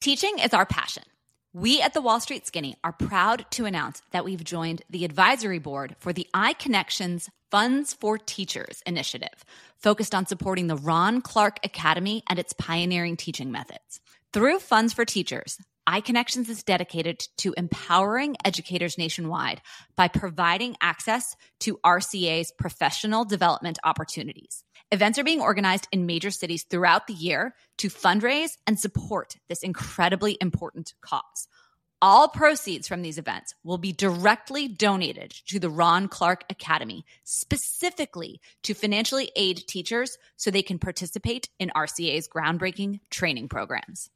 Teaching 0.00 0.38
is 0.38 0.54
our 0.54 0.64
passion. 0.64 1.02
We 1.52 1.82
at 1.82 1.92
the 1.92 2.00
Wall 2.00 2.20
Street 2.20 2.46
Skinny 2.46 2.74
are 2.82 2.90
proud 2.90 3.44
to 3.50 3.66
announce 3.66 4.00
that 4.12 4.24
we've 4.24 4.42
joined 4.42 4.80
the 4.88 5.04
advisory 5.04 5.58
board 5.58 5.94
for 5.98 6.14
the 6.14 6.26
iConnections 6.32 7.28
Funds 7.50 7.92
for 7.92 8.16
Teachers 8.16 8.82
initiative, 8.86 9.44
focused 9.76 10.14
on 10.14 10.24
supporting 10.24 10.68
the 10.68 10.76
Ron 10.76 11.20
Clark 11.20 11.58
Academy 11.64 12.22
and 12.30 12.38
its 12.38 12.54
pioneering 12.54 13.18
teaching 13.18 13.52
methods. 13.52 14.00
Through 14.32 14.60
Funds 14.60 14.94
for 14.94 15.04
Teachers, 15.04 15.58
iConnections 15.86 16.48
is 16.48 16.62
dedicated 16.62 17.26
to 17.36 17.52
empowering 17.58 18.36
educators 18.42 18.96
nationwide 18.96 19.60
by 19.96 20.08
providing 20.08 20.76
access 20.80 21.36
to 21.58 21.78
RCA's 21.84 22.52
professional 22.52 23.26
development 23.26 23.78
opportunities. 23.84 24.64
Events 24.92 25.20
are 25.20 25.24
being 25.24 25.40
organized 25.40 25.86
in 25.92 26.04
major 26.04 26.32
cities 26.32 26.64
throughout 26.64 27.06
the 27.06 27.14
year 27.14 27.54
to 27.78 27.88
fundraise 27.88 28.56
and 28.66 28.78
support 28.78 29.36
this 29.48 29.62
incredibly 29.62 30.36
important 30.40 30.94
cause. 31.00 31.46
All 32.02 32.28
proceeds 32.28 32.88
from 32.88 33.02
these 33.02 33.18
events 33.18 33.54
will 33.62 33.78
be 33.78 33.92
directly 33.92 34.66
donated 34.66 35.30
to 35.46 35.60
the 35.60 35.70
Ron 35.70 36.08
Clark 36.08 36.44
Academy, 36.50 37.04
specifically 37.22 38.40
to 38.64 38.74
financially 38.74 39.30
aid 39.36 39.58
teachers 39.68 40.18
so 40.36 40.50
they 40.50 40.62
can 40.62 40.80
participate 40.80 41.50
in 41.60 41.70
RCA's 41.76 42.26
groundbreaking 42.26 42.98
training 43.10 43.48
programs. 43.48 44.10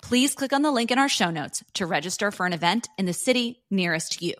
Please 0.00 0.34
click 0.34 0.54
on 0.54 0.62
the 0.62 0.72
link 0.72 0.90
in 0.90 0.98
our 0.98 1.08
show 1.08 1.30
notes 1.30 1.62
to 1.74 1.84
register 1.84 2.30
for 2.30 2.46
an 2.46 2.52
event 2.54 2.88
in 2.96 3.04
the 3.04 3.12
city 3.12 3.62
nearest 3.70 4.22
you. 4.22 4.34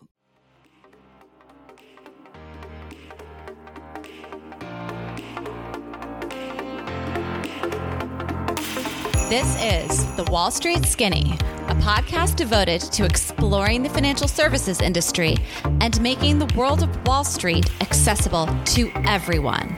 This 9.34 9.56
is 9.90 10.14
The 10.14 10.22
Wall 10.30 10.52
Street 10.52 10.86
Skinny, 10.86 11.32
a 11.66 11.74
podcast 11.74 12.36
devoted 12.36 12.80
to 12.92 13.04
exploring 13.04 13.82
the 13.82 13.88
financial 13.88 14.28
services 14.28 14.80
industry 14.80 15.36
and 15.80 16.00
making 16.00 16.38
the 16.38 16.46
world 16.54 16.84
of 16.84 17.04
Wall 17.04 17.24
Street 17.24 17.68
accessible 17.80 18.46
to 18.66 18.92
everyone. 19.04 19.76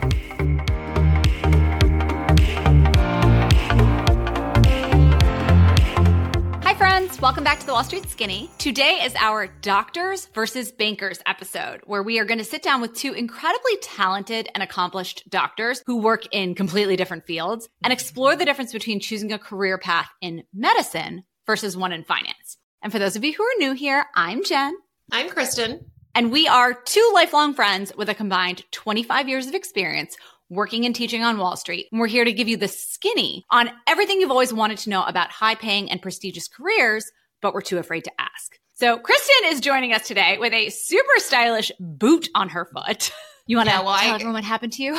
Friends. 6.97 7.21
Welcome 7.21 7.45
back 7.45 7.61
to 7.61 7.67
the 7.67 7.75
Wall 7.75 7.85
Street 7.85 8.09
Skinny. 8.09 8.51
Today 8.57 9.03
is 9.05 9.15
our 9.17 9.49
Doctors 9.61 10.29
versus 10.29 10.73
Bankers 10.73 11.19
episode, 11.27 11.83
where 11.85 12.03
we 12.03 12.19
are 12.19 12.25
going 12.25 12.39
to 12.39 12.45
sit 12.45 12.63
down 12.63 12.81
with 12.81 12.95
two 12.95 13.13
incredibly 13.13 13.77
talented 13.83 14.49
and 14.55 14.63
accomplished 14.63 15.23
doctors 15.29 15.83
who 15.85 15.99
work 15.99 16.23
in 16.33 16.55
completely 16.55 16.97
different 16.97 17.27
fields 17.27 17.69
and 17.85 17.93
explore 17.93 18.35
the 18.35 18.47
difference 18.47 18.73
between 18.73 18.99
choosing 18.99 19.31
a 19.31 19.39
career 19.39 19.77
path 19.77 20.09
in 20.23 20.45
medicine 20.55 21.25
versus 21.45 21.77
one 21.77 21.93
in 21.93 22.03
finance. 22.03 22.57
And 22.81 22.91
for 22.91 22.99
those 22.99 23.15
of 23.15 23.23
you 23.23 23.35
who 23.35 23.43
are 23.43 23.59
new 23.59 23.75
here, 23.75 24.07
I'm 24.15 24.43
Jen. 24.43 24.75
I'm 25.13 25.29
Kristen. 25.29 25.91
And 26.15 26.33
we 26.33 26.49
are 26.49 26.73
two 26.73 27.11
lifelong 27.13 27.53
friends 27.53 27.93
with 27.95 28.09
a 28.09 28.15
combined 28.15 28.65
25 28.71 29.29
years 29.29 29.47
of 29.47 29.55
experience 29.55 30.17
working 30.49 30.85
and 30.87 30.95
teaching 30.95 31.23
on 31.23 31.39
Wall 31.39 31.57
Street. 31.57 31.87
And 31.91 32.01
we're 32.01 32.07
here 32.07 32.25
to 32.25 32.33
give 32.33 32.49
you 32.49 32.57
the 32.57 32.69
skinny 32.69 33.45
on 33.51 33.71
everything 33.87 34.21
you've 34.21 34.31
always 34.31 34.53
wanted 34.53 34.79
to 34.79 34.91
know 34.91 35.05
about 35.05 35.31
high 35.31 35.55
paying 35.55 35.91
and 35.91 36.01
prestigious 36.03 36.49
careers, 36.49 37.11
but 37.43 37.53
we're 37.55 37.63
too 37.63 37.79
afraid 37.79 38.05
to 38.05 38.13
ask. 38.19 38.59
So 38.75 38.99
Kristen 38.99 39.35
is 39.47 39.61
joining 39.61 39.93
us 39.93 40.07
today 40.07 40.37
with 40.39 40.53
a 40.53 40.69
super 40.71 41.13
stylish 41.19 41.73
boot 41.81 42.29
on 42.35 42.49
her 42.51 42.67
foot. 42.67 43.13
You 43.49 43.57
want 43.59 43.69
to 43.69 43.77
Yeah, 43.77 43.83
well, 43.83 43.97
tell 43.97 44.11
I- 44.11 44.15
everyone 44.17 44.35
what 44.35 44.43
happened 44.43 44.73
to 44.73 44.83
you? 44.83 44.99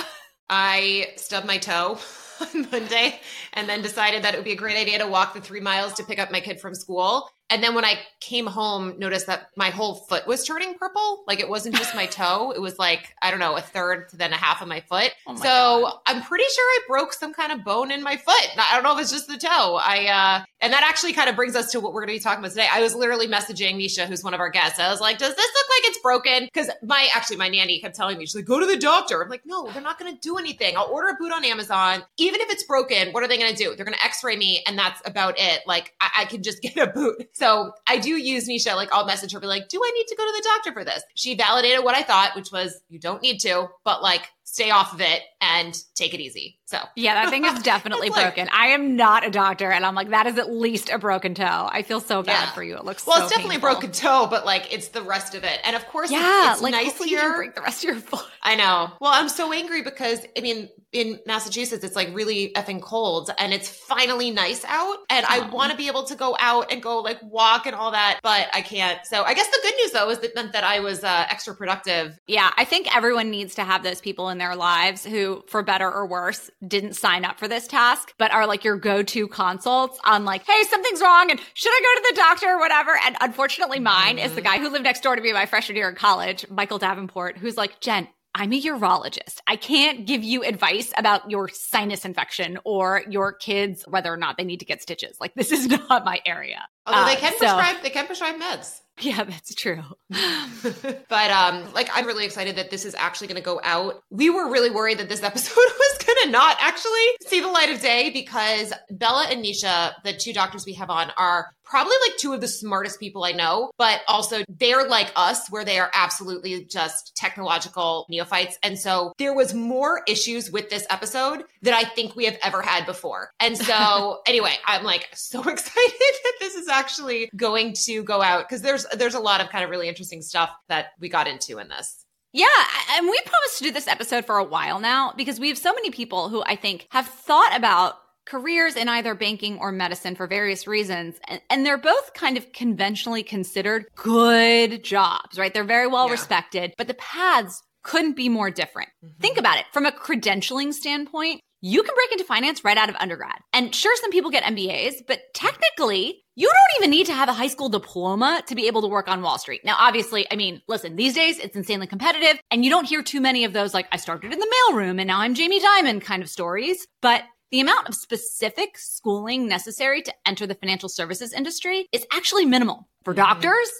I 0.49 1.07
stubbed 1.17 1.45
my 1.45 1.57
toe 1.57 1.99
on 2.55 2.67
Monday 2.71 3.19
and 3.51 3.67
then 3.67 3.81
decided 3.81 4.23
that 4.23 4.33
it 4.33 4.37
would 4.37 4.45
be 4.45 4.53
a 4.53 4.55
great 4.55 4.77
idea 4.77 4.99
to 4.99 5.07
walk 5.07 5.33
the 5.33 5.41
three 5.41 5.59
miles 5.59 5.93
to 5.95 6.03
pick 6.05 6.17
up 6.17 6.31
my 6.31 6.39
kid 6.39 6.61
from 6.61 6.73
school. 6.73 7.29
And 7.49 7.63
then 7.63 7.75
when 7.75 7.85
I 7.85 7.99
came 8.19 8.45
home, 8.45 8.95
noticed 8.97 9.27
that 9.27 9.51
my 9.55 9.69
whole 9.69 9.95
foot 9.95 10.27
was 10.27 10.43
turning 10.43 10.75
purple. 10.75 11.23
Like 11.27 11.39
it 11.39 11.47
wasn't 11.47 11.75
just 11.75 11.95
my 11.95 12.05
toe. 12.17 12.51
It 12.51 12.61
was 12.61 12.77
like, 12.77 13.15
I 13.21 13.31
don't 13.31 13.39
know, 13.39 13.55
a 13.55 13.61
third 13.61 14.09
to 14.09 14.17
then 14.17 14.33
a 14.33 14.37
half 14.37 14.61
of 14.61 14.67
my 14.67 14.81
foot. 14.81 15.11
Oh 15.25 15.33
my 15.33 15.39
so 15.39 15.43
God. 15.43 15.99
I'm 16.05 16.21
pretty 16.23 16.45
sure 16.53 16.63
I 16.65 16.79
broke 16.87 17.13
some 17.13 17.33
kind 17.33 17.51
of 17.51 17.63
bone 17.63 17.91
in 17.91 18.03
my 18.03 18.17
foot. 18.17 18.47
I 18.57 18.73
don't 18.73 18.83
know 18.83 18.95
if 18.95 19.01
it's 19.01 19.11
just 19.11 19.27
the 19.27 19.37
toe. 19.37 19.79
I, 19.81 20.07
uh, 20.41 20.45
and 20.59 20.73
that 20.73 20.83
actually 20.83 21.13
kind 21.13 21.29
of 21.29 21.35
brings 21.35 21.55
us 21.55 21.71
to 21.71 21.79
what 21.79 21.93
we're 21.93 22.01
going 22.01 22.15
to 22.15 22.19
be 22.19 22.23
talking 22.23 22.39
about 22.39 22.51
today. 22.51 22.67
I 22.71 22.81
was 22.81 22.95
literally 22.95 23.27
messaging 23.27 23.75
Nisha, 23.75 24.07
who's 24.07 24.23
one 24.23 24.33
of 24.33 24.39
our 24.39 24.49
guests. 24.49 24.79
I 24.79 24.89
was 24.89 24.99
like, 24.99 25.17
does 25.17 25.35
this 25.35 25.51
look 25.53 25.69
like 25.69 25.89
it's 25.89 25.99
broken? 25.99 26.45
Because 26.45 26.69
my, 26.83 27.07
actually, 27.15 27.37
my 27.37 27.47
nanny 27.47 27.79
kept 27.79 27.95
telling 27.95 28.17
me, 28.17 28.25
she's 28.25 28.35
like, 28.35 28.45
go 28.45 28.59
to 28.59 28.65
the 28.65 28.77
doctor. 28.77 29.21
I'm 29.21 29.29
like, 29.29 29.45
no, 29.45 29.69
they're 29.71 29.81
not 29.81 29.99
going 29.99 30.13
to 30.13 30.19
do 30.19 30.37
anything. 30.37 30.75
I'll 30.75 30.89
order 30.91 31.09
a 31.09 31.15
boot 31.15 31.31
on 31.31 31.45
Amazon. 31.45 32.03
Even 32.17 32.41
if 32.41 32.49
it's 32.49 32.63
broken, 32.63 33.13
what 33.13 33.23
are 33.23 33.27
they 33.27 33.37
going 33.37 33.53
to 33.53 33.57
do? 33.57 33.75
They're 33.75 33.85
going 33.85 33.97
to 33.97 34.03
x 34.03 34.23
ray 34.23 34.35
me, 34.35 34.63
and 34.67 34.77
that's 34.77 35.01
about 35.05 35.35
it. 35.37 35.61
Like, 35.67 35.93
I, 36.01 36.09
I 36.19 36.25
can 36.25 36.41
just 36.43 36.61
get 36.63 36.75
a 36.77 36.87
boot. 36.87 37.27
So 37.37 37.71
I 37.87 37.97
do 37.99 38.09
use 38.09 38.49
Nisha. 38.49 38.75
Like, 38.75 38.89
I'll 38.91 39.05
message 39.05 39.31
her, 39.31 39.39
be 39.39 39.45
like, 39.45 39.69
do 39.69 39.79
I 39.79 39.91
need 39.91 40.07
to 40.07 40.15
go 40.15 40.25
to 40.25 40.31
the 40.35 40.49
doctor 40.55 40.73
for 40.73 40.83
this? 40.83 41.03
She 41.13 41.35
validated 41.35 41.85
what 41.85 41.95
I 41.95 42.01
thought, 42.01 42.35
which 42.35 42.51
was, 42.51 42.81
you 42.89 42.99
don't 42.99 43.21
need 43.21 43.39
to, 43.41 43.67
but 43.85 44.01
like, 44.01 44.23
stay 44.43 44.71
off 44.71 44.91
of 44.91 45.01
it 45.01 45.21
and 45.39 45.77
take 45.93 46.15
it 46.15 46.19
easy. 46.19 46.56
So 46.67 46.77
Yeah, 46.95 47.13
that 47.23 47.29
thing 47.29 47.45
is 47.45 47.63
definitely 47.63 48.09
like- 48.09 48.21
broken. 48.23 48.49
I 48.51 48.67
am 48.67 48.97
not 48.97 49.25
a 49.25 49.29
doctor, 49.29 49.71
and 49.71 49.85
I'm 49.85 49.95
like, 49.95 50.09
that 50.09 50.27
is 50.27 50.37
at 50.37 50.51
least 50.51 50.89
a 50.89 50.97
broken 50.99 51.33
toe. 51.33 51.69
I 51.71 51.81
feel 51.81 52.01
so 52.01 52.21
bad 52.21 52.47
Yeah. 52.47 52.51
for 52.51 52.61
you. 52.61 52.75
It 52.75 52.83
looks 52.83 53.07
Well, 53.07 53.15
so 53.17 53.23
it's 53.23 53.31
definitely 53.31 53.55
painful. 53.55 53.69
a 53.69 53.73
broken 53.73 53.91
toe, 53.93 54.27
but 54.29 54.45
like 54.45 54.73
it's 54.73 54.89
the 54.89 55.01
rest 55.01 55.33
of 55.33 55.45
it. 55.45 55.59
And 55.63 55.77
of 55.77 55.87
course, 55.87 56.11
it's- 56.11 56.21
Yeah, 56.21 56.51
it's, 56.51 56.61
like 56.61 56.73
nice 56.73 57.01
here. 57.01 57.35
break 57.37 57.55
the 57.55 57.61
rest 57.61 57.83
of 57.85 57.89
your 57.91 57.99
foot. 58.01 58.25
I 58.43 58.55
know. 58.55 58.91
Well, 58.99 59.11
I'm 59.13 59.29
so 59.29 59.53
angry 59.53 59.81
because 59.81 60.19
I 60.37 60.41
mean, 60.41 60.69
in 60.91 61.19
Massachusetts, 61.25 61.83
it's 61.83 61.95
like 61.95 62.09
really 62.13 62.51
effing 62.55 62.81
cold 62.81 63.29
and 63.39 63.53
it's 63.53 63.69
finally 63.69 64.31
nice 64.31 64.63
out. 64.65 64.97
And 65.09 65.25
I 65.25 65.47
want 65.49 65.71
to 65.71 65.77
be 65.77 65.87
able 65.87 66.03
to 66.05 66.15
go 66.15 66.35
out 66.39 66.71
and 66.71 66.81
go 66.83 66.99
like 66.99 67.19
walk 67.23 67.65
and 67.65 67.75
all 67.75 67.91
that, 67.91 68.19
but 68.23 68.47
I 68.53 68.61
can't. 68.61 69.05
So 69.05 69.23
I 69.23 69.33
guess 69.33 69.47
the 69.47 69.59
good 69.63 69.73
news 69.81 69.91
though 69.91 70.09
is 70.09 70.19
that 70.19 70.35
meant 70.35 70.53
that 70.53 70.63
I 70.65 70.79
was 70.81 71.03
uh, 71.03 71.25
extra 71.29 71.55
productive. 71.55 72.17
Yeah, 72.27 72.51
I 72.57 72.65
think 72.65 72.93
everyone 72.95 73.29
needs 73.29 73.55
to 73.55 73.63
have 73.63 73.83
those 73.83 74.01
people 74.01 74.29
in 74.29 74.37
their 74.37 74.55
lives 74.55 75.05
who, 75.05 75.43
for 75.47 75.61
better 75.63 75.89
or 75.91 76.05
worse, 76.07 76.49
didn't 76.65 76.93
sign 76.93 77.25
up 77.25 77.37
for 77.39 77.47
this 77.47 77.67
task, 77.67 78.13
but 78.17 78.31
are 78.31 78.47
like 78.47 78.63
your 78.63 78.77
go-to 78.77 79.27
consults 79.27 79.99
on 80.05 80.25
like, 80.25 80.45
hey, 80.47 80.63
something's 80.69 81.01
wrong 81.01 81.29
and 81.29 81.39
should 81.53 81.69
I 81.71 81.79
go 81.81 82.01
to 82.01 82.13
the 82.15 82.19
doctor 82.21 82.47
or 82.47 82.59
whatever? 82.59 82.91
And 83.05 83.15
unfortunately, 83.21 83.79
mine 83.79 84.17
is 84.17 84.33
the 84.33 84.41
guy 84.41 84.57
who 84.59 84.69
lived 84.69 84.83
next 84.83 85.01
door 85.03 85.15
to 85.15 85.21
me 85.21 85.33
my 85.33 85.45
freshman 85.45 85.75
year 85.75 85.89
in 85.89 85.95
college, 85.95 86.45
Michael 86.49 86.79
Davenport, 86.79 87.37
who's 87.37 87.57
like, 87.57 87.79
Jen, 87.79 88.07
I'm 88.33 88.53
a 88.53 88.61
urologist. 88.61 89.39
I 89.47 89.55
can't 89.55 90.05
give 90.05 90.23
you 90.23 90.43
advice 90.43 90.91
about 90.97 91.29
your 91.31 91.49
sinus 91.49 92.05
infection 92.05 92.59
or 92.65 93.01
your 93.09 93.33
kids, 93.33 93.83
whether 93.87 94.13
or 94.13 94.17
not 94.17 94.37
they 94.37 94.43
need 94.43 94.59
to 94.59 94.65
get 94.65 94.81
stitches. 94.81 95.17
Like, 95.19 95.33
this 95.33 95.51
is 95.51 95.67
not 95.89 96.05
my 96.05 96.21
area. 96.25 96.67
Although 96.85 97.01
Uh, 97.01 97.05
they 97.07 97.15
can 97.15 97.33
so- 97.33 97.39
prescribe, 97.39 97.83
they 97.83 97.89
can 97.89 98.05
prescribe 98.05 98.35
meds. 98.39 98.81
Yeah, 99.01 99.23
that's 99.25 99.53
true. 99.53 99.83
but 100.09 101.31
um 101.31 101.71
like 101.73 101.87
I'm 101.93 102.07
really 102.07 102.25
excited 102.25 102.55
that 102.55 102.71
this 102.71 102.83
is 102.83 102.95
actually 102.95 103.27
going 103.27 103.35
to 103.35 103.43
go 103.43 103.61
out. 103.63 104.01
We 104.09 104.31
were 104.31 104.49
really 104.49 104.71
worried 104.71 104.97
that 104.97 105.07
this 105.07 105.21
episode 105.31 105.55
was 105.55 105.97
going 106.03 106.17
to 106.23 106.31
not 106.31 106.57
actually 106.59 107.05
see 107.27 107.39
the 107.39 107.47
light 107.47 107.69
of 107.69 107.79
day 107.79 108.09
because 108.09 108.73
Bella 108.89 109.27
and 109.29 109.43
Nisha, 109.43 109.93
the 110.03 110.13
two 110.13 110.33
doctors 110.33 110.65
we 110.65 110.73
have 110.73 110.89
on 110.89 111.11
are 111.15 111.47
probably 111.69 111.95
like 112.07 112.17
two 112.17 112.33
of 112.33 112.41
the 112.41 112.47
smartest 112.47 112.99
people 112.99 113.23
I 113.23 113.31
know, 113.31 113.71
but 113.77 114.01
also 114.07 114.43
they're 114.49 114.87
like 114.87 115.11
us 115.15 115.49
where 115.49 115.65
they 115.65 115.79
are 115.79 115.91
absolutely 115.93 116.65
just 116.65 117.15
technological 117.15 118.05
neophytes. 118.09 118.57
And 118.63 118.77
so 118.79 119.13
there 119.17 119.33
was 119.33 119.53
more 119.53 120.01
issues 120.07 120.51
with 120.51 120.69
this 120.69 120.85
episode 120.89 121.43
than 121.61 121.73
I 121.73 121.83
think 121.83 122.15
we 122.15 122.25
have 122.25 122.37
ever 122.43 122.61
had 122.61 122.85
before. 122.85 123.31
And 123.39 123.57
so 123.57 124.21
anyway, 124.27 124.55
I'm 124.65 124.83
like 124.83 125.07
so 125.13 125.39
excited 125.49 126.15
that 126.23 126.33
this 126.39 126.55
is 126.55 126.67
actually 126.67 127.29
going 127.35 127.73
to 127.85 128.03
go 128.03 128.21
out 128.21 128.47
because 128.47 128.61
there's 128.61 128.85
there's 128.95 129.15
a 129.15 129.19
lot 129.19 129.41
of 129.41 129.49
kind 129.49 129.63
of 129.63 129.69
really 129.69 129.87
interesting 129.87 130.21
stuff 130.21 130.51
that 130.69 130.87
we 130.99 131.09
got 131.09 131.27
into 131.27 131.59
in 131.59 131.67
this. 131.67 132.05
Yeah, 132.33 132.47
and 132.91 133.07
we 133.07 133.19
promised 133.25 133.57
to 133.57 133.63
do 133.63 133.71
this 133.71 133.87
episode 133.87 134.25
for 134.25 134.37
a 134.37 134.43
while 134.43 134.79
now 134.79 135.13
because 135.15 135.39
we 135.39 135.47
have 135.47 135.57
so 135.57 135.73
many 135.73 135.91
people 135.91 136.29
who 136.29 136.43
I 136.45 136.55
think 136.55 136.87
have 136.91 137.07
thought 137.07 137.55
about 137.55 137.95
careers 138.27 138.75
in 138.75 138.87
either 138.89 139.15
banking 139.15 139.57
or 139.59 139.71
medicine 139.71 140.15
for 140.15 140.27
various 140.27 140.67
reasons. 140.67 141.15
And, 141.27 141.41
and 141.49 141.65
they're 141.65 141.77
both 141.77 142.13
kind 142.13 142.37
of 142.37 142.51
conventionally 142.53 143.23
considered 143.23 143.85
good 143.95 144.83
jobs, 144.83 145.37
right? 145.39 145.53
They're 145.53 145.63
very 145.63 145.87
well 145.87 146.05
Yeah. 146.07 146.11
respected, 146.13 146.73
but 146.77 146.87
the 146.87 146.93
paths 146.95 147.61
couldn't 147.83 148.15
be 148.15 148.29
more 148.29 148.51
different. 148.51 148.89
Mm-hmm. 149.03 149.21
Think 149.21 149.37
about 149.37 149.57
it 149.59 149.65
from 149.71 149.85
a 149.85 149.91
credentialing 149.91 150.73
standpoint. 150.73 151.41
You 151.61 151.81
can 151.81 151.95
break 151.95 152.11
into 152.11 152.23
finance 152.23 152.63
right 152.63 152.77
out 152.77 152.89
of 152.89 152.95
undergrad. 152.99 153.37
And 153.51 153.73
sure, 153.73 153.95
some 153.97 154.11
people 154.11 154.29
get 154.29 154.43
MBAs, 154.43 155.01
but 155.07 155.21
technically, 155.33 156.21
you 156.35 156.47
don't 156.47 156.79
even 156.79 156.91
need 156.91 157.07
to 157.07 157.13
have 157.13 157.29
a 157.29 157.33
high 157.33 157.47
school 157.47 157.67
diploma 157.69 158.43
to 158.47 158.53
be 158.53 158.67
able 158.67 158.81
to 158.83 158.87
work 158.87 159.07
on 159.07 159.23
Wall 159.23 159.39
Street. 159.39 159.61
Now, 159.65 159.75
obviously, 159.79 160.27
I 160.31 160.35
mean, 160.35 160.61
listen, 160.67 160.95
these 160.95 161.15
days 161.15 161.39
it's 161.39 161.55
insanely 161.55 161.87
competitive 161.87 162.39
and 162.51 162.63
you 162.63 162.69
don't 162.69 162.85
hear 162.85 163.01
too 163.01 163.21
many 163.21 163.43
of 163.43 163.53
those 163.53 163.73
like 163.73 163.87
I 163.91 163.97
started 163.97 164.31
in 164.31 164.37
the 164.39 164.55
mailroom 164.69 164.99
and 164.99 165.07
now 165.07 165.19
I'm 165.19 165.33
Jamie 165.33 165.59
Dimon 165.59 165.99
kind 165.99 166.21
of 166.21 166.29
stories, 166.29 166.85
but 167.01 167.23
the 167.51 167.59
amount 167.59 167.87
of 167.87 167.95
specific 167.95 168.77
schooling 168.77 169.47
necessary 169.47 170.01
to 170.01 170.13
enter 170.25 170.45
the 170.45 170.55
financial 170.55 170.89
services 170.89 171.33
industry 171.33 171.87
is 171.91 172.05
actually 172.11 172.45
minimal. 172.45 172.87
For 173.03 173.13
mm-hmm. 173.13 173.21
doctors, 173.21 173.71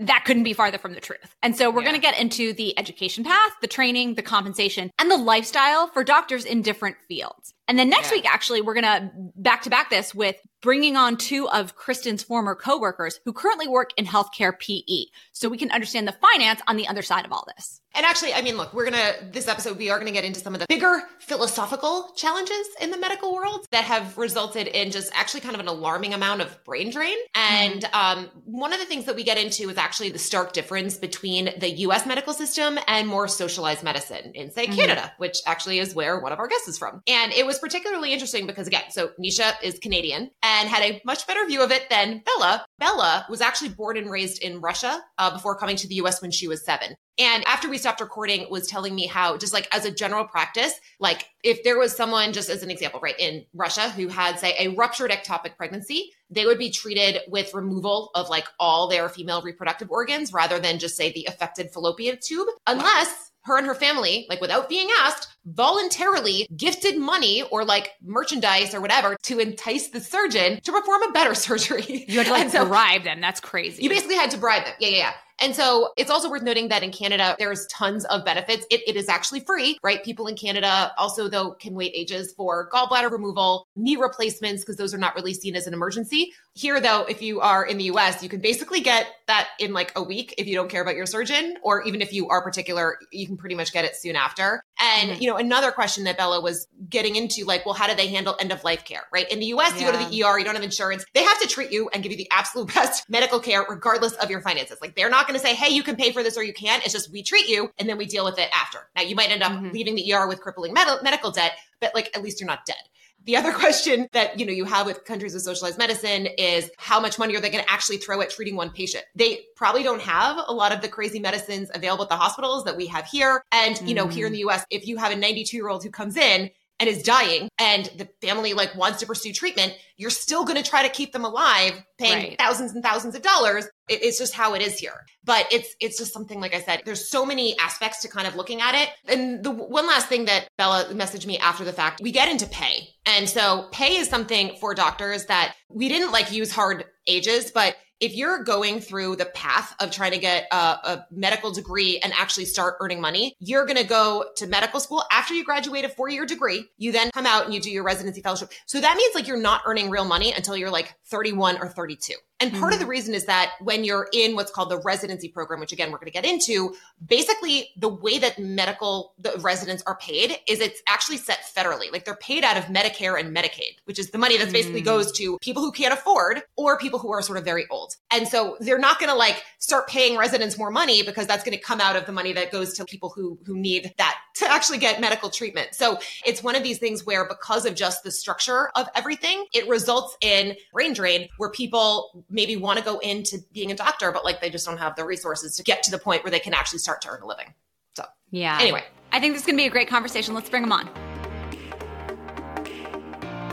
that 0.00 0.24
couldn't 0.24 0.44
be 0.44 0.52
farther 0.52 0.78
from 0.78 0.94
the 0.94 1.00
truth. 1.00 1.34
And 1.42 1.56
so 1.56 1.70
we're 1.70 1.80
Yeah. 1.80 1.88
going 1.88 2.00
to 2.00 2.06
get 2.06 2.20
into 2.20 2.52
the 2.52 2.78
education 2.78 3.24
path, 3.24 3.52
the 3.60 3.66
training, 3.66 4.14
the 4.14 4.22
compensation, 4.22 4.92
and 4.98 5.10
the 5.10 5.16
lifestyle 5.16 5.88
for 5.88 6.04
doctors 6.04 6.44
in 6.44 6.62
different 6.62 6.96
fields. 7.08 7.52
And 7.66 7.76
then 7.76 7.90
next 7.90 8.10
yeah. 8.10 8.18
week, 8.18 8.32
actually, 8.32 8.60
we're 8.60 8.74
going 8.74 8.84
to 8.84 9.10
back 9.34 9.62
to 9.62 9.70
back 9.70 9.90
this 9.90 10.14
with 10.14 10.36
bringing 10.62 10.96
on 10.96 11.16
two 11.16 11.48
of 11.48 11.74
Kristen's 11.74 12.22
former 12.22 12.54
coworkers 12.54 13.18
who 13.24 13.32
currently 13.32 13.66
work 13.66 13.90
in 13.96 14.06
healthcare 14.06 14.56
PE. 14.56 15.06
So 15.32 15.48
we 15.48 15.58
can 15.58 15.72
understand 15.72 16.06
the 16.06 16.12
finance 16.12 16.60
on 16.68 16.76
the 16.76 16.86
other 16.86 17.02
side 17.02 17.24
of 17.24 17.32
all 17.32 17.44
this. 17.56 17.77
And 17.98 18.06
actually, 18.06 18.32
I 18.32 18.42
mean, 18.42 18.56
look, 18.56 18.72
we're 18.72 18.88
going 18.88 18.94
to, 18.94 19.24
this 19.32 19.48
episode, 19.48 19.76
we 19.76 19.90
are 19.90 19.96
going 19.96 20.06
to 20.06 20.12
get 20.12 20.24
into 20.24 20.38
some 20.38 20.54
of 20.54 20.60
the 20.60 20.66
bigger 20.68 21.02
philosophical 21.18 22.12
challenges 22.14 22.68
in 22.80 22.92
the 22.92 22.96
medical 22.96 23.34
world 23.34 23.66
that 23.72 23.82
have 23.82 24.16
resulted 24.16 24.68
in 24.68 24.92
just 24.92 25.10
actually 25.16 25.40
kind 25.40 25.56
of 25.56 25.60
an 25.60 25.66
alarming 25.66 26.14
amount 26.14 26.40
of 26.40 26.62
brain 26.62 26.90
drain. 26.90 27.16
And 27.34 27.82
mm-hmm. 27.82 28.18
um, 28.20 28.30
one 28.44 28.72
of 28.72 28.78
the 28.78 28.84
things 28.84 29.06
that 29.06 29.16
we 29.16 29.24
get 29.24 29.36
into 29.36 29.68
is 29.68 29.76
actually 29.76 30.10
the 30.10 30.18
stark 30.20 30.52
difference 30.52 30.96
between 30.96 31.50
the 31.58 31.70
US 31.70 32.06
medical 32.06 32.32
system 32.32 32.78
and 32.86 33.08
more 33.08 33.26
socialized 33.26 33.82
medicine 33.82 34.30
in, 34.32 34.52
say, 34.52 34.66
mm-hmm. 34.66 34.76
Canada, 34.76 35.12
which 35.18 35.38
actually 35.44 35.80
is 35.80 35.92
where 35.92 36.20
one 36.20 36.30
of 36.30 36.38
our 36.38 36.46
guests 36.46 36.68
is 36.68 36.78
from. 36.78 37.02
And 37.08 37.32
it 37.32 37.46
was 37.46 37.58
particularly 37.58 38.12
interesting 38.12 38.46
because, 38.46 38.68
again, 38.68 38.90
so 38.90 39.10
Nisha 39.20 39.54
is 39.60 39.80
Canadian 39.80 40.30
and 40.44 40.68
had 40.68 40.84
a 40.84 41.02
much 41.04 41.26
better 41.26 41.44
view 41.46 41.62
of 41.64 41.72
it 41.72 41.90
than 41.90 42.22
Bella. 42.24 42.64
Bella 42.78 43.26
was 43.28 43.40
actually 43.40 43.70
born 43.70 43.96
and 43.96 44.08
raised 44.08 44.40
in 44.40 44.60
Russia 44.60 45.02
uh, 45.18 45.32
before 45.32 45.56
coming 45.56 45.74
to 45.74 45.88
the 45.88 45.96
US 45.96 46.22
when 46.22 46.30
she 46.30 46.46
was 46.46 46.64
seven. 46.64 46.94
And 47.18 47.44
after 47.46 47.68
we 47.68 47.78
stopped 47.78 48.00
recording, 48.00 48.48
was 48.48 48.68
telling 48.68 48.94
me 48.94 49.06
how, 49.06 49.36
just 49.36 49.52
like 49.52 49.66
as 49.74 49.84
a 49.84 49.90
general 49.90 50.24
practice, 50.24 50.72
like 51.00 51.28
if 51.42 51.64
there 51.64 51.78
was 51.78 51.96
someone, 51.96 52.32
just 52.32 52.48
as 52.48 52.62
an 52.62 52.70
example, 52.70 53.00
right, 53.00 53.18
in 53.18 53.44
Russia 53.54 53.90
who 53.90 54.08
had, 54.08 54.38
say, 54.38 54.54
a 54.58 54.68
ruptured 54.68 55.10
ectopic 55.10 55.56
pregnancy, 55.56 56.12
they 56.30 56.46
would 56.46 56.58
be 56.58 56.70
treated 56.70 57.20
with 57.28 57.54
removal 57.54 58.10
of 58.14 58.28
like 58.28 58.46
all 58.60 58.88
their 58.88 59.08
female 59.08 59.42
reproductive 59.42 59.90
organs 59.90 60.32
rather 60.32 60.60
than 60.60 60.78
just 60.78 60.96
say 60.96 61.12
the 61.12 61.26
affected 61.26 61.72
fallopian 61.72 62.18
tube, 62.20 62.48
unless 62.66 63.32
her 63.42 63.56
and 63.56 63.66
her 63.66 63.74
family, 63.74 64.26
like 64.28 64.40
without 64.40 64.68
being 64.68 64.88
asked, 65.00 65.28
voluntarily 65.54 66.46
gifted 66.56 66.98
money 66.98 67.42
or 67.50 67.64
like 67.64 67.92
merchandise 68.02 68.74
or 68.74 68.80
whatever 68.80 69.16
to 69.24 69.38
entice 69.38 69.88
the 69.88 70.00
surgeon 70.00 70.60
to 70.62 70.72
perform 70.72 71.02
a 71.02 71.12
better 71.12 71.34
surgery. 71.46 72.04
You 72.08 72.18
had 72.18 72.26
to 72.26 72.32
like 72.32 72.50
so, 72.50 72.66
bribe 72.66 73.04
them. 73.04 73.20
That's 73.20 73.40
crazy. 73.40 73.82
You 73.82 73.88
basically 73.88 74.16
had 74.16 74.30
to 74.32 74.38
bribe 74.38 74.64
them. 74.64 74.74
Yeah, 74.78 74.88
yeah, 74.88 74.96
yeah. 74.96 75.12
And 75.40 75.54
so 75.54 75.90
it's 75.96 76.10
also 76.10 76.28
worth 76.28 76.42
noting 76.42 76.68
that 76.68 76.82
in 76.82 76.90
Canada, 76.90 77.36
there's 77.38 77.66
tons 77.68 78.04
of 78.06 78.24
benefits. 78.24 78.66
It, 78.70 78.82
it 78.88 78.96
is 78.96 79.08
actually 79.08 79.40
free, 79.40 79.78
right? 79.82 80.02
People 80.02 80.26
in 80.26 80.36
Canada 80.36 80.92
also, 80.98 81.28
though, 81.28 81.52
can 81.52 81.74
wait 81.74 81.92
ages 81.94 82.32
for 82.36 82.68
gallbladder 82.70 83.10
removal, 83.10 83.66
knee 83.76 83.96
replacements, 83.96 84.64
because 84.64 84.76
those 84.76 84.92
are 84.92 84.98
not 84.98 85.14
really 85.14 85.34
seen 85.34 85.54
as 85.54 85.66
an 85.66 85.74
emergency. 85.74 86.32
Here, 86.54 86.80
though, 86.80 87.04
if 87.04 87.22
you 87.22 87.40
are 87.40 87.64
in 87.64 87.78
the 87.78 87.84
US, 87.84 88.22
you 88.22 88.28
can 88.28 88.40
basically 88.40 88.80
get 88.80 89.06
that 89.28 89.48
in 89.60 89.72
like 89.72 89.92
a 89.94 90.02
week 90.02 90.34
if 90.38 90.48
you 90.48 90.56
don't 90.56 90.68
care 90.68 90.82
about 90.82 90.96
your 90.96 91.06
surgeon, 91.06 91.56
or 91.62 91.82
even 91.84 92.02
if 92.02 92.12
you 92.12 92.28
are 92.28 92.42
particular, 92.42 92.98
you 93.12 93.26
can 93.26 93.36
pretty 93.36 93.54
much 93.54 93.72
get 93.72 93.84
it 93.84 93.94
soon 93.94 94.16
after. 94.16 94.60
And, 94.80 95.10
mm-hmm. 95.10 95.22
you 95.22 95.28
know, 95.28 95.36
another 95.38 95.70
question 95.70 96.04
that 96.04 96.16
Bella 96.16 96.40
was 96.40 96.68
getting 96.88 97.16
into, 97.16 97.44
like, 97.44 97.64
well, 97.64 97.74
how 97.74 97.86
do 97.86 97.94
they 97.94 98.08
handle 98.08 98.36
end 98.40 98.52
of 98.52 98.64
life 98.64 98.84
care, 98.84 99.02
right? 99.12 99.30
In 99.30 99.38
the 99.38 99.46
US, 99.46 99.72
yeah. 99.72 99.86
you 99.86 99.92
go 99.92 99.98
to 99.98 100.10
the 100.10 100.22
ER, 100.22 100.38
you 100.38 100.44
don't 100.44 100.54
have 100.54 100.64
insurance. 100.64 101.04
They 101.14 101.22
have 101.22 101.40
to 101.40 101.48
treat 101.48 101.70
you 101.72 101.88
and 101.92 102.02
give 102.02 102.12
you 102.12 102.18
the 102.18 102.28
absolute 102.30 102.74
best 102.74 103.08
medical 103.08 103.40
care, 103.40 103.64
regardless 103.68 104.12
of 104.14 104.30
your 104.30 104.40
finances. 104.40 104.78
Like, 104.80 104.96
they're 104.96 105.10
not 105.10 105.26
going 105.26 105.38
to 105.38 105.44
say, 105.44 105.54
hey, 105.54 105.72
you 105.72 105.82
can 105.82 105.96
pay 105.96 106.12
for 106.12 106.22
this 106.22 106.36
or 106.36 106.42
you 106.42 106.52
can't. 106.52 106.84
It's 106.84 106.92
just 106.92 107.10
we 107.12 107.22
treat 107.22 107.48
you 107.48 107.70
and 107.78 107.88
then 107.88 107.98
we 107.98 108.06
deal 108.06 108.24
with 108.24 108.38
it 108.38 108.48
after. 108.54 108.88
Now, 108.96 109.02
you 109.02 109.14
might 109.14 109.30
end 109.30 109.42
up 109.42 109.52
mm-hmm. 109.52 109.70
leaving 109.70 109.94
the 109.94 110.12
ER 110.12 110.28
with 110.28 110.40
crippling 110.40 110.72
med- 110.72 111.02
medical 111.02 111.30
debt, 111.30 111.52
but 111.80 111.94
like, 111.94 112.10
at 112.16 112.22
least 112.22 112.40
you're 112.40 112.48
not 112.48 112.66
dead. 112.66 112.76
The 113.24 113.36
other 113.36 113.52
question 113.64 114.08
that, 114.12 114.38
you 114.38 114.46
know, 114.46 114.52
you 114.52 114.64
have 114.64 114.86
with 114.86 115.04
countries 115.04 115.34
with 115.34 115.42
socialized 115.42 115.78
medicine 115.78 116.26
is 116.38 116.70
how 116.78 117.00
much 117.00 117.18
money 117.18 117.36
are 117.36 117.40
they 117.40 117.50
going 117.50 117.64
to 117.64 117.70
actually 117.70 117.98
throw 117.98 118.20
at 118.20 118.30
treating 118.30 118.56
one 118.56 118.70
patient? 118.70 119.04
They 119.14 119.44
probably 119.56 119.82
don't 119.82 120.02
have 120.02 120.38
a 120.46 120.52
lot 120.52 120.72
of 120.72 120.80
the 120.80 120.88
crazy 120.88 121.20
medicines 121.20 121.70
available 121.74 122.04
at 122.04 122.10
the 122.10 122.16
hospitals 122.16 122.64
that 122.64 122.76
we 122.76 122.86
have 122.86 123.06
here. 123.06 123.42
And, 123.52 123.80
you 123.88 123.94
know, 123.94 124.06
mm. 124.06 124.12
here 124.12 124.26
in 124.26 124.32
the 124.32 124.40
US, 124.46 124.64
if 124.70 124.86
you 124.86 124.96
have 124.96 125.12
a 125.12 125.16
92 125.16 125.56
year 125.56 125.68
old 125.68 125.82
who 125.82 125.90
comes 125.90 126.16
in 126.16 126.50
and 126.80 126.88
is 126.88 127.02
dying 127.02 127.48
and 127.58 127.90
the 127.96 128.08
family 128.20 128.54
like 128.54 128.74
wants 128.76 129.00
to 129.00 129.06
pursue 129.06 129.32
treatment, 129.32 129.74
you're 129.96 130.10
still 130.10 130.44
going 130.44 130.62
to 130.62 130.68
try 130.68 130.82
to 130.82 130.88
keep 130.88 131.12
them 131.12 131.24
alive, 131.24 131.72
paying 131.98 132.28
right. 132.28 132.38
thousands 132.38 132.72
and 132.72 132.84
thousands 132.84 133.16
of 133.16 133.22
dollars. 133.22 133.66
It, 133.88 134.02
it's 134.02 134.18
just 134.18 134.32
how 134.32 134.54
it 134.54 134.62
is 134.62 134.78
here. 134.78 135.04
But 135.24 135.46
it's 135.50 135.74
it's 135.80 135.98
just 135.98 136.12
something 136.12 136.40
like 136.40 136.54
I 136.54 136.60
said. 136.60 136.82
There's 136.84 137.10
so 137.10 137.26
many 137.26 137.58
aspects 137.58 138.02
to 138.02 138.08
kind 138.08 138.26
of 138.26 138.36
looking 138.36 138.60
at 138.60 138.74
it. 138.74 138.90
And 139.06 139.42
the 139.42 139.50
one 139.50 139.86
last 139.86 140.08
thing 140.08 140.26
that 140.26 140.48
Bella 140.56 140.86
messaged 140.92 141.26
me 141.26 141.38
after 141.38 141.64
the 141.64 141.72
fact, 141.72 142.00
we 142.02 142.12
get 142.12 142.28
into 142.28 142.46
pay, 142.46 142.88
and 143.06 143.28
so 143.28 143.68
pay 143.72 143.96
is 143.96 144.08
something 144.08 144.56
for 144.60 144.74
doctors 144.74 145.26
that 145.26 145.54
we 145.68 145.88
didn't 145.88 146.12
like 146.12 146.32
use 146.32 146.52
hard 146.52 146.84
ages, 147.06 147.50
but 147.50 147.76
if 148.00 148.14
you're 148.14 148.42
going 148.44 148.80
through 148.80 149.16
the 149.16 149.26
path 149.26 149.74
of 149.80 149.90
trying 149.90 150.12
to 150.12 150.18
get 150.18 150.46
a, 150.52 150.56
a 150.56 151.06
medical 151.10 151.50
degree 151.50 151.98
and 151.98 152.12
actually 152.16 152.44
start 152.44 152.76
earning 152.80 153.00
money, 153.00 153.34
you're 153.40 153.66
going 153.66 153.76
to 153.76 153.84
go 153.84 154.26
to 154.36 154.46
medical 154.46 154.80
school 154.80 155.04
after 155.10 155.34
you 155.34 155.44
graduate 155.44 155.84
a 155.84 155.88
four 155.88 156.08
year 156.08 156.26
degree. 156.26 156.64
You 156.76 156.92
then 156.92 157.10
come 157.12 157.26
out 157.26 157.44
and 157.44 157.54
you 157.54 157.60
do 157.60 157.70
your 157.70 157.84
residency 157.84 158.20
fellowship. 158.20 158.52
So 158.66 158.80
that 158.80 158.96
means 158.96 159.14
like 159.14 159.26
you're 159.26 159.36
not 159.36 159.62
earning 159.66 159.90
real 159.90 160.04
money 160.04 160.32
until 160.32 160.56
you're 160.56 160.70
like 160.70 160.94
31 161.06 161.58
or 161.60 161.68
32. 161.68 162.14
And 162.40 162.52
part 162.52 162.62
mm-hmm. 162.62 162.72
of 162.72 162.78
the 162.78 162.84
mm-hmm. 162.84 162.90
reason 162.90 163.14
is 163.14 163.24
that 163.24 163.52
when 163.60 163.82
you're 163.82 164.08
in 164.12 164.36
what's 164.36 164.52
called 164.52 164.70
the 164.70 164.78
residency 164.78 165.28
program, 165.28 165.58
which 165.58 165.72
again, 165.72 165.90
we're 165.90 165.98
going 165.98 166.06
to 166.06 166.12
get 166.12 166.24
into, 166.24 166.74
basically 167.04 167.70
the 167.76 167.88
way 167.88 168.18
that 168.18 168.38
medical 168.38 169.14
the 169.18 169.36
residents 169.40 169.82
are 169.86 169.96
paid 169.96 170.38
is 170.46 170.60
it's 170.60 170.80
actually 170.86 171.16
set 171.16 171.40
federally. 171.54 171.90
Like 171.90 172.04
they're 172.04 172.16
paid 172.16 172.44
out 172.44 172.56
of 172.56 172.64
Medicare 172.64 173.18
and 173.18 173.36
Medicaid, 173.36 173.76
which 173.84 173.98
is 173.98 174.10
the 174.10 174.18
money 174.18 174.38
that 174.38 174.52
basically 174.52 174.82
mm. 174.82 174.86
goes 174.86 175.10
to 175.12 175.38
people 175.38 175.62
who 175.62 175.72
can't 175.72 175.92
afford 175.92 176.42
or 176.56 176.78
people 176.78 176.98
who 176.98 177.10
are 177.10 177.22
sort 177.22 177.38
of 177.38 177.44
very 177.44 177.66
old. 177.70 177.96
And 178.10 178.28
so 178.28 178.56
they're 178.60 178.78
not 178.78 179.00
going 179.00 179.10
to 179.10 179.16
like 179.16 179.42
start 179.58 179.88
paying 179.88 180.16
residents 180.16 180.56
more 180.56 180.70
money 180.70 181.02
because 181.02 181.26
that's 181.26 181.42
going 181.42 181.56
to 181.56 181.62
come 181.62 181.80
out 181.80 181.96
of 181.96 182.06
the 182.06 182.12
money 182.12 182.32
that 182.34 182.52
goes 182.52 182.74
to 182.74 182.84
people 182.84 183.08
who, 183.08 183.38
who 183.46 183.56
need 183.56 183.92
that 183.98 184.16
to 184.36 184.50
actually 184.50 184.78
get 184.78 185.00
medical 185.00 185.28
treatment. 185.28 185.74
So 185.74 185.98
it's 186.24 186.42
one 186.42 186.54
of 186.54 186.62
these 186.62 186.78
things 186.78 187.04
where 187.04 187.26
because 187.26 187.66
of 187.66 187.74
just 187.74 188.04
the 188.04 188.12
structure 188.12 188.70
of 188.76 188.88
everything, 188.94 189.46
it 189.52 189.68
results 189.68 190.16
in 190.20 190.54
brain 190.72 190.92
drain 190.92 191.28
where 191.38 191.50
people 191.50 192.24
maybe 192.30 192.56
want 192.56 192.78
to 192.78 192.84
go 192.84 192.98
into 192.98 193.38
being 193.52 193.70
a 193.70 193.74
doctor, 193.74 194.12
but 194.12 194.24
like 194.24 194.40
they 194.40 194.50
just 194.50 194.66
don't 194.66 194.78
have 194.78 194.96
the 194.96 195.04
resources 195.04 195.56
to 195.56 195.62
get 195.62 195.82
to 195.84 195.90
the 195.90 195.98
point 195.98 196.24
where 196.24 196.30
they 196.30 196.40
can 196.40 196.54
actually 196.54 196.78
start 196.78 197.00
to 197.02 197.08
earn 197.08 197.22
a 197.22 197.26
living. 197.26 197.54
So, 197.94 198.04
yeah. 198.30 198.58
Anyway, 198.60 198.84
I 199.12 199.20
think 199.20 199.34
this 199.34 199.42
is 199.42 199.46
going 199.46 199.56
to 199.56 199.62
be 199.62 199.66
a 199.66 199.70
great 199.70 199.88
conversation. 199.88 200.34
Let's 200.34 200.50
bring 200.50 200.62
them 200.62 200.72
on. 200.72 201.07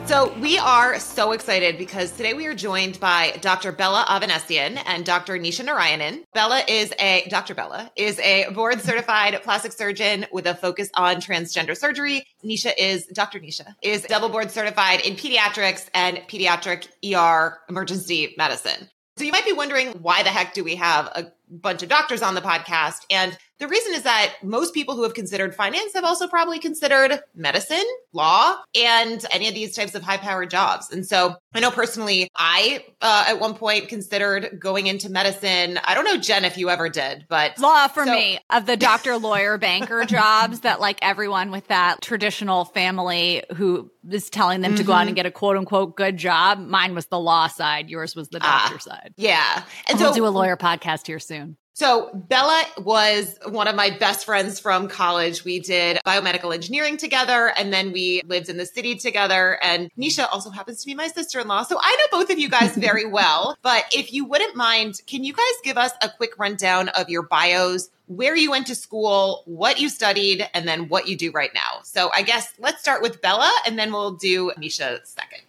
So 0.05 0.31
we 0.39 0.59
are 0.59 0.99
so 0.99 1.31
excited 1.31 1.79
because 1.79 2.11
today 2.11 2.35
we 2.35 2.45
are 2.45 2.53
joined 2.53 2.99
by 2.99 3.39
Dr. 3.41 3.71
Bella 3.71 4.05
Avanessian 4.07 4.77
and 4.85 5.03
Dr. 5.03 5.39
Nisha 5.39 5.65
Narayanan. 5.65 6.23
Bella 6.31 6.61
is 6.67 6.93
a 6.99 7.25
Dr. 7.29 7.55
Bella 7.55 7.91
is 7.95 8.19
a 8.19 8.51
board 8.51 8.79
certified 8.81 9.41
plastic 9.41 9.71
surgeon 9.71 10.27
with 10.31 10.45
a 10.45 10.53
focus 10.53 10.91
on 10.93 11.15
transgender 11.15 11.75
surgery. 11.75 12.23
Nisha 12.43 12.71
is 12.77 13.07
Dr. 13.07 13.39
Nisha 13.39 13.73
is 13.81 14.03
double 14.03 14.29
board 14.29 14.51
certified 14.51 15.01
in 15.01 15.15
pediatrics 15.15 15.87
and 15.95 16.17
pediatric 16.29 16.87
ER 17.03 17.57
emergency 17.67 18.35
medicine. 18.37 18.87
So 19.17 19.23
you 19.23 19.31
might 19.31 19.45
be 19.45 19.53
wondering 19.53 19.87
why 20.03 20.21
the 20.21 20.29
heck 20.29 20.53
do 20.53 20.63
we 20.63 20.75
have 20.75 21.07
a 21.15 21.31
bunch 21.49 21.81
of 21.81 21.89
doctors 21.89 22.21
on 22.21 22.35
the 22.35 22.41
podcast? 22.41 23.05
And 23.09 23.35
the 23.59 23.67
reason 23.67 23.93
is 23.93 24.03
that 24.03 24.33
most 24.43 24.73
people 24.73 24.95
who 24.95 25.03
have 25.03 25.13
considered 25.13 25.55
finance 25.55 25.93
have 25.93 26.03
also 26.03 26.27
probably 26.27 26.59
considered 26.59 27.21
medicine, 27.35 27.85
law, 28.11 28.57
and 28.75 29.25
any 29.31 29.47
of 29.47 29.53
these 29.53 29.75
types 29.75 29.95
of 29.95 30.03
high 30.03 30.17
powered 30.17 30.49
jobs. 30.49 30.91
And 30.91 31.05
so 31.05 31.35
I 31.53 31.61
know 31.61 31.71
personally, 31.71 32.29
I 32.35 32.85
uh, 33.01 33.25
at 33.27 33.39
one 33.39 33.53
point 33.53 33.87
considered 33.87 34.59
going 34.59 34.87
into 34.87 35.09
medicine. 35.09 35.79
I 35.85 35.93
don't 35.93 36.03
know, 36.03 36.17
Jen, 36.17 36.43
if 36.43 36.57
you 36.57 36.69
ever 36.69 36.89
did, 36.89 37.25
but 37.29 37.57
law 37.59 37.87
for 37.87 38.05
so- 38.05 38.13
me 38.13 38.39
of 38.49 38.65
the 38.65 38.75
doctor, 38.75 39.17
lawyer, 39.25 39.57
banker 39.57 40.03
jobs 40.05 40.61
that 40.61 40.81
like 40.81 40.99
everyone 41.01 41.51
with 41.51 41.67
that 41.67 42.01
traditional 42.01 42.65
family 42.65 43.43
who 43.55 43.89
is 44.09 44.29
telling 44.29 44.61
them 44.61 44.71
mm-hmm. 44.71 44.77
to 44.77 44.83
go 44.83 44.93
out 44.93 45.01
and 45.01 45.09
mm-hmm. 45.09 45.15
get 45.15 45.25
a 45.25 45.31
quote 45.31 45.55
unquote 45.55 45.95
good 45.95 46.17
job. 46.17 46.59
Mine 46.59 46.93
was 46.93 47.05
the 47.07 47.19
law 47.19 47.47
side. 47.47 47.89
Yours 47.89 48.15
was 48.15 48.27
the 48.29 48.39
doctor 48.39 48.75
uh, 48.75 48.79
side. 48.79 49.13
Yeah. 49.15 49.55
And, 49.55 49.65
and 49.91 49.99
so 49.99 50.05
we'll 50.05 50.13
do 50.13 50.27
a 50.27 50.29
lawyer 50.29 50.57
podcast 50.57 51.07
here 51.07 51.19
soon. 51.19 51.57
So 51.75 52.09
Bella 52.13 52.63
was 52.77 53.37
one 53.49 53.67
of 53.67 53.75
my 53.75 53.89
best 53.89 54.25
friends 54.25 54.61
from 54.61 54.87
college. 54.87 55.43
We 55.43 55.59
did 55.59 55.99
biomedical 56.05 56.53
engineering 56.53 56.95
together 56.95 57.51
and 57.57 57.73
then 57.73 57.91
we 57.91 58.21
lived 58.25 58.47
in 58.47 58.55
the 58.55 58.65
city 58.65 58.95
together. 58.95 59.59
And 59.61 59.91
Nisha 59.99 60.25
also 60.31 60.49
happens 60.51 60.79
to 60.79 60.85
be 60.85 60.95
my 60.95 61.07
sister-in-law. 61.07 61.63
So 61.63 61.77
I 61.81 61.97
know 61.99 62.17
both 62.17 62.29
of 62.29 62.39
you 62.39 62.47
guys 62.47 62.77
very 62.77 63.05
well. 63.11 63.57
But 63.61 63.83
if 63.91 64.13
you 64.13 64.23
wouldn't 64.23 64.55
mind, 64.55 65.01
can 65.05 65.25
you 65.25 65.33
guys 65.33 65.51
give 65.65 65.77
us 65.77 65.91
a 66.01 66.09
quick 66.09 66.39
rundown 66.39 66.87
of 66.89 67.09
your 67.09 67.23
bios? 67.23 67.89
Where 68.07 68.37
you 68.37 68.51
went 68.51 68.67
to 68.67 68.75
school, 68.75 69.43
what 69.45 69.77
you 69.81 69.89
studied, 69.89 70.47
and 70.53 70.65
then 70.65 70.87
what 70.87 71.09
you 71.09 71.17
do 71.17 71.31
right 71.31 71.51
now. 71.53 71.81
So 71.83 72.09
I 72.13 72.21
guess 72.21 72.53
let's 72.57 72.79
start 72.79 73.01
with 73.01 73.21
Bella 73.21 73.51
and 73.67 73.77
then 73.77 73.91
we'll 73.91 74.11
do 74.11 74.53
Nisha 74.57 75.05
second. 75.05 75.41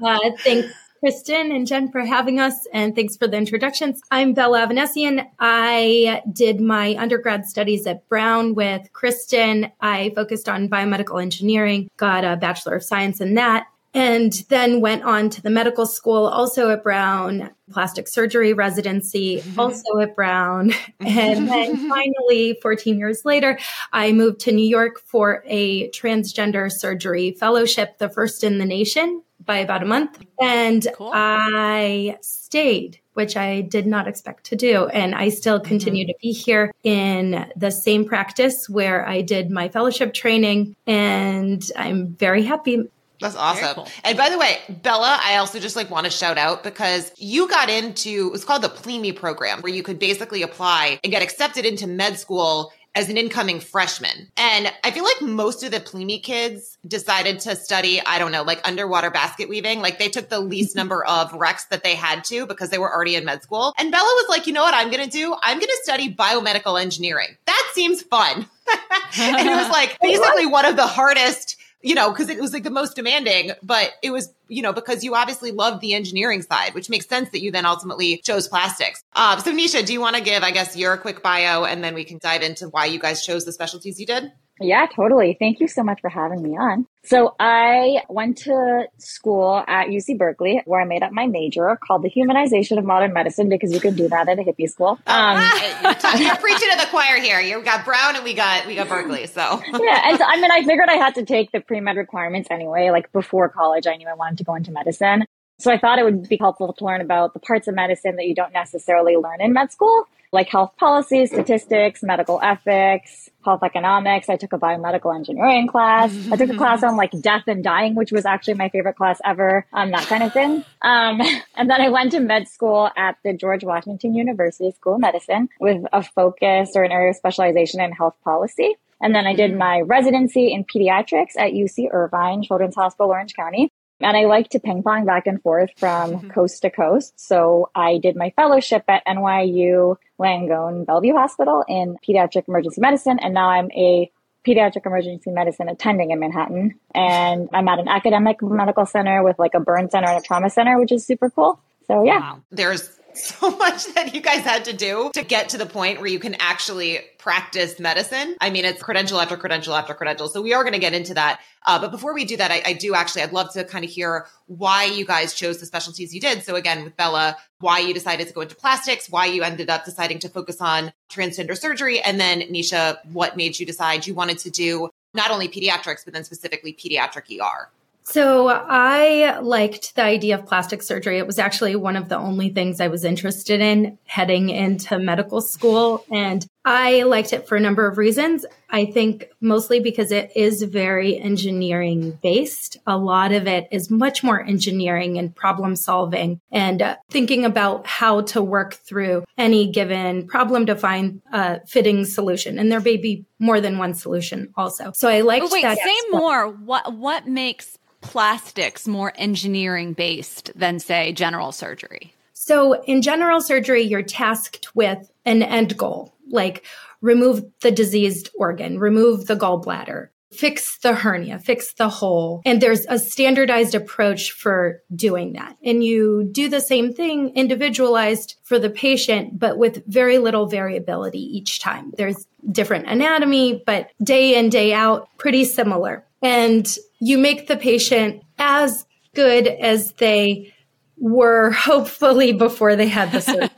Uh, 0.00 0.30
thanks 0.38 0.72
Kristen 1.02 1.50
and 1.50 1.66
Jen 1.66 1.90
for 1.90 2.04
having 2.04 2.38
us, 2.38 2.64
and 2.72 2.94
thanks 2.94 3.16
for 3.16 3.26
the 3.26 3.36
introductions. 3.36 4.00
I'm 4.12 4.34
Bella 4.34 4.60
Avanessian. 4.60 5.26
I 5.40 6.22
did 6.32 6.60
my 6.60 6.94
undergrad 6.96 7.44
studies 7.44 7.88
at 7.88 8.08
Brown 8.08 8.54
with 8.54 8.88
Kristen. 8.92 9.72
I 9.80 10.12
focused 10.14 10.48
on 10.48 10.68
biomedical 10.68 11.20
engineering, 11.20 11.90
got 11.96 12.22
a 12.22 12.36
Bachelor 12.36 12.76
of 12.76 12.84
Science 12.84 13.20
in 13.20 13.34
that. 13.34 13.66
and 13.94 14.32
then 14.48 14.80
went 14.80 15.02
on 15.02 15.28
to 15.28 15.42
the 15.42 15.50
medical 15.50 15.86
school, 15.86 16.26
also 16.26 16.70
at 16.70 16.84
Brown, 16.84 17.50
plastic 17.72 18.06
surgery 18.08 18.52
residency, 18.52 19.38
mm-hmm. 19.38 19.58
also 19.60 19.98
at 20.00 20.14
Brown. 20.14 20.72
And 21.00 21.48
then 21.48 21.88
finally, 21.90 22.58
14 22.62 22.96
years 22.96 23.24
later, 23.24 23.58
I 23.92 24.12
moved 24.12 24.40
to 24.42 24.52
New 24.52 24.66
York 24.66 25.00
for 25.00 25.42
a 25.46 25.90
transgender 25.90 26.70
surgery 26.70 27.32
fellowship, 27.32 27.98
the 27.98 28.08
first 28.08 28.44
in 28.44 28.58
the 28.58 28.64
nation 28.64 29.22
by 29.44 29.58
about 29.58 29.82
a 29.82 29.86
month. 29.86 30.18
And 30.40 30.86
cool. 30.94 31.10
I 31.12 32.18
stayed, 32.20 33.00
which 33.14 33.36
I 33.36 33.62
did 33.62 33.86
not 33.86 34.08
expect 34.08 34.44
to 34.46 34.56
do. 34.56 34.86
And 34.88 35.14
I 35.14 35.28
still 35.28 35.58
mm-hmm. 35.58 35.68
continue 35.68 36.04
mm-hmm. 36.04 36.12
to 36.12 36.18
be 36.20 36.32
here 36.32 36.72
in 36.82 37.50
the 37.56 37.70
same 37.70 38.04
practice 38.04 38.68
where 38.68 39.06
I 39.06 39.22
did 39.22 39.50
my 39.50 39.68
fellowship 39.68 40.14
training. 40.14 40.76
And 40.86 41.68
I'm 41.76 42.08
very 42.08 42.42
happy. 42.42 42.88
That's 43.22 43.36
awesome. 43.36 43.74
Cool. 43.74 43.88
And 44.02 44.18
by 44.18 44.30
the 44.30 44.38
way, 44.38 44.58
Bella, 44.68 45.18
I 45.22 45.36
also 45.36 45.60
just 45.60 45.76
like 45.76 45.90
want 45.90 46.06
to 46.06 46.10
shout 46.10 46.38
out 46.38 46.64
because 46.64 47.12
you 47.16 47.48
got 47.48 47.70
into 47.70 48.26
it 48.26 48.32
was 48.32 48.44
called 48.44 48.62
the 48.62 48.68
PLME 48.68 49.14
program 49.14 49.60
where 49.60 49.72
you 49.72 49.84
could 49.84 50.00
basically 50.00 50.42
apply 50.42 50.98
and 51.04 51.12
get 51.12 51.22
accepted 51.22 51.64
into 51.64 51.86
med 51.86 52.18
school 52.18 52.72
as 52.94 53.08
an 53.08 53.16
incoming 53.16 53.60
freshman. 53.60 54.30
And 54.36 54.72
I 54.84 54.90
feel 54.90 55.04
like 55.04 55.22
most 55.22 55.62
of 55.62 55.70
the 55.70 55.80
PLME 55.80 56.22
kids 56.22 56.76
decided 56.86 57.40
to 57.40 57.56
study, 57.56 58.00
I 58.04 58.18
don't 58.18 58.32
know, 58.32 58.42
like 58.42 58.66
underwater 58.66 59.10
basket 59.10 59.48
weaving. 59.48 59.80
Like 59.80 59.98
they 59.98 60.08
took 60.08 60.28
the 60.28 60.40
least 60.40 60.76
number 60.76 61.04
of 61.04 61.32
recs 61.32 61.68
that 61.70 61.82
they 61.82 61.94
had 61.94 62.24
to 62.24 62.46
because 62.46 62.70
they 62.70 62.78
were 62.78 62.92
already 62.92 63.16
in 63.16 63.24
med 63.24 63.42
school. 63.42 63.72
And 63.78 63.90
Bella 63.90 64.02
was 64.02 64.26
like, 64.28 64.46
you 64.46 64.52
know 64.52 64.62
what 64.62 64.74
I'm 64.74 64.90
going 64.90 65.04
to 65.04 65.10
do? 65.10 65.34
I'm 65.42 65.58
going 65.58 65.68
to 65.68 65.80
study 65.82 66.14
biomedical 66.14 66.80
engineering. 66.80 67.36
That 67.46 67.70
seems 67.72 68.02
fun. 68.02 68.46
and 69.18 69.46
it 69.46 69.50
was 69.50 69.70
like 69.70 69.98
basically 70.02 70.46
one 70.46 70.64
of 70.64 70.76
the 70.76 70.86
hardest 70.86 71.56
you 71.82 71.94
know, 71.94 72.10
because 72.10 72.28
it 72.28 72.40
was 72.40 72.52
like 72.52 72.62
the 72.62 72.70
most 72.70 72.96
demanding, 72.96 73.52
but 73.62 73.92
it 74.02 74.10
was, 74.10 74.32
you 74.48 74.62
know, 74.62 74.72
because 74.72 75.02
you 75.02 75.14
obviously 75.14 75.50
loved 75.50 75.80
the 75.80 75.94
engineering 75.94 76.42
side, 76.42 76.74
which 76.74 76.88
makes 76.88 77.06
sense 77.06 77.30
that 77.30 77.42
you 77.42 77.50
then 77.50 77.66
ultimately 77.66 78.18
chose 78.18 78.48
plastics. 78.48 79.02
Um, 79.14 79.40
so, 79.40 79.52
Nisha, 79.52 79.84
do 79.84 79.92
you 79.92 80.00
want 80.00 80.16
to 80.16 80.22
give, 80.22 80.42
I 80.42 80.52
guess, 80.52 80.76
your 80.76 80.96
quick 80.96 81.22
bio 81.22 81.64
and 81.64 81.82
then 81.82 81.94
we 81.94 82.04
can 82.04 82.18
dive 82.18 82.42
into 82.42 82.68
why 82.68 82.86
you 82.86 82.98
guys 82.98 83.24
chose 83.24 83.44
the 83.44 83.52
specialties 83.52 83.98
you 83.98 84.06
did? 84.06 84.32
Yeah, 84.62 84.86
totally. 84.86 85.36
Thank 85.38 85.60
you 85.60 85.68
so 85.68 85.82
much 85.82 86.00
for 86.00 86.08
having 86.08 86.42
me 86.42 86.56
on. 86.56 86.86
So 87.04 87.34
I 87.40 88.02
went 88.08 88.38
to 88.38 88.86
school 88.98 89.64
at 89.66 89.88
UC 89.88 90.18
Berkeley 90.18 90.62
where 90.66 90.80
I 90.80 90.84
made 90.84 91.02
up 91.02 91.10
my 91.12 91.26
major 91.26 91.76
called 91.84 92.02
the 92.02 92.10
humanization 92.10 92.78
of 92.78 92.84
modern 92.84 93.12
medicine 93.12 93.48
because 93.48 93.72
you 93.72 93.80
can 93.80 93.94
do 93.94 94.08
that 94.08 94.28
at 94.28 94.38
a 94.38 94.42
hippie 94.42 94.68
school. 94.68 94.98
Um, 95.06 95.36
you're 96.20 96.36
preaching 96.36 96.68
to 96.70 96.78
the 96.78 96.86
choir 96.90 97.20
here. 97.20 97.40
You 97.40 97.62
got 97.62 97.84
Brown 97.84 98.14
and 98.14 98.24
we 98.24 98.34
got 98.34 98.66
we 98.66 98.76
got 98.76 98.88
Berkeley. 98.88 99.26
So 99.26 99.40
yeah, 99.80 100.02
and 100.04 100.18
so, 100.18 100.24
I 100.24 100.40
mean, 100.40 100.50
I 100.50 100.62
figured 100.64 100.88
I 100.88 100.94
had 100.94 101.16
to 101.16 101.24
take 101.24 101.50
the 101.50 101.60
pre 101.60 101.80
med 101.80 101.96
requirements 101.96 102.48
anyway. 102.50 102.90
Like 102.90 103.10
before 103.12 103.48
college, 103.48 103.86
I 103.86 103.96
knew 103.96 104.06
I 104.06 104.14
wanted 104.14 104.38
to 104.38 104.44
go 104.44 104.54
into 104.54 104.70
medicine. 104.70 105.24
So 105.62 105.70
I 105.70 105.78
thought 105.78 106.00
it 106.00 106.04
would 106.04 106.28
be 106.28 106.38
helpful 106.40 106.72
to 106.72 106.84
learn 106.84 107.00
about 107.00 107.34
the 107.34 107.38
parts 107.38 107.68
of 107.68 107.76
medicine 107.76 108.16
that 108.16 108.26
you 108.26 108.34
don't 108.34 108.52
necessarily 108.52 109.14
learn 109.16 109.40
in 109.40 109.52
med 109.52 109.70
school, 109.70 110.08
like 110.32 110.48
health 110.48 110.72
policy, 110.76 111.24
statistics, 111.26 112.02
medical 112.02 112.40
ethics, 112.42 113.30
health 113.44 113.62
economics. 113.62 114.28
I 114.28 114.34
took 114.34 114.52
a 114.52 114.58
biomedical 114.58 115.14
engineering 115.14 115.68
class. 115.68 116.12
I 116.32 116.34
took 116.34 116.50
a 116.50 116.56
class 116.56 116.82
on 116.88 116.96
like 116.96 117.12
death 117.20 117.44
and 117.46 117.62
dying, 117.62 117.94
which 117.94 118.10
was 118.10 118.26
actually 118.26 118.54
my 118.54 118.70
favorite 118.70 118.96
class 118.96 119.20
ever, 119.24 119.64
um, 119.72 119.92
that 119.92 120.08
kind 120.08 120.24
of 120.24 120.32
thing. 120.32 120.64
Um, 120.82 121.20
and 121.54 121.70
then 121.70 121.80
I 121.80 121.90
went 121.90 122.10
to 122.10 122.18
med 122.18 122.48
school 122.48 122.90
at 122.96 123.18
the 123.22 123.32
George 123.32 123.62
Washington 123.62 124.16
University 124.16 124.72
School 124.72 124.94
of 124.94 125.00
Medicine 125.00 125.48
with 125.60 125.84
a 125.92 126.02
focus 126.02 126.72
or 126.74 126.82
an 126.82 126.90
area 126.90 127.10
of 127.10 127.16
specialization 127.16 127.80
in 127.80 127.92
health 127.92 128.16
policy. 128.24 128.74
And 129.00 129.14
then 129.14 129.26
I 129.26 129.34
did 129.34 129.56
my 129.56 129.82
residency 129.82 130.52
in 130.52 130.64
pediatrics 130.64 131.36
at 131.38 131.52
UC 131.52 131.92
Irvine 131.92 132.42
Children's 132.42 132.74
Hospital, 132.74 133.10
Orange 133.10 133.34
County. 133.34 133.70
And 134.04 134.16
I 134.16 134.24
like 134.24 134.50
to 134.50 134.60
ping 134.60 134.82
pong 134.82 135.04
back 135.04 135.26
and 135.26 135.40
forth 135.42 135.70
from 135.76 136.12
mm-hmm. 136.12 136.30
coast 136.30 136.62
to 136.62 136.70
coast. 136.70 137.18
So 137.18 137.70
I 137.74 137.98
did 137.98 138.16
my 138.16 138.30
fellowship 138.36 138.84
at 138.88 139.04
NYU 139.06 139.96
Langone 140.18 140.86
Bellevue 140.86 141.14
Hospital 141.14 141.64
in 141.68 141.96
pediatric 142.06 142.48
emergency 142.48 142.80
medicine. 142.80 143.18
And 143.20 143.34
now 143.34 143.48
I'm 143.48 143.70
a 143.72 144.10
pediatric 144.46 144.86
emergency 144.86 145.30
medicine 145.30 145.68
attending 145.68 146.10
in 146.10 146.18
Manhattan. 146.18 146.78
And 146.94 147.48
I'm 147.52 147.68
at 147.68 147.78
an 147.78 147.88
academic 147.88 148.42
medical 148.42 148.86
center 148.86 149.22
with 149.22 149.38
like 149.38 149.54
a 149.54 149.60
burn 149.60 149.90
center 149.90 150.08
and 150.08 150.18
a 150.18 150.22
trauma 150.22 150.50
center, 150.50 150.78
which 150.78 150.92
is 150.92 151.06
super 151.06 151.30
cool. 151.30 151.60
So 151.86 152.04
yeah. 152.04 152.20
Wow. 152.20 152.42
There's 152.50 152.90
so 153.16 153.50
much 153.56 153.92
that 153.94 154.14
you 154.14 154.20
guys 154.20 154.40
had 154.40 154.64
to 154.64 154.72
do 154.72 155.10
to 155.14 155.22
get 155.22 155.50
to 155.50 155.58
the 155.58 155.66
point 155.66 155.98
where 155.98 156.08
you 156.08 156.18
can 156.18 156.34
actually 156.36 157.00
practice 157.18 157.78
medicine. 157.78 158.36
I 158.40 158.50
mean, 158.50 158.64
it's 158.64 158.82
credential 158.82 159.20
after 159.20 159.36
credential 159.36 159.74
after 159.74 159.94
credential. 159.94 160.28
So 160.28 160.40
we 160.40 160.54
are 160.54 160.62
going 160.62 160.72
to 160.72 160.78
get 160.78 160.94
into 160.94 161.14
that. 161.14 161.40
Uh, 161.66 161.78
but 161.78 161.90
before 161.90 162.14
we 162.14 162.24
do 162.24 162.36
that, 162.36 162.50
I, 162.50 162.62
I, 162.66 162.72
do 162.72 162.94
actually, 162.94 163.22
I'd 163.22 163.32
love 163.32 163.52
to 163.52 163.64
kind 163.64 163.84
of 163.84 163.90
hear 163.90 164.26
why 164.46 164.84
you 164.84 165.04
guys 165.04 165.34
chose 165.34 165.58
the 165.58 165.66
specialties 165.66 166.14
you 166.14 166.20
did. 166.20 166.42
So 166.42 166.56
again, 166.56 166.82
with 166.82 166.96
Bella, 166.96 167.36
why 167.60 167.78
you 167.78 167.94
decided 167.94 168.26
to 168.26 168.32
go 168.32 168.40
into 168.40 168.56
plastics, 168.56 169.08
why 169.08 169.26
you 169.26 169.42
ended 169.42 169.70
up 169.70 169.84
deciding 169.84 170.18
to 170.20 170.28
focus 170.28 170.60
on 170.60 170.92
transgender 171.10 171.56
surgery. 171.56 172.00
And 172.00 172.18
then 172.18 172.40
Nisha, 172.40 172.98
what 173.12 173.36
made 173.36 173.60
you 173.60 173.66
decide 173.66 174.06
you 174.06 174.14
wanted 174.14 174.38
to 174.38 174.50
do 174.50 174.88
not 175.14 175.30
only 175.30 175.48
pediatrics, 175.48 176.04
but 176.04 176.14
then 176.14 176.24
specifically 176.24 176.72
pediatric 176.72 177.30
ER? 177.38 177.68
So 178.04 178.48
I 178.48 179.38
liked 179.40 179.94
the 179.94 180.02
idea 180.02 180.38
of 180.38 180.46
plastic 180.46 180.82
surgery. 180.82 181.18
It 181.18 181.26
was 181.26 181.38
actually 181.38 181.76
one 181.76 181.96
of 181.96 182.08
the 182.08 182.18
only 182.18 182.50
things 182.50 182.80
I 182.80 182.88
was 182.88 183.04
interested 183.04 183.60
in 183.60 183.98
heading 184.04 184.50
into 184.50 184.98
medical 184.98 185.40
school. 185.40 186.04
And 186.10 186.46
I 186.64 187.02
liked 187.02 187.32
it 187.32 187.48
for 187.48 187.56
a 187.56 187.60
number 187.60 187.86
of 187.86 187.98
reasons. 187.98 188.46
I 188.70 188.86
think 188.86 189.28
mostly 189.40 189.80
because 189.80 190.12
it 190.12 190.32
is 190.36 190.62
very 190.62 191.18
engineering 191.18 192.18
based. 192.22 192.78
A 192.86 192.96
lot 192.96 193.32
of 193.32 193.46
it 193.46 193.68
is 193.70 193.90
much 193.90 194.22
more 194.22 194.40
engineering 194.40 195.18
and 195.18 195.34
problem 195.34 195.76
solving 195.76 196.40
and 196.50 196.80
uh, 196.80 196.96
thinking 197.10 197.44
about 197.44 197.86
how 197.86 198.22
to 198.22 198.42
work 198.42 198.74
through 198.74 199.24
any 199.36 199.70
given 199.70 200.26
problem 200.26 200.66
to 200.66 200.76
find 200.76 201.20
a 201.32 201.66
fitting 201.66 202.04
solution. 202.04 202.58
And 202.58 202.70
there 202.70 202.80
may 202.80 202.96
be 202.96 203.26
more 203.38 203.60
than 203.60 203.78
one 203.78 203.94
solution 203.94 204.52
also. 204.56 204.92
So 204.94 205.08
I 205.08 205.22
liked 205.22 205.50
wait, 205.50 205.62
that. 205.62 205.78
Say 205.78 205.82
aspect. 205.82 206.12
more. 206.12 206.48
What, 206.48 206.94
what 206.94 207.26
makes 207.26 207.76
plastics 208.00 208.86
more 208.86 209.12
engineering 209.16 209.94
based 209.94 210.52
than, 210.54 210.78
say, 210.78 211.12
general 211.12 211.52
surgery? 211.52 212.14
So, 212.44 212.82
in 212.84 213.02
general 213.02 213.40
surgery, 213.40 213.82
you're 213.82 214.02
tasked 214.02 214.74
with 214.74 215.10
an 215.24 215.44
end 215.44 215.78
goal, 215.78 216.11
like 216.30 216.64
remove 217.00 217.44
the 217.60 217.70
diseased 217.70 218.30
organ, 218.34 218.78
remove 218.78 219.26
the 219.26 219.36
gallbladder, 219.36 220.08
fix 220.30 220.78
the 220.78 220.94
hernia, 220.94 221.38
fix 221.38 221.74
the 221.74 221.88
hole. 221.88 222.40
And 222.44 222.60
there's 222.60 222.86
a 222.88 222.98
standardized 222.98 223.74
approach 223.74 224.32
for 224.32 224.82
doing 224.94 225.34
that. 225.34 225.56
And 225.62 225.84
you 225.84 226.28
do 226.32 226.48
the 226.48 226.60
same 226.60 226.92
thing 226.92 227.32
individualized 227.34 228.36
for 228.42 228.58
the 228.58 228.70
patient, 228.70 229.38
but 229.38 229.58
with 229.58 229.84
very 229.86 230.18
little 230.18 230.46
variability 230.46 231.20
each 231.20 231.60
time. 231.60 231.92
There's 231.96 232.26
different 232.50 232.88
anatomy, 232.88 233.62
but 233.66 233.90
day 234.02 234.38
in, 234.38 234.48
day 234.48 234.72
out, 234.72 235.08
pretty 235.18 235.44
similar 235.44 236.06
and 236.22 236.78
you 237.00 237.18
make 237.18 237.48
the 237.48 237.56
patient 237.56 238.22
as 238.38 238.86
good 239.14 239.46
as 239.46 239.92
they 239.92 240.54
were 240.96 241.50
hopefully 241.50 242.32
before 242.32 242.76
they 242.76 242.86
had 242.86 243.10
the 243.12 243.20
surgery. 243.20 243.50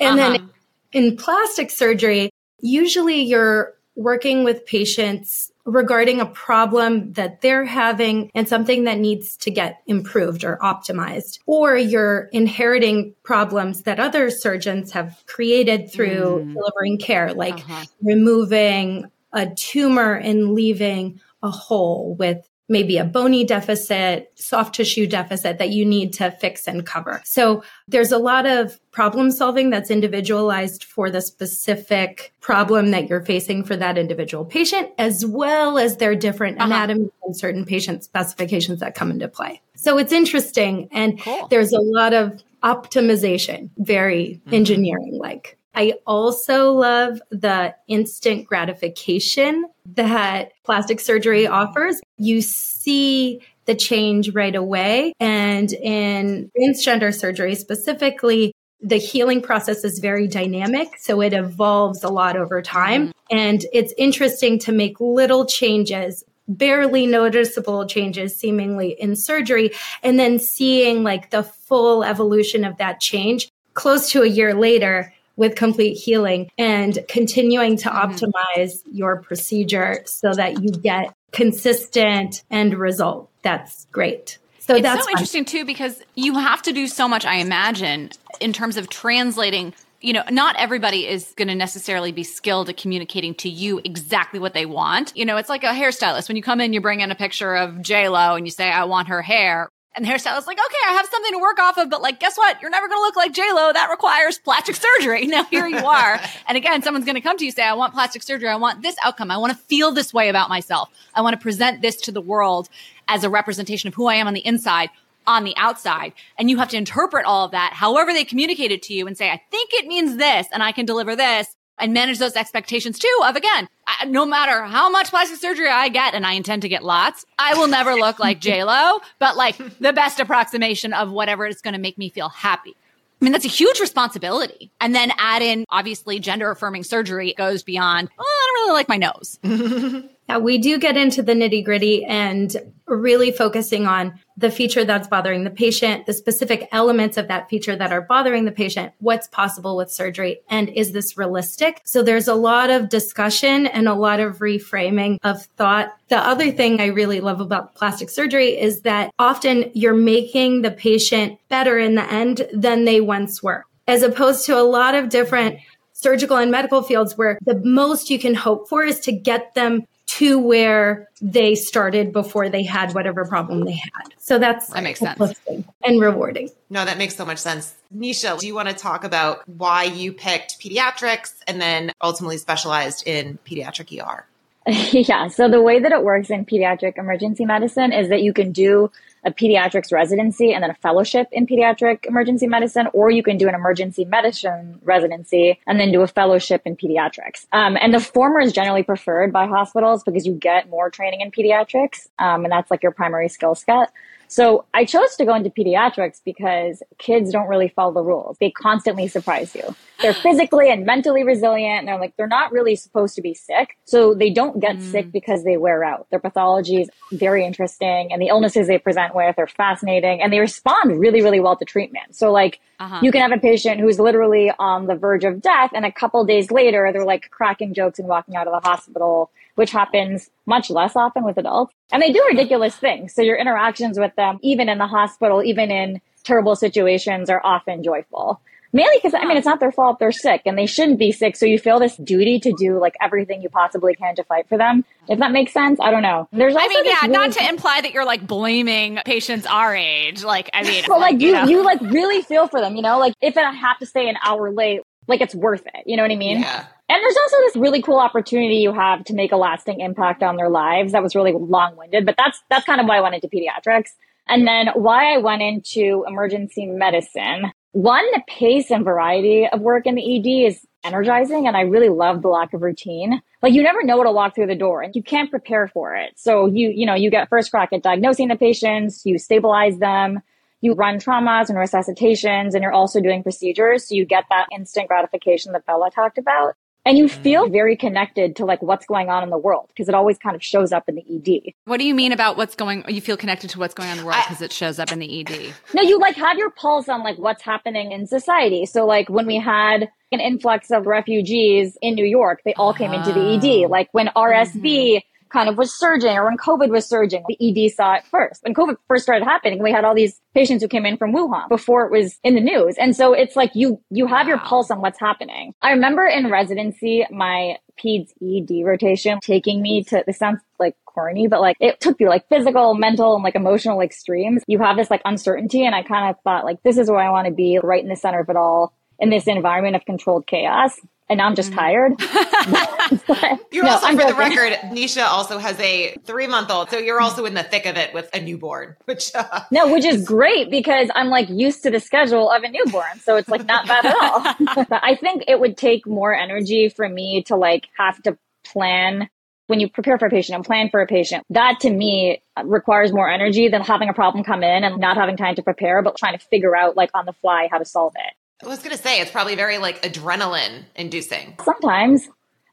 and 0.00 0.18
uh-huh. 0.18 0.32
then 0.32 0.50
in 0.92 1.16
plastic 1.16 1.70
surgery, 1.70 2.30
usually 2.60 3.22
you're 3.22 3.74
working 3.94 4.44
with 4.44 4.64
patients 4.64 5.50
regarding 5.64 6.20
a 6.20 6.26
problem 6.26 7.12
that 7.12 7.42
they're 7.42 7.64
having 7.64 8.30
and 8.34 8.48
something 8.48 8.84
that 8.84 8.98
needs 8.98 9.36
to 9.36 9.50
get 9.50 9.82
improved 9.86 10.44
or 10.44 10.56
optimized. 10.62 11.40
Or 11.46 11.76
you're 11.76 12.28
inheriting 12.32 13.14
problems 13.22 13.82
that 13.82 14.00
other 14.00 14.30
surgeons 14.30 14.92
have 14.92 15.22
created 15.26 15.92
through 15.92 16.44
mm. 16.44 16.54
delivering 16.54 16.98
care, 16.98 17.34
like 17.34 17.54
uh-huh. 17.54 17.84
removing 18.00 19.06
a 19.32 19.46
tumor 19.54 20.14
and 20.14 20.52
leaving 20.54 21.20
a 21.42 21.50
hole 21.50 22.14
with 22.18 22.47
maybe 22.68 22.98
a 22.98 23.04
bony 23.04 23.44
deficit, 23.44 24.30
soft 24.34 24.74
tissue 24.74 25.06
deficit 25.06 25.58
that 25.58 25.70
you 25.70 25.84
need 25.84 26.12
to 26.14 26.30
fix 26.30 26.68
and 26.68 26.84
cover. 26.84 27.22
So 27.24 27.62
there's 27.86 28.12
a 28.12 28.18
lot 28.18 28.46
of 28.46 28.78
problem 28.90 29.30
solving 29.30 29.70
that's 29.70 29.90
individualized 29.90 30.84
for 30.84 31.10
the 31.10 31.20
specific 31.20 32.34
problem 32.40 32.90
that 32.90 33.08
you're 33.08 33.24
facing 33.24 33.64
for 33.64 33.76
that 33.76 33.96
individual 33.96 34.44
patient, 34.44 34.90
as 34.98 35.24
well 35.24 35.78
as 35.78 35.96
their 35.96 36.14
different 36.14 36.58
uh-huh. 36.58 36.66
anatomy 36.66 37.10
and 37.24 37.36
certain 37.36 37.64
patient 37.64 38.04
specifications 38.04 38.80
that 38.80 38.94
come 38.94 39.10
into 39.10 39.28
play. 39.28 39.60
So 39.74 39.98
it's 39.98 40.12
interesting. 40.12 40.88
And 40.92 41.20
cool. 41.20 41.46
there's 41.48 41.72
a 41.72 41.80
lot 41.80 42.12
of 42.12 42.42
optimization, 42.62 43.70
very 43.78 44.40
mm-hmm. 44.44 44.54
engineering 44.54 45.18
like. 45.20 45.57
I 45.74 45.94
also 46.06 46.72
love 46.72 47.20
the 47.30 47.74
instant 47.86 48.46
gratification 48.46 49.66
that 49.94 50.52
plastic 50.64 51.00
surgery 51.00 51.46
offers. 51.46 52.00
You 52.16 52.40
see 52.40 53.40
the 53.66 53.74
change 53.74 54.34
right 54.34 54.54
away. 54.54 55.12
And 55.20 55.72
in 55.72 56.50
transgender 56.58 57.14
surgery 57.14 57.54
specifically, 57.54 58.52
the 58.80 58.96
healing 58.96 59.42
process 59.42 59.84
is 59.84 59.98
very 59.98 60.26
dynamic. 60.26 60.88
So 60.98 61.20
it 61.20 61.32
evolves 61.32 62.02
a 62.02 62.08
lot 62.08 62.36
over 62.36 62.62
time. 62.62 63.12
And 63.30 63.64
it's 63.72 63.92
interesting 63.98 64.58
to 64.60 64.72
make 64.72 65.00
little 65.00 65.44
changes 65.44 66.24
barely 66.48 67.06
noticeable 67.06 67.86
changes 67.86 68.34
seemingly 68.34 68.96
in 68.98 69.14
surgery 69.14 69.70
and 70.02 70.18
then 70.18 70.38
seeing 70.38 71.02
like 71.02 71.28
the 71.30 71.42
full 71.42 72.02
evolution 72.02 72.64
of 72.64 72.78
that 72.78 73.00
change 73.00 73.50
close 73.74 74.10
to 74.10 74.22
a 74.22 74.26
year 74.26 74.54
later 74.54 75.12
with 75.38 75.54
complete 75.54 75.94
healing 75.94 76.50
and 76.58 76.98
continuing 77.08 77.76
to 77.78 77.88
mm-hmm. 77.88 78.12
optimize 78.12 78.82
your 78.92 79.22
procedure 79.22 80.02
so 80.04 80.34
that 80.34 80.62
you 80.62 80.70
get 80.70 81.14
consistent 81.32 82.42
end 82.50 82.74
result. 82.74 83.30
That's 83.42 83.86
great. 83.92 84.38
So 84.58 84.74
it's 84.74 84.82
that's 84.82 85.04
so 85.04 85.10
interesting 85.10 85.46
too 85.46 85.64
because 85.64 86.02
you 86.14 86.34
have 86.34 86.60
to 86.62 86.72
do 86.72 86.86
so 86.88 87.08
much, 87.08 87.24
I 87.24 87.36
imagine, 87.36 88.10
in 88.40 88.52
terms 88.52 88.76
of 88.76 88.90
translating. 88.90 89.72
You 90.00 90.12
know, 90.12 90.22
not 90.30 90.54
everybody 90.56 91.08
is 91.08 91.32
going 91.36 91.48
to 91.48 91.56
necessarily 91.56 92.12
be 92.12 92.22
skilled 92.22 92.68
at 92.68 92.76
communicating 92.76 93.34
to 93.36 93.48
you 93.48 93.80
exactly 93.82 94.38
what 94.38 94.54
they 94.54 94.64
want. 94.66 95.12
You 95.16 95.24
know, 95.24 95.36
it's 95.38 95.48
like 95.48 95.64
a 95.64 95.68
hairstylist. 95.68 96.28
When 96.28 96.36
you 96.36 96.42
come 96.42 96.60
in, 96.60 96.72
you 96.72 96.80
bring 96.80 97.00
in 97.00 97.10
a 97.10 97.16
picture 97.16 97.56
of 97.56 97.82
J 97.82 98.08
Lo 98.08 98.34
and 98.34 98.46
you 98.46 98.50
say, 98.52 98.70
"I 98.70 98.84
want 98.84 99.08
her 99.08 99.22
hair." 99.22 99.68
And 99.98 100.06
the 100.06 100.10
hairstylist 100.12 100.46
like, 100.46 100.60
okay, 100.64 100.76
I 100.86 100.92
have 100.92 101.06
something 101.06 101.32
to 101.32 101.40
work 101.40 101.58
off 101.58 101.76
of, 101.76 101.90
but 101.90 102.00
like, 102.00 102.20
guess 102.20 102.38
what? 102.38 102.62
You're 102.62 102.70
never 102.70 102.86
going 102.86 103.00
to 103.00 103.02
look 103.02 103.16
like 103.16 103.32
J 103.32 103.42
Lo. 103.52 103.72
That 103.72 103.90
requires 103.90 104.38
plastic 104.38 104.76
surgery. 105.00 105.26
Now 105.26 105.42
here 105.42 105.66
you 105.66 105.84
are. 105.84 106.20
and 106.46 106.56
again, 106.56 106.82
someone's 106.82 107.04
going 107.04 107.16
to 107.16 107.20
come 107.20 107.36
to 107.36 107.44
you 107.44 107.50
say, 107.50 107.64
I 107.64 107.72
want 107.72 107.94
plastic 107.94 108.22
surgery. 108.22 108.48
I 108.48 108.54
want 108.54 108.80
this 108.80 108.94
outcome. 109.02 109.32
I 109.32 109.38
want 109.38 109.54
to 109.54 109.58
feel 109.64 109.90
this 109.90 110.14
way 110.14 110.28
about 110.28 110.48
myself. 110.48 110.88
I 111.14 111.22
want 111.22 111.34
to 111.34 111.42
present 111.42 111.82
this 111.82 111.96
to 112.02 112.12
the 112.12 112.20
world 112.20 112.68
as 113.08 113.24
a 113.24 113.28
representation 113.28 113.88
of 113.88 113.94
who 113.94 114.06
I 114.06 114.14
am 114.14 114.28
on 114.28 114.34
the 114.34 114.46
inside 114.46 114.90
on 115.26 115.42
the 115.42 115.56
outside. 115.56 116.12
And 116.38 116.48
you 116.48 116.58
have 116.58 116.68
to 116.68 116.76
interpret 116.76 117.26
all 117.26 117.46
of 117.46 117.50
that, 117.50 117.72
however 117.72 118.12
they 118.12 118.24
communicate 118.24 118.70
it 118.70 118.82
to 118.84 118.94
you 118.94 119.08
and 119.08 119.18
say, 119.18 119.30
I 119.30 119.42
think 119.50 119.74
it 119.74 119.88
means 119.88 120.16
this 120.16 120.46
and 120.52 120.62
I 120.62 120.70
can 120.70 120.86
deliver 120.86 121.16
this 121.16 121.56
and 121.76 121.92
manage 121.92 122.18
those 122.18 122.36
expectations 122.36 123.00
too 123.00 123.20
of 123.24 123.34
again, 123.34 123.68
I, 123.88 124.04
no 124.04 124.26
matter 124.26 124.62
how 124.64 124.90
much 124.90 125.08
plastic 125.08 125.38
surgery 125.38 125.68
I 125.68 125.88
get, 125.88 126.14
and 126.14 126.26
I 126.26 126.34
intend 126.34 126.62
to 126.62 126.68
get 126.68 126.84
lots, 126.84 127.24
I 127.38 127.54
will 127.54 127.68
never 127.68 127.94
look 127.94 128.18
like 128.18 128.38
J 128.40 128.62
Lo, 128.62 129.00
but 129.18 129.36
like 129.36 129.56
the 129.78 129.92
best 129.92 130.20
approximation 130.20 130.92
of 130.92 131.10
whatever 131.10 131.46
is 131.46 131.62
going 131.62 131.74
to 131.74 131.80
make 131.80 131.96
me 131.96 132.10
feel 132.10 132.28
happy. 132.28 132.76
I 133.20 133.24
mean, 133.24 133.32
that's 133.32 133.44
a 133.44 133.48
huge 133.48 133.80
responsibility. 133.80 134.70
And 134.80 134.94
then 134.94 135.10
add 135.18 135.42
in, 135.42 135.64
obviously, 135.70 136.20
gender 136.20 136.50
affirming 136.50 136.84
surgery 136.84 137.34
goes 137.36 137.64
beyond, 137.64 138.10
oh, 138.16 138.22
I 138.22 138.52
don't 138.54 138.64
really 138.66 138.74
like 138.74 138.88
my 138.88 138.96
nose. 138.96 139.38
Yeah, 140.28 140.38
we 140.38 140.58
do 140.58 140.78
get 140.78 140.96
into 140.96 141.22
the 141.22 141.32
nitty 141.32 141.64
gritty 141.64 142.04
and 142.04 142.54
really 142.86 143.32
focusing 143.32 143.86
on 143.86 144.18
the 144.36 144.50
feature 144.50 144.84
that's 144.84 145.08
bothering 145.08 145.44
the 145.44 145.50
patient, 145.50 146.06
the 146.06 146.12
specific 146.12 146.68
elements 146.70 147.16
of 147.16 147.28
that 147.28 147.48
feature 147.48 147.74
that 147.74 147.92
are 147.92 148.02
bothering 148.02 148.44
the 148.44 148.52
patient, 148.52 148.92
what's 148.98 149.26
possible 149.26 149.76
with 149.76 149.90
surgery, 149.90 150.40
and 150.48 150.68
is 150.68 150.92
this 150.92 151.16
realistic? 151.16 151.80
So 151.84 152.02
there's 152.02 152.28
a 152.28 152.34
lot 152.34 152.70
of 152.70 152.88
discussion 152.88 153.66
and 153.66 153.88
a 153.88 153.94
lot 153.94 154.20
of 154.20 154.38
reframing 154.38 155.18
of 155.22 155.44
thought. 155.56 155.96
The 156.08 156.18
other 156.18 156.50
thing 156.50 156.80
I 156.80 156.86
really 156.86 157.20
love 157.20 157.40
about 157.40 157.74
plastic 157.74 158.10
surgery 158.10 158.58
is 158.58 158.82
that 158.82 159.10
often 159.18 159.70
you're 159.74 159.94
making 159.94 160.62
the 160.62 160.70
patient 160.70 161.38
better 161.48 161.78
in 161.78 161.94
the 161.94 162.10
end 162.10 162.46
than 162.52 162.84
they 162.84 163.00
once 163.00 163.42
were, 163.42 163.64
as 163.86 164.02
opposed 164.02 164.44
to 164.46 164.58
a 164.58 164.62
lot 164.62 164.94
of 164.94 165.08
different 165.08 165.58
surgical 165.92 166.36
and 166.36 166.50
medical 166.50 166.82
fields 166.82 167.18
where 167.18 167.38
the 167.44 167.60
most 167.64 168.08
you 168.08 168.18
can 168.18 168.34
hope 168.34 168.68
for 168.68 168.84
is 168.84 169.00
to 169.00 169.12
get 169.12 169.54
them 169.54 169.84
to 170.18 170.36
where 170.36 171.08
they 171.22 171.54
started 171.54 172.12
before 172.12 172.48
they 172.48 172.64
had 172.64 172.92
whatever 172.92 173.24
problem 173.24 173.64
they 173.64 173.72
had. 173.72 174.14
So 174.18 174.36
that's 174.36 174.66
that 174.68 174.82
makes 174.82 174.98
sense 174.98 175.38
and 175.84 176.00
rewarding. 176.00 176.50
No, 176.70 176.84
that 176.84 176.98
makes 176.98 177.14
so 177.14 177.24
much 177.24 177.38
sense. 177.38 177.74
Nisha, 177.96 178.36
do 178.36 178.44
you 178.48 178.54
want 178.54 178.68
to 178.68 178.74
talk 178.74 179.04
about 179.04 179.48
why 179.48 179.84
you 179.84 180.12
picked 180.12 180.60
pediatrics 180.60 181.34
and 181.46 181.60
then 181.60 181.92
ultimately 182.02 182.36
specialized 182.36 183.06
in 183.06 183.38
pediatric 183.46 183.96
ER? 183.96 184.26
yeah. 184.66 185.28
So 185.28 185.48
the 185.48 185.62
way 185.62 185.78
that 185.78 185.92
it 185.92 186.02
works 186.02 186.30
in 186.30 186.44
pediatric 186.44 186.98
emergency 186.98 187.44
medicine 187.44 187.92
is 187.92 188.08
that 188.08 188.20
you 188.20 188.32
can 188.32 188.50
do 188.50 188.90
a 189.24 189.30
pediatrics 189.30 189.92
residency 189.92 190.52
and 190.52 190.62
then 190.62 190.70
a 190.70 190.74
fellowship 190.74 191.28
in 191.32 191.46
pediatric 191.46 192.06
emergency 192.06 192.46
medicine, 192.46 192.88
or 192.92 193.10
you 193.10 193.22
can 193.22 193.36
do 193.36 193.48
an 193.48 193.54
emergency 193.54 194.04
medicine 194.04 194.78
residency 194.82 195.58
and 195.66 195.78
then 195.80 195.92
do 195.92 196.02
a 196.02 196.06
fellowship 196.06 196.62
in 196.64 196.76
pediatrics. 196.76 197.46
Um, 197.52 197.76
and 197.80 197.92
the 197.92 198.00
former 198.00 198.40
is 198.40 198.52
generally 198.52 198.82
preferred 198.82 199.32
by 199.32 199.46
hospitals 199.46 200.02
because 200.02 200.26
you 200.26 200.32
get 200.32 200.68
more 200.68 200.90
training 200.90 201.20
in 201.20 201.30
pediatrics, 201.30 202.08
um, 202.18 202.44
and 202.44 202.52
that's 202.52 202.70
like 202.70 202.82
your 202.82 202.92
primary 202.92 203.28
skill 203.28 203.54
set. 203.54 203.92
So 204.28 204.66
I 204.74 204.84
chose 204.84 205.16
to 205.16 205.24
go 205.24 205.34
into 205.34 205.50
pediatrics 205.50 206.20
because 206.24 206.82
kids 206.98 207.32
don't 207.32 207.48
really 207.48 207.68
follow 207.68 207.92
the 207.92 208.02
rules. 208.02 208.36
They 208.38 208.50
constantly 208.50 209.08
surprise 209.08 209.54
you. 209.54 209.74
They're 210.00 210.14
physically 210.14 210.70
and 210.70 210.86
mentally 210.86 211.24
resilient. 211.24 211.80
And 211.80 211.88
they're 211.88 211.98
like, 211.98 212.16
they're 212.16 212.26
not 212.26 212.52
really 212.52 212.76
supposed 212.76 213.16
to 213.16 213.22
be 213.22 213.34
sick. 213.34 213.76
So 213.84 214.14
they 214.14 214.30
don't 214.30 214.60
get 214.60 214.76
mm. 214.76 214.90
sick 214.90 215.10
because 215.10 215.44
they 215.44 215.56
wear 215.56 215.82
out. 215.82 216.06
Their 216.10 216.20
pathology 216.20 216.82
is 216.82 216.90
very 217.10 217.44
interesting 217.44 218.12
and 218.12 218.20
the 218.20 218.28
illnesses 218.28 218.68
they 218.68 218.78
present 218.78 219.14
with 219.14 219.38
are 219.38 219.48
fascinating 219.48 220.22
and 220.22 220.32
they 220.32 220.40
respond 220.40 221.00
really, 221.00 221.22
really 221.22 221.40
well 221.40 221.56
to 221.56 221.64
treatment. 221.64 222.14
So 222.14 222.30
like, 222.30 222.60
uh-huh. 222.78 223.00
you 223.02 223.10
can 223.10 223.22
have 223.22 223.32
a 223.32 223.40
patient 223.40 223.80
who's 223.80 223.98
literally 223.98 224.52
on 224.58 224.86
the 224.86 224.94
verge 224.94 225.24
of 225.24 225.40
death 225.40 225.70
and 225.74 225.84
a 225.84 225.92
couple 225.92 226.24
days 226.24 226.50
later, 226.50 226.90
they're 226.92 227.04
like 227.04 227.30
cracking 227.30 227.74
jokes 227.74 227.98
and 227.98 228.08
walking 228.08 228.36
out 228.36 228.46
of 228.46 228.62
the 228.62 228.68
hospital 228.68 229.30
which 229.58 229.72
happens 229.72 230.30
much 230.46 230.70
less 230.70 230.94
often 230.94 231.24
with 231.24 231.36
adults. 231.36 231.74
And 231.90 232.00
they 232.00 232.12
do 232.12 232.24
ridiculous 232.28 232.76
things. 232.76 233.12
So 233.12 233.22
your 233.22 233.36
interactions 233.36 233.98
with 233.98 234.14
them, 234.14 234.38
even 234.40 234.68
in 234.68 234.78
the 234.78 234.86
hospital, 234.86 235.42
even 235.42 235.72
in 235.72 236.00
terrible 236.22 236.54
situations, 236.54 237.28
are 237.28 237.40
often 237.42 237.82
joyful. 237.82 238.40
Mainly 238.72 238.96
because, 239.02 239.14
I 239.14 239.24
mean, 239.24 239.36
it's 239.36 239.46
not 239.46 239.60
their 239.60 239.72
fault 239.72 239.98
they're 239.98 240.12
sick 240.12 240.42
and 240.44 240.58
they 240.58 240.66
shouldn't 240.66 240.98
be 240.98 241.10
sick. 241.10 241.36
So 241.36 241.46
you 241.46 241.58
feel 241.58 241.78
this 241.78 241.96
duty 241.96 242.38
to 242.40 242.52
do 242.58 242.78
like 242.78 242.94
everything 243.00 243.40
you 243.40 243.48
possibly 243.48 243.94
can 243.94 244.14
to 244.16 244.24
fight 244.24 244.48
for 244.48 244.58
them. 244.58 244.84
If 245.08 245.18
that 245.20 245.32
makes 245.32 245.52
sense, 245.52 245.80
I 245.80 245.90
don't 245.90 246.02
know. 246.02 246.28
There's 246.32 246.54
I 246.54 246.68
mean, 246.68 246.84
yeah, 246.84 247.00
really 247.02 247.12
not 247.12 247.32
to 247.32 247.48
imply 247.48 247.80
that 247.80 247.92
you're 247.92 248.04
like 248.04 248.26
blaming 248.26 248.98
patients 249.06 249.46
our 249.46 249.74
age. 249.74 250.22
Like, 250.22 250.50
I 250.52 250.64
mean, 250.64 250.84
but 250.86 251.00
like 251.00 251.20
you, 251.20 251.28
you, 251.28 251.32
know. 251.34 251.44
you 251.44 251.64
like 251.64 251.80
really 251.80 252.20
feel 252.22 252.46
for 252.46 252.60
them, 252.60 252.76
you 252.76 252.82
know, 252.82 252.98
like 252.98 253.14
if 253.22 253.36
I 253.38 253.50
have 253.52 253.78
to 253.78 253.86
stay 253.86 254.08
an 254.08 254.16
hour 254.22 254.52
late, 254.52 254.82
like 255.06 255.22
it's 255.22 255.34
worth 255.34 255.66
it. 255.66 255.84
You 255.86 255.96
know 255.96 256.02
what 256.02 256.12
I 256.12 256.16
mean? 256.16 256.40
Yeah. 256.40 256.66
And 256.90 257.02
there's 257.02 257.16
also 257.16 257.36
this 257.38 257.56
really 257.56 257.82
cool 257.82 257.98
opportunity 257.98 258.56
you 258.56 258.72
have 258.72 259.04
to 259.04 259.14
make 259.14 259.32
a 259.32 259.36
lasting 259.36 259.80
impact 259.80 260.22
on 260.22 260.36
their 260.36 260.48
lives. 260.48 260.92
That 260.92 261.02
was 261.02 261.14
really 261.14 261.32
long 261.32 261.76
winded, 261.76 262.06
but 262.06 262.16
that's, 262.16 262.40
that's 262.48 262.64
kind 262.64 262.80
of 262.80 262.86
why 262.86 262.98
I 262.98 263.00
went 263.00 263.14
into 263.14 263.28
pediatrics. 263.28 263.90
And 264.26 264.46
then 264.46 264.68
why 264.74 265.14
I 265.14 265.18
went 265.18 265.42
into 265.42 266.04
emergency 266.06 266.66
medicine. 266.66 267.52
One, 267.72 268.04
the 268.12 268.22
pace 268.26 268.70
and 268.70 268.84
variety 268.84 269.46
of 269.46 269.60
work 269.60 269.86
in 269.86 269.94
the 269.94 270.18
ED 270.18 270.48
is 270.48 270.66
energizing. 270.84 271.46
And 271.46 271.56
I 271.56 271.62
really 271.62 271.88
love 271.88 272.22
the 272.22 272.28
lack 272.28 272.54
of 272.54 272.62
routine. 272.62 273.20
Like 273.42 273.52
you 273.52 273.62
never 273.62 273.82
know 273.82 273.96
what'll 273.96 274.14
walk 274.14 274.34
through 274.34 274.46
the 274.46 274.54
door 274.54 274.82
and 274.82 274.94
you 274.96 275.02
can't 275.02 275.30
prepare 275.30 275.68
for 275.68 275.94
it. 275.94 276.12
So 276.16 276.46
you, 276.46 276.70
you 276.70 276.86
know, 276.86 276.94
you 276.94 277.10
get 277.10 277.28
first 277.28 277.50
crack 277.50 277.72
at 277.72 277.82
diagnosing 277.82 278.28
the 278.28 278.36
patients, 278.36 279.04
you 279.04 279.18
stabilize 279.18 279.78
them, 279.78 280.20
you 280.60 280.74
run 280.74 280.96
traumas 280.96 281.48
and 281.48 281.58
resuscitations 281.58 282.54
and 282.54 282.62
you're 282.62 282.72
also 282.72 283.00
doing 283.00 283.22
procedures. 283.22 283.88
So 283.88 283.94
you 283.94 284.04
get 284.04 284.24
that 284.30 284.46
instant 284.52 284.88
gratification 284.88 285.52
that 285.52 285.66
Bella 285.66 285.90
talked 285.90 286.18
about 286.18 286.56
and 286.88 286.96
you 286.96 287.06
feel 287.06 287.50
very 287.50 287.76
connected 287.76 288.34
to 288.36 288.46
like 288.46 288.62
what's 288.62 288.86
going 288.86 289.10
on 289.10 289.22
in 289.22 289.28
the 289.28 289.36
world 289.36 289.66
because 289.68 289.90
it 289.90 289.94
always 289.94 290.16
kind 290.16 290.34
of 290.34 290.42
shows 290.42 290.72
up 290.72 290.88
in 290.88 290.94
the 290.94 291.04
ED. 291.06 291.52
What 291.66 291.76
do 291.76 291.84
you 291.84 291.94
mean 291.94 292.12
about 292.12 292.38
what's 292.38 292.54
going 292.54 292.82
you 292.88 293.02
feel 293.02 293.18
connected 293.18 293.50
to 293.50 293.58
what's 293.58 293.74
going 293.74 293.90
on 293.90 293.98
in 293.98 294.04
the 294.04 294.06
world 294.06 294.22
because 294.26 294.40
it 294.40 294.52
shows 294.52 294.78
up 294.78 294.90
in 294.90 294.98
the 294.98 295.20
ED? 295.20 295.52
No, 295.74 295.82
you 295.82 295.98
like 295.98 296.16
have 296.16 296.38
your 296.38 296.50
pulse 296.50 296.88
on 296.88 297.04
like 297.04 297.18
what's 297.18 297.42
happening 297.42 297.92
in 297.92 298.06
society. 298.06 298.64
So 298.64 298.86
like 298.86 299.10
when 299.10 299.26
we 299.26 299.36
had 299.36 299.90
an 300.12 300.20
influx 300.20 300.70
of 300.70 300.86
refugees 300.86 301.76
in 301.82 301.94
New 301.94 302.06
York, 302.06 302.40
they 302.46 302.54
all 302.54 302.72
came 302.72 302.94
into 302.94 303.12
the 303.12 303.34
ED. 303.34 303.66
Ah. 303.66 303.68
Like 303.68 303.90
when 303.92 304.06
RSV 304.16 304.62
mm-hmm 304.62 305.08
kind 305.30 305.48
of 305.48 305.56
was 305.56 305.76
surging 305.76 306.16
or 306.16 306.24
when 306.24 306.36
COVID 306.36 306.70
was 306.70 306.86
surging, 306.86 307.24
the 307.28 307.66
ED 307.66 307.72
saw 307.72 307.94
it 307.94 308.04
first. 308.06 308.42
When 308.42 308.54
COVID 308.54 308.76
first 308.86 309.04
started 309.04 309.24
happening, 309.24 309.62
we 309.62 309.72
had 309.72 309.84
all 309.84 309.94
these 309.94 310.20
patients 310.34 310.62
who 310.62 310.68
came 310.68 310.86
in 310.86 310.96
from 310.96 311.12
Wuhan 311.12 311.48
before 311.48 311.84
it 311.84 311.92
was 311.92 312.18
in 312.22 312.34
the 312.34 312.40
news. 312.40 312.76
And 312.78 312.94
so 312.94 313.12
it's 313.12 313.36
like 313.36 313.50
you, 313.54 313.80
you 313.90 314.06
have 314.06 314.26
wow. 314.26 314.30
your 314.30 314.38
pulse 314.38 314.70
on 314.70 314.80
what's 314.80 315.00
happening. 315.00 315.54
I 315.62 315.72
remember 315.72 316.06
in 316.06 316.30
residency, 316.30 317.06
my 317.10 317.56
peds 317.82 318.10
ED 318.22 318.64
rotation 318.64 319.18
taking 319.22 319.62
me 319.62 319.84
to, 319.84 320.02
this 320.06 320.18
sounds 320.18 320.40
like 320.58 320.74
corny, 320.84 321.28
but 321.28 321.40
like 321.40 321.56
it 321.60 321.80
took 321.80 322.00
you 322.00 322.08
like 322.08 322.28
physical, 322.28 322.74
mental, 322.74 323.14
and 323.14 323.24
like 323.24 323.36
emotional 323.36 323.80
extremes. 323.80 324.42
You 324.46 324.58
have 324.58 324.76
this 324.76 324.90
like 324.90 325.02
uncertainty. 325.04 325.64
And 325.64 325.74
I 325.74 325.82
kind 325.82 326.10
of 326.10 326.20
thought 326.22 326.44
like, 326.44 326.62
this 326.62 326.78
is 326.78 326.90
where 326.90 327.00
I 327.00 327.10
want 327.10 327.26
to 327.26 327.34
be 327.34 327.58
right 327.62 327.82
in 327.82 327.88
the 327.88 327.96
center 327.96 328.20
of 328.20 328.28
it 328.28 328.36
all 328.36 328.72
in 328.98 329.10
this 329.10 329.28
environment 329.28 329.76
of 329.76 329.84
controlled 329.84 330.26
chaos 330.26 330.78
and 331.08 331.18
now 331.18 331.26
I'm 331.26 331.34
just 331.34 331.52
mm. 331.52 331.56
tired. 331.56 331.92
you're 333.50 333.64
no, 333.64 333.72
also, 333.72 333.86
I'm 333.86 333.96
for 333.96 334.02
joking. 334.02 334.14
the 334.14 334.18
record, 334.18 334.52
Nisha 334.70 335.06
also 335.06 335.38
has 335.38 335.58
a 335.60 335.96
three 336.04 336.26
month 336.26 336.50
old. 336.50 336.70
So 336.70 336.78
you're 336.78 337.00
also 337.00 337.24
in 337.24 337.34
the 337.34 337.42
thick 337.42 337.66
of 337.66 337.76
it 337.76 337.94
with 337.94 338.10
a 338.14 338.20
newborn, 338.20 338.76
which, 338.84 339.14
uh, 339.14 339.42
no, 339.50 339.72
which 339.72 339.84
is 339.84 340.04
great 340.04 340.50
because 340.50 340.90
I'm 340.94 341.08
like 341.08 341.28
used 341.28 341.62
to 341.62 341.70
the 341.70 341.80
schedule 341.80 342.30
of 342.30 342.42
a 342.42 342.48
newborn. 342.48 343.00
So 343.02 343.16
it's 343.16 343.28
like 343.28 343.46
not 343.46 343.66
bad 343.66 343.86
at 343.86 343.96
all. 344.00 344.64
but 344.68 344.80
I 344.82 344.94
think 344.94 345.24
it 345.28 345.40
would 345.40 345.56
take 345.56 345.86
more 345.86 346.14
energy 346.14 346.68
for 346.68 346.88
me 346.88 347.22
to 347.24 347.36
like 347.36 347.68
have 347.76 348.02
to 348.02 348.18
plan 348.44 349.08
when 349.48 349.60
you 349.60 349.68
prepare 349.68 349.98
for 349.98 350.06
a 350.06 350.10
patient 350.10 350.36
and 350.36 350.44
plan 350.44 350.68
for 350.70 350.82
a 350.82 350.86
patient, 350.86 351.24
that 351.30 351.60
to 351.60 351.70
me 351.70 352.22
requires 352.44 352.92
more 352.92 353.10
energy 353.10 353.48
than 353.48 353.62
having 353.62 353.88
a 353.88 353.94
problem 353.94 354.22
come 354.22 354.42
in 354.42 354.62
and 354.62 354.78
not 354.78 354.98
having 354.98 355.16
time 355.16 355.34
to 355.34 355.42
prepare, 355.42 355.82
but 355.82 355.96
trying 355.96 356.16
to 356.16 356.22
figure 356.26 356.54
out 356.54 356.76
like 356.76 356.90
on 356.92 357.06
the 357.06 357.14
fly 357.14 357.48
how 357.50 357.56
to 357.56 357.64
solve 357.64 357.94
it. 357.96 358.12
I 358.42 358.46
was 358.46 358.60
going 358.60 358.76
to 358.76 358.82
say 358.82 359.00
it's 359.00 359.10
probably 359.10 359.34
very 359.34 359.58
like 359.58 359.82
adrenaline 359.82 360.64
inducing. 360.76 361.34
Sometimes. 361.44 362.08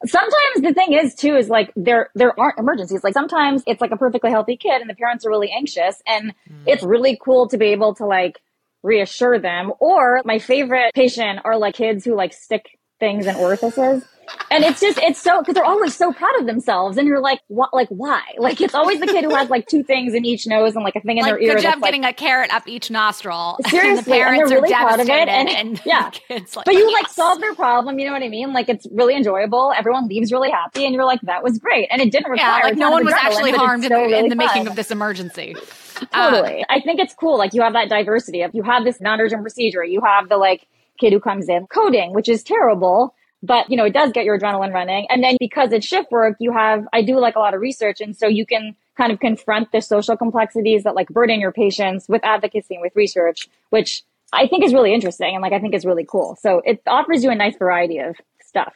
Sometimes 0.05 0.61
the 0.61 0.73
thing 0.73 0.93
is 0.93 1.15
too 1.15 1.35
is 1.35 1.49
like 1.49 1.71
there 1.75 2.09
there 2.15 2.37
aren't 2.39 2.59
emergencies. 2.59 3.03
Like 3.03 3.13
sometimes 3.13 3.63
it's 3.65 3.81
like 3.81 3.91
a 3.91 3.97
perfectly 3.97 4.29
healthy 4.29 4.57
kid 4.57 4.81
and 4.81 4.89
the 4.89 4.95
parents 4.95 5.25
are 5.25 5.29
really 5.29 5.51
anxious 5.51 6.01
and 6.05 6.33
mm. 6.49 6.63
it's 6.67 6.83
really 6.83 7.17
cool 7.23 7.47
to 7.49 7.57
be 7.57 7.67
able 7.67 7.95
to 7.95 8.05
like 8.05 8.39
reassure 8.83 9.39
them. 9.39 9.71
Or 9.79 10.21
my 10.25 10.37
favorite 10.39 10.93
patient 10.93 11.39
are 11.45 11.57
like 11.57 11.75
kids 11.75 12.03
who 12.03 12.15
like 12.15 12.33
stick 12.33 12.77
things 12.99 13.25
in 13.25 13.35
orifices 13.35 14.05
and 14.51 14.63
it's 14.63 14.79
just 14.79 14.97
it's 14.99 15.21
so 15.21 15.39
because 15.39 15.55
they're 15.55 15.65
always 15.65 15.95
so 15.95 16.11
proud 16.13 16.39
of 16.39 16.45
themselves. 16.45 16.97
And 16.97 17.07
you're 17.07 17.21
like 17.21 17.39
what 17.47 17.73
like 17.73 17.89
why? 17.89 18.21
Like 18.37 18.61
it's 18.61 18.75
always 18.75 18.99
the 18.99 19.07
kid 19.07 19.23
who 19.23 19.33
has 19.35 19.49
like 19.49 19.67
two 19.67 19.83
things 19.83 20.13
in 20.13 20.25
each 20.25 20.47
nose 20.47 20.75
and 20.75 20.83
like 20.83 20.95
a 20.95 21.01
thing 21.01 21.17
in 21.17 21.23
like, 21.23 21.31
their 21.31 21.41
ear 21.41 21.55
good 21.55 21.63
job 21.63 21.75
like, 21.75 21.83
getting 21.83 22.05
a 22.05 22.13
carrot 22.13 22.53
up 22.53 22.67
each 22.67 22.89
nostril. 22.89 23.57
Seriously 23.67 23.89
and 23.89 23.97
the 23.99 24.11
parents 24.11 24.41
and 24.41 24.51
they're 24.51 24.61
really 24.61 24.73
are 24.73 24.87
proud 24.87 24.99
of 24.99 25.09
it 25.09 25.27
and, 25.27 25.49
and 25.49 25.81
yeah. 25.85 26.09
kids 26.09 26.55
like, 26.55 26.65
but 26.65 26.73
you 26.73 26.89
yes. 26.89 27.03
like 27.03 27.11
solve 27.11 27.39
their 27.39 27.55
problem 27.55 27.99
you 27.99 28.05
know 28.05 28.13
what 28.13 28.23
i 28.23 28.29
mean? 28.29 28.53
Like 28.53 28.69
it's 28.69 28.87
really 28.91 29.15
enjoyable. 29.15 29.73
Everyone 29.75 30.07
leaves 30.07 30.31
really 30.31 30.51
happy 30.51 30.85
and 30.85 30.93
you're 30.93 31.05
like 31.05 31.21
that 31.21 31.43
was 31.43 31.57
great. 31.57 31.87
And 31.91 32.01
it 32.01 32.11
didn't 32.11 32.29
require 32.29 32.59
yeah, 32.59 32.65
like 32.65 32.77
no 32.77 32.91
one 32.91 33.05
was 33.05 33.13
actually 33.13 33.51
harmed 33.51 33.83
in, 33.83 33.89
the, 33.89 33.95
really 33.95 34.19
in 34.19 34.29
the 34.29 34.35
fun. 34.35 34.47
making 34.47 34.67
of 34.67 34.75
this 34.75 34.91
emergency. 34.91 35.55
Totally. 36.13 36.61
Uh, 36.61 36.65
i 36.69 36.81
think 36.81 36.99
it's 36.99 37.13
cool 37.13 37.37
like 37.37 37.53
you 37.53 37.61
have 37.61 37.73
that 37.73 37.89
diversity 37.89 38.41
of 38.41 38.51
you 38.53 38.63
have 38.63 38.83
this 38.83 38.99
non-urgent 39.01 39.41
procedure. 39.41 39.83
You 39.83 40.01
have 40.01 40.29
the 40.29 40.37
like 40.37 40.67
kid 40.99 41.11
who 41.13 41.19
comes 41.19 41.49
in 41.49 41.67
coding 41.67 42.13
which 42.13 42.29
is 42.29 42.43
terrible 42.43 43.13
but 43.45 43.69
you 43.69 43.77
know, 43.77 43.85
it 43.85 43.93
does 43.93 44.11
get 44.11 44.25
your 44.25 44.37
adrenaline 44.39 44.73
running. 44.73 45.07
And 45.09 45.23
then 45.23 45.37
because 45.39 45.71
it's 45.71 45.85
shift 45.85 46.11
work, 46.11 46.37
you 46.39 46.51
have, 46.51 46.87
I 46.93 47.01
do 47.01 47.19
like 47.19 47.35
a 47.35 47.39
lot 47.39 47.53
of 47.53 47.61
research. 47.61 48.01
And 48.01 48.15
so 48.15 48.27
you 48.27 48.45
can 48.45 48.75
kind 48.97 49.11
of 49.11 49.19
confront 49.19 49.71
the 49.71 49.81
social 49.81 50.17
complexities 50.17 50.83
that 50.83 50.95
like 50.95 51.09
burden 51.09 51.39
your 51.39 51.51
patients 51.51 52.07
with 52.07 52.23
advocacy 52.23 52.75
and 52.75 52.81
with 52.81 52.95
research, 52.95 53.47
which 53.69 54.03
I 54.33 54.47
think 54.47 54.63
is 54.63 54.73
really 54.73 54.93
interesting. 54.93 55.35
And 55.35 55.41
like, 55.41 55.53
I 55.53 55.59
think 55.59 55.75
is 55.75 55.85
really 55.85 56.05
cool. 56.05 56.37
So 56.41 56.61
it 56.65 56.81
offers 56.87 57.23
you 57.23 57.29
a 57.29 57.35
nice 57.35 57.57
variety 57.57 57.99
of 57.99 58.15
stuff. 58.41 58.73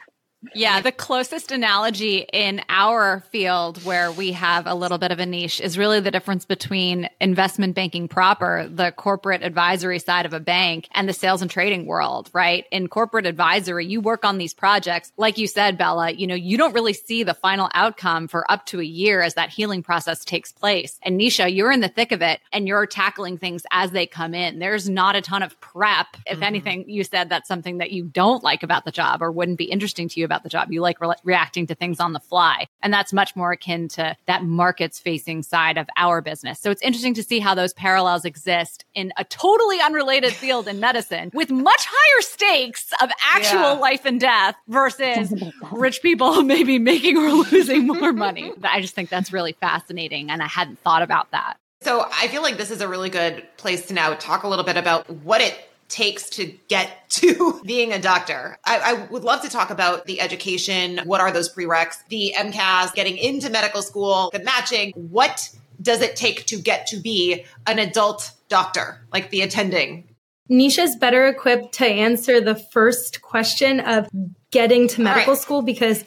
Yeah, 0.56 0.80
the 0.80 0.94
closest 0.94 1.52
analogy 1.52 2.20
in 2.32 2.62
our 2.70 3.26
field 3.30 3.84
where 3.84 4.10
we 4.10 4.32
have 4.32 4.68
a 4.68 4.74
little 4.74 4.98
bit 4.98 5.12
of 5.12 5.20
a 5.20 5.26
niche 5.26 5.60
is 5.60 5.78
really 5.78 6.00
the 6.00 6.12
difference 6.12 6.46
between 6.46 7.10
investment 7.20 7.76
banking 7.76 8.08
proper, 8.08 8.66
the 8.70 8.94
corporate 8.94 9.44
advisory 9.44 10.00
side 10.00 10.26
of 10.26 10.32
a 10.32 10.40
bank, 10.40 10.88
and 10.94 11.10
the 11.10 11.14
sales 11.14 11.42
and 11.42 11.52
trading 11.52 11.86
world, 11.86 12.30
right? 12.32 12.66
In 12.72 12.88
corporate 12.88 13.26
advisory, 13.26 13.86
you 13.86 14.00
work 14.00 14.24
on 14.24 14.38
these 14.38 14.54
projects. 14.54 15.12
Like 15.18 15.38
you 15.38 15.46
said, 15.46 15.78
Bella, 15.78 16.12
you 16.12 16.26
know, 16.26 16.36
you 16.36 16.58
don't 16.58 16.74
really 16.74 16.94
see 16.94 17.24
the 17.24 17.34
final 17.34 17.70
outcome 17.74 18.30
for 18.30 18.50
up 18.50 18.66
to 18.68 18.80
a 18.80 18.86
year 18.86 19.22
as 19.22 19.34
that 19.34 19.50
healing 19.50 19.84
process 19.84 20.24
takes 20.24 20.54
place. 20.54 20.98
And 21.04 21.20
Nisha, 21.20 21.54
you're 21.54 21.72
in 21.72 21.82
the 21.82 21.90
thick 21.90 22.14
of 22.14 22.22
it 22.22 22.40
and 22.54 22.66
you're 22.66 22.86
tackling 22.86 23.38
things 23.38 23.64
as 23.72 23.92
they 23.92 24.08
come 24.08 24.34
in. 24.34 24.60
There's 24.60 24.88
not 24.88 25.18
a 25.18 25.22
ton 25.22 25.44
of 25.44 25.60
prep. 25.60 26.08
If 26.26 26.36
mm-hmm. 26.36 26.44
anything, 26.44 26.90
you 26.90 27.04
said 27.04 27.28
that's 27.28 27.48
something 27.50 27.80
that 27.80 27.92
you 27.92 28.06
don't 28.06 28.42
like 28.42 28.64
about 28.64 28.86
the 28.86 28.92
job 28.92 29.22
or 29.22 29.34
wouldn't 29.34 29.58
be 29.58 29.66
interesting 29.66 30.08
to 30.08 30.20
you 30.20 30.29
about 30.30 30.44
the 30.44 30.50
job. 30.50 30.72
You 30.72 30.82
like 30.82 31.02
re- 31.02 31.16
reacting 31.24 31.66
to 31.68 31.76
things 31.76 32.00
on 32.00 32.14
the 32.14 32.20
fly. 32.20 32.68
And 32.84 32.94
that's 32.94 33.12
much 33.12 33.36
more 33.36 33.52
akin 33.52 33.88
to 33.90 34.16
that 34.28 34.44
markets 34.44 35.00
facing 35.00 35.42
side 35.42 35.78
of 35.78 35.88
our 35.98 36.22
business. 36.22 36.60
So 36.60 36.70
it's 36.70 36.82
interesting 36.84 37.16
to 37.16 37.24
see 37.24 37.40
how 37.40 37.56
those 37.56 37.74
parallels 37.74 38.26
exist 38.26 38.86
in 38.94 39.12
a 39.18 39.24
totally 39.24 39.80
unrelated 39.82 40.34
field 40.34 40.68
in 40.68 40.80
medicine 40.80 41.32
with 41.34 41.50
much 41.50 41.86
higher 41.90 42.22
stakes 42.22 42.94
of 43.02 43.10
actual 43.34 43.62
yeah. 43.62 43.72
life 43.72 44.06
and 44.06 44.20
death 44.20 44.56
versus 44.68 45.34
rich 45.72 46.02
people 46.02 46.44
maybe 46.50 46.78
making 46.78 47.18
or 47.18 47.32
losing 47.32 47.88
more 47.88 48.14
money. 48.14 48.52
But 48.58 48.72
I 48.72 48.82
just 48.82 48.94
think 48.94 49.10
that's 49.10 49.34
really 49.34 49.54
fascinating. 49.54 50.30
And 50.30 50.44
I 50.44 50.48
hadn't 50.48 50.80
thought 50.80 51.02
about 51.02 51.32
that. 51.32 51.58
So 51.82 52.06
I 52.12 52.28
feel 52.28 52.42
like 52.42 52.58
this 52.58 52.72
is 52.72 52.82
a 52.82 52.90
really 52.90 53.10
good 53.10 53.46
place 53.56 53.86
to 53.88 53.94
now 53.94 54.14
talk 54.14 54.44
a 54.44 54.50
little 54.50 54.66
bit 54.66 54.76
about 54.76 55.10
what 55.10 55.40
it 55.40 55.58
takes 55.90 56.30
to 56.30 56.46
get 56.68 57.10
to 57.10 57.62
being 57.66 57.92
a 57.92 58.00
doctor. 58.00 58.58
I, 58.64 58.80
I, 58.80 58.94
would 59.12 59.24
love 59.24 59.42
to 59.42 59.50
talk 59.50 59.70
about 59.70 60.06
the 60.06 60.22
education. 60.22 61.02
What 61.04 61.20
are 61.20 61.32
those 61.32 61.54
prereqs? 61.54 62.08
The 62.08 62.34
MCAT, 62.38 62.94
getting 62.94 63.18
into 63.18 63.50
medical 63.50 63.82
school, 63.82 64.30
the 64.32 64.40
matching. 64.40 64.94
What 64.96 65.50
does 65.82 66.02
it 66.02 66.16
take 66.16 66.46
to 66.48 66.58
get 66.58 66.88
to 66.88 66.98
be 66.98 67.46
an 67.66 67.80
adult 67.80 68.32
doctor, 68.48 69.02
like 69.12 69.30
the 69.30 69.42
attending? 69.42 70.08
Nisha's 70.50 70.96
better 70.96 71.28
equipped 71.28 71.74
to 71.76 71.86
answer 71.86 72.42
the 72.42 72.56
first 72.56 73.22
question 73.22 73.80
of 73.80 74.10
getting 74.52 74.88
to 74.90 75.02
medical 75.02 75.34
right. 75.34 75.42
school 75.42 75.62
because 75.62 76.04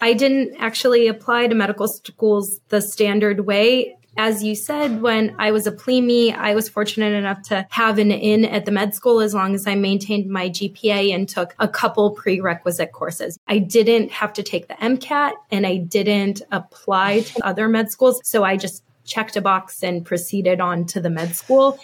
I 0.00 0.14
didn't 0.14 0.56
actually 0.58 1.08
apply 1.08 1.48
to 1.48 1.54
medical 1.54 1.88
schools 1.88 2.60
the 2.68 2.80
standard 2.80 3.46
way 3.46 3.96
as 4.20 4.44
you 4.44 4.54
said, 4.54 5.00
when 5.00 5.34
I 5.38 5.50
was 5.50 5.66
a 5.66 5.72
plebe, 5.72 6.34
I 6.36 6.54
was 6.54 6.68
fortunate 6.68 7.14
enough 7.14 7.40
to 7.44 7.66
have 7.70 7.98
an 7.98 8.10
in 8.10 8.44
at 8.44 8.66
the 8.66 8.70
med 8.70 8.94
school 8.94 9.20
as 9.20 9.32
long 9.32 9.54
as 9.54 9.66
I 9.66 9.76
maintained 9.76 10.28
my 10.28 10.50
GPA 10.50 11.14
and 11.14 11.26
took 11.26 11.54
a 11.58 11.66
couple 11.66 12.10
prerequisite 12.10 12.92
courses. 12.92 13.38
I 13.48 13.56
didn't 13.56 14.12
have 14.12 14.34
to 14.34 14.42
take 14.42 14.68
the 14.68 14.74
MCAT 14.74 15.32
and 15.50 15.66
I 15.66 15.78
didn't 15.78 16.42
apply 16.52 17.20
to 17.20 17.46
other 17.46 17.66
med 17.66 17.90
schools. 17.90 18.20
So 18.22 18.44
I 18.44 18.58
just 18.58 18.84
checked 19.06 19.36
a 19.36 19.40
box 19.40 19.82
and 19.82 20.04
proceeded 20.04 20.60
on 20.60 20.84
to 20.88 21.00
the 21.00 21.08
med 21.08 21.34
school 21.34 21.78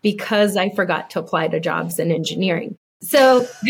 because 0.00 0.56
I 0.56 0.70
forgot 0.70 1.10
to 1.10 1.18
apply 1.18 1.48
to 1.48 1.60
jobs 1.60 1.98
in 1.98 2.10
engineering. 2.10 2.78
So 3.02 3.40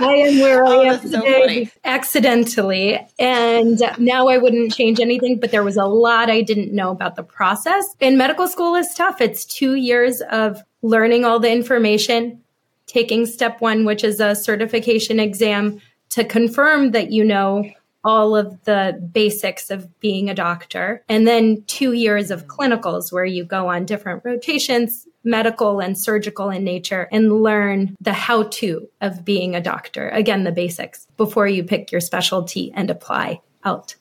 I 0.00 0.12
am 0.14 0.38
where 0.40 0.64
oh, 0.64 0.82
I 0.82 0.94
am 0.94 1.00
today 1.00 1.64
so 1.66 1.70
accidentally. 1.84 2.98
And 3.18 3.82
now 3.98 4.28
I 4.28 4.38
wouldn't 4.38 4.72
change 4.74 5.00
anything, 5.00 5.38
but 5.38 5.50
there 5.50 5.64
was 5.64 5.76
a 5.76 5.84
lot 5.84 6.30
I 6.30 6.42
didn't 6.42 6.72
know 6.72 6.90
about 6.90 7.16
the 7.16 7.22
process. 7.22 7.94
And 8.00 8.16
medical 8.16 8.48
school 8.48 8.74
is 8.74 8.92
tough. 8.94 9.20
It's 9.20 9.44
two 9.44 9.74
years 9.74 10.20
of 10.30 10.62
learning 10.82 11.24
all 11.24 11.38
the 11.38 11.50
information, 11.50 12.40
taking 12.86 13.26
step 13.26 13.60
one, 13.60 13.84
which 13.84 14.04
is 14.04 14.20
a 14.20 14.34
certification 14.34 15.20
exam 15.20 15.80
to 16.10 16.24
confirm 16.24 16.92
that 16.92 17.12
you 17.12 17.24
know 17.24 17.64
all 18.02 18.34
of 18.34 18.64
the 18.64 18.98
basics 19.12 19.70
of 19.70 20.00
being 20.00 20.30
a 20.30 20.34
doctor. 20.34 21.04
And 21.08 21.26
then 21.26 21.62
two 21.66 21.92
years 21.92 22.30
of 22.30 22.46
clinicals 22.46 23.12
where 23.12 23.24
you 23.24 23.44
go 23.44 23.68
on 23.68 23.84
different 23.84 24.24
rotations, 24.24 25.06
medical 25.24 25.80
and 25.80 25.98
surgical 25.98 26.50
in 26.50 26.64
nature 26.64 27.08
and 27.12 27.42
learn 27.42 27.96
the 28.00 28.12
how 28.12 28.44
to 28.44 28.88
of 29.00 29.24
being 29.24 29.54
a 29.54 29.60
doctor. 29.60 30.08
Again, 30.10 30.44
the 30.44 30.52
basics 30.52 31.06
before 31.16 31.46
you 31.46 31.62
pick 31.62 31.92
your 31.92 32.00
specialty 32.00 32.72
and 32.74 32.90
apply 32.90 33.40
out. 33.64 33.94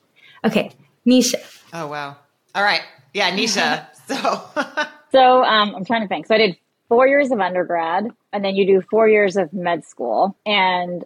Okay, 0.45 0.71
Nisha. 1.05 1.41
Oh, 1.73 1.87
wow. 1.87 2.15
All 2.55 2.63
right. 2.63 2.81
Yeah, 3.13 3.31
Nisha. 3.31 3.85
so, 4.07 4.87
so 5.11 5.43
um, 5.43 5.75
I'm 5.75 5.85
trying 5.85 6.01
to 6.01 6.07
think. 6.07 6.27
So 6.27 6.35
I 6.35 6.39
did 6.39 6.57
four 6.87 7.07
years 7.07 7.31
of 7.31 7.39
undergrad 7.39 8.07
and 8.33 8.43
then 8.43 8.55
you 8.55 8.65
do 8.65 8.81
four 8.89 9.07
years 9.07 9.35
of 9.35 9.53
med 9.53 9.85
school. 9.85 10.37
And 10.45 11.03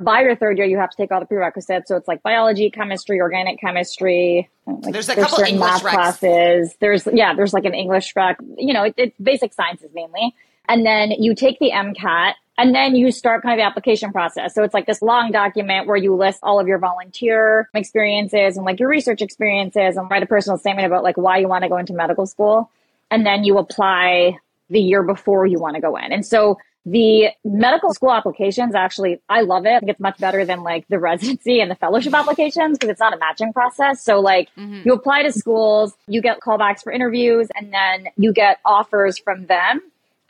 by 0.00 0.22
your 0.22 0.36
third 0.36 0.58
year, 0.58 0.66
you 0.66 0.78
have 0.78 0.90
to 0.90 0.96
take 0.96 1.12
all 1.12 1.20
the 1.20 1.26
prerequisites. 1.26 1.88
So 1.88 1.96
it's 1.96 2.08
like 2.08 2.22
biology, 2.22 2.70
chemistry, 2.70 3.20
organic 3.20 3.60
chemistry. 3.60 4.48
Like 4.66 4.92
there's 4.92 5.08
a 5.08 5.14
there's 5.14 5.28
couple 5.28 5.44
English 5.44 5.60
math 5.60 5.80
classes. 5.82 6.74
There's 6.80 7.06
yeah, 7.12 7.34
there's 7.34 7.52
like 7.52 7.64
an 7.64 7.74
English 7.74 8.08
track. 8.08 8.38
You 8.56 8.74
know, 8.74 8.84
it, 8.84 8.94
it's 8.96 9.18
basic 9.20 9.52
sciences 9.52 9.90
mainly. 9.94 10.34
And 10.68 10.84
then 10.84 11.10
you 11.10 11.34
take 11.34 11.58
the 11.58 11.70
MCAT, 11.72 12.34
and 12.56 12.74
then 12.74 12.94
you 12.94 13.10
start 13.10 13.42
kind 13.42 13.58
of 13.58 13.62
the 13.62 13.66
application 13.66 14.12
process. 14.12 14.54
So 14.54 14.62
it's 14.62 14.74
like 14.74 14.86
this 14.86 15.02
long 15.02 15.32
document 15.32 15.86
where 15.86 15.96
you 15.96 16.14
list 16.14 16.38
all 16.42 16.60
of 16.60 16.68
your 16.68 16.78
volunteer 16.78 17.68
experiences 17.74 18.56
and 18.56 18.64
like 18.64 18.78
your 18.78 18.88
research 18.88 19.22
experiences 19.22 19.96
and 19.96 20.08
write 20.10 20.22
a 20.22 20.26
personal 20.26 20.56
statement 20.56 20.86
about 20.86 21.02
like 21.02 21.16
why 21.16 21.38
you 21.38 21.48
want 21.48 21.64
to 21.64 21.68
go 21.68 21.76
into 21.76 21.92
medical 21.92 22.26
school. 22.26 22.70
And 23.10 23.26
then 23.26 23.44
you 23.44 23.58
apply 23.58 24.38
the 24.70 24.80
year 24.80 25.02
before 25.02 25.46
you 25.46 25.58
want 25.58 25.74
to 25.74 25.80
go 25.80 25.96
in. 25.96 26.12
And 26.12 26.24
so 26.24 26.58
the 26.86 27.28
medical 27.44 27.94
school 27.94 28.12
applications 28.12 28.74
actually, 28.74 29.20
I 29.28 29.40
love 29.40 29.64
it. 29.64 29.70
I 29.70 29.78
think 29.80 29.90
it's 29.90 30.00
much 30.00 30.18
better 30.18 30.44
than 30.44 30.62
like 30.62 30.86
the 30.88 30.98
residency 30.98 31.60
and 31.60 31.70
the 31.70 31.74
fellowship 31.74 32.12
applications 32.12 32.78
because 32.78 32.90
it's 32.90 33.00
not 33.00 33.14
a 33.14 33.18
matching 33.18 33.52
process. 33.52 34.02
So 34.02 34.20
like 34.20 34.54
mm-hmm. 34.54 34.82
you 34.84 34.92
apply 34.92 35.22
to 35.22 35.32
schools, 35.32 35.94
you 36.06 36.20
get 36.20 36.40
callbacks 36.40 36.82
for 36.82 36.92
interviews, 36.92 37.48
and 37.54 37.72
then 37.72 38.08
you 38.16 38.32
get 38.32 38.60
offers 38.64 39.18
from 39.18 39.46
them. 39.46 39.80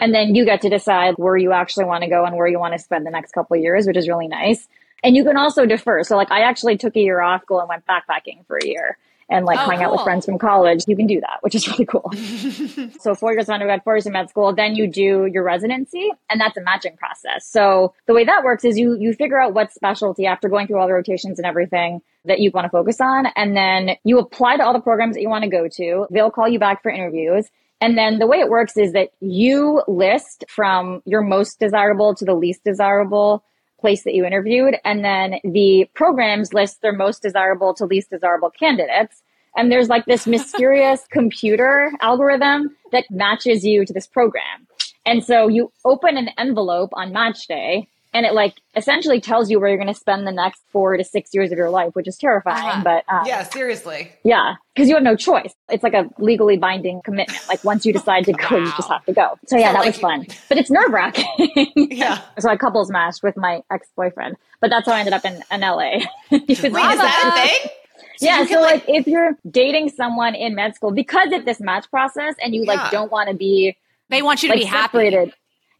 And 0.00 0.12
then 0.12 0.34
you 0.34 0.44
get 0.44 0.60
to 0.62 0.68
decide 0.68 1.14
where 1.18 1.36
you 1.36 1.52
actually 1.52 1.84
want 1.84 2.02
to 2.02 2.10
go 2.10 2.24
and 2.24 2.36
where 2.36 2.48
you 2.48 2.58
want 2.58 2.72
to 2.72 2.80
spend 2.80 3.06
the 3.06 3.12
next 3.12 3.32
couple 3.32 3.56
years, 3.56 3.86
which 3.86 3.96
is 3.96 4.08
really 4.08 4.26
nice. 4.26 4.66
And 5.04 5.14
you 5.14 5.22
can 5.22 5.36
also 5.36 5.66
defer. 5.66 6.02
So 6.02 6.16
like 6.16 6.32
I 6.32 6.42
actually 6.42 6.76
took 6.76 6.96
a 6.96 7.00
year 7.00 7.20
off 7.20 7.42
school 7.42 7.60
and 7.60 7.68
went 7.68 7.84
backpacking 7.86 8.44
for 8.46 8.58
a 8.58 8.66
year 8.66 8.98
and 9.28 9.46
like 9.46 9.58
oh, 9.58 9.70
cool. 9.70 9.82
out 9.82 9.92
with 9.92 10.02
friends 10.02 10.26
from 10.26 10.38
college, 10.38 10.84
you 10.86 10.96
can 10.96 11.06
do 11.06 11.20
that, 11.20 11.38
which 11.40 11.54
is 11.54 11.66
really 11.70 11.86
cool. 11.86 12.10
so 13.00 13.14
four 13.14 13.32
years 13.32 13.48
of 13.48 13.54
undergrad, 13.54 13.82
four 13.84 13.94
years 13.94 14.06
of 14.06 14.12
med 14.12 14.30
school, 14.30 14.54
then 14.54 14.74
you 14.74 14.86
do 14.86 15.26
your 15.32 15.42
residency 15.42 16.10
and 16.30 16.40
that's 16.40 16.56
a 16.56 16.62
matching 16.62 16.96
process. 16.96 17.46
So 17.46 17.94
the 18.06 18.14
way 18.14 18.24
that 18.24 18.44
works 18.44 18.64
is 18.64 18.78
you, 18.78 18.96
you 18.98 19.14
figure 19.14 19.40
out 19.40 19.54
what 19.54 19.72
specialty 19.72 20.26
after 20.26 20.48
going 20.48 20.66
through 20.66 20.78
all 20.78 20.86
the 20.86 20.94
rotations 20.94 21.38
and 21.38 21.46
everything 21.46 22.00
that 22.24 22.40
you 22.40 22.50
want 22.52 22.64
to 22.64 22.70
focus 22.70 23.00
on. 23.00 23.26
And 23.36 23.56
then 23.56 23.96
you 24.04 24.18
apply 24.18 24.56
to 24.56 24.64
all 24.64 24.72
the 24.72 24.80
programs 24.80 25.14
that 25.14 25.22
you 25.22 25.28
want 25.28 25.44
to 25.44 25.50
go 25.50 25.68
to. 25.68 26.06
They'll 26.10 26.30
call 26.30 26.48
you 26.48 26.58
back 26.58 26.82
for 26.82 26.90
interviews. 26.90 27.48
And 27.80 27.98
then 27.98 28.18
the 28.18 28.26
way 28.26 28.38
it 28.38 28.48
works 28.48 28.76
is 28.76 28.92
that 28.92 29.10
you 29.20 29.82
list 29.86 30.44
from 30.48 31.02
your 31.04 31.20
most 31.20 31.60
desirable 31.60 32.14
to 32.14 32.24
the 32.24 32.34
least 32.34 32.64
desirable 32.64 33.44
place 33.80 34.04
that 34.04 34.14
you 34.14 34.24
interviewed. 34.24 34.76
And 34.84 35.04
then 35.04 35.36
the 35.44 35.88
programs 35.94 36.54
list 36.54 36.82
their 36.82 36.92
most 36.92 37.22
desirable 37.22 37.74
to 37.74 37.86
least 37.86 38.10
desirable 38.10 38.50
candidates. 38.50 39.22
And 39.56 39.70
there's 39.70 39.88
like 39.88 40.06
this 40.06 40.26
mysterious 40.26 41.06
computer 41.10 41.92
algorithm 42.00 42.76
that 42.92 43.04
matches 43.10 43.64
you 43.64 43.84
to 43.84 43.92
this 43.92 44.06
program. 44.06 44.66
And 45.06 45.22
so 45.22 45.48
you 45.48 45.70
open 45.84 46.16
an 46.16 46.30
envelope 46.38 46.90
on 46.94 47.12
match 47.12 47.46
day 47.46 47.88
and 48.14 48.24
it 48.24 48.32
like 48.32 48.54
essentially 48.76 49.20
tells 49.20 49.50
you 49.50 49.58
where 49.60 49.68
you're 49.68 49.76
going 49.78 49.92
to 49.92 49.98
spend 49.98 50.26
the 50.26 50.32
next 50.32 50.62
four 50.72 50.96
to 50.96 51.04
six 51.04 51.30
years 51.34 51.50
of 51.52 51.58
your 51.58 51.68
life, 51.68 51.94
which 51.94 52.08
is 52.08 52.16
terrifying. 52.16 52.66
Uh-huh. 52.68 52.82
But 52.84 53.04
um, 53.12 53.26
Yeah, 53.26 53.42
seriously. 53.42 54.12
yeah, 54.22 54.54
because 54.74 54.88
you 54.88 54.94
have 54.94 55.04
no 55.04 55.16
choice. 55.16 55.52
It's 55.68 55.82
like 55.82 55.94
a 55.94 56.08
legally 56.18 56.56
binding 56.56 57.02
commitment. 57.04 57.40
Like 57.48 57.62
once 57.64 57.84
you 57.84 57.92
decide 57.92 58.24
to 58.26 58.32
go, 58.32 58.56
you 58.56 58.72
just 58.76 58.88
have 58.88 59.04
to 59.06 59.12
go. 59.12 59.38
So 59.46 59.56
yeah, 59.58 59.68
So, 59.68 59.72
that 59.74 59.78
like, 59.80 59.86
was 59.88 59.98
fun, 59.98 60.26
but 60.48 60.56
it's 60.58 60.70
nerve 60.70 60.90
wracking. 60.92 61.26
Yeah. 61.76 62.20
So 62.38 62.48
I 62.48 62.56
couples 62.56 62.90
matched 62.90 63.22
with 63.22 63.36
my 63.36 63.62
ex 63.70 63.88
boyfriend, 63.96 64.36
but 64.60 64.70
that's 64.70 64.86
how 64.86 64.92
I 64.94 65.00
ended 65.00 65.12
up 65.12 65.24
in, 65.24 65.42
in 65.50 65.60
LA. 65.60 65.98
Wait, 66.30 66.48
is 66.50 66.60
that 66.62 67.32
a 67.34 67.48
thing? 67.48 67.70
So 68.16 68.26
yeah, 68.26 68.42
so 68.42 68.46
can, 68.48 68.62
like, 68.62 68.84
if 68.86 69.06
you're 69.08 69.36
dating 69.50 69.88
someone 69.90 70.34
in 70.36 70.54
med 70.54 70.74
school 70.76 70.92
because 70.92 71.32
of 71.32 71.44
this 71.44 71.60
match 71.60 71.90
process 71.90 72.34
and 72.40 72.54
you 72.54 72.64
like 72.64 72.78
Yeah. 72.78 72.90
don't 72.90 73.10
want 73.10 73.28
to 73.28 73.34
be 73.34 73.76
They 74.08 74.22
want 74.22 74.42
you 74.42 74.48
to 74.50 74.54
like 74.54 74.62
be 74.62 74.66
happy. 74.66 75.10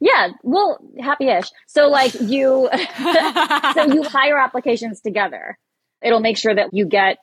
Separated. 0.05 0.35
Yeah, 0.35 0.37
well, 0.43 0.79
happy-ish. 1.01 1.47
So 1.67 1.89
like 1.89 2.15
you 2.21 2.69
so 3.75 3.93
you 3.93 4.03
hire 4.09 4.39
applications 4.39 5.01
together. 5.01 5.59
It'll 6.03 6.21
make 6.21 6.37
sure 6.37 6.55
that 6.55 6.73
you 6.73 6.87
get 6.87 7.19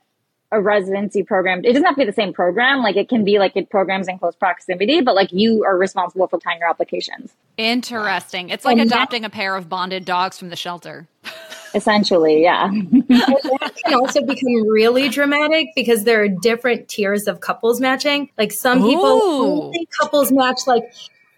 a 0.54 0.60
residency 0.62 1.24
program. 1.24 1.60
It 1.60 1.68
doesn't 1.70 1.84
have 1.84 1.96
to 1.96 2.00
be 2.02 2.06
the 2.06 2.12
same 2.12 2.34
program. 2.34 2.82
Like 2.84 2.98
it 2.98 3.08
can 3.08 3.24
be 3.24 3.40
like 3.40 3.56
it 3.56 3.70
programs 3.70 4.08
in 4.10 4.20
close 4.20 4.36
proximity, 4.36 5.00
but 5.02 5.16
like 5.16 5.32
you 5.32 5.64
are 5.66 5.78
responsible 5.78 6.28
for 6.28 6.40
tying 6.40 6.60
your 6.60 6.70
applications. 6.70 7.32
Interesting. 7.58 8.50
It's 8.50 8.66
like 8.66 8.78
And 8.78 8.90
that- 8.90 8.96
adopting 8.96 9.24
a 9.24 9.30
pair 9.30 9.56
of 9.56 9.70
bonded 9.70 10.04
dogs 10.04 10.38
from 10.38 10.50
the 10.50 10.56
shelter. 10.58 11.08
Essentially, 11.74 12.44
yeah. 12.44 12.68
that 12.70 13.72
can 13.86 13.94
also 13.94 14.22
become 14.26 14.68
really 14.68 15.08
dramatic 15.08 15.70
because 15.74 16.04
there 16.04 16.22
are 16.22 16.28
different 16.28 16.90
tiers 16.90 17.28
of 17.28 17.40
couples 17.40 17.80
matching. 17.80 18.30
Like 18.38 18.52
some 18.52 18.80
people 18.84 19.06
only 19.06 19.88
couples 20.02 20.34
match 20.34 20.68
like 20.68 20.84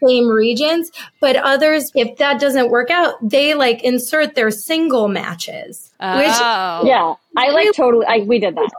same 0.06 0.28
regions, 0.28 0.92
but 1.20 1.36
others, 1.38 1.92
if 1.96 2.18
that 2.18 2.39
doesn't 2.39 2.70
work 2.70 2.89
out, 2.89 3.16
they 3.22 3.54
like 3.54 3.84
insert 3.84 4.36
their 4.36 4.52
single 4.52 5.08
matches. 5.08 5.92
Which 6.00 6.28
Oh. 6.30 6.82
Yeah. 6.86 7.13
I 7.38 7.50
like 7.52 7.74
totally 7.74 8.06
I 8.06 8.20
we 8.20 8.39
did 8.39 8.56
that. 8.56 8.72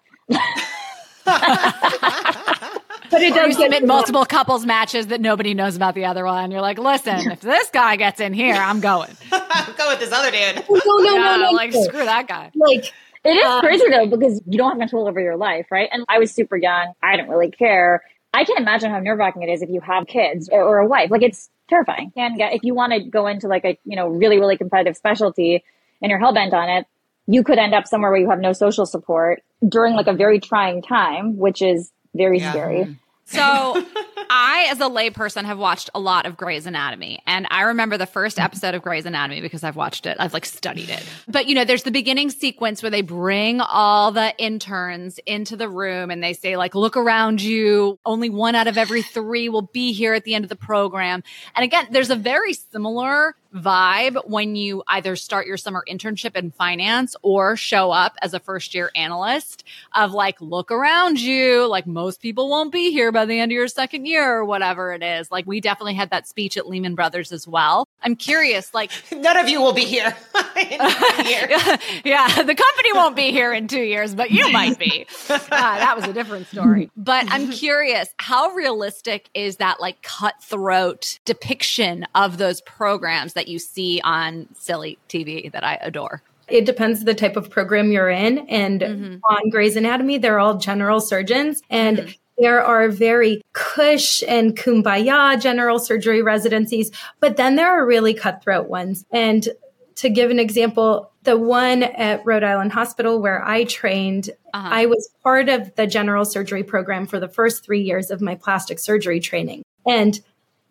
but 3.10 3.22
it 3.22 3.24
Or 3.24 3.26
you 3.26 3.34
does 3.34 3.56
submit 3.56 3.86
multiple 3.86 4.24
couples 4.24 4.66
matches 4.66 5.06
that 5.08 5.20
nobody 5.20 5.54
knows 5.54 5.76
about 5.76 5.94
the 5.94 6.04
other 6.04 6.24
one. 6.24 6.50
You're 6.50 6.60
like, 6.60 6.78
listen, 6.78 7.30
if 7.30 7.40
this 7.40 7.70
guy 7.70 7.96
gets 7.96 8.20
in 8.20 8.32
here, 8.32 8.54
I'm 8.54 8.80
going. 8.80 9.16
Go 9.30 9.88
with 9.88 10.00
this 10.00 10.12
other 10.12 10.30
dude. 10.30 10.64
No, 10.68 10.80
no, 10.84 11.02
no, 11.02 11.14
Yeah, 11.16 11.36
no, 11.36 11.50
like 11.52 11.72
no. 11.72 11.82
screw 11.84 12.04
that 12.04 12.26
guy. 12.28 12.50
Like 12.54 12.92
It 13.24 13.30
is 13.36 13.44
Uh, 13.46 13.60
crazy 13.60 13.84
though 13.90 14.06
because 14.06 14.40
you 14.46 14.58
don't 14.58 14.70
have 14.70 14.78
control 14.78 15.08
over 15.08 15.20
your 15.20 15.36
life, 15.36 15.66
right? 15.70 15.88
And 15.92 16.04
I 16.08 16.18
was 16.18 16.32
super 16.32 16.56
young. 16.56 16.92
I 17.02 17.16
didn't 17.16 17.30
really 17.30 17.50
care. 17.50 18.02
I 18.34 18.44
can't 18.44 18.58
imagine 18.58 18.90
how 18.90 18.98
nerve 18.98 19.18
wracking 19.18 19.42
it 19.42 19.48
is 19.50 19.62
if 19.62 19.70
you 19.70 19.80
have 19.80 20.06
kids 20.06 20.48
or, 20.50 20.62
or 20.62 20.78
a 20.78 20.86
wife. 20.86 21.10
Like 21.10 21.22
it's 21.22 21.48
terrifying. 21.68 22.12
And 22.16 22.36
get, 22.36 22.52
if 22.52 22.62
you 22.64 22.74
want 22.74 22.92
to 22.92 23.00
go 23.00 23.26
into 23.26 23.48
like 23.48 23.64
a 23.64 23.78
you 23.84 23.96
know 23.96 24.08
really 24.08 24.38
really 24.38 24.56
competitive 24.58 24.96
specialty 24.96 25.62
and 26.02 26.10
you're 26.10 26.18
hell 26.18 26.34
bent 26.34 26.52
on 26.52 26.68
it, 26.68 26.86
you 27.26 27.42
could 27.44 27.58
end 27.58 27.74
up 27.74 27.86
somewhere 27.86 28.10
where 28.10 28.20
you 28.20 28.28
have 28.30 28.40
no 28.40 28.52
social 28.52 28.86
support 28.86 29.42
during 29.66 29.94
like 29.94 30.06
a 30.08 30.12
very 30.12 30.40
trying 30.40 30.82
time, 30.82 31.36
which 31.38 31.62
is 31.62 31.92
very 32.14 32.38
Yeah. 32.40 32.50
scary. 32.50 32.98
So 33.26 33.82
I, 34.30 34.68
as 34.70 34.80
a 34.80 34.84
layperson, 34.84 35.44
have 35.44 35.58
watched 35.58 35.90
a 35.94 36.00
lot 36.00 36.26
of 36.26 36.36
Grey's 36.36 36.66
Anatomy. 36.66 37.20
And 37.26 37.46
I 37.50 37.62
remember 37.62 37.96
the 37.96 38.06
first 38.06 38.38
episode 38.38 38.74
of 38.74 38.82
Grey's 38.82 39.06
Anatomy 39.06 39.40
because 39.40 39.64
I've 39.64 39.76
watched 39.76 40.06
it. 40.06 40.16
I've 40.20 40.32
like 40.32 40.46
studied 40.46 40.90
it. 40.90 41.04
But 41.28 41.46
you 41.46 41.54
know, 41.54 41.64
there's 41.64 41.82
the 41.82 41.90
beginning 41.90 42.30
sequence 42.30 42.82
where 42.82 42.90
they 42.90 43.02
bring 43.02 43.60
all 43.60 44.12
the 44.12 44.36
interns 44.38 45.18
into 45.26 45.56
the 45.56 45.68
room 45.68 46.10
and 46.10 46.22
they 46.22 46.32
say, 46.32 46.56
like, 46.56 46.74
look 46.74 46.96
around 46.96 47.42
you. 47.42 47.98
Only 48.04 48.30
one 48.30 48.54
out 48.54 48.66
of 48.66 48.78
every 48.78 49.02
three 49.02 49.48
will 49.48 49.62
be 49.62 49.92
here 49.92 50.14
at 50.14 50.24
the 50.24 50.34
end 50.34 50.44
of 50.44 50.48
the 50.48 50.56
program. 50.56 51.22
And 51.54 51.64
again, 51.64 51.86
there's 51.90 52.10
a 52.10 52.16
very 52.16 52.54
similar 52.54 53.36
vibe 53.54 54.28
when 54.28 54.56
you 54.56 54.82
either 54.88 55.16
start 55.16 55.46
your 55.46 55.56
summer 55.56 55.84
internship 55.88 56.36
in 56.36 56.50
finance 56.50 57.14
or 57.22 57.56
show 57.56 57.90
up 57.90 58.16
as 58.20 58.34
a 58.34 58.40
first 58.40 58.74
year 58.74 58.90
analyst 58.94 59.64
of 59.94 60.12
like, 60.12 60.40
look 60.40 60.70
around 60.70 61.20
you. 61.20 61.66
Like 61.68 61.86
most 61.86 62.20
people 62.20 62.48
won't 62.48 62.72
be 62.72 62.90
here 62.90 63.12
by 63.12 63.24
the 63.24 63.38
end 63.38 63.52
of 63.52 63.54
your 63.54 63.68
second 63.68 64.06
year 64.06 64.38
or 64.38 64.44
whatever 64.44 64.92
it 64.92 65.02
is. 65.02 65.30
Like 65.30 65.46
we 65.46 65.60
definitely 65.60 65.94
had 65.94 66.10
that 66.10 66.26
speech 66.26 66.56
at 66.56 66.68
Lehman 66.68 66.94
Brothers 66.94 67.32
as 67.32 67.46
well. 67.46 67.86
I'm 68.02 68.16
curious, 68.16 68.74
like, 68.74 68.90
None 69.12 69.36
of 69.36 69.48
you 69.48 69.60
will 69.60 69.72
be 69.72 69.84
here. 69.84 70.14
in 70.56 70.78
one 70.78 71.26
year. 71.26 71.48
yeah, 72.04 72.42
the 72.42 72.54
company 72.54 72.92
won't 72.92 73.16
be 73.16 73.30
here 73.30 73.52
in 73.52 73.68
two 73.68 73.82
years, 73.82 74.14
but 74.14 74.30
you 74.30 74.50
might 74.52 74.78
be. 74.78 75.06
Uh, 75.28 75.38
that 75.48 75.94
was 75.96 76.06
a 76.06 76.12
different 76.12 76.46
story. 76.46 76.90
But 76.96 77.26
I'm 77.30 77.50
curious, 77.50 78.08
how 78.18 78.50
realistic 78.50 79.28
is 79.34 79.56
that 79.56 79.80
like 79.80 80.02
cutthroat 80.02 81.18
depiction 81.24 82.06
of 82.14 82.38
those 82.38 82.60
programs 82.62 83.34
that 83.34 83.43
you 83.48 83.58
see 83.58 84.00
on 84.04 84.48
silly 84.54 84.98
TV 85.08 85.50
that 85.52 85.64
I 85.64 85.78
adore? 85.82 86.22
it 86.46 86.66
depends 86.66 87.04
the 87.04 87.14
type 87.14 87.36
of 87.38 87.48
program 87.48 87.90
you're 87.90 88.10
in. 88.10 88.40
And 88.50 88.82
Mhm. 88.82 89.20
on 89.30 89.48
Grey's 89.48 89.76
Anatomy, 89.76 90.18
they're 90.18 90.38
all 90.38 90.58
general 90.58 91.00
surgeons 91.00 91.62
and 91.70 92.14
there 92.38 92.62
are 92.62 92.90
very 92.90 93.40
cush 93.54 94.22
and 94.28 94.54
kumbaya 94.54 95.40
general 95.40 95.78
surgery 95.78 96.20
residencies, 96.20 96.90
but 97.18 97.38
then 97.38 97.56
there 97.56 97.68
are 97.70 97.86
really 97.86 98.12
cutthroat 98.12 98.68
ones. 98.68 99.06
And 99.10 99.48
to 99.94 100.10
give 100.10 100.30
an 100.30 100.38
example, 100.38 101.10
the 101.22 101.38
one 101.38 101.82
at 101.82 102.20
Rhode 102.26 102.44
Island 102.44 102.72
Hospital 102.72 103.22
where 103.22 103.42
I 103.42 103.64
trained, 103.64 104.28
Uh-huh. 104.52 104.68
I 104.70 104.84
was 104.84 105.08
part 105.22 105.48
of 105.48 105.74
the 105.76 105.86
general 105.86 106.26
surgery 106.26 106.62
program 106.62 107.06
for 107.06 107.18
the 107.18 107.28
first 107.28 107.64
three 107.64 107.80
years 107.80 108.10
of 108.10 108.20
my 108.20 108.34
plastic 108.34 108.78
surgery 108.78 109.18
training. 109.18 109.62
And 109.86 110.20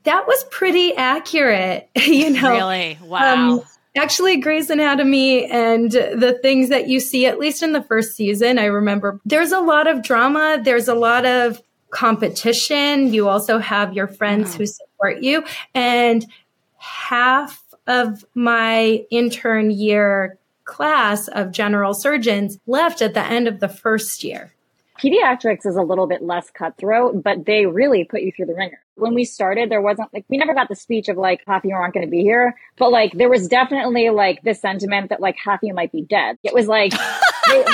that 0.03 0.27
was 0.27 0.43
pretty 0.51 0.95
accurate, 0.95 1.89
you 1.95 2.29
know. 2.31 2.49
Really? 2.51 2.97
Wow. 3.03 3.33
Um, 3.33 3.61
actually, 3.95 4.37
Grey's 4.37 4.69
Anatomy 4.69 5.45
and 5.45 5.91
the 5.91 6.37
things 6.41 6.69
that 6.69 6.87
you 6.87 6.99
see, 6.99 7.25
at 7.25 7.39
least 7.39 7.63
in 7.63 7.73
the 7.73 7.83
first 7.83 8.15
season, 8.15 8.59
I 8.59 8.65
remember 8.65 9.19
there's 9.25 9.51
a 9.51 9.59
lot 9.59 9.87
of 9.87 10.03
drama. 10.03 10.59
There's 10.63 10.87
a 10.87 10.95
lot 10.95 11.25
of 11.25 11.61
competition. 11.91 13.13
You 13.13 13.29
also 13.29 13.59
have 13.59 13.93
your 13.93 14.07
friends 14.07 14.51
Wow. 14.51 14.57
who 14.57 14.65
support 14.65 15.21
you. 15.23 15.43
And 15.75 16.25
half 16.77 17.63
of 17.87 18.25
my 18.33 19.03
intern 19.11 19.71
year 19.71 20.37
class 20.65 21.27
of 21.27 21.51
general 21.51 21.93
surgeons 21.93 22.57
left 22.65 23.01
at 23.01 23.13
the 23.13 23.23
end 23.23 23.47
of 23.47 23.59
the 23.59 23.67
first 23.67 24.23
year. 24.23 24.53
Pediatrics 25.03 25.65
is 25.65 25.75
a 25.75 25.81
little 25.81 26.07
bit 26.07 26.21
less 26.21 26.49
cutthroat, 26.49 27.23
but 27.23 27.45
they 27.45 27.65
really 27.65 28.05
put 28.05 28.21
you 28.21 28.31
through 28.31 28.45
the 28.45 28.53
ringer. 28.53 28.79
When 28.95 29.13
we 29.13 29.25
started, 29.25 29.69
there 29.69 29.81
wasn't 29.81 30.13
like, 30.13 30.23
we 30.29 30.37
never 30.37 30.53
got 30.53 30.69
the 30.69 30.75
speech 30.75 31.09
of 31.09 31.17
like, 31.17 31.41
half 31.45 31.63
of 31.63 31.69
you 31.69 31.75
aren't 31.75 31.93
going 31.93 32.05
to 32.05 32.11
be 32.11 32.21
here, 32.21 32.55
but 32.77 32.91
like, 32.91 33.11
there 33.13 33.29
was 33.29 33.47
definitely 33.47 34.09
like 34.11 34.41
this 34.43 34.61
sentiment 34.61 35.09
that 35.09 35.19
like 35.19 35.35
half 35.43 35.61
of 35.61 35.67
you 35.67 35.73
might 35.73 35.91
be 35.91 36.03
dead. 36.03 36.37
It 36.43 36.53
was 36.53 36.67
like, 36.67 36.93
they- 37.47 37.65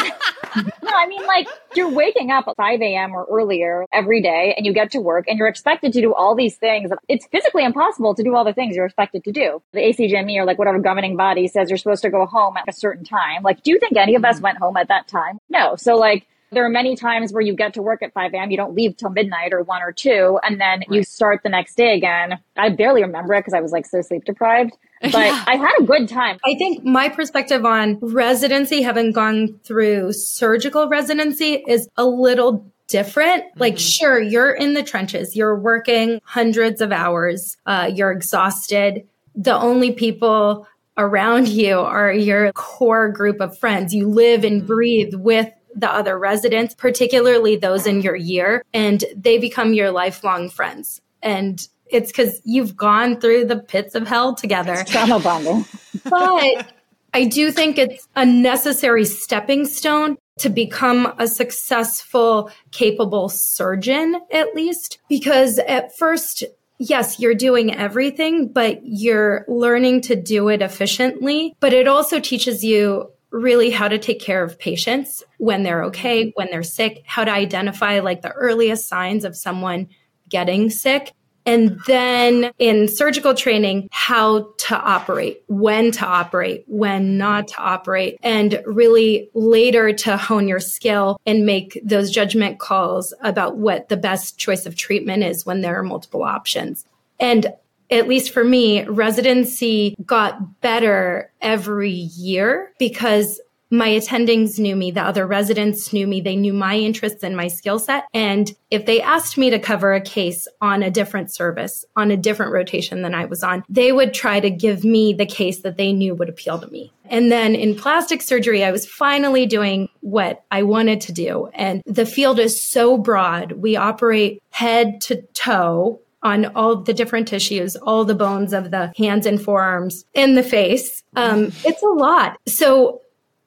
no, 0.56 0.92
I 0.96 1.08
mean, 1.08 1.26
like, 1.28 1.48
you're 1.76 1.90
waking 1.90 2.32
up 2.32 2.48
at 2.48 2.56
5 2.56 2.82
a.m. 2.82 3.14
or 3.14 3.28
earlier 3.30 3.86
every 3.94 4.22
day 4.22 4.54
and 4.58 4.66
you 4.66 4.74
get 4.74 4.92
to 4.92 5.00
work 5.00 5.26
and 5.28 5.38
you're 5.38 5.48
expected 5.48 5.94
to 5.94 6.02
do 6.02 6.14
all 6.14 6.36
these 6.36 6.56
things. 6.56 6.90
It's 7.08 7.28
physically 7.28 7.64
impossible 7.64 8.16
to 8.16 8.24
do 8.24 8.36
all 8.36 8.44
the 8.44 8.54
things 8.54 8.76
you're 8.76 8.86
expected 8.86 9.24
to 9.26 9.32
do. 9.32 9.62
The 9.74 9.82
ACGME 9.82 10.38
or 10.38 10.46
like 10.46 10.58
whatever 10.58 10.80
governing 10.80 11.16
body 11.16 11.48
says 11.48 11.70
you're 11.70 11.78
supposed 11.78 12.02
to 12.02 12.10
go 12.10 12.26
home 12.26 12.58
at 12.58 12.64
a 12.68 12.74
certain 12.74 13.04
time. 13.04 13.44
Like, 13.44 13.62
do 13.64 13.72
you 13.72 13.80
think 13.80 13.98
any 13.98 14.16
of 14.16 14.26
us 14.26 14.38
mm-hmm. 14.38 14.46
went 14.46 14.58
home 14.58 14.78
at 14.78 14.88
that 14.88 15.08
time? 15.08 15.40
No. 15.50 15.76
So 15.76 15.96
like, 15.96 16.26
there 16.52 16.66
are 16.66 16.70
many 16.70 16.96
times 16.96 17.32
where 17.32 17.42
you 17.42 17.56
get 17.56 17.74
to 17.76 17.82
work 17.82 18.02
at 18.02 18.14
5 18.14 18.34
a.m. 18.34 18.52
You 18.52 18.58
don't 18.58 18.74
leave 18.76 18.98
till 18.98 19.10
midnight 19.10 19.54
or 19.54 19.62
one 19.64 19.82
or 19.82 19.92
two, 19.92 20.40
and 20.44 20.60
then 20.60 20.84
you 20.90 21.04
start 21.04 21.42
the 21.44 21.50
next 21.50 21.76
day 21.76 21.96
again. 21.96 22.40
I 22.58 22.70
barely 22.70 23.02
remember 23.02 23.34
it 23.36 23.42
because 23.42 23.54
I 23.54 23.62
was 23.62 23.72
like 23.72 23.86
so 23.86 24.02
sleep 24.02 24.26
deprived, 24.26 24.72
but 25.02 25.14
Yeah. 25.14 25.44
I 25.48 25.56
had 25.56 25.72
a 25.80 25.84
good 25.84 26.10
time. 26.10 26.40
I 26.46 26.56
think 26.56 26.84
my 26.84 27.10
perspective 27.10 27.66
on 27.66 28.00
residency, 28.02 28.82
having 28.82 29.12
gone 29.12 29.60
through 29.64 30.14
surgical 30.14 30.88
residency, 30.88 31.64
is 31.68 31.88
a 31.98 32.06
little 32.06 32.66
different. 32.88 33.44
Like, 33.56 33.78
sure, 33.78 34.20
you're 34.20 34.52
in 34.52 34.74
the 34.74 34.82
trenches, 34.82 35.36
you're 35.36 35.58
working 35.58 36.20
hundreds 36.24 36.82
of 36.82 36.92
hours, 36.92 37.56
uh, 37.68 37.92
you're 37.94 38.12
exhausted. 38.12 39.08
The 39.36 39.56
only 39.56 39.92
people 39.92 40.68
around 40.98 41.48
you 41.48 41.80
are 41.80 42.12
your 42.12 42.52
core 42.54 43.10
group 43.10 43.40
of 43.40 43.58
friends. 43.58 43.94
You 43.94 44.10
live 44.10 44.44
and 44.44 44.66
breathe 44.66 45.14
with 45.14 45.50
the 45.76 45.92
other 45.92 46.18
residents, 46.18 46.74
particularly 46.76 47.56
those 47.56 47.86
in 47.86 48.02
your 48.02 48.16
year, 48.16 48.64
and 48.74 49.04
they 49.16 49.38
become 49.38 49.74
your 49.74 49.92
lifelong 49.92 50.50
friends. 50.50 51.02
And 51.22 51.66
it's 51.88 52.12
because 52.12 52.42
you've 52.44 52.76
gone 52.76 53.20
through 53.20 53.46
the 53.46 53.58
pits 53.58 53.96
of 53.96 54.08
hell 54.08 54.36
together 54.36 54.84
Trauma 54.86 55.20
bonding. 55.20 55.66
but 56.10 56.72
I 57.14 57.26
do 57.26 57.52
think 57.52 57.78
it's 57.78 58.08
a 58.16 58.26
necessary 58.26 59.06
stepping 59.06 59.66
stone 59.66 60.18
to 60.40 60.50
become 60.50 61.14
a 61.18 61.28
successful, 61.28 62.50
capable 62.72 63.30
surgeon, 63.30 64.22
at 64.32 64.56
least. 64.56 65.00
Because 65.10 65.60
at 65.60 65.96
first, 65.98 66.44
yes, 66.78 67.20
you're 67.20 67.36
doing 67.36 67.74
everything, 67.74 68.48
but 68.48 68.80
you're 68.84 69.46
learning 69.48 70.02
to 70.02 70.16
do 70.16 70.50
it 70.50 70.62
efficiently. 70.62 71.56
But 71.60 71.74
it 71.74 71.88
also 71.88 72.20
teaches 72.20 72.64
you 72.64 73.12
really 73.32 73.70
how 73.70 73.88
to 73.88 73.98
take 73.98 74.20
care 74.20 74.44
of 74.44 74.60
patients 74.60 75.24
when 75.38 75.64
they're 75.64 75.84
okay, 75.86 76.26
mm-hmm. 76.26 76.32
when 76.36 76.48
they're 76.50 76.64
sick, 76.64 77.04
how 77.06 77.24
to 77.24 77.32
identify 77.32 78.00
like 78.00 78.22
the 78.22 78.32
earliest 78.32 78.88
signs 78.88 79.26
of 79.26 79.36
someone 79.36 79.90
getting 80.28 80.70
sick. 80.70 81.14
And 81.46 81.80
then 81.88 82.52
in 82.60 82.88
surgical 82.88 83.34
training, 83.34 83.88
how 83.92 84.54
to 84.58 84.80
operate, 84.80 85.42
when 85.48 85.90
to 85.94 86.06
operate, 86.06 86.64
when 86.68 87.18
not 87.18 87.48
to 87.48 87.60
operate, 87.60 88.20
and 88.22 88.62
really 88.68 89.32
later 89.34 89.92
to 89.92 90.16
hone 90.16 90.48
your 90.48 90.60
skill 90.60 91.20
and 91.26 91.48
make 91.48 91.82
those 91.84 92.12
judgment 92.12 92.60
calls 92.60 93.16
about 93.24 93.58
what 93.58 93.90
the 93.90 93.98
best 93.98 94.38
choice 94.38 94.68
of 94.68 94.76
treatment 94.76 95.24
is 95.24 95.44
when 95.46 95.62
there 95.62 95.80
are 95.80 95.84
multiple 95.84 96.22
options. 96.22 96.86
And 97.20 97.48
at 97.92 98.08
least 98.08 98.32
for 98.32 98.44
me, 98.44 98.84
residency 98.86 99.96
got 100.06 100.62
better 100.62 101.32
every 101.42 101.92
year 101.92 102.72
because 102.80 103.42
my 103.72 103.90
attendings 103.90 104.58
knew 104.58 104.76
me, 104.76 104.90
the 104.92 105.02
other 105.02 105.28
residents 105.28 105.94
knew 105.94 106.08
me, 106.08 106.22
they 106.22 106.36
knew 106.36 106.54
my 106.54 106.76
interests 106.76 107.24
and 107.24 107.38
my 107.38 107.48
skill 107.48 107.78
set. 107.78 108.06
And 108.14 108.52
if 108.72 108.86
they 108.86 109.02
asked 109.02 109.38
me 109.38 109.52
to 109.52 109.60
cover 109.60 109.94
a 109.94 110.02
case 110.02 110.48
on 110.60 110.82
a 110.82 110.90
different 110.90 111.32
service, 111.32 111.86
on 111.96 112.10
a 112.10 112.18
different 112.18 112.52
rotation 112.52 113.04
than 113.04 113.14
I 113.14 113.26
was 113.26 113.44
on, 113.44 113.64
they 113.70 113.92
would 113.92 114.14
try 114.14 114.40
to 114.40 114.50
give 114.50 114.84
me 114.84 115.14
the 115.14 115.26
case 115.26 115.62
that 115.62 115.78
they 115.78 115.94
knew 115.94 116.16
would 116.16 116.30
appeal 116.30 116.60
to 116.60 116.68
me. 116.68 116.92
And 117.06 117.32
then 117.32 117.56
in 117.56 117.76
plastic 117.76 118.22
surgery, 118.22 118.64
I 118.64 118.72
was 118.72 118.86
finally 118.88 119.46
doing 119.46 119.90
what 120.02 120.44
I 120.52 120.64
wanted 120.64 121.02
to 121.02 121.12
do. 121.12 121.50
And 121.54 121.82
the 121.86 122.06
field 122.06 122.40
is 122.40 122.62
so 122.62 122.98
broad. 122.98 123.54
We 123.54 123.76
operate 123.76 124.42
head 124.52 125.02
to 125.02 125.22
toe 125.34 126.02
on 126.24 126.46
all 126.56 126.76
the 126.76 126.94
different 126.94 127.28
tissues, 127.28 127.76
all 127.78 128.06
the 128.06 128.16
bones 128.16 128.54
of 128.54 128.72
the 128.72 128.92
hands 128.98 129.26
and 129.26 129.42
forearms 129.42 130.06
in 130.14 130.36
the 130.36 130.44
face. 130.44 131.04
Um, 131.16 131.52
it's 131.66 131.82
a 131.82 131.88
lot. 131.88 132.38
So 132.48 133.02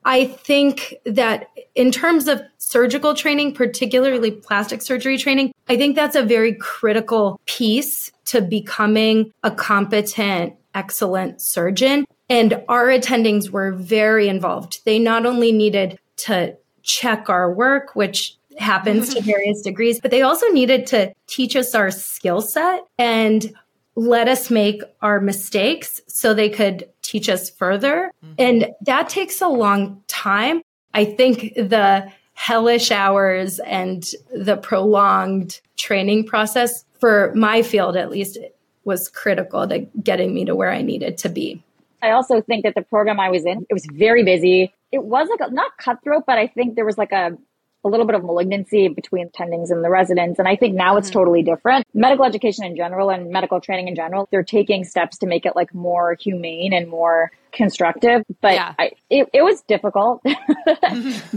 I 0.04 0.26
think 0.26 0.94
that 1.04 1.48
in 1.74 1.92
terms 1.92 2.28
of 2.28 2.42
surgical 2.58 3.14
training, 3.14 3.54
particularly 3.54 4.30
plastic 4.30 4.82
surgery 4.82 5.18
training, 5.18 5.52
I 5.68 5.76
think 5.76 5.94
that's 5.94 6.16
a 6.16 6.22
very 6.22 6.54
critical 6.54 7.40
piece 7.46 8.10
to 8.26 8.40
becoming 8.40 9.32
a 9.42 9.50
competent, 9.50 10.54
excellent 10.74 11.40
surgeon. 11.40 12.04
And 12.28 12.62
our 12.68 12.86
attendings 12.86 13.50
were 13.50 13.72
very 13.72 14.28
involved. 14.28 14.84
They 14.84 14.98
not 14.98 15.26
only 15.26 15.52
needed 15.52 15.98
to 16.16 16.56
check 16.82 17.28
our 17.28 17.52
work, 17.52 17.94
which 17.94 18.36
happens 18.58 19.14
to 19.14 19.22
various 19.22 19.62
degrees, 19.62 20.00
but 20.00 20.10
they 20.10 20.22
also 20.22 20.46
needed 20.48 20.86
to 20.88 21.12
teach 21.26 21.56
us 21.56 21.74
our 21.74 21.90
skill 21.90 22.40
set 22.40 22.82
and 22.98 23.52
let 23.94 24.28
us 24.28 24.50
make 24.50 24.82
our 25.02 25.20
mistakes 25.20 26.00
so 26.06 26.32
they 26.32 26.48
could 26.48 26.88
teach 27.02 27.28
us 27.28 27.50
further. 27.50 28.10
Mm-hmm. 28.24 28.34
And 28.38 28.68
that 28.82 29.08
takes 29.08 29.40
a 29.40 29.48
long 29.48 30.02
time. 30.06 30.62
I 30.94 31.04
think 31.04 31.54
the 31.54 32.10
hellish 32.34 32.90
hours 32.90 33.58
and 33.60 34.04
the 34.34 34.56
prolonged 34.56 35.60
training 35.76 36.24
process 36.24 36.84
for 36.98 37.32
my 37.34 37.62
field, 37.62 37.96
at 37.96 38.10
least, 38.10 38.38
was 38.84 39.08
critical 39.08 39.66
to 39.68 39.80
getting 40.02 40.34
me 40.34 40.44
to 40.44 40.54
where 40.54 40.70
I 40.70 40.82
needed 40.82 41.18
to 41.18 41.28
be. 41.28 41.62
I 42.02 42.10
also 42.10 42.40
think 42.40 42.64
that 42.64 42.74
the 42.74 42.82
program 42.82 43.20
I 43.20 43.28
was 43.30 43.44
in, 43.44 43.64
it 43.68 43.72
was 43.72 43.86
very 43.92 44.24
busy. 44.24 44.74
It 44.90 45.04
was 45.04 45.28
like 45.28 45.48
a, 45.48 45.52
not 45.52 45.76
cutthroat, 45.78 46.24
but 46.26 46.36
I 46.38 46.48
think 46.48 46.74
there 46.74 46.84
was 46.84 46.98
like 46.98 47.12
a 47.12 47.36
a 47.84 47.88
little 47.88 48.06
bit 48.06 48.14
of 48.14 48.24
malignancy 48.24 48.88
between 48.88 49.28
attendings 49.28 49.70
and 49.70 49.84
the 49.84 49.90
residents. 49.90 50.38
And 50.38 50.46
I 50.46 50.56
think 50.56 50.74
now 50.74 50.96
it's 50.96 51.08
mm-hmm. 51.08 51.18
totally 51.18 51.42
different. 51.42 51.86
Medical 51.94 52.24
education 52.24 52.64
in 52.64 52.76
general 52.76 53.10
and 53.10 53.30
medical 53.30 53.60
training 53.60 53.88
in 53.88 53.94
general, 53.94 54.28
they're 54.30 54.42
taking 54.42 54.84
steps 54.84 55.18
to 55.18 55.26
make 55.26 55.46
it 55.46 55.56
like 55.56 55.74
more 55.74 56.16
humane 56.20 56.72
and 56.72 56.88
more 56.88 57.30
constructive. 57.52 58.22
But 58.40 58.54
yeah. 58.54 58.74
I, 58.78 58.92
it, 59.10 59.28
it 59.32 59.42
was 59.42 59.62
difficult. 59.62 60.22
but 60.24 60.36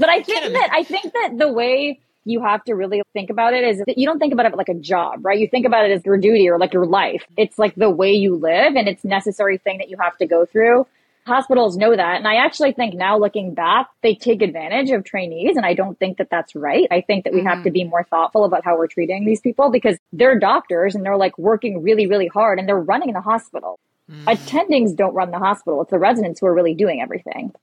I 0.09 0.21
think 0.21 0.53
that, 0.53 0.69
I 0.71 0.83
think 0.83 1.13
that 1.13 1.33
the 1.37 1.51
way 1.51 1.99
you 2.25 2.43
have 2.43 2.63
to 2.65 2.73
really 2.73 3.01
think 3.13 3.29
about 3.29 3.53
it 3.53 3.63
is 3.63 3.77
that 3.85 3.97
you 3.97 4.05
don't 4.05 4.19
think 4.19 4.33
about 4.33 4.47
it 4.47 4.55
like 4.55 4.69
a 4.69 4.73
job, 4.73 5.23
right? 5.23 5.39
You 5.39 5.47
think 5.47 5.65
about 5.65 5.85
it 5.85 5.91
as 5.91 6.03
your 6.05 6.17
duty 6.17 6.49
or 6.49 6.57
like 6.57 6.73
your 6.73 6.85
life. 6.85 7.23
It's 7.37 7.59
like 7.59 7.75
the 7.75 7.89
way 7.89 8.13
you 8.13 8.35
live 8.35 8.75
and 8.75 8.87
it's 8.87 9.03
necessary 9.03 9.59
thing 9.59 9.77
that 9.77 9.89
you 9.89 9.97
have 9.99 10.17
to 10.17 10.25
go 10.25 10.45
through 10.45 10.87
hospitals 11.25 11.75
know 11.75 11.95
that. 11.95 12.17
And 12.17 12.27
I 12.27 12.35
actually 12.35 12.71
think 12.71 12.93
now 12.93 13.17
looking 13.17 13.53
back, 13.53 13.87
they 14.03 14.15
take 14.15 14.41
advantage 14.41 14.91
of 14.91 15.03
trainees. 15.03 15.57
And 15.57 15.65
I 15.65 15.73
don't 15.73 15.97
think 15.97 16.17
that 16.17 16.29
that's 16.29 16.55
right. 16.55 16.87
I 16.91 17.01
think 17.01 17.23
that 17.23 17.33
we 17.33 17.39
mm-hmm. 17.39 17.47
have 17.47 17.63
to 17.63 17.71
be 17.71 17.83
more 17.83 18.03
thoughtful 18.03 18.45
about 18.45 18.63
how 18.63 18.77
we're 18.77 18.87
treating 18.87 19.25
these 19.25 19.41
people 19.41 19.71
because 19.71 19.97
they're 20.13 20.37
doctors 20.37 20.95
and 20.95 21.03
they're 21.03 21.17
like 21.17 21.37
working 21.37 21.81
really, 21.81 22.07
really 22.07 22.27
hard 22.27 22.59
and 22.59 22.67
they're 22.67 22.79
running 22.79 23.13
the 23.13 23.21
hospital. 23.21 23.79
Mm-hmm. 24.09 24.27
Attendings 24.27 24.95
don't 24.95 25.15
run 25.15 25.31
the 25.31 25.39
hospital. 25.39 25.81
It's 25.81 25.91
the 25.91 25.99
residents 25.99 26.39
who 26.39 26.45
are 26.45 26.53
really 26.53 26.75
doing 26.75 27.01
everything. 27.01 27.53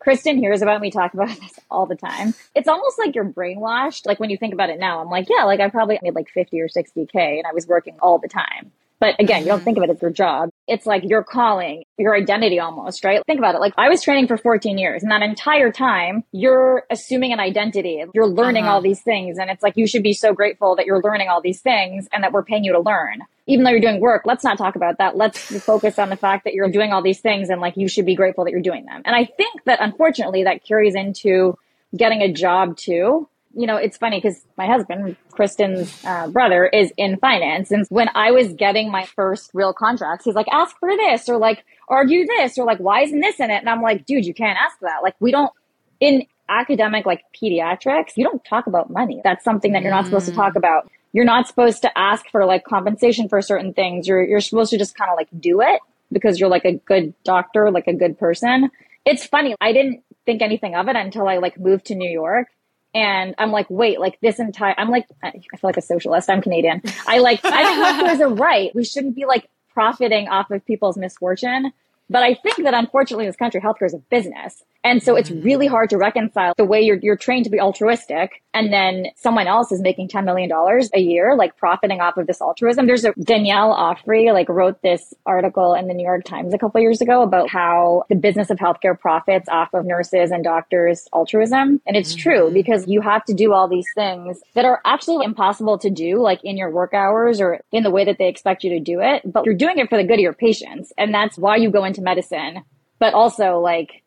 Kristen 0.00 0.36
hears 0.36 0.62
about 0.62 0.80
me 0.80 0.90
talk 0.90 1.14
about 1.14 1.28
this 1.40 1.60
all 1.70 1.86
the 1.86 1.94
time. 1.94 2.34
It's 2.56 2.68
almost 2.68 2.98
like 2.98 3.14
you're 3.14 3.24
brainwashed. 3.24 4.04
Like 4.04 4.18
when 4.18 4.30
you 4.30 4.36
think 4.36 4.52
about 4.52 4.68
it 4.68 4.80
now, 4.80 5.00
I'm 5.00 5.08
like, 5.08 5.28
yeah, 5.30 5.44
like 5.44 5.60
I 5.60 5.68
probably 5.70 5.98
made 6.02 6.16
like 6.16 6.28
50 6.28 6.60
or 6.60 6.68
60K 6.68 7.14
and 7.14 7.46
I 7.46 7.52
was 7.52 7.68
working 7.68 7.96
all 8.00 8.18
the 8.18 8.28
time. 8.28 8.72
But 8.98 9.20
again, 9.20 9.42
you 9.42 9.46
don't 9.46 9.58
mm-hmm. 9.58 9.64
think 9.64 9.76
of 9.78 9.84
it 9.84 9.90
as 9.90 10.02
your 10.02 10.10
job. 10.10 10.50
It's 10.72 10.86
like 10.86 11.04
your 11.04 11.22
calling, 11.22 11.84
your 11.98 12.16
identity 12.16 12.58
almost, 12.58 13.04
right? 13.04 13.22
Think 13.26 13.38
about 13.38 13.54
it. 13.54 13.58
Like 13.58 13.74
I 13.76 13.90
was 13.90 14.02
training 14.02 14.26
for 14.26 14.38
14 14.38 14.78
years 14.78 15.02
and 15.02 15.12
that 15.12 15.20
entire 15.20 15.70
time 15.70 16.24
you're 16.32 16.84
assuming 16.90 17.34
an 17.34 17.40
identity. 17.40 18.02
You're 18.14 18.26
learning 18.26 18.64
uh-huh. 18.64 18.76
all 18.76 18.80
these 18.80 19.02
things. 19.02 19.36
And 19.36 19.50
it's 19.50 19.62
like 19.62 19.76
you 19.76 19.86
should 19.86 20.02
be 20.02 20.14
so 20.14 20.32
grateful 20.32 20.74
that 20.76 20.86
you're 20.86 21.02
learning 21.02 21.28
all 21.28 21.42
these 21.42 21.60
things 21.60 22.08
and 22.10 22.24
that 22.24 22.32
we're 22.32 22.42
paying 22.42 22.64
you 22.64 22.72
to 22.72 22.80
learn. 22.80 23.18
Even 23.46 23.64
though 23.64 23.70
you're 23.70 23.80
doing 23.80 24.00
work, 24.00 24.22
let's 24.24 24.44
not 24.44 24.56
talk 24.56 24.74
about 24.74 24.96
that. 24.96 25.14
Let's 25.14 25.38
focus 25.64 25.98
on 25.98 26.08
the 26.08 26.16
fact 26.16 26.44
that 26.44 26.54
you're 26.54 26.70
doing 26.70 26.94
all 26.94 27.02
these 27.02 27.20
things 27.20 27.50
and 27.50 27.60
like 27.60 27.76
you 27.76 27.86
should 27.86 28.06
be 28.06 28.14
grateful 28.14 28.44
that 28.44 28.50
you're 28.52 28.62
doing 28.62 28.86
them. 28.86 29.02
And 29.04 29.14
I 29.14 29.26
think 29.26 29.64
that 29.64 29.78
unfortunately 29.82 30.44
that 30.44 30.64
carries 30.64 30.94
into 30.94 31.58
getting 31.94 32.22
a 32.22 32.32
job 32.32 32.78
too 32.78 33.28
you 33.54 33.66
know, 33.66 33.76
it's 33.76 33.96
funny 33.96 34.18
because 34.18 34.44
my 34.56 34.66
husband, 34.66 35.16
Kristen's 35.30 36.02
uh, 36.04 36.28
brother, 36.28 36.66
is 36.66 36.92
in 36.96 37.18
finance. 37.18 37.70
And 37.70 37.86
when 37.88 38.08
I 38.14 38.30
was 38.30 38.52
getting 38.54 38.90
my 38.90 39.04
first 39.04 39.50
real 39.52 39.72
contracts, 39.72 40.24
he's 40.24 40.34
like, 40.34 40.48
ask 40.50 40.76
for 40.78 40.88
this 40.96 41.28
or 41.28 41.36
like 41.38 41.64
argue 41.88 42.26
this 42.26 42.56
or 42.58 42.64
like, 42.64 42.78
why 42.78 43.02
isn't 43.02 43.20
this 43.20 43.40
in 43.40 43.50
it? 43.50 43.58
And 43.58 43.68
I'm 43.68 43.82
like, 43.82 44.06
dude, 44.06 44.24
you 44.24 44.34
can't 44.34 44.58
ask 44.58 44.78
that. 44.80 45.02
Like, 45.02 45.14
we 45.20 45.30
don't, 45.30 45.52
in 46.00 46.26
academic 46.48 47.06
like 47.06 47.24
pediatrics, 47.40 48.16
you 48.16 48.24
don't 48.24 48.44
talk 48.44 48.66
about 48.66 48.90
money. 48.90 49.20
That's 49.22 49.44
something 49.44 49.72
that 49.72 49.82
you're 49.82 49.90
not 49.90 50.06
supposed 50.06 50.26
to 50.26 50.32
talk 50.32 50.54
mm. 50.54 50.56
about. 50.56 50.90
You're 51.12 51.24
not 51.26 51.46
supposed 51.46 51.82
to 51.82 51.98
ask 51.98 52.24
for 52.30 52.46
like 52.46 52.64
compensation 52.64 53.28
for 53.28 53.42
certain 53.42 53.74
things. 53.74 54.08
You're, 54.08 54.24
you're 54.24 54.40
supposed 54.40 54.70
to 54.70 54.78
just 54.78 54.94
kind 54.96 55.10
of 55.10 55.16
like 55.16 55.28
do 55.38 55.60
it 55.60 55.80
because 56.10 56.40
you're 56.40 56.48
like 56.48 56.64
a 56.64 56.72
good 56.72 57.14
doctor, 57.24 57.70
like 57.70 57.86
a 57.86 57.94
good 57.94 58.18
person. 58.18 58.70
It's 59.04 59.26
funny. 59.26 59.54
I 59.60 59.72
didn't 59.72 60.04
think 60.24 60.40
anything 60.40 60.74
of 60.74 60.88
it 60.88 60.96
until 60.96 61.28
I 61.28 61.38
like 61.38 61.58
moved 61.58 61.86
to 61.86 61.94
New 61.94 62.10
York 62.10 62.48
and 62.94 63.34
I'm 63.38 63.52
like, 63.52 63.66
wait, 63.70 64.00
like 64.00 64.20
this 64.20 64.38
entire, 64.38 64.74
I'm 64.76 64.90
like, 64.90 65.06
I 65.22 65.30
feel 65.30 65.40
like 65.62 65.76
a 65.76 65.82
socialist. 65.82 66.28
I'm 66.28 66.42
Canadian. 66.42 66.82
I 67.06 67.18
like, 67.18 67.40
I 67.44 67.94
think 67.94 68.06
there's 68.06 68.20
a 68.20 68.28
right. 68.28 68.74
We 68.74 68.84
shouldn't 68.84 69.14
be 69.14 69.24
like 69.24 69.48
profiting 69.72 70.28
off 70.28 70.50
of 70.50 70.64
people's 70.66 70.96
misfortune. 70.96 71.72
But 72.12 72.22
I 72.22 72.34
think 72.34 72.58
that 72.64 72.74
unfortunately 72.74 73.24
in 73.24 73.28
this 73.30 73.36
country, 73.36 73.60
healthcare 73.60 73.86
is 73.86 73.94
a 73.94 73.98
business. 73.98 74.62
And 74.84 75.02
so 75.02 75.14
it's 75.14 75.30
really 75.30 75.66
hard 75.66 75.90
to 75.90 75.96
reconcile 75.96 76.54
the 76.56 76.64
way 76.64 76.80
you're, 76.82 76.98
you're 77.00 77.16
trained 77.16 77.44
to 77.44 77.50
be 77.50 77.60
altruistic 77.60 78.42
and 78.54 78.72
then 78.72 79.06
someone 79.16 79.46
else 79.46 79.72
is 79.72 79.80
making 79.80 80.08
$10 80.08 80.24
million 80.24 80.50
a 80.94 81.00
year, 81.00 81.36
like 81.36 81.56
profiting 81.56 82.00
off 82.00 82.16
of 82.16 82.26
this 82.26 82.40
altruism. 82.40 82.86
There's 82.86 83.04
a 83.04 83.12
Danielle 83.12 83.74
Ofri, 83.74 84.32
like 84.32 84.48
wrote 84.48 84.82
this 84.82 85.14
article 85.24 85.74
in 85.74 85.88
the 85.88 85.94
New 85.94 86.04
York 86.04 86.24
Times 86.24 86.52
a 86.52 86.58
couple 86.58 86.80
years 86.80 87.00
ago 87.00 87.22
about 87.22 87.48
how 87.48 88.04
the 88.10 88.14
business 88.14 88.50
of 88.50 88.58
healthcare 88.58 88.98
profits 88.98 89.48
off 89.48 89.72
of 89.72 89.86
nurses 89.86 90.30
and 90.30 90.44
doctors 90.44 91.08
altruism. 91.14 91.80
And 91.86 91.96
it's 91.96 92.12
mm-hmm. 92.12 92.30
true 92.30 92.50
because 92.52 92.86
you 92.86 93.00
have 93.00 93.24
to 93.26 93.34
do 93.34 93.52
all 93.52 93.68
these 93.68 93.86
things 93.94 94.40
that 94.54 94.66
are 94.66 94.80
absolutely 94.84 95.26
impossible 95.26 95.78
to 95.78 95.88
do, 95.88 96.20
like 96.20 96.40
in 96.44 96.56
your 96.56 96.70
work 96.70 96.92
hours 96.92 97.40
or 97.40 97.60
in 97.72 97.84
the 97.84 97.90
way 97.90 98.04
that 98.04 98.18
they 98.18 98.28
expect 98.28 98.64
you 98.64 98.70
to 98.70 98.80
do 98.80 99.00
it. 99.00 99.22
But 99.24 99.46
you're 99.46 99.54
doing 99.54 99.78
it 99.78 99.88
for 99.88 99.96
the 99.96 100.04
good 100.04 100.14
of 100.14 100.20
your 100.20 100.34
patients. 100.34 100.92
And 100.98 101.14
that's 101.14 101.38
why 101.38 101.56
you 101.56 101.70
go 101.70 101.84
into 101.84 102.01
medicine. 102.02 102.62
But 102.98 103.14
also 103.14 103.58
like 103.58 104.02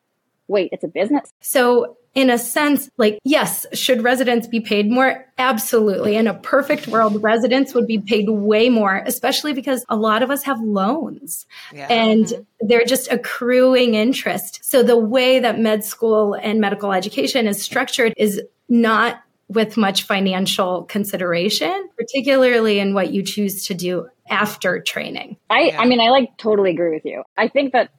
wait, 0.47 0.69
it's 0.71 0.84
a 0.84 0.88
business. 0.88 1.31
So 1.41 1.97
in 2.13 2.29
a 2.29 2.38
sense, 2.38 2.89
like, 2.97 3.19
yes, 3.23 3.65
should 3.73 4.01
residents 4.01 4.47
be 4.47 4.62
paid 4.62 4.89
more? 4.89 5.25
Absolutely. 5.38 6.15
In 6.15 6.27
a 6.27 6.34
perfect 6.34 6.88
world, 6.88 7.21
residents 7.21 7.73
would 7.73 7.88
be 7.88 7.99
paid 7.99 8.29
way 8.29 8.69
more, 8.69 9.03
especially 9.05 9.51
because 9.53 9.84
a 9.89 9.97
lot 9.97 10.23
of 10.23 10.31
us 10.31 10.43
have 10.43 10.60
loans 10.62 11.45
yeah. 11.73 11.88
and 11.89 12.25
mm-hmm. 12.25 12.67
they're 12.67 12.86
just 12.86 13.12
accruing 13.12 13.95
interest. 13.95 14.63
So 14.63 14.81
the 14.81 14.97
way 14.97 15.39
that 15.39 15.60
med 15.60 15.84
school 15.84 16.36
and 16.36 16.62
medical 16.62 16.93
education 16.93 17.47
is 17.47 17.62
structured 17.62 18.13
is 18.15 18.41
not 18.69 19.21
with 19.49 19.75
much 19.77 20.03
financial 20.03 20.84
consideration, 20.84 21.89
particularly 21.97 22.79
in 22.79 22.93
what 22.93 23.12
you 23.12 23.23
choose 23.23 23.67
to 23.67 23.73
do 23.73 24.08
after 24.30 24.82
training. 24.82 25.38
I, 25.50 25.62
yeah. 25.62 25.82
I 25.82 25.86
mean, 25.86 26.00
I 26.00 26.10
like 26.10 26.38
totally 26.38 26.72
agree 26.72 26.94
with 26.94 27.06
you. 27.06 27.24
I 27.38 27.48
think 27.48 27.74
that 27.74 27.92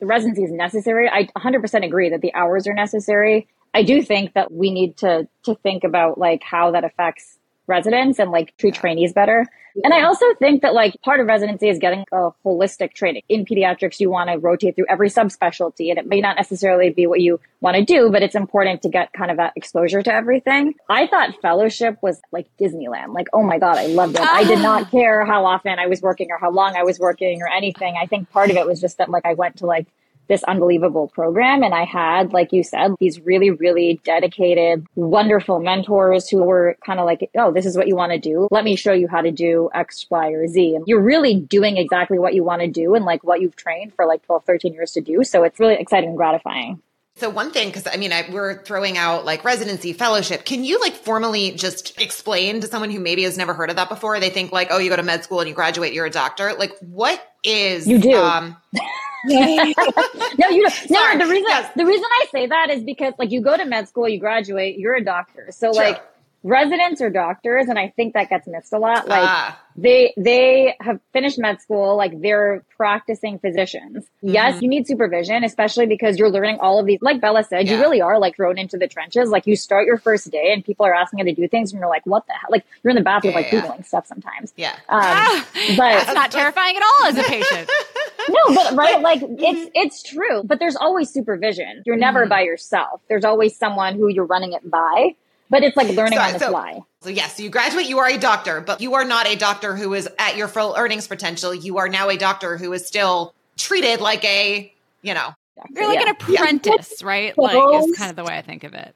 the 0.00 0.06
residency 0.06 0.42
is 0.42 0.52
necessary. 0.52 1.08
I 1.08 1.28
100% 1.36 1.84
agree 1.84 2.10
that 2.10 2.20
the 2.20 2.34
hours 2.34 2.66
are 2.66 2.74
necessary. 2.74 3.48
I 3.74 3.82
do 3.82 4.02
think 4.02 4.34
that 4.34 4.52
we 4.52 4.70
need 4.70 4.98
to 4.98 5.28
to 5.44 5.54
think 5.56 5.84
about 5.84 6.18
like 6.18 6.42
how 6.42 6.72
that 6.72 6.84
affects 6.84 7.38
residents 7.72 8.18
and 8.18 8.30
like 8.30 8.54
treat 8.58 8.74
trainees 8.74 9.12
better. 9.12 9.48
And 9.82 9.94
I 9.94 10.02
also 10.02 10.26
think 10.38 10.60
that 10.62 10.74
like 10.74 11.00
part 11.02 11.20
of 11.20 11.26
residency 11.26 11.68
is 11.68 11.78
getting 11.78 12.04
a 12.12 12.30
holistic 12.44 12.92
training. 12.92 13.22
In 13.30 13.46
pediatrics, 13.46 14.00
you 14.00 14.10
want 14.10 14.28
to 14.28 14.36
rotate 14.38 14.76
through 14.76 14.84
every 14.88 15.08
subspecialty 15.08 15.88
and 15.88 15.98
it 15.98 16.06
may 16.06 16.20
not 16.20 16.36
necessarily 16.36 16.90
be 16.90 17.06
what 17.06 17.20
you 17.20 17.40
want 17.62 17.76
to 17.76 17.84
do, 17.84 18.10
but 18.10 18.22
it's 18.22 18.34
important 18.34 18.82
to 18.82 18.90
get 18.90 19.12
kind 19.14 19.30
of 19.30 19.38
that 19.38 19.54
exposure 19.56 20.02
to 20.02 20.12
everything. 20.12 20.74
I 20.90 21.06
thought 21.06 21.40
fellowship 21.40 21.96
was 22.02 22.20
like 22.32 22.48
Disneyland. 22.60 23.14
Like, 23.14 23.28
oh 23.32 23.42
my 23.42 23.58
God, 23.58 23.78
I 23.78 23.86
loved 23.86 24.16
it. 24.16 24.20
I 24.20 24.44
did 24.44 24.58
ah. 24.58 24.62
not 24.62 24.90
care 24.90 25.24
how 25.24 25.46
often 25.46 25.78
I 25.78 25.86
was 25.86 26.02
working 26.02 26.28
or 26.30 26.38
how 26.38 26.50
long 26.50 26.76
I 26.76 26.82
was 26.82 26.98
working 26.98 27.40
or 27.40 27.48
anything. 27.48 27.96
I 28.00 28.06
think 28.06 28.30
part 28.30 28.50
of 28.50 28.56
it 28.56 28.66
was 28.66 28.78
just 28.80 28.98
that 28.98 29.08
like 29.08 29.24
I 29.24 29.32
went 29.32 29.56
to 29.58 29.66
like 29.66 29.86
this 30.28 30.42
unbelievable 30.44 31.08
program. 31.08 31.62
And 31.62 31.74
I 31.74 31.84
had, 31.84 32.32
like 32.32 32.52
you 32.52 32.62
said, 32.62 32.92
these 33.00 33.20
really, 33.20 33.50
really 33.50 34.00
dedicated, 34.04 34.86
wonderful 34.94 35.60
mentors 35.60 36.28
who 36.28 36.42
were 36.42 36.76
kind 36.84 37.00
of 37.00 37.06
like, 37.06 37.30
oh, 37.36 37.52
this 37.52 37.66
is 37.66 37.76
what 37.76 37.88
you 37.88 37.96
want 37.96 38.12
to 38.12 38.18
do. 38.18 38.48
Let 38.50 38.64
me 38.64 38.76
show 38.76 38.92
you 38.92 39.08
how 39.08 39.20
to 39.20 39.30
do 39.30 39.70
X, 39.74 40.06
Y, 40.10 40.28
or 40.30 40.46
Z. 40.46 40.76
And 40.76 40.84
you're 40.86 41.02
really 41.02 41.34
doing 41.34 41.76
exactly 41.76 42.18
what 42.18 42.34
you 42.34 42.44
want 42.44 42.62
to 42.62 42.68
do 42.68 42.94
and 42.94 43.04
like 43.04 43.24
what 43.24 43.40
you've 43.40 43.56
trained 43.56 43.94
for 43.94 44.06
like 44.06 44.24
12, 44.24 44.44
13 44.44 44.72
years 44.72 44.92
to 44.92 45.00
do. 45.00 45.24
So 45.24 45.44
it's 45.44 45.58
really 45.60 45.74
exciting 45.74 46.10
and 46.10 46.16
gratifying. 46.16 46.80
So 47.16 47.28
one 47.28 47.50
thing, 47.50 47.68
because 47.68 47.86
I 47.86 47.96
mean, 47.98 48.10
I, 48.10 48.24
we're 48.32 48.62
throwing 48.62 48.96
out 48.96 49.26
like 49.26 49.44
residency 49.44 49.92
fellowship. 49.92 50.44
Can 50.46 50.64
you 50.64 50.80
like 50.80 50.94
formally 50.94 51.52
just 51.52 52.00
explain 52.00 52.60
to 52.62 52.66
someone 52.66 52.90
who 52.90 53.00
maybe 53.00 53.24
has 53.24 53.36
never 53.36 53.52
heard 53.52 53.68
of 53.68 53.76
that 53.76 53.90
before? 53.90 54.18
They 54.18 54.30
think 54.30 54.50
like, 54.50 54.68
oh, 54.70 54.78
you 54.78 54.88
go 54.88 54.96
to 54.96 55.02
med 55.02 55.22
school 55.22 55.40
and 55.40 55.48
you 55.48 55.54
graduate, 55.54 55.92
you're 55.92 56.06
a 56.06 56.10
doctor. 56.10 56.54
Like, 56.54 56.72
what 56.80 57.22
is 57.44 57.86
you 57.86 57.98
do? 57.98 58.16
Um, 58.16 58.56
no, 60.38 60.48
you 60.48 60.62
don't. 60.62 60.90
No, 60.90 61.18
the 61.18 61.26
reason 61.30 61.46
yes. 61.48 61.70
the 61.76 61.86
reason 61.86 62.04
I 62.04 62.26
say 62.32 62.46
that 62.46 62.70
is 62.70 62.82
because 62.82 63.14
like 63.18 63.30
you 63.30 63.40
go 63.40 63.56
to 63.56 63.64
med 63.64 63.88
school, 63.88 64.08
you 64.08 64.18
graduate, 64.18 64.78
you're 64.78 64.94
a 64.94 65.04
doctor. 65.04 65.48
So 65.50 65.72
sure. 65.72 65.82
like 65.82 66.02
residents 66.42 67.00
are 67.00 67.10
doctors 67.10 67.68
and 67.68 67.78
i 67.78 67.92
think 67.94 68.14
that 68.14 68.28
gets 68.28 68.46
missed 68.48 68.72
a 68.72 68.78
lot 68.78 69.06
like 69.06 69.22
ah. 69.22 69.61
They 69.76 70.12
they 70.16 70.74
have 70.80 71.00
finished 71.12 71.38
med 71.38 71.60
school 71.60 71.96
like 71.96 72.20
they're 72.20 72.64
practicing 72.76 73.38
physicians 73.38 74.04
mm-hmm. 74.04 74.28
yes 74.28 74.60
you 74.60 74.68
need 74.68 74.86
supervision 74.86 75.44
especially 75.44 75.86
because 75.86 76.18
you're 76.18 76.30
learning 76.30 76.58
all 76.60 76.78
of 76.78 76.86
these 76.86 76.98
like 77.00 77.20
bella 77.20 77.42
said 77.44 77.66
yeah. 77.66 77.74
you 77.74 77.80
really 77.80 78.00
are 78.00 78.18
like 78.18 78.36
thrown 78.36 78.58
into 78.58 78.76
the 78.76 78.86
trenches 78.86 79.30
like 79.30 79.46
you 79.46 79.56
start 79.56 79.86
your 79.86 79.98
first 79.98 80.30
day 80.30 80.52
and 80.52 80.64
people 80.64 80.84
are 80.84 80.94
asking 80.94 81.18
you 81.18 81.24
to 81.24 81.32
do 81.32 81.48
things 81.48 81.72
and 81.72 81.80
you're 81.80 81.88
like 81.88 82.04
what 82.06 82.26
the 82.26 82.32
hell 82.32 82.48
like 82.50 82.64
you're 82.82 82.90
in 82.90 82.96
the 82.96 83.02
bathroom 83.02 83.32
yeah, 83.32 83.40
like 83.40 83.52
yeah. 83.52 83.60
googling 83.60 83.84
stuff 83.84 84.06
sometimes 84.06 84.52
yeah 84.56 84.72
um, 84.72 84.76
ah, 84.88 85.48
but 85.76 86.02
it's 86.02 86.14
not 86.14 86.30
terrifying 86.30 86.76
at 86.76 86.82
all 86.82 87.06
as 87.06 87.18
a 87.18 87.22
patient 87.22 87.70
no 88.28 88.54
but 88.54 88.74
right 88.74 89.00
like 89.00 89.20
mm-hmm. 89.20 89.36
it's 89.38 89.70
it's 89.74 90.02
true 90.02 90.42
but 90.44 90.58
there's 90.58 90.76
always 90.76 91.10
supervision 91.10 91.82
you're 91.86 91.96
never 91.96 92.20
mm-hmm. 92.20 92.30
by 92.30 92.42
yourself 92.42 93.00
there's 93.08 93.24
always 93.24 93.56
someone 93.56 93.94
who 93.94 94.08
you're 94.08 94.26
running 94.26 94.52
it 94.52 94.68
by 94.70 95.14
but 95.52 95.62
it's 95.62 95.76
like 95.76 95.88
learning 95.90 96.18
so, 96.18 96.24
on 96.24 96.32
the 96.32 96.38
so, 96.38 96.48
fly. 96.48 96.80
So 97.02 97.10
yes, 97.10 97.40
you 97.40 97.50
graduate, 97.50 97.86
you 97.86 97.98
are 97.98 98.08
a 98.08 98.16
doctor, 98.16 98.60
but 98.60 98.80
you 98.80 98.94
are 98.94 99.04
not 99.04 99.26
a 99.26 99.34
doctor 99.34 99.74
who 99.74 99.92
is 99.92 100.08
at 100.20 100.36
your 100.36 100.46
full 100.46 100.76
earnings 100.78 101.08
potential. 101.08 101.52
You 101.52 101.78
are 101.78 101.88
now 101.88 102.08
a 102.08 102.16
doctor 102.16 102.56
who 102.56 102.72
is 102.72 102.86
still 102.86 103.34
treated 103.56 104.00
like 104.00 104.24
a, 104.24 104.72
you 105.02 105.12
know, 105.12 105.34
you're 105.70 105.88
like 105.88 105.98
yeah. 105.98 106.02
an 106.02 106.08
apprentice, 106.10 107.00
yeah. 107.00 107.06
right? 107.06 107.36
Like 107.36 107.56
is 107.84 107.96
kind 107.96 108.10
of 108.10 108.14
the 108.14 108.22
way 108.22 108.38
I 108.38 108.42
think 108.42 108.62
of 108.62 108.74
it. 108.74 108.94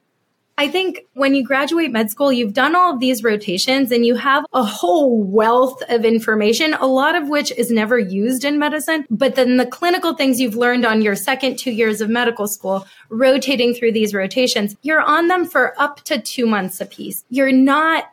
I 0.58 0.68
think 0.68 1.00
when 1.12 1.34
you 1.34 1.44
graduate 1.44 1.92
med 1.92 2.10
school, 2.10 2.32
you've 2.32 2.54
done 2.54 2.74
all 2.74 2.94
of 2.94 2.98
these 2.98 3.22
rotations 3.22 3.92
and 3.92 4.06
you 4.06 4.14
have 4.14 4.46
a 4.54 4.64
whole 4.64 5.22
wealth 5.22 5.82
of 5.90 6.06
information, 6.06 6.72
a 6.72 6.86
lot 6.86 7.14
of 7.14 7.28
which 7.28 7.52
is 7.52 7.70
never 7.70 7.98
used 7.98 8.42
in 8.42 8.58
medicine. 8.58 9.04
But 9.10 9.34
then 9.34 9.58
the 9.58 9.66
clinical 9.66 10.14
things 10.14 10.40
you've 10.40 10.56
learned 10.56 10.86
on 10.86 11.02
your 11.02 11.14
second 11.14 11.58
two 11.58 11.72
years 11.72 12.00
of 12.00 12.08
medical 12.08 12.48
school, 12.48 12.86
rotating 13.10 13.74
through 13.74 13.92
these 13.92 14.14
rotations, 14.14 14.74
you're 14.80 15.02
on 15.02 15.28
them 15.28 15.44
for 15.44 15.78
up 15.78 16.02
to 16.04 16.18
two 16.22 16.46
months 16.46 16.80
apiece. 16.80 17.24
You're 17.28 17.52
not 17.52 18.04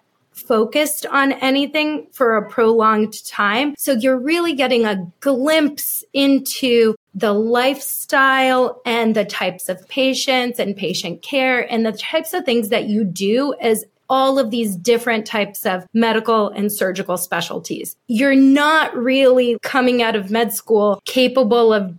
focused 0.48 1.06
on 1.06 1.32
anything 1.34 2.08
for 2.12 2.36
a 2.36 2.50
prolonged 2.50 3.26
time. 3.26 3.76
So 3.78 3.94
you're 3.94 4.20
really 4.20 4.54
getting 4.54 4.86
a 4.86 5.12
glimpse 5.20 6.04
into 6.14 6.96
the 7.16 7.34
lifestyle 7.34 8.82
and 8.86 9.16
the 9.16 9.26
types 9.26 9.70
of 9.70 9.88
patients 9.88 10.60
and 10.60 10.76
patient 10.76 11.22
care 11.22 11.72
and 11.72 11.86
the 11.86 11.92
types 11.92 12.34
of 12.34 12.44
things 12.44 12.70
that 12.70 12.86
you 12.86 13.04
do 13.04 13.54
as 13.62 13.86
all 14.10 14.38
of 14.38 14.52
these 14.52 14.76
different 14.76 15.26
types 15.26 15.66
of 15.66 15.88
medical 15.94 16.50
and 16.50 16.72
surgical 16.72 17.18
specialties. 17.18 17.96
You're 18.08 18.36
not 18.36 18.96
really 18.96 19.58
coming 19.64 20.02
out 20.02 20.16
of 20.16 20.30
med 20.30 20.54
school 20.54 21.02
capable 21.06 21.74
of 21.74 21.96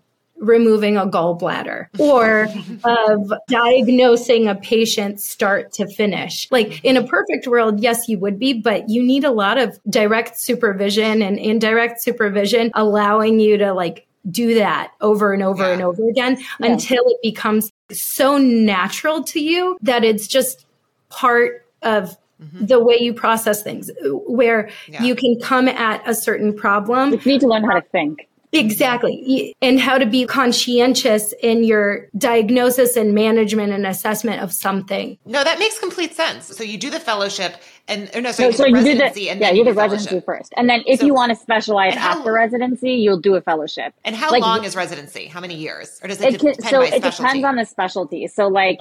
removing 0.47 0.97
a 0.97 1.07
gallbladder 1.07 1.89
or 1.99 2.49
of 2.85 3.33
diagnosing 3.49 4.49
a 4.49 4.55
patient 4.55 5.21
start 5.21 5.73
to 5.73 5.87
finish. 5.87 6.49
Like 6.51 6.85
in 6.85 6.97
a 6.97 7.07
perfect 7.07 7.47
world, 7.47 7.81
yes, 7.81 8.09
you 8.09 8.19
would 8.19 8.39
be, 8.39 8.53
but 8.53 8.89
you 8.89 9.03
need 9.03 9.25
a 9.25 9.31
lot 9.31 9.59
of 9.59 9.79
direct 9.89 10.39
supervision 10.39 11.23
and 11.23 11.39
indirect 11.39 12.03
supervision 12.03 12.71
allowing 12.75 13.41
you 13.41 13.59
to 13.59 13.73
like 13.73 14.07
do 14.31 14.55
that 14.55 14.93
over 15.01 15.33
and 15.33 15.43
over 15.43 15.65
yeah. 15.65 15.73
and 15.73 15.83
over 15.83 16.09
again 16.09 16.39
yeah. 16.39 16.73
until 16.73 17.03
it 17.07 17.19
becomes 17.23 17.71
so 17.91 18.39
natural 18.39 19.23
to 19.23 19.41
you 19.41 19.77
that 19.83 20.05
it's 20.05 20.27
just 20.27 20.67
part 21.11 21.67
of 21.83 22.17
mm-hmm. 22.43 22.67
the 22.67 22.83
way 22.83 22.97
you 22.99 23.13
process 23.13 23.63
things 23.63 23.91
where 24.27 24.71
yeah. 24.89 25.03
you 25.03 25.15
can 25.15 25.39
come 25.41 25.69
at 25.69 26.03
a 26.09 26.15
certain 26.15 26.55
problem 26.55 27.13
you 27.13 27.21
need 27.27 27.41
to 27.41 27.47
learn 27.47 27.65
how 27.65 27.79
to 27.79 27.87
think 27.93 28.29
Exactly. 28.55 29.55
And 29.61 29.81
how 29.81 29.99
to 29.99 30.07
be 30.07 30.27
conscientious 30.27 31.35
in 31.43 31.65
your 31.65 32.09
diagnosis 32.17 32.97
and 32.97 33.15
management 33.15 33.73
and 33.73 33.87
assessment 33.87 34.43
of 34.43 34.53
something. 34.53 35.19
No, 35.25 35.43
that 35.43 35.59
makes 35.59 35.79
complete 35.79 36.15
sense. 36.15 36.47
So 36.57 36.63
you 36.63 36.79
do 36.79 36.91
the 36.91 37.01
fellowship 37.01 37.57
and 37.87 38.11
no, 38.23 38.33
so, 38.33 38.51
so, 38.51 38.65
you, 38.65 38.75
do 38.77 38.83
the, 38.83 38.89
residency 38.89 39.29
and 39.29 39.41
yeah, 39.41 39.51
you 39.51 39.65
do 39.65 39.71
the 39.71 39.77
residency 39.77 40.21
first. 40.21 40.55
And 40.57 40.71
then 40.71 40.83
if 40.87 41.01
so, 41.01 41.07
you 41.07 41.15
want 41.15 41.31
to 41.31 41.37
specialize 41.37 41.95
after 41.97 42.33
residency, 42.33 42.93
you'll 42.93 43.21
do 43.21 43.35
a 43.35 43.41
fellowship. 43.41 43.93
And 44.05 44.17
how 44.17 44.31
like, 44.31 44.43
long 44.43 44.65
is 44.65 44.75
residency? 44.75 45.27
How 45.27 45.41
many 45.41 45.55
years? 45.55 46.01
Or 46.03 46.09
does 46.09 46.21
it, 46.21 46.35
it 46.35 46.41
depend 46.41 46.65
So 46.65 46.81
it 46.81 47.03
depends 47.03 47.45
on 47.45 47.57
the 47.57 47.65
specialty. 47.65 48.27
So 48.29 48.49
like 48.49 48.81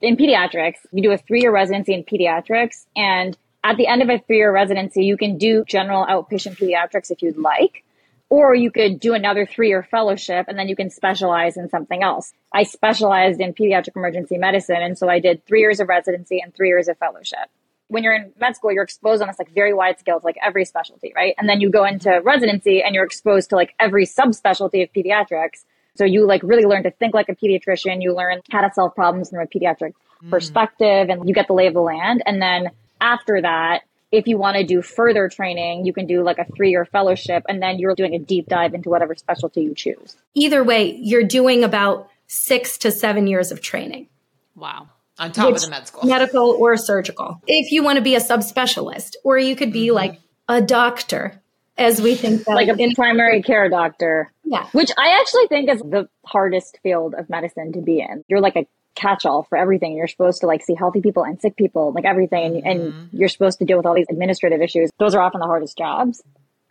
in 0.00 0.16
pediatrics, 0.16 0.76
you 0.92 1.02
do 1.02 1.12
a 1.12 1.18
three 1.18 1.40
year 1.40 1.52
residency 1.52 1.94
in 1.94 2.04
pediatrics 2.04 2.84
and 2.94 3.36
at 3.64 3.78
the 3.78 3.86
end 3.86 4.02
of 4.02 4.10
a 4.10 4.18
three 4.18 4.36
year 4.36 4.52
residency, 4.52 5.04
you 5.04 5.16
can 5.16 5.38
do 5.38 5.64
general 5.66 6.04
outpatient 6.04 6.58
pediatrics 6.58 7.10
if 7.10 7.22
you'd 7.22 7.38
like 7.38 7.83
or 8.30 8.54
you 8.54 8.70
could 8.70 9.00
do 9.00 9.14
another 9.14 9.46
three 9.46 9.68
year 9.68 9.82
fellowship 9.82 10.46
and 10.48 10.58
then 10.58 10.68
you 10.68 10.76
can 10.76 10.90
specialize 10.90 11.56
in 11.56 11.68
something 11.68 12.02
else. 12.02 12.32
I 12.52 12.64
specialized 12.64 13.40
in 13.40 13.54
pediatric 13.54 13.96
emergency 13.96 14.38
medicine. 14.38 14.80
And 14.80 14.98
so 14.98 15.08
I 15.08 15.20
did 15.20 15.44
three 15.46 15.60
years 15.60 15.80
of 15.80 15.88
residency 15.88 16.40
and 16.40 16.54
three 16.54 16.68
years 16.68 16.88
of 16.88 16.98
fellowship. 16.98 17.50
When 17.88 18.02
you're 18.02 18.14
in 18.14 18.32
med 18.40 18.56
school, 18.56 18.72
you're 18.72 18.82
exposed 18.82 19.20
on 19.20 19.28
this 19.28 19.38
like 19.38 19.52
very 19.54 19.74
wide 19.74 20.00
scale 20.00 20.18
to 20.18 20.26
like 20.26 20.38
every 20.42 20.64
specialty, 20.64 21.12
right? 21.14 21.34
And 21.38 21.48
then 21.48 21.60
you 21.60 21.70
go 21.70 21.84
into 21.84 22.20
residency 22.24 22.82
and 22.82 22.94
you're 22.94 23.04
exposed 23.04 23.50
to 23.50 23.56
like 23.56 23.74
every 23.78 24.06
subspecialty 24.06 24.82
of 24.82 24.92
pediatrics. 24.92 25.64
So 25.96 26.04
you 26.04 26.26
like 26.26 26.42
really 26.42 26.64
learn 26.64 26.82
to 26.84 26.90
think 26.90 27.14
like 27.14 27.28
a 27.28 27.36
pediatrician. 27.36 28.02
You 28.02 28.14
learn 28.14 28.40
how 28.50 28.62
to 28.62 28.70
solve 28.74 28.94
problems 28.94 29.30
from 29.30 29.40
a 29.40 29.46
pediatric 29.46 29.92
mm. 30.24 30.30
perspective 30.30 31.08
and 31.10 31.28
you 31.28 31.34
get 31.34 31.46
the 31.46 31.52
lay 31.52 31.66
of 31.66 31.74
the 31.74 31.82
land. 31.82 32.22
And 32.26 32.40
then 32.40 32.70
after 33.00 33.42
that, 33.42 33.82
if 34.14 34.28
you 34.28 34.38
want 34.38 34.56
to 34.56 34.64
do 34.64 34.80
further 34.80 35.28
training, 35.28 35.84
you 35.84 35.92
can 35.92 36.06
do 36.06 36.22
like 36.22 36.38
a 36.38 36.44
three 36.56 36.70
year 36.70 36.84
fellowship 36.84 37.44
and 37.48 37.60
then 37.60 37.78
you're 37.78 37.94
doing 37.94 38.14
a 38.14 38.18
deep 38.18 38.46
dive 38.48 38.72
into 38.72 38.88
whatever 38.88 39.14
specialty 39.14 39.62
you 39.62 39.74
choose. 39.74 40.16
Either 40.34 40.62
way, 40.62 40.96
you're 41.00 41.24
doing 41.24 41.64
about 41.64 42.08
six 42.26 42.78
to 42.78 42.90
seven 42.90 43.26
years 43.26 43.50
of 43.50 43.60
training. 43.60 44.08
Wow. 44.54 44.88
On 45.18 45.32
top 45.32 45.54
of 45.54 45.60
the 45.60 45.70
med 45.70 45.86
school. 45.86 46.08
Medical 46.08 46.50
or 46.50 46.76
surgical. 46.76 47.40
If 47.46 47.72
you 47.72 47.82
want 47.82 47.96
to 47.96 48.02
be 48.02 48.14
a 48.14 48.20
subspecialist, 48.20 49.14
or 49.24 49.38
you 49.38 49.54
could 49.54 49.72
be 49.72 49.86
mm-hmm. 49.86 49.94
like 49.94 50.20
a 50.48 50.60
doctor, 50.60 51.40
as 51.76 52.00
we 52.00 52.14
think 52.14 52.44
that. 52.44 52.54
Like 52.54 52.68
a 52.68 52.76
in- 52.76 52.94
primary 52.94 53.42
care 53.42 53.68
doctor. 53.68 54.32
Yeah. 54.44 54.66
Which 54.72 54.90
I 54.96 55.20
actually 55.20 55.46
think 55.48 55.70
is 55.70 55.80
the 55.80 56.08
hardest 56.24 56.78
field 56.82 57.14
of 57.14 57.28
medicine 57.28 57.72
to 57.72 57.80
be 57.80 58.00
in. 58.00 58.24
You're 58.28 58.40
like 58.40 58.56
a 58.56 58.66
catch 58.94 59.26
all 59.26 59.42
for 59.42 59.58
everything. 59.58 59.96
You're 59.96 60.08
supposed 60.08 60.40
to 60.40 60.46
like 60.46 60.62
see 60.62 60.74
healthy 60.74 61.00
people 61.00 61.24
and 61.24 61.40
sick 61.40 61.56
people, 61.56 61.92
like 61.92 62.04
everything. 62.04 62.54
Mm-hmm. 62.54 62.66
And 62.66 63.08
you're 63.12 63.28
supposed 63.28 63.58
to 63.58 63.64
deal 63.64 63.76
with 63.76 63.86
all 63.86 63.94
these 63.94 64.06
administrative 64.10 64.60
issues. 64.60 64.90
Those 64.98 65.14
are 65.14 65.20
often 65.20 65.40
the 65.40 65.46
hardest 65.46 65.76
jobs, 65.76 66.22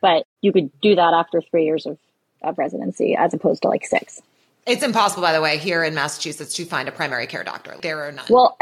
but 0.01 0.26
you 0.41 0.51
could 0.51 0.71
do 0.82 0.95
that 0.95 1.13
after 1.13 1.41
three 1.41 1.65
years 1.65 1.86
of, 1.86 1.97
of 2.41 2.57
residency 2.57 3.15
as 3.15 3.34
opposed 3.34 3.61
to 3.63 3.67
like 3.67 3.86
six. 3.86 4.21
It's 4.65 4.84
impossible, 4.84 5.24
by 5.24 5.34
the 5.34 5.41
way, 5.41 5.57
here 5.57 5.84
in 5.84 5.93
Massachusetts 5.93 6.53
to 6.55 6.65
find 6.65 6.88
a 6.88 6.91
primary 6.91 7.28
care 7.28 7.43
doctor. 7.43 7.76
There 7.82 8.03
are 8.03 8.11
none. 8.11 8.26
Well, 8.30 8.57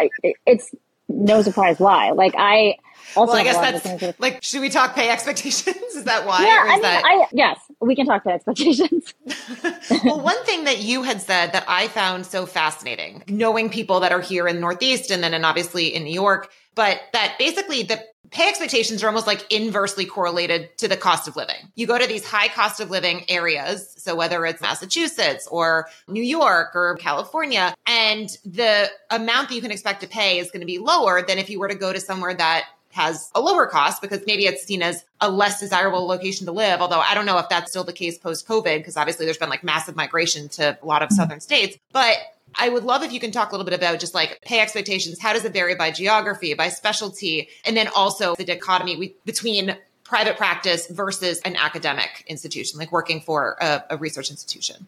it's 0.47 0.74
no 1.07 1.41
surprise 1.43 1.80
why. 1.80 2.12
Like 2.12 2.34
I 2.38 2.78
also, 3.16 3.34
well, 3.34 3.41
I 3.41 3.43
guess 3.43 3.84
that's 3.84 4.20
like, 4.20 4.43
should 4.43 4.62
we 4.62 4.70
talk 4.70 4.95
pay 4.95 5.10
expectations? 5.10 5.76
Is 5.95 6.04
that 6.06 6.26
why? 6.26 6.45
Yeah, 6.45 6.64
I 6.66 6.74
mean, 6.74 6.82
that... 6.82 7.04
I, 7.06 7.28
yes, 7.32 7.60
we 7.80 7.95
can 7.95 8.06
talk 8.06 8.24
pay 8.24 8.32
expectations. 8.32 9.14
well, 10.04 10.22
one 10.22 10.43
thing 10.45 10.64
that 10.66 10.80
you 10.80 11.04
had 11.04 11.22
said 11.22 11.54
that 11.54 11.66
I 11.68 11.88
found 11.88 12.26
so 12.26 12.45
fascinating, 12.45 13.24
knowing 13.28 13.70
people 13.70 13.99
that 14.02 14.12
are 14.12 14.22
here 14.22 14.47
in 14.47 14.60
Northeast 14.60 15.12
and 15.12 15.24
then, 15.24 15.34
and 15.34 15.45
obviously 15.45 15.93
in 15.93 16.04
New 16.04 16.14
York, 16.14 16.52
but 16.76 17.02
that 17.14 17.36
basically 17.38 17.84
the 17.84 18.04
pay 18.32 18.47
expectations 18.47 19.04
are 19.04 19.08
almost 19.08 19.28
like 19.28 19.45
inversely 19.52 20.06
correlated 20.06 20.76
to 20.78 20.88
the 20.88 20.95
cost 20.95 21.28
of 21.28 21.36
living. 21.36 21.56
You 21.76 21.86
go 21.86 21.97
to 21.97 22.08
these 22.08 22.26
high 22.26 22.47
cost 22.47 22.80
of 22.80 22.89
living 22.89 23.26
areas. 23.30 23.93
So 23.97 24.16
whether 24.16 24.45
it's 24.45 24.62
Massachusetts 24.62 25.47
or 25.52 25.89
New 26.08 26.24
York 26.24 26.72
or 26.74 26.95
California, 26.95 27.76
and 27.86 28.30
the 28.45 28.89
amount 29.10 29.49
that 29.49 29.56
you 29.56 29.62
can 29.62 29.72
expect 29.72 30.02
to 30.02 30.08
pay 30.08 30.39
is 30.39 30.49
going 30.49 30.62
to 30.62 30.66
be 30.66 30.80
lower 30.80 31.22
than 31.22 31.38
if 31.38 31.49
you 31.49 31.60
were 31.60 31.68
to 31.68 31.76
go 31.76 31.91
to 31.91 31.99
somewhere 31.99 32.34
that 32.34 32.66
has 32.93 33.31
a 33.35 33.41
lower 33.41 33.65
cost 33.67 34.01
because 34.01 34.21
maybe 34.25 34.45
it's 34.45 34.63
seen 34.63 34.81
as 34.81 35.03
a 35.19 35.29
less 35.29 35.59
desirable 35.59 36.07
location 36.07 36.45
to 36.45 36.51
live. 36.51 36.81
Although 36.81 36.99
I 36.99 37.13
don't 37.13 37.25
know 37.25 37.37
if 37.37 37.49
that's 37.49 37.71
still 37.71 37.83
the 37.83 37.93
case 37.93 38.17
post 38.17 38.47
COVID, 38.47 38.77
because 38.77 38.97
obviously 38.97 39.25
there's 39.25 39.37
been 39.37 39.49
like 39.49 39.63
massive 39.63 39.95
migration 39.95 40.49
to 40.49 40.77
a 40.81 40.85
lot 40.85 41.01
of 41.01 41.09
mm-hmm. 41.09 41.15
southern 41.15 41.39
states. 41.39 41.77
But 41.91 42.17
I 42.55 42.69
would 42.69 42.83
love 42.83 43.03
if 43.03 43.13
you 43.13 43.19
can 43.19 43.31
talk 43.31 43.49
a 43.49 43.51
little 43.51 43.65
bit 43.65 43.73
about 43.73 43.99
just 43.99 44.13
like 44.13 44.41
pay 44.41 44.59
expectations. 44.59 45.19
How 45.19 45.33
does 45.33 45.45
it 45.45 45.53
vary 45.53 45.75
by 45.75 45.91
geography, 45.91 46.53
by 46.53 46.69
specialty, 46.69 47.49
and 47.65 47.77
then 47.77 47.87
also 47.95 48.35
the 48.35 48.43
dichotomy 48.43 49.15
between 49.25 49.77
private 50.03 50.35
practice 50.37 50.87
versus 50.87 51.39
an 51.45 51.55
academic 51.55 52.25
institution, 52.27 52.77
like 52.77 52.91
working 52.91 53.21
for 53.21 53.55
a, 53.61 53.83
a 53.91 53.97
research 53.97 54.29
institution? 54.29 54.87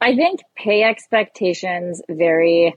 I 0.00 0.16
think 0.16 0.40
pay 0.56 0.82
expectations 0.82 2.02
vary 2.08 2.74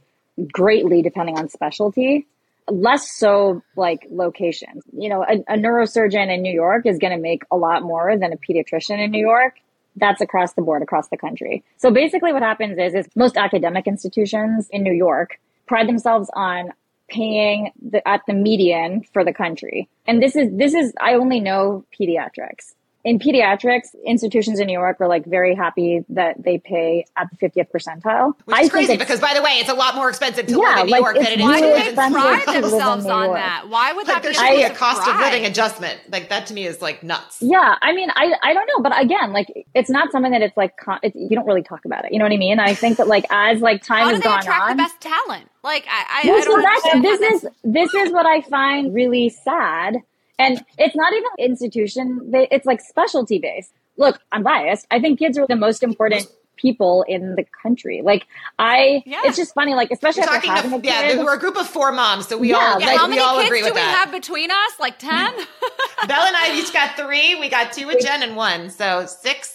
greatly 0.51 1.01
depending 1.01 1.38
on 1.38 1.49
specialty 1.49 2.28
less 2.70 3.11
so 3.11 3.61
like 3.76 4.07
location. 4.09 4.82
You 4.93 5.09
know, 5.09 5.24
a, 5.24 5.53
a 5.53 5.57
neurosurgeon 5.57 6.34
in 6.34 6.41
New 6.41 6.53
York 6.53 6.86
is 6.86 6.97
going 6.97 7.13
to 7.16 7.22
make 7.22 7.43
a 7.51 7.57
lot 7.57 7.84
more 7.84 8.18
than 8.18 8.34
a 8.34 8.38
pediatrician 8.38 9.03
in 9.03 9.11
New 9.11 9.26
York. 9.26 9.55
That's 9.95 10.22
across 10.22 10.53
the 10.53 10.61
board, 10.61 10.82
across 10.82 11.07
the 11.09 11.18
country. 11.18 11.63
So 11.78 11.91
basically 11.91 12.34
what 12.34 12.41
happens 12.41 12.78
is, 12.78 12.93
is 12.93 13.07
most 13.16 13.38
academic 13.38 13.88
institutions 13.88 14.68
in 14.72 14.84
New 14.84 14.93
York 14.93 15.39
pride 15.68 15.88
themselves 15.88 16.30
on 16.34 16.70
paying 17.07 17.72
the, 17.82 18.05
at 18.07 18.22
the 18.28 18.34
median 18.34 19.03
for 19.13 19.24
the 19.24 19.34
country. 19.34 19.88
And 20.05 20.22
this 20.22 20.36
is, 20.36 20.49
this 20.51 20.74
is, 20.74 20.93
I 20.99 21.13
only 21.13 21.39
know 21.39 21.86
pediatrics 21.97 22.74
in 23.06 23.20
pediatrics, 23.20 23.89
institutions 24.03 24.60
in 24.60 24.66
New 24.66 24.74
York 24.74 24.99
are 24.99 25.08
like 25.08 25.26
very 25.28 25.53
happy 25.53 26.03
that 26.10 26.43
they 26.43 26.58
pay 26.58 27.06
at 27.16 27.28
the 27.30 27.38
50th 27.38 27.70
percentile. 27.70 28.34
Which 28.45 28.60
is 28.60 28.68
I 28.68 28.70
crazy 28.70 28.97
because, 28.97 29.20
by 29.20 29.36
the 29.36 29.43
way, 29.43 29.51
it's 29.60 29.70
a 29.70 29.76
lot 29.76 29.93
more 29.93 30.10
expensive 30.10 30.47
to 30.47 30.53
yeah, 30.53 30.58
live 30.58 30.80
in 30.80 30.86
New 30.88 30.91
like, 30.91 31.01
York 31.01 31.16
than 31.18 31.28
it 31.28 31.39
is 31.39 31.45
why 31.45 31.62
to 31.62 31.68
live 31.68 31.88
in 31.88 31.95
pride 31.95 32.45
themselves 32.47 33.06
on 33.06 33.34
that? 33.36 33.68
Why 33.70 33.93
would 33.93 34.08
that 34.08 34.24
like, 34.24 34.34
be? 34.34 34.34
Should 34.34 34.56
be 34.56 34.64
a 34.64 34.74
cost 34.74 35.03
pride. 35.03 35.14
of 35.14 35.22
living 35.22 35.45
adjustment. 35.45 35.99
Like 36.10 36.30
that 36.30 36.47
to 36.47 36.56
me 36.56 36.66
is 36.66 36.82
like 36.82 37.03
nuts. 37.03 37.38
Yeah, 37.41 37.76
I 37.80 37.93
mean, 37.93 38.10
I 38.16 38.34
I 38.41 38.56
don't 38.56 38.68
know, 38.68 38.82
but 38.82 38.99
again, 38.99 39.34
like 39.34 39.53
it's 39.76 39.91
not 39.91 40.12
something 40.12 40.32
that 40.32 40.41
it's 40.41 40.58
like 40.58 40.74
it, 41.03 41.16
you 41.16 41.36
don't 41.36 41.45
really 41.45 41.64
talk 41.64 41.86
about 41.86 42.06
it. 42.06 42.12
You 42.12 42.18
know 42.18 42.26
what 42.26 42.34
I 42.34 42.38
mean? 42.38 42.60
I 42.60 42.74
think 42.74 42.97
that 42.97 43.08
like 43.08 43.28
as 43.30 43.62
like 43.62 43.84
time 43.84 44.06
How 44.06 44.10
has 44.16 44.20
gone 44.22 44.39
attract 44.39 44.64
on, 44.64 44.78
the 44.78 44.82
best 44.82 44.99
talent. 44.99 45.47
Like 45.64 45.86
I, 45.88 46.24
I, 46.24 46.28
well, 46.28 46.38
I 46.39 46.80
don't 46.82 46.91
so 46.91 47.01
this 47.01 47.22
is 47.22 47.49
this 47.64 47.93
is 47.93 48.12
what 48.12 48.26
I 48.26 48.41
find 48.41 48.95
really 48.95 49.30
sad 49.30 50.01
and 50.38 50.64
it's 50.78 50.96
not 50.96 51.14
even 51.14 51.30
institution, 51.40 52.32
it's 52.34 52.66
like 52.66 52.82
specialty 52.82 53.40
based. 53.40 53.72
Look, 53.98 54.20
I'm 54.32 54.44
biased. 54.44 54.88
I 54.92 55.00
think 55.00 55.20
kids 55.20 55.38
are 55.38 55.48
the 55.48 55.56
most 55.56 55.82
important 55.82 56.28
people 56.58 57.06
in 57.08 57.36
the 57.36 57.46
country. 57.62 58.02
Like 58.04 58.28
I, 58.60 59.04
yeah. 59.06 59.22
it's 59.26 59.38
just 59.38 59.54
funny. 59.54 59.74
Like 59.74 59.92
especially 59.92 60.24
We're 60.24 60.36
after 60.36 60.52
having 60.52 60.74
a, 60.74 60.78
a 60.78 60.82
kid. 60.82 60.88
Yeah, 60.88 61.24
we're 61.24 61.36
a 61.36 61.40
group 61.40 61.58
of 61.58 61.68
four 61.68 61.92
moms, 61.92 62.28
so 62.28 62.38
we 62.38 62.50
yeah, 62.50 62.58
all, 62.58 62.80
yeah, 62.80 62.88
like, 62.88 62.98
how 62.98 63.08
many 63.08 63.20
we 63.20 63.26
all 63.26 63.38
kids 63.38 63.48
agree 63.48 63.60
do 63.60 63.66
with 63.66 63.74
we 63.74 63.80
that. 63.80 64.06
have 64.06 64.12
between 64.12 64.52
us? 64.52 64.80
Like 64.80 65.00
ten. 65.00 65.34
Bella 66.08 66.28
and 66.28 66.36
I 66.36 66.58
each 66.58 66.74
got 66.74 66.96
three. 66.96 67.36
We 67.40 67.50
got 67.50 67.74
two 67.74 67.88
with 67.88 68.00
Jen 68.02 68.24
and 68.24 68.36
one, 68.36 68.70
so 68.70 69.06
six. 69.06 69.55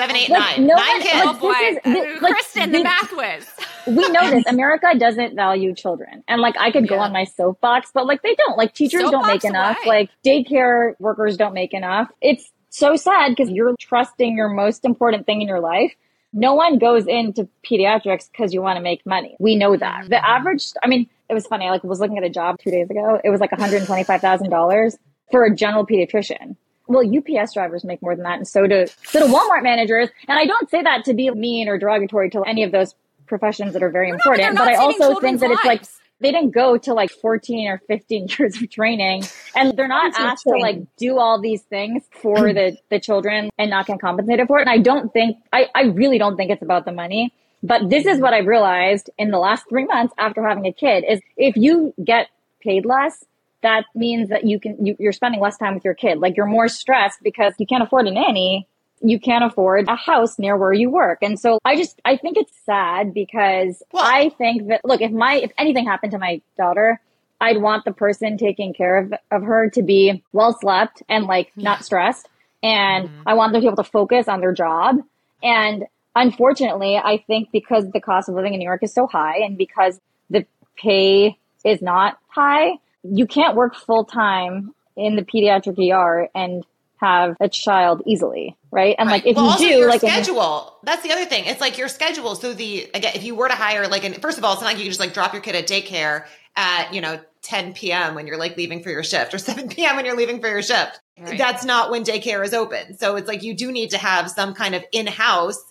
Seven, 0.00 0.16
eight, 0.16 0.30
like, 0.30 0.56
nine. 0.56 0.66
No 0.66 0.76
nine 0.76 0.88
one, 0.88 1.02
kids. 1.02 1.22
Oh 1.26 1.34
boy. 1.34 1.52
Is, 1.52 1.78
this, 1.84 2.22
like, 2.22 2.32
Kristen, 2.32 2.72
the 2.72 2.82
math 2.82 3.12
whiz. 3.12 3.46
we 3.86 4.08
know 4.08 4.30
this. 4.30 4.44
America 4.48 4.86
doesn't 4.98 5.34
value 5.34 5.74
children. 5.74 6.24
And 6.26 6.40
like 6.40 6.56
I 6.58 6.70
could 6.70 6.88
go 6.88 6.98
on 6.98 7.12
my 7.12 7.24
soapbox, 7.24 7.90
but 7.92 8.06
like 8.06 8.22
they 8.22 8.34
don't. 8.34 8.56
Like 8.56 8.72
teachers 8.72 9.02
soapbox 9.02 9.26
don't 9.26 9.26
make 9.26 9.44
enough. 9.44 9.76
Away. 9.84 10.08
Like 10.08 10.10
daycare 10.24 10.94
workers 11.00 11.36
don't 11.36 11.52
make 11.52 11.74
enough. 11.74 12.10
It's 12.22 12.50
so 12.70 12.96
sad 12.96 13.30
because 13.30 13.50
you're 13.50 13.74
trusting 13.78 14.36
your 14.36 14.48
most 14.48 14.86
important 14.86 15.26
thing 15.26 15.42
in 15.42 15.48
your 15.48 15.60
life. 15.60 15.92
No 16.32 16.54
one 16.54 16.78
goes 16.78 17.06
into 17.06 17.46
pediatrics 17.68 18.30
because 18.30 18.54
you 18.54 18.62
want 18.62 18.78
to 18.78 18.82
make 18.82 19.04
money. 19.04 19.36
We 19.38 19.54
know 19.54 19.76
that. 19.76 20.04
The 20.04 20.16
mm-hmm. 20.16 20.24
average, 20.24 20.64
I 20.82 20.86
mean, 20.86 21.10
it 21.28 21.34
was 21.34 21.46
funny. 21.46 21.66
I 21.66 21.70
like 21.70 21.84
was 21.84 22.00
looking 22.00 22.16
at 22.16 22.24
a 22.24 22.30
job 22.30 22.56
two 22.58 22.70
days 22.70 22.88
ago. 22.88 23.20
It 23.22 23.28
was 23.28 23.40
like 23.40 23.50
$125,000 23.50 24.96
for 25.30 25.44
a 25.44 25.54
general 25.54 25.84
pediatrician. 25.86 26.56
Well, 26.90 27.04
UPS 27.06 27.54
drivers 27.54 27.84
make 27.84 28.02
more 28.02 28.16
than 28.16 28.24
that, 28.24 28.38
and 28.38 28.48
so 28.48 28.66
do 28.66 28.86
so 29.04 29.26
do 29.26 29.32
Walmart 29.32 29.62
managers. 29.62 30.08
And 30.28 30.38
I 30.38 30.44
don't 30.44 30.68
say 30.68 30.82
that 30.82 31.04
to 31.04 31.14
be 31.14 31.30
mean 31.30 31.68
or 31.68 31.78
derogatory 31.78 32.30
to 32.30 32.42
any 32.42 32.64
of 32.64 32.72
those 32.72 32.94
professions 33.26 33.72
that 33.74 33.82
are 33.82 33.90
very 33.90 34.10
important. 34.10 34.58
but 34.58 34.68
I 34.68 34.74
also 34.74 35.20
think 35.20 35.40
that 35.40 35.50
it's 35.50 35.64
like 35.64 35.84
they 36.20 36.32
didn't 36.32 36.50
go 36.50 36.76
to 36.78 36.92
like 36.92 37.10
14 37.10 37.68
or 37.68 37.78
15 37.86 38.28
years 38.38 38.60
of 38.60 38.70
training 38.70 39.24
and 39.54 39.76
they're 39.76 39.88
not 39.88 40.12
asked 40.18 40.44
to 40.44 40.56
like 40.56 40.80
do 40.96 41.18
all 41.18 41.40
these 41.40 41.62
things 41.62 42.02
for 42.10 42.52
the, 42.52 42.76
the 42.90 43.00
children 43.00 43.50
and 43.58 43.70
not 43.70 43.86
get 43.86 44.00
compensated 44.00 44.46
for 44.46 44.58
it. 44.58 44.62
And 44.62 44.70
I 44.70 44.78
don't 44.78 45.12
think, 45.12 45.38
I, 45.52 45.68
I 45.74 45.82
really 45.84 46.18
don't 46.18 46.36
think 46.36 46.50
it's 46.50 46.62
about 46.62 46.84
the 46.84 46.92
money. 46.92 47.32
But 47.62 47.90
this 47.90 48.06
is 48.06 48.20
what 48.20 48.32
I've 48.32 48.46
realized 48.46 49.10
in 49.18 49.30
the 49.30 49.38
last 49.38 49.64
three 49.68 49.84
months 49.84 50.14
after 50.18 50.46
having 50.46 50.66
a 50.66 50.72
kid 50.72 51.04
is 51.08 51.20
if 51.36 51.56
you 51.56 51.92
get 52.02 52.28
paid 52.60 52.86
less, 52.86 53.24
that 53.62 53.84
means 53.94 54.30
that 54.30 54.44
you 54.44 54.58
can, 54.58 54.84
you, 54.84 54.96
you're 54.98 55.12
spending 55.12 55.40
less 55.40 55.56
time 55.56 55.74
with 55.74 55.84
your 55.84 55.94
kid. 55.94 56.18
Like 56.18 56.36
you're 56.36 56.46
more 56.46 56.68
stressed 56.68 57.22
because 57.22 57.54
you 57.58 57.66
can't 57.66 57.82
afford 57.82 58.06
a 58.06 58.10
nanny 58.10 58.66
you 59.02 59.18
can't 59.18 59.44
afford 59.44 59.88
a 59.88 59.96
house 59.96 60.38
near 60.38 60.56
where 60.56 60.72
you 60.72 60.90
work. 60.90 61.18
And 61.22 61.38
so 61.38 61.58
I 61.64 61.76
just, 61.76 62.00
I 62.04 62.16
think 62.16 62.36
it's 62.36 62.52
sad 62.64 63.14
because 63.14 63.82
well, 63.92 64.04
I 64.04 64.30
think 64.30 64.68
that, 64.68 64.84
look, 64.84 65.00
if 65.00 65.10
my, 65.10 65.34
if 65.34 65.52
anything 65.56 65.86
happened 65.86 66.12
to 66.12 66.18
my 66.18 66.40
daughter, 66.56 67.00
I'd 67.40 67.62
want 67.62 67.84
the 67.86 67.92
person 67.92 68.36
taking 68.36 68.74
care 68.74 68.98
of, 68.98 69.14
of 69.30 69.42
her 69.42 69.70
to 69.70 69.82
be 69.82 70.22
well 70.32 70.56
slept 70.58 71.02
and 71.08 71.24
like 71.24 71.50
not 71.56 71.84
stressed. 71.84 72.28
And 72.62 73.08
mm-hmm. 73.08 73.22
I 73.26 73.34
want 73.34 73.52
them 73.52 73.62
to 73.62 73.64
be 73.64 73.68
able 73.72 73.82
to 73.82 73.90
focus 73.90 74.28
on 74.28 74.40
their 74.40 74.52
job. 74.52 74.98
And 75.42 75.86
unfortunately, 76.14 76.98
I 76.98 77.24
think 77.26 77.50
because 77.50 77.90
the 77.90 78.00
cost 78.00 78.28
of 78.28 78.34
living 78.34 78.52
in 78.52 78.58
New 78.58 78.66
York 78.66 78.82
is 78.82 78.92
so 78.92 79.06
high 79.06 79.38
and 79.38 79.56
because 79.56 79.98
the 80.28 80.44
pay 80.76 81.38
is 81.64 81.80
not 81.80 82.18
high, 82.28 82.72
you 83.02 83.26
can't 83.26 83.56
work 83.56 83.74
full 83.74 84.04
time 84.04 84.74
in 84.96 85.16
the 85.16 85.22
pediatric 85.22 85.78
ER 85.78 86.28
and 86.34 86.64
have 87.00 87.36
a 87.40 87.48
child 87.48 88.02
easily, 88.06 88.56
right? 88.70 88.94
And 88.98 89.08
right. 89.08 89.24
like 89.24 89.26
if 89.26 89.36
well, 89.36 89.52
you 89.60 89.68
do, 89.68 89.74
your 89.78 89.88
like 89.88 90.00
schedule. 90.00 90.76
that's 90.82 91.02
the 91.02 91.12
other 91.12 91.24
thing. 91.24 91.46
It's 91.46 91.60
like 91.60 91.78
your 91.78 91.88
schedule. 91.88 92.34
So 92.34 92.52
the 92.52 92.90
again, 92.94 93.12
if 93.14 93.24
you 93.24 93.34
were 93.34 93.48
to 93.48 93.54
hire 93.54 93.88
like, 93.88 94.04
an, 94.04 94.14
first 94.14 94.38
of 94.38 94.44
all, 94.44 94.52
it's 94.52 94.60
not 94.60 94.68
like 94.68 94.76
you 94.76 94.84
can 94.84 94.90
just 94.90 95.00
like 95.00 95.14
drop 95.14 95.32
your 95.32 95.42
kid 95.42 95.54
at 95.54 95.66
daycare 95.66 96.26
at 96.56 96.92
you 96.92 97.00
know 97.00 97.18
10 97.42 97.72
p.m. 97.72 98.14
when 98.14 98.26
you're 98.26 98.38
like 98.38 98.56
leaving 98.56 98.82
for 98.82 98.90
your 98.90 99.02
shift 99.02 99.32
or 99.32 99.38
7 99.38 99.68
p.m. 99.68 99.96
when 99.96 100.04
you're 100.04 100.16
leaving 100.16 100.40
for 100.40 100.48
your 100.48 100.62
shift. 100.62 101.00
Right. 101.18 101.38
That's 101.38 101.64
not 101.64 101.90
when 101.90 102.04
daycare 102.04 102.44
is 102.44 102.54
open. 102.54 102.96
So 102.96 103.16
it's 103.16 103.28
like 103.28 103.42
you 103.42 103.54
do 103.54 103.72
need 103.72 103.90
to 103.90 103.98
have 103.98 104.30
some 104.30 104.54
kind 104.54 104.74
of 104.74 104.82
in-house 104.92 105.62
child 105.62 105.69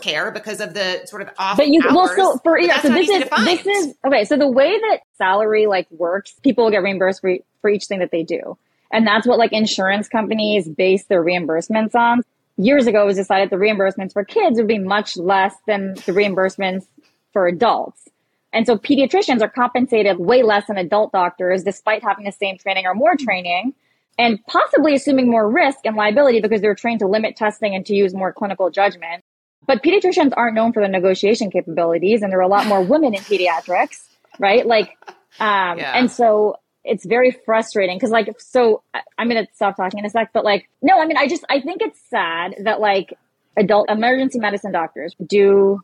care 0.00 0.30
because 0.30 0.60
of 0.60 0.72
the 0.74 1.04
sort 1.06 1.20
of 1.20 1.28
off 1.38 1.56
but 1.56 1.68
you 1.68 1.80
hours, 1.82 1.94
well 1.94 2.08
so 2.16 2.38
for 2.38 2.58
yeah 2.58 2.80
so 2.80 2.88
this 2.88 3.08
is 3.08 3.24
this 3.44 3.66
is 3.66 3.94
okay 4.06 4.24
so 4.24 4.36
the 4.36 4.48
way 4.48 4.78
that 4.78 5.00
salary 5.18 5.66
like 5.66 5.86
works 5.90 6.32
people 6.42 6.70
get 6.70 6.82
reimbursed 6.82 7.20
for, 7.20 7.36
for 7.60 7.68
each 7.68 7.84
thing 7.84 7.98
that 7.98 8.10
they 8.10 8.22
do 8.22 8.56
and 8.90 9.06
that's 9.06 9.26
what 9.26 9.38
like 9.38 9.52
insurance 9.52 10.08
companies 10.08 10.68
base 10.68 11.04
their 11.04 11.24
reimbursements 11.24 11.94
on. 11.94 12.22
Years 12.56 12.86
ago, 12.86 13.02
it 13.02 13.06
was 13.06 13.16
decided 13.16 13.50
the 13.50 13.56
reimbursements 13.56 14.12
for 14.12 14.24
kids 14.24 14.58
would 14.58 14.66
be 14.66 14.78
much 14.78 15.16
less 15.16 15.54
than 15.66 15.94
the 15.94 16.12
reimbursements 16.12 16.86
for 17.32 17.46
adults. 17.46 18.08
And 18.52 18.66
so 18.66 18.76
pediatricians 18.76 19.40
are 19.42 19.48
compensated 19.48 20.18
way 20.18 20.42
less 20.42 20.66
than 20.66 20.76
adult 20.76 21.12
doctors 21.12 21.62
despite 21.62 22.02
having 22.02 22.24
the 22.24 22.32
same 22.32 22.58
training 22.58 22.84
or 22.84 22.94
more 22.94 23.14
training 23.16 23.74
and 24.18 24.44
possibly 24.46 24.94
assuming 24.94 25.30
more 25.30 25.48
risk 25.48 25.78
and 25.84 25.96
liability 25.96 26.40
because 26.40 26.60
they're 26.60 26.74
trained 26.74 26.98
to 26.98 27.06
limit 27.06 27.36
testing 27.36 27.74
and 27.76 27.86
to 27.86 27.94
use 27.94 28.12
more 28.12 28.32
clinical 28.32 28.68
judgment. 28.68 29.24
But 29.70 29.84
pediatricians 29.84 30.32
aren't 30.36 30.56
known 30.56 30.72
for 30.72 30.80
their 30.80 30.88
negotiation 30.88 31.48
capabilities 31.48 32.22
and 32.22 32.32
there 32.32 32.40
are 32.40 32.42
a 32.42 32.48
lot 32.48 32.66
more 32.66 32.82
women 32.82 33.14
in 33.14 33.20
pediatrics, 33.20 34.02
right? 34.40 34.66
Like, 34.66 34.98
um, 35.38 35.78
yeah. 35.78 35.96
and 35.96 36.10
so 36.10 36.56
it's 36.82 37.06
very 37.06 37.30
frustrating 37.30 37.96
because 37.96 38.10
like 38.10 38.28
so 38.40 38.82
i'm 39.16 39.28
gonna 39.28 39.46
stop 39.52 39.76
talking 39.76 40.00
in 40.00 40.06
a 40.06 40.10
sec 40.10 40.30
but 40.32 40.44
like 40.44 40.68
no 40.82 40.98
i 41.00 41.06
mean 41.06 41.16
i 41.16 41.28
just 41.28 41.44
i 41.50 41.60
think 41.60 41.82
it's 41.82 42.00
sad 42.08 42.54
that 42.64 42.80
like 42.80 43.16
adult 43.56 43.88
emergency 43.90 44.40
medicine 44.40 44.72
doctors 44.72 45.14
do 45.26 45.80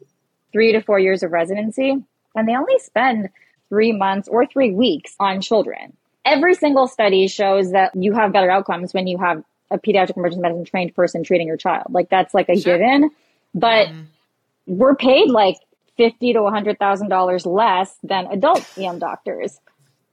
three 0.53 0.73
to 0.73 0.81
four 0.81 0.99
years 0.99 1.23
of 1.23 1.31
residency 1.31 1.97
and 2.35 2.49
they 2.49 2.57
only 2.57 2.79
spend 2.79 3.29
three 3.69 3.93
months 3.93 4.27
or 4.27 4.47
three 4.47 4.73
weeks 4.73 5.15
on 5.21 5.41
children 5.41 5.93
every 6.25 6.55
single 6.55 6.89
study 6.89 7.29
shows 7.29 7.71
that 7.73 7.95
you 7.95 8.15
have 8.15 8.33
better 8.33 8.51
outcomes 8.51 8.95
when 8.95 9.07
you 9.07 9.19
have 9.19 9.45
a 9.71 9.79
pediatric 9.79 10.17
emergency 10.17 10.41
medicine 10.41 10.65
trained 10.65 10.95
person 10.95 11.23
treating 11.23 11.47
your 11.47 11.59
child 11.59 11.85
like 11.91 12.09
that's 12.09 12.33
like 12.33 12.49
a 12.49 12.59
sure. 12.59 12.79
given 12.79 13.11
but 13.55 13.89
mm. 13.89 14.07
we're 14.67 14.97
paid 14.97 15.31
like 15.31 15.57
fifty 15.97 16.33
to 16.33 16.45
hundred 16.47 16.79
thousand 16.79 17.09
dollars 17.09 17.47
less 17.47 17.97
than 18.03 18.27
adult 18.27 18.67
EM 18.79 18.99
doctors 18.99 19.61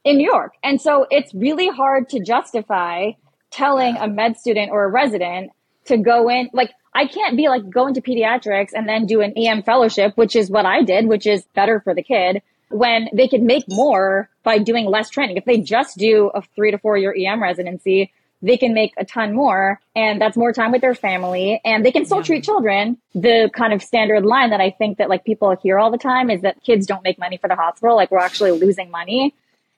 in 0.04 0.18
New 0.18 0.30
York. 0.30 0.54
And 0.64 0.82
so 0.82 1.08
it's 1.10 1.34
really 1.34 1.70
hard 1.70 2.10
to 2.10 2.20
justify 2.20 3.12
telling 3.52 3.96
a 3.98 4.08
med 4.08 4.38
student 4.38 4.72
or 4.72 4.86
a 4.86 4.90
resident 4.90 5.52
to 5.86 5.98
go 5.98 6.30
in. 6.30 6.50
Like, 6.54 6.72
I 6.94 7.06
can't 7.08 7.38
be 7.38 7.48
like 7.48 7.70
going 7.70 7.94
to 7.96 8.02
pediatrics 8.02 8.70
and 8.74 8.88
then 8.88 9.06
do 9.06 9.22
an 9.22 9.34
EM 9.38 9.64
fellowship, 9.64 10.14
which 10.16 10.36
is 10.36 10.50
what 10.50 10.66
I 10.66 10.84
did, 10.84 11.08
which 11.08 11.26
is 11.26 11.46
better 11.56 11.80
for 11.80 11.94
the 11.94 12.04
kid 12.04 12.42
when 12.70 13.08
they 13.14 13.28
could 13.28 13.42
make 13.42 13.66
more 13.68 14.30
by 14.44 14.58
doing 14.58 14.86
less 14.86 15.10
training. 15.10 15.38
If 15.38 15.46
they 15.46 15.60
just 15.60 15.98
do 15.98 16.32
a 16.34 16.42
three 16.56 16.72
to 16.72 16.78
four 16.78 16.98
year 16.98 17.16
EM 17.18 17.42
residency, 17.42 18.12
they 18.44 18.58
can 18.58 18.74
make 18.74 18.94
a 18.98 19.06
ton 19.06 19.34
more 19.34 19.80
and 19.96 20.22
that's 20.22 20.36
more 20.36 20.52
time 20.52 20.72
with 20.74 20.82
their 20.82 20.94
family 20.94 21.62
and 21.64 21.84
they 21.86 21.91
can 21.91 22.06
still 22.06 22.18
yeah. 22.18 22.24
treat 22.24 22.44
children. 22.44 22.98
The 23.16 23.50
kind 23.56 23.72
of 23.74 23.82
standard 23.82 24.26
line 24.26 24.50
that 24.52 24.60
I 24.60 24.70
think 24.70 24.98
that 24.98 25.10
like 25.10 25.24
people 25.24 25.56
hear 25.64 25.80
all 25.80 25.89
the 25.89 25.98
time 25.98 26.30
is 26.30 26.41
that 26.41 26.62
kids 26.62 26.86
don't 26.86 27.04
make 27.04 27.18
money 27.18 27.38
for 27.38 27.48
the 27.48 27.56
hospital. 27.56 27.96
Like 27.96 28.12
we're 28.12 28.20
actually 28.20 28.52
losing 28.52 28.91
money. 28.91 29.34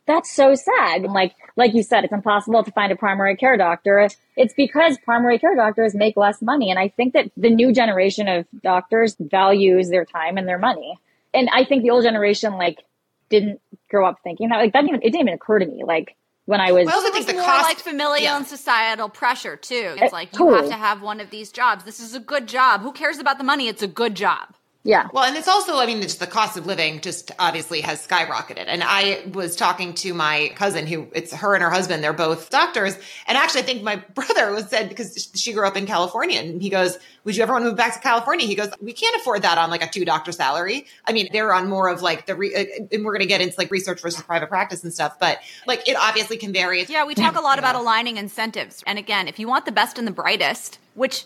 that's 0.06 0.32
so 0.32 0.56
sad. 0.56 1.04
Like, 1.04 1.36
like 1.56 1.74
you 1.74 1.84
said, 1.84 2.04
it's 2.04 2.14
impossible 2.14 2.64
to 2.64 2.72
find 2.72 2.92
a 2.92 2.96
primary 2.96 3.36
care 3.36 3.58
doctor. 3.58 4.08
It's 4.36 4.54
because 4.54 4.98
primary 5.00 5.40
care 5.40 5.56
doctors 5.56 5.96
make 5.96 6.16
less 6.16 6.42
money. 6.42 6.70
And 6.70 6.80
I 6.80 6.90
think 6.90 7.14
that 7.14 7.32
the 7.36 7.50
new 7.50 7.74
generation 7.74 8.28
of 8.28 8.46
doctors 8.62 9.16
values 9.20 9.90
their 9.90 10.06
time 10.06 10.38
and 10.38 10.48
their 10.48 10.60
money. 10.60 11.00
And 11.34 11.50
I 11.52 11.66
think 11.66 11.84
the 11.84 11.90
old 11.90 12.04
generation, 12.04 12.54
like, 12.54 12.84
didn't 13.30 13.60
grow 13.90 14.08
up 14.08 14.20
thinking 14.24 14.50
that. 14.50 14.58
Like, 14.58 14.74
that 14.74 14.82
didn't 14.82 14.98
even, 14.98 15.02
it 15.02 15.12
didn't 15.12 15.22
even 15.22 15.34
occur 15.34 15.60
to 15.60 15.66
me. 15.66 15.84
Like, 15.84 16.16
when 16.46 16.62
I 16.62 16.72
was. 16.72 16.86
Well, 16.86 16.96
also 16.96 17.12
think 17.12 17.28
the 17.28 17.34
more 17.34 17.44
cost, 17.44 17.64
like 17.64 17.80
familial 17.80 18.24
yeah. 18.24 18.38
and 18.38 18.48
societal 18.48 19.10
pressure 19.10 19.56
too. 19.56 19.96
It's 19.98 20.14
uh, 20.14 20.16
like 20.16 20.34
you 20.34 20.40
totally. 20.40 20.58
have 20.58 20.70
to 20.70 20.76
have 20.76 21.02
one 21.02 21.20
of 21.20 21.30
these 21.30 21.52
jobs. 21.52 21.84
This 21.84 22.00
is 22.00 22.16
a 22.16 22.20
good 22.20 22.48
job. 22.48 22.82
Who 22.82 22.92
cares 22.92 23.20
about 23.20 23.38
the 23.38 23.44
money? 23.44 23.68
It's 23.68 23.84
a 23.84 23.88
good 23.88 24.16
job. 24.16 24.56
Yeah. 24.86 25.08
Well, 25.12 25.24
and 25.24 25.36
it's 25.36 25.48
also, 25.48 25.78
I 25.78 25.88
mean, 25.88 26.04
it's 26.04 26.16
the 26.16 26.28
cost 26.28 26.58
of 26.58 26.68
living 26.68 27.02
just 27.02 27.32
obviously 27.40 27.82
has 27.82 28.06
skyrocketed. 28.06 28.66
And 28.68 28.84
I 28.86 29.24
was 29.34 29.56
talking 29.56 29.96
to 29.96 30.14
my 30.14 30.52
cousin 30.56 30.86
who 30.86 31.08
it's 31.12 31.34
her 31.34 31.56
and 31.56 31.64
her 31.64 31.72
husband. 31.72 32.04
They're 32.04 32.14
both 32.14 32.52
doctors. 32.52 32.96
And 33.26 33.36
actually, 33.36 33.62
I 33.62 33.64
think 33.64 33.82
my 33.82 33.96
brother 34.14 34.52
was 34.52 34.70
said 34.70 34.88
because 34.90 35.32
she 35.34 35.54
grew 35.54 35.66
up 35.66 35.76
in 35.76 35.88
California 35.88 36.40
and 36.40 36.62
he 36.62 36.70
goes, 36.70 37.00
would 37.24 37.36
you 37.36 37.42
ever 37.42 37.54
want 37.54 37.64
to 37.64 37.70
move 37.70 37.78
back 37.78 37.96
to 37.96 38.00
California? 38.00 38.46
He 38.46 38.54
goes, 38.54 38.70
we 38.80 38.94
can't 38.94 39.16
afford 39.16 39.42
that 39.42 39.58
on 39.58 39.72
like 39.72 39.84
a 39.84 39.90
two 39.90 40.06
doctor 40.06 40.32
salary. 40.32 40.86
I 41.04 41.14
mean, 41.14 41.30
they're 41.34 41.52
on 41.52 41.68
more 41.68 41.90
of 41.90 42.04
like 42.04 42.28
the, 42.28 42.36
re- 42.36 42.54
uh, 42.54 42.86
and 42.92 43.04
we're 43.04 43.14
going 43.14 43.22
to 43.22 43.28
get 43.28 43.42
into 43.42 43.56
like 43.58 43.72
research 43.72 44.04
versus 44.04 44.22
private 44.22 44.50
practice 44.50 44.84
and 44.84 44.94
stuff, 44.94 45.18
but 45.20 45.40
like 45.66 45.90
it 45.90 45.98
obviously 46.00 46.38
can 46.38 46.54
vary. 46.54 46.84
Yeah. 46.84 47.06
We 47.06 47.16
talk 47.16 47.36
a 47.36 47.42
lot 47.42 47.58
about 47.58 47.74
aligning 47.74 48.18
incentives. 48.18 48.84
And 48.86 49.00
again, 49.00 49.28
if 49.28 49.40
you 49.40 49.48
want 49.48 49.66
the 49.66 49.72
best 49.72 49.98
and 49.98 50.08
the 50.08 50.12
brightest, 50.12 50.78
which 50.94 51.26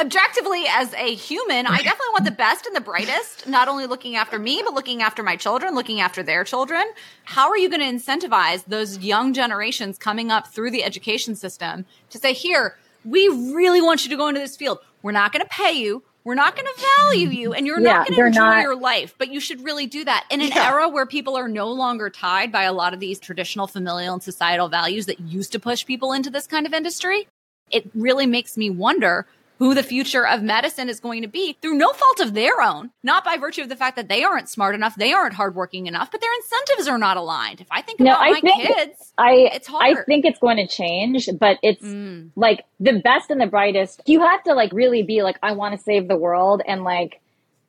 objectively 0.00 0.64
as 0.68 0.92
a 0.94 1.14
human 1.14 1.66
i 1.66 1.78
definitely 1.78 2.12
want 2.12 2.26
the 2.26 2.30
best 2.30 2.66
and 2.66 2.76
the 2.76 2.80
brightest 2.80 3.46
not 3.46 3.68
only 3.68 3.86
looking 3.86 4.14
after 4.14 4.38
me 4.38 4.60
but 4.62 4.74
looking 4.74 5.00
after 5.00 5.22
my 5.22 5.34
children 5.34 5.74
looking 5.74 6.00
after 6.00 6.22
their 6.22 6.44
children. 6.44 6.84
How 7.24 7.48
are 7.50 7.58
you 7.58 7.68
going 7.68 7.80
to 7.80 7.86
incentivize 7.86 8.64
those 8.66 8.98
young 8.98 9.32
generations 9.32 9.98
coming 9.98 10.30
up 10.30 10.48
through 10.48 10.70
the 10.72 10.82
education 10.82 11.36
system 11.36 11.86
to 12.10 12.18
say 12.18 12.32
here 12.32 12.76
we 13.04 13.28
really 13.28 13.80
want 13.80 14.04
you 14.04 14.10
to 14.10 14.16
go 14.16 14.26
into 14.26 14.40
this 14.40 14.56
field. 14.56 14.78
We're 15.02 15.12
not 15.12 15.32
going 15.32 15.44
to 15.44 15.48
pay 15.48 15.72
you. 15.72 16.02
We're 16.24 16.34
not 16.34 16.56
going 16.56 16.66
to 16.66 16.86
value 16.98 17.28
you 17.28 17.52
and 17.52 17.68
you're 17.68 17.78
yeah, 17.78 17.92
not 17.92 18.08
going 18.08 18.18
to 18.18 18.26
enjoy 18.26 18.40
not... 18.40 18.62
your 18.62 18.74
life. 18.74 19.14
But 19.16 19.28
you 19.32 19.38
should 19.38 19.62
really 19.62 19.86
do 19.86 20.04
that 20.04 20.26
in 20.28 20.40
an 20.40 20.48
yeah. 20.48 20.70
era 20.70 20.88
where 20.88 21.06
people 21.06 21.36
are 21.36 21.46
no 21.46 21.70
longer 21.70 22.10
tied 22.10 22.50
by 22.50 22.64
a 22.64 22.72
lot 22.72 22.94
of 22.94 22.98
these 22.98 23.20
traditional 23.20 23.68
familial 23.68 24.14
and 24.14 24.22
societal 24.22 24.68
values 24.68 25.06
that 25.06 25.20
used 25.20 25.52
to 25.52 25.60
push 25.60 25.86
people 25.86 26.12
into 26.12 26.30
this 26.30 26.48
kind 26.48 26.66
of 26.66 26.74
industry 26.74 27.28
it 27.70 27.90
really 27.94 28.26
makes 28.26 28.56
me 28.56 28.70
wonder 28.70 29.26
who 29.58 29.74
the 29.74 29.82
future 29.82 30.26
of 30.26 30.42
medicine 30.42 30.88
is 30.88 31.00
going 31.00 31.22
to 31.22 31.28
be 31.28 31.56
through 31.62 31.74
no 31.74 31.92
fault 31.92 32.20
of 32.20 32.34
their 32.34 32.60
own, 32.60 32.90
not 33.02 33.24
by 33.24 33.36
virtue 33.36 33.62
of 33.62 33.68
the 33.68 33.76
fact 33.76 33.96
that 33.96 34.08
they 34.08 34.22
aren't 34.22 34.48
smart 34.48 34.74
enough, 34.74 34.96
they 34.96 35.12
aren't 35.12 35.34
hardworking 35.34 35.86
enough, 35.86 36.10
but 36.10 36.20
their 36.20 36.34
incentives 36.34 36.88
are 36.88 36.98
not 36.98 37.16
aligned. 37.16 37.60
If 37.60 37.68
I 37.70 37.82
think 37.82 38.00
about 38.00 38.10
no, 38.10 38.16
I 38.18 38.30
my 38.32 38.40
think 38.40 38.62
kids, 38.62 39.12
I, 39.16 39.32
it's 39.52 39.66
hard. 39.66 39.98
I 39.98 40.02
think 40.04 40.24
it's 40.24 40.38
going 40.38 40.58
to 40.58 40.66
change, 40.66 41.28
but 41.38 41.58
it's 41.62 41.82
mm. 41.82 42.30
like 42.36 42.64
the 42.80 43.00
best 43.00 43.30
and 43.30 43.40
the 43.40 43.46
brightest. 43.46 44.02
You 44.06 44.20
have 44.20 44.42
to 44.44 44.54
like 44.54 44.72
really 44.72 45.02
be 45.02 45.22
like, 45.22 45.38
I 45.42 45.52
want 45.52 45.76
to 45.76 45.82
save 45.82 46.08
the 46.08 46.16
world 46.16 46.62
and 46.66 46.84
like, 46.84 47.20